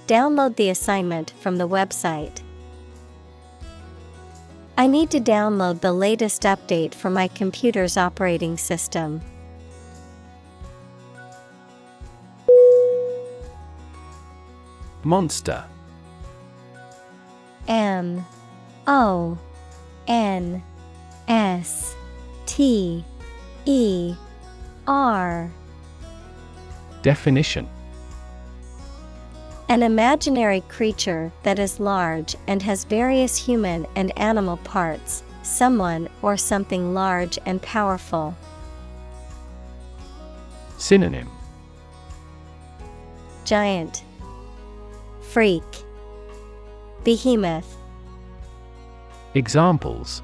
Download 0.06 0.56
the 0.56 0.70
assignment 0.70 1.34
from 1.40 1.58
the 1.58 1.68
website. 1.68 2.42
I 4.78 4.86
need 4.86 5.10
to 5.10 5.20
download 5.20 5.82
the 5.82 5.94
latest 5.94 6.44
update 6.44 6.94
for 6.94 7.10
my 7.10 7.28
computer's 7.28 7.98
operating 7.98 8.56
system. 8.56 9.22
Monster. 15.06 15.64
M 17.68 18.26
O 18.88 19.38
N 20.08 20.64
S 21.28 21.96
T 22.48 23.06
E 23.66 24.16
R. 24.88 25.52
Definition. 27.04 27.70
An 29.70 29.84
imaginary 29.84 30.62
creature 30.70 31.32
that 31.44 31.60
is 31.60 31.80
large 31.80 32.36
and 32.48 32.64
has 32.64 32.84
various 32.84 33.38
human 33.38 33.86
and 33.96 34.12
animal 34.18 34.58
parts, 34.58 35.22
someone 35.44 36.10
or 36.24 36.36
something 36.36 36.96
large 36.96 37.38
and 37.46 37.62
powerful. 37.62 38.36
Synonym. 40.80 41.30
Giant 43.44 44.04
Freak 45.36 45.84
Behemoth. 47.04 47.76
Examples. 49.34 50.24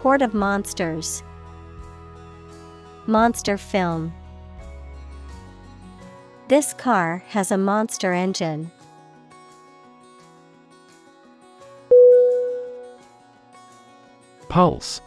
Horde 0.00 0.20
of 0.22 0.34
monsters. 0.34 1.22
Monster 3.06 3.56
film. 3.56 4.12
This 6.48 6.74
car 6.74 7.22
has 7.28 7.52
a 7.52 7.56
monster 7.56 8.12
engine. 8.12 8.72
Pulse. 14.48 15.00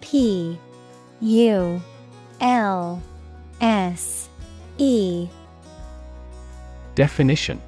P 0.00 0.58
U 1.20 1.82
L 2.40 3.02
S 3.60 4.30
E 4.78 5.28
Definition. 6.96 7.60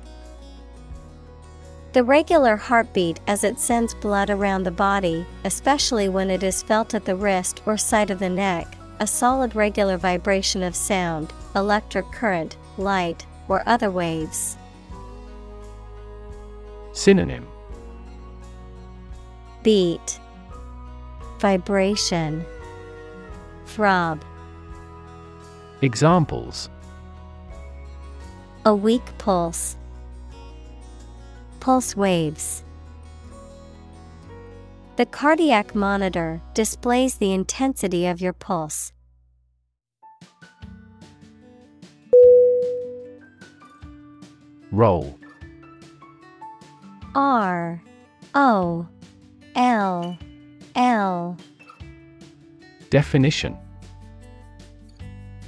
The 1.93 2.03
regular 2.03 2.57
heartbeat 2.57 3.21
as 3.27 3.45
it 3.45 3.59
sends 3.61 3.95
blood 3.95 4.31
around 4.31 4.63
the 4.63 4.71
body, 4.71 5.27
especially 5.45 6.09
when 6.09 6.31
it 6.31 6.43
is 6.43 6.63
felt 6.63 6.95
at 6.95 7.05
the 7.05 7.15
wrist 7.15 7.61
or 7.67 7.77
side 7.77 8.11
of 8.11 8.21
the 8.21 8.31
neck, 8.31 8.75
a 9.01 9.07
solid 9.07 9.55
regular 9.55 9.99
vibration 9.99 10.63
of 10.63 10.75
sound, 10.75 11.33
electric 11.55 12.11
current, 12.11 12.57
light, 12.79 13.27
or 13.49 13.63
other 13.67 13.91
waves. 13.91 14.57
Synonym. 16.93 17.47
Beat. 19.63 20.19
Vibration. 21.39 22.47
Throb. 23.67 24.25
Examples 25.83 26.71
A 28.69 28.75
weak 28.75 29.17
pulse. 29.17 29.79
Pulse 31.59 31.97
waves. 31.97 32.63
The 34.97 35.07
cardiac 35.07 35.75
monitor 35.75 36.43
displays 36.53 37.15
the 37.15 37.33
intensity 37.33 38.07
of 38.07 38.21
your 38.21 38.35
pulse. 38.35 38.93
Roll. 44.71 45.19
R. 47.15 47.83
O. 48.35 48.87
L. 49.57 50.19
L. 50.77 51.39
Definition 52.91 53.57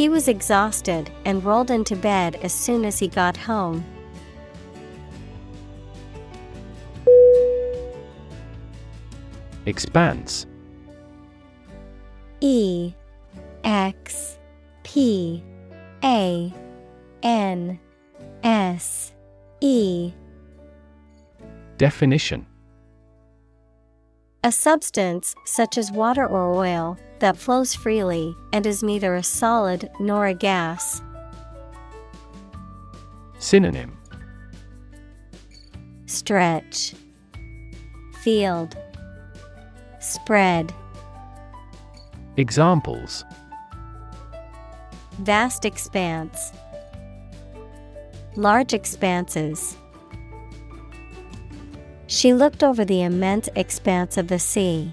He 0.00 0.08
was 0.08 0.28
exhausted 0.28 1.10
and 1.26 1.44
rolled 1.44 1.70
into 1.70 1.94
bed 1.94 2.36
as 2.36 2.54
soon 2.54 2.86
as 2.86 2.98
he 2.98 3.06
got 3.06 3.36
home. 3.36 3.84
Expanse. 9.66 10.46
E 12.40 12.94
X 13.62 14.38
P 14.84 15.44
A 16.02 16.50
N 17.22 17.78
S 18.42 19.12
E. 19.60 20.14
Definition. 21.76 22.46
A 24.44 24.50
substance, 24.50 25.34
such 25.44 25.76
as 25.76 25.92
water 25.92 26.26
or 26.26 26.54
oil, 26.54 26.96
that 27.20 27.36
flows 27.36 27.74
freely 27.74 28.36
and 28.52 28.66
is 28.66 28.82
neither 28.82 29.14
a 29.14 29.22
solid 29.22 29.88
nor 30.00 30.26
a 30.26 30.34
gas. 30.34 31.02
Synonym 33.38 33.96
Stretch, 36.06 36.94
Field, 38.22 38.76
Spread, 40.00 40.74
Examples 42.36 43.24
Vast 45.20 45.64
expanse, 45.64 46.52
Large 48.36 48.74
expanses. 48.74 49.76
She 52.06 52.32
looked 52.32 52.62
over 52.62 52.84
the 52.84 53.02
immense 53.02 53.48
expanse 53.54 54.16
of 54.16 54.28
the 54.28 54.38
sea. 54.38 54.92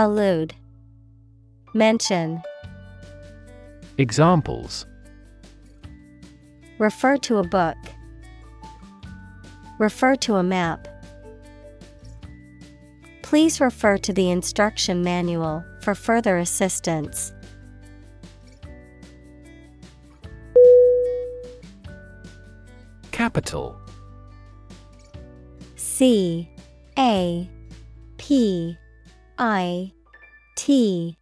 Allude, 0.00 0.54
Mention, 1.74 2.42
Examples. 3.98 4.86
Refer 6.78 7.18
to 7.18 7.36
a 7.36 7.44
book, 7.44 7.76
Refer 9.78 10.16
to 10.16 10.36
a 10.36 10.42
map. 10.42 10.88
Please 13.20 13.60
refer 13.60 13.98
to 13.98 14.14
the 14.14 14.30
instruction 14.30 15.02
manual 15.02 15.62
for 15.82 15.94
further 15.94 16.38
assistance. 16.38 17.34
Capitol. 23.12 23.78
C 25.76 26.48
A 26.98 27.50
P 28.16 28.78
I 29.42 29.94
T 30.54 31.16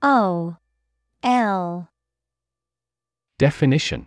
O 0.00 0.56
L 1.24 1.88
Definition 3.40 4.06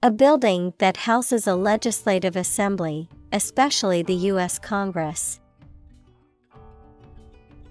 A 0.00 0.12
building 0.12 0.74
that 0.78 0.96
houses 0.96 1.48
a 1.48 1.56
legislative 1.56 2.36
assembly, 2.36 3.08
especially 3.32 4.04
the 4.04 4.14
U.S. 4.30 4.60
Congress. 4.60 5.40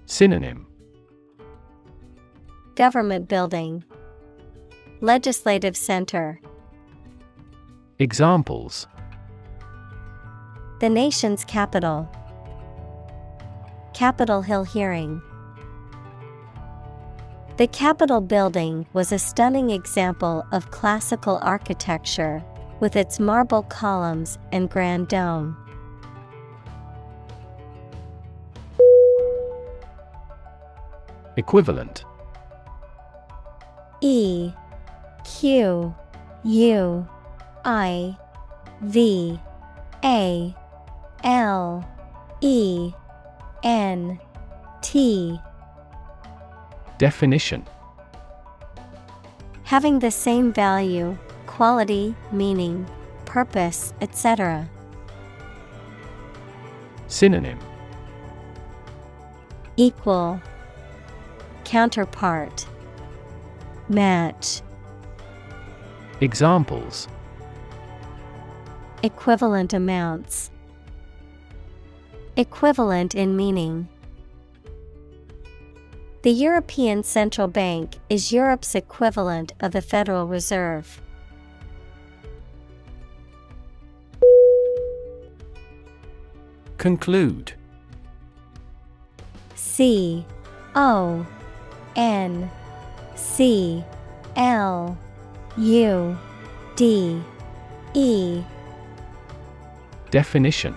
Synonym 0.04 0.66
Government 2.74 3.28
building, 3.28 3.82
Legislative 5.00 5.74
center. 5.74 6.38
Examples 7.98 8.86
The 10.80 10.90
nation's 10.90 11.46
capital. 11.46 12.10
Capitol 13.96 14.42
Hill 14.42 14.64
hearing. 14.64 15.22
The 17.56 17.66
Capitol 17.66 18.20
building 18.20 18.86
was 18.92 19.10
a 19.10 19.18
stunning 19.18 19.70
example 19.70 20.44
of 20.52 20.70
classical 20.70 21.38
architecture, 21.40 22.44
with 22.78 22.94
its 22.94 23.18
marble 23.18 23.62
columns 23.62 24.38
and 24.52 24.68
grand 24.68 25.08
dome. 25.08 25.56
Equivalent 31.38 32.04
E 34.02 34.52
Q 35.24 35.94
U 36.44 37.08
I 37.64 38.18
V 38.82 39.40
A 40.04 40.54
L 41.24 41.88
E 42.42 42.92
N 43.62 44.20
T. 44.82 45.38
Definition. 46.98 47.64
Having 49.64 49.98
the 49.98 50.10
same 50.10 50.52
value, 50.52 51.18
quality, 51.46 52.14
meaning, 52.30 52.86
purpose, 53.24 53.92
etc. 54.00 54.68
Synonym. 57.08 57.58
Equal. 59.76 60.40
Counterpart. 61.64 62.66
Match. 63.88 64.62
Examples. 66.20 67.08
Equivalent 69.02 69.74
amounts 69.74 70.50
Equivalent 72.38 73.14
in 73.14 73.34
meaning. 73.34 73.88
The 76.20 76.30
European 76.30 77.02
Central 77.02 77.48
Bank 77.48 77.96
is 78.10 78.30
Europe's 78.30 78.74
equivalent 78.74 79.54
of 79.60 79.72
the 79.72 79.80
Federal 79.80 80.26
Reserve. 80.26 81.00
Conclude 86.76 87.54
C 89.54 90.26
O 90.74 91.26
N 91.96 92.50
C 93.14 93.82
L 94.36 94.98
U 95.56 96.18
D 96.76 97.22
E 97.94 98.42
Definition 100.10 100.76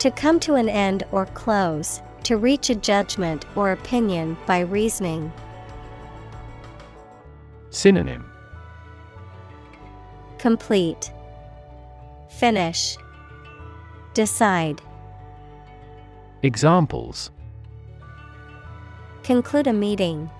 To 0.00 0.10
come 0.10 0.40
to 0.40 0.54
an 0.54 0.70
end 0.70 1.04
or 1.12 1.26
close, 1.26 2.00
to 2.22 2.38
reach 2.38 2.70
a 2.70 2.74
judgment 2.74 3.44
or 3.54 3.72
opinion 3.72 4.38
by 4.46 4.60
reasoning. 4.60 5.30
Synonym 7.68 8.24
Complete 10.38 11.12
Finish 12.30 12.96
Decide 14.14 14.80
Examples 16.42 17.30
Conclude 19.22 19.66
a 19.66 19.74
meeting. 19.74 20.30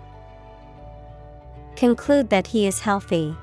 Conclude 1.77 2.31
that 2.31 2.47
he 2.47 2.67
is 2.67 2.81
healthy. 2.81 3.37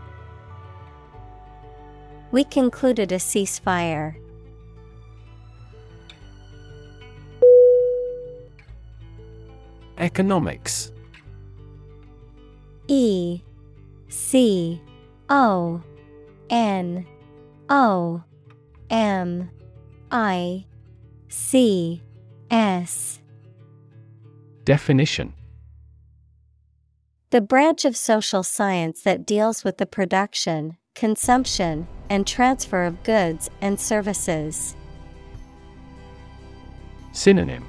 We 2.32 2.44
concluded 2.44 3.12
a 3.12 3.18
ceasefire. 3.18 4.16
Economics. 9.98 10.92
E 12.88 13.42
C 14.08 14.82
O 15.30 15.82
N 16.50 17.06
O 17.70 18.24
M 18.90 19.50
I 20.12 20.66
C 21.28 22.02
S. 22.50 23.20
Definition. 24.64 25.34
The 27.30 27.42
branch 27.42 27.84
of 27.84 27.98
social 27.98 28.44
science 28.44 29.02
that 29.02 29.26
deals 29.26 29.64
with 29.66 29.78
the 29.78 29.86
production, 29.86 30.78
consumption, 30.96 31.88
and 32.10 32.26
transfer 32.26 32.84
of 32.84 33.04
goods 33.04 33.50
and 33.60 33.78
services. 33.80 34.76
Synonym 37.12 37.66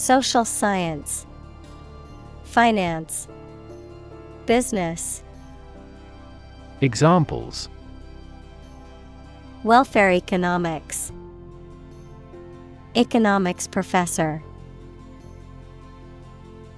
Social 0.00 0.46
science, 0.46 1.26
Finance, 2.44 3.28
Business, 4.46 5.22
Examples 6.80 7.68
Welfare 9.62 10.10
economics, 10.12 11.12
Economics 12.96 13.66
professor. 13.66 14.42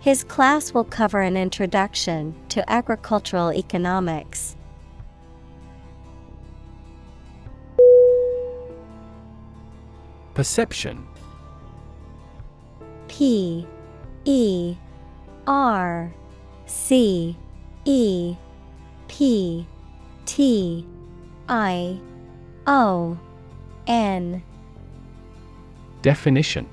His 0.00 0.24
class 0.24 0.74
will 0.74 0.82
cover 0.82 1.20
an 1.20 1.36
introduction 1.36 2.34
to 2.48 2.68
agricultural 2.68 3.52
economics. 3.52 4.56
Perception 10.34 11.06
P 13.12 13.66
E 14.24 14.74
R 15.46 16.14
C 16.64 17.36
E 17.84 18.34
P 19.06 19.66
T 20.24 20.86
I 21.46 22.00
O 22.66 23.18
N 23.86 24.42
Definition 26.00 26.66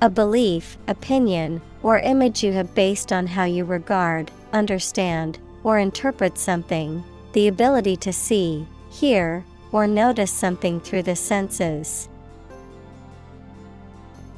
A 0.00 0.08
belief, 0.08 0.78
opinion, 0.86 1.60
or 1.82 1.98
image 1.98 2.44
you 2.44 2.52
have 2.52 2.72
based 2.76 3.12
on 3.12 3.26
how 3.26 3.44
you 3.44 3.64
regard, 3.64 4.30
understand, 4.52 5.40
or 5.64 5.80
interpret 5.80 6.38
something, 6.38 7.02
the 7.32 7.48
ability 7.48 7.96
to 7.96 8.12
see, 8.12 8.64
hear, 8.90 9.44
or 9.72 9.88
notice 9.88 10.30
something 10.30 10.78
through 10.78 11.02
the 11.02 11.16
senses. 11.16 12.08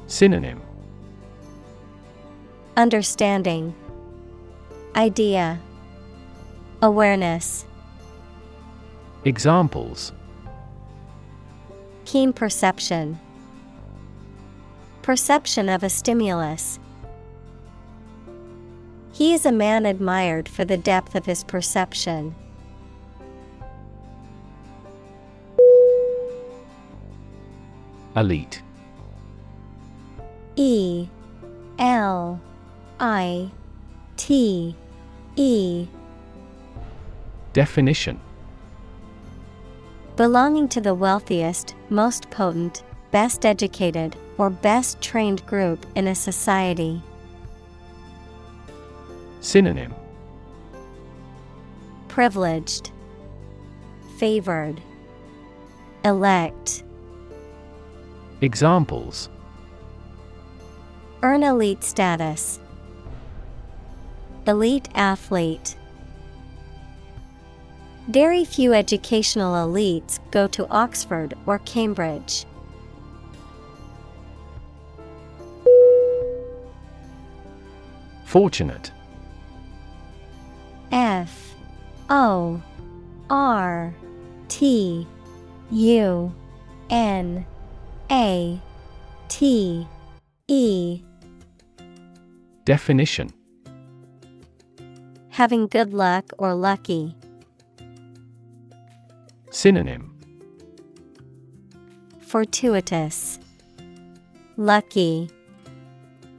Synonym. 0.09 0.59
Understanding, 2.75 3.75
Idea, 4.95 5.59
Awareness, 6.81 7.65
Examples. 9.23 10.11
Keen 12.05 12.33
perception, 12.33 13.19
Perception 15.03 15.69
of 15.69 15.83
a 15.83 15.89
stimulus. 15.89 16.79
He 19.11 19.33
is 19.33 19.45
a 19.45 19.51
man 19.51 19.85
admired 19.85 20.49
for 20.49 20.65
the 20.65 20.77
depth 20.77 21.13
of 21.13 21.27
his 21.27 21.43
perception. 21.43 22.33
Elite 28.15 28.63
E 30.59 31.07
L 31.79 32.41
I 32.99 33.49
T 34.17 34.75
E. 35.37 35.87
Definition. 37.53 38.19
Belonging 40.17 40.67
to 40.67 40.81
the 40.81 40.93
wealthiest, 40.93 41.75
most 41.89 42.29
potent, 42.29 42.83
best 43.11 43.45
educated, 43.45 44.17
or 44.37 44.49
best 44.49 44.99
trained 45.01 45.45
group 45.45 45.85
in 45.95 46.07
a 46.07 46.13
society. 46.13 47.01
Synonym. 49.39 49.95
Privileged, 52.09 52.91
Favored, 54.17 54.81
Elect. 56.03 56.83
Examples 58.41 59.29
Earn 61.21 61.43
elite 61.43 61.83
status. 61.83 62.59
Elite 64.47 64.87
athlete. 64.95 65.75
Very 68.07 68.45
few 68.45 68.73
educational 68.73 69.53
elites 69.67 70.19
go 70.31 70.47
to 70.47 70.65
Oxford 70.69 71.33
or 71.45 71.59
Cambridge. 71.59 72.45
Fortunate 78.23 78.91
F 80.91 81.55
O 82.09 82.61
R 83.29 83.93
T 84.47 85.05
U 85.69 86.33
N 86.89 87.45
A 88.09 88.59
T 89.27 89.87
E 90.47 91.01
Definition 92.69 93.33
Having 95.29 95.69
good 95.69 95.91
luck 95.91 96.25
or 96.37 96.53
lucky. 96.53 97.15
Synonym 99.49 100.15
Fortuitous, 102.19 103.39
Lucky, 104.55 105.31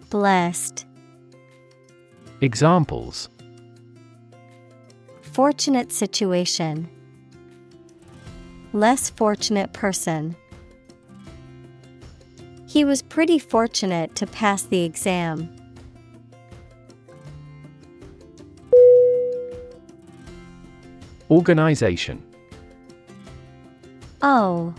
Blessed. 0.09 0.86
Examples 2.41 3.28
Fortunate 5.23 5.91
situation. 5.91 6.89
Less 8.73 9.10
fortunate 9.10 9.73
person. 9.73 10.36
He 12.68 12.84
was 12.84 13.02
pretty 13.02 13.41
fortunate 13.41 14.15
to 14.15 14.28
pass 14.28 14.62
the 14.62 14.84
exam. 14.84 15.57
Organization. 21.31 22.23
O 24.20 24.75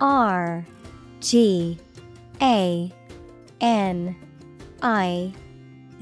R 0.00 0.64
G 1.20 1.78
A 2.42 2.92
N 3.60 4.16
I 4.82 5.32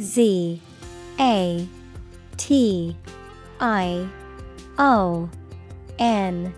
Z 0.00 0.60
A 1.20 1.68
T 2.36 2.96
I 3.60 4.08
O 4.78 5.30
N. 5.98 6.52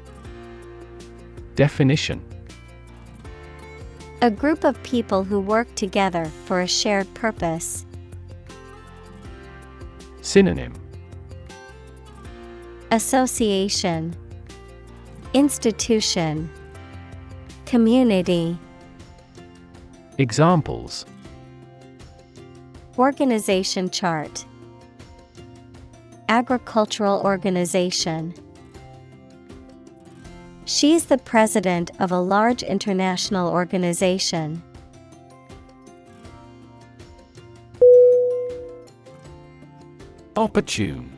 Definition. 1.54 2.24
A 4.22 4.30
group 4.30 4.64
of 4.64 4.82
people 4.82 5.22
who 5.22 5.38
work 5.38 5.72
together 5.74 6.24
for 6.46 6.60
a 6.60 6.66
shared 6.66 7.12
purpose. 7.14 7.84
Synonym 10.22 10.74
Association 12.90 14.16
Institution 15.34 16.48
Community 17.66 18.58
Examples. 20.16 21.04
Organization 22.96 23.90
chart 23.90 24.46
Agricultural 26.30 27.20
organization. 27.20 28.32
She's 30.64 31.04
the 31.04 31.18
president 31.18 31.90
of 32.00 32.10
a 32.10 32.18
large 32.18 32.62
international 32.62 33.50
organization. 33.50 34.62
Opportune 40.36 41.17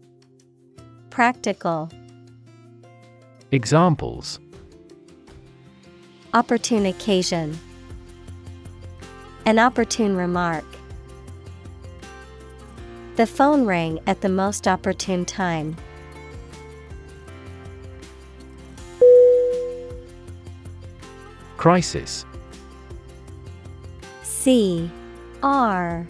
Practical, 1.11 1.91
Examples. 3.51 4.39
Opportune 6.33 6.85
occasion, 6.85 7.59
An 9.45 9.59
opportune 9.59 10.15
remark. 10.15 10.63
The 13.17 13.27
phone 13.27 13.65
rang 13.65 13.99
at 14.07 14.21
the 14.21 14.29
most 14.29 14.69
opportune 14.69 15.25
time. 15.25 15.75
Crisis. 21.57 22.25
C 24.23 24.89
R 25.43 26.07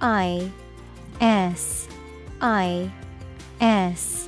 I 0.00 0.50
S 1.20 1.86
I 2.40 2.90
S 3.60 4.27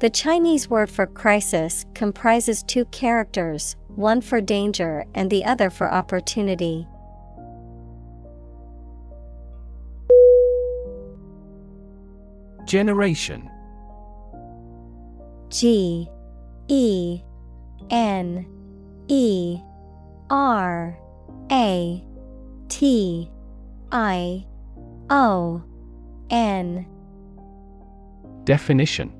The 0.00 0.08
Chinese 0.08 0.70
word 0.70 0.88
for 0.88 1.06
crisis 1.06 1.84
comprises 1.92 2.62
two 2.62 2.86
characters, 2.86 3.76
one 3.88 4.22
for 4.22 4.40
danger 4.40 5.04
and 5.14 5.30
the 5.30 5.44
other 5.44 5.68
for 5.68 5.92
opportunity. 5.92 6.86
Generation. 12.64 13.50
G 15.50 16.08
E 16.68 17.20
N 17.90 18.46
E 19.08 19.58
R 20.30 20.98
A 21.52 22.04
T 22.70 23.30
I 23.92 24.46
O 25.10 25.62
N. 26.30 26.86
Definition 28.44 29.19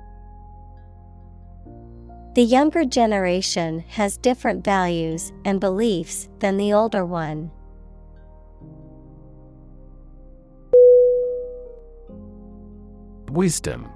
The 2.33 2.43
younger 2.43 2.85
generation 2.85 3.83
has 3.89 4.15
different 4.15 4.63
values 4.63 5.33
and 5.43 5.59
beliefs 5.59 6.29
than 6.39 6.55
the 6.55 6.71
older 6.71 7.05
one. 7.05 7.51
Wisdom. 13.31 13.89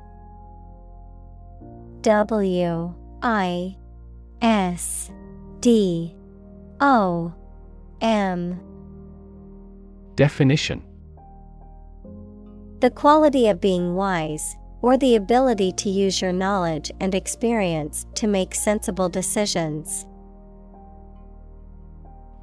W 2.01 2.93
I 3.21 3.77
S 4.41 5.11
D 5.61 6.13
O 6.81 7.33
M. 8.01 8.59
Definition. 10.15 10.83
The 12.81 12.91
quality 12.91 13.47
of 13.47 13.61
being 13.61 13.95
wise, 13.95 14.57
or 14.85 14.97
the 14.97 15.15
ability 15.15 15.71
to 15.71 15.89
use 15.89 16.21
your 16.21 16.31
knowledge 16.31 16.91
and 16.99 17.15
experience 17.15 18.05
to 18.13 18.27
make 18.27 18.53
sensible 18.53 19.09
decisions. 19.09 20.05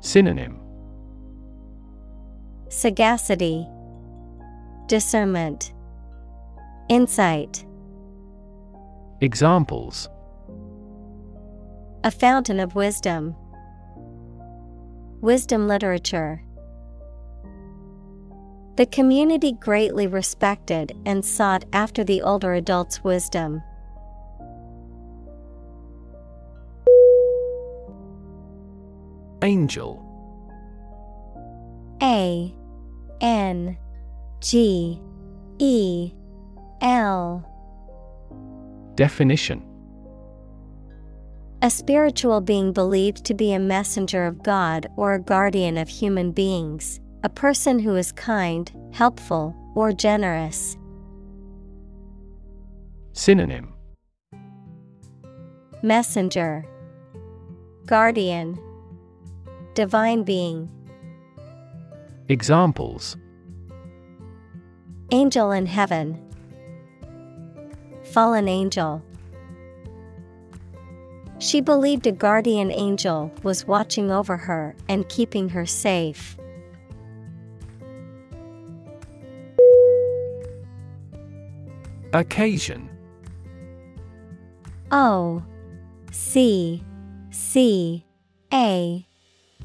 Synonym 0.01 0.59
Sagacity, 2.69 3.65
Discernment, 4.89 5.73
Insight. 6.89 7.65
Examples 9.21 10.09
A 12.03 12.11
fountain 12.11 12.59
of 12.59 12.75
wisdom. 12.75 13.37
Wisdom 15.21 15.69
literature. 15.69 16.43
The 18.77 18.87
community 18.87 19.53
greatly 19.53 20.07
respected 20.07 20.97
and 21.05 21.25
sought 21.25 21.65
after 21.75 22.05
the 22.05 22.23
older 22.23 22.55
adult's 22.55 23.05
wisdom. 23.05 23.63
Angel. 29.43 30.01
A 32.01 32.55
N 33.21 33.77
G 34.41 35.01
E 35.59 36.13
L. 36.81 37.49
Definition. 38.95 39.63
A 41.61 41.71
spiritual 41.71 42.41
being 42.41 42.73
believed 42.73 43.25
to 43.27 43.35
be 43.35 43.53
a 43.53 43.59
messenger 43.59 44.27
of 44.27 44.43
God 44.43 44.87
or 44.97 45.15
a 45.15 45.21
guardian 45.21 45.77
of 45.77 45.89
human 45.89 46.33
beings, 46.33 47.01
a 47.25 47.29
person 47.29 47.79
who 47.79 47.95
is 47.95 48.11
kind, 48.13 48.73
helpful, 48.93 49.55
or 49.75 49.93
generous. 49.93 50.77
Synonym. 53.13 53.73
Messenger. 55.83 56.65
Guardian. 57.87 58.59
Divine 59.75 60.25
being. 60.25 60.69
Examples. 62.29 63.17
Angel 65.13 65.53
in 65.53 65.67
heaven. 65.67 66.21
Fallen 68.03 68.49
angel. 68.49 69.03
She 71.39 71.61
believed 71.61 72.07
a 72.07 72.13
guardian 72.13 72.71
angel 72.73 73.33
was 73.43 73.67
watching 73.67 74.11
over 74.11 74.37
her 74.37 74.75
and 74.89 75.09
keeping 75.09 75.49
her 75.51 75.67
safe. 75.67 76.37
Occasion. 82.15 82.91
O 84.91 85.43
C 86.11 86.85
C 87.31 88.05
A 88.53 89.07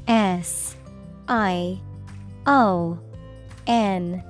S 0.08 0.78
I 1.28 1.82
O 2.46 2.98
N. 3.68 4.24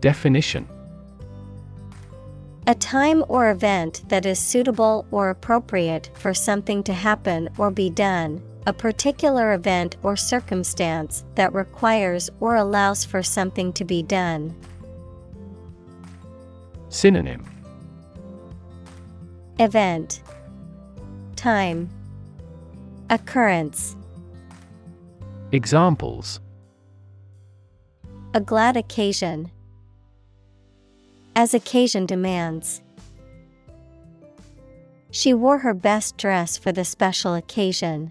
Definition. 0.00 0.68
A 2.66 2.74
time 2.74 3.24
or 3.28 3.50
event 3.50 4.02
that 4.08 4.26
is 4.26 4.40
suitable 4.40 5.06
or 5.12 5.30
appropriate 5.30 6.10
for 6.14 6.34
something 6.34 6.82
to 6.82 6.92
happen 6.92 7.48
or 7.58 7.70
be 7.70 7.90
done, 7.90 8.42
a 8.66 8.72
particular 8.72 9.52
event 9.52 9.96
or 10.02 10.16
circumstance 10.16 11.24
that 11.36 11.54
requires 11.54 12.28
or 12.40 12.56
allows 12.56 13.04
for 13.04 13.22
something 13.22 13.72
to 13.74 13.84
be 13.84 14.02
done. 14.02 14.52
Synonym 16.96 17.44
Event 19.58 20.22
Time 21.36 21.90
Occurrence 23.10 23.94
Examples 25.52 26.40
A 28.32 28.40
glad 28.40 28.78
occasion. 28.78 29.50
As 31.34 31.52
occasion 31.52 32.06
demands. 32.06 32.80
She 35.10 35.34
wore 35.34 35.58
her 35.58 35.74
best 35.74 36.16
dress 36.16 36.56
for 36.56 36.72
the 36.72 36.86
special 36.86 37.34
occasion. 37.34 38.10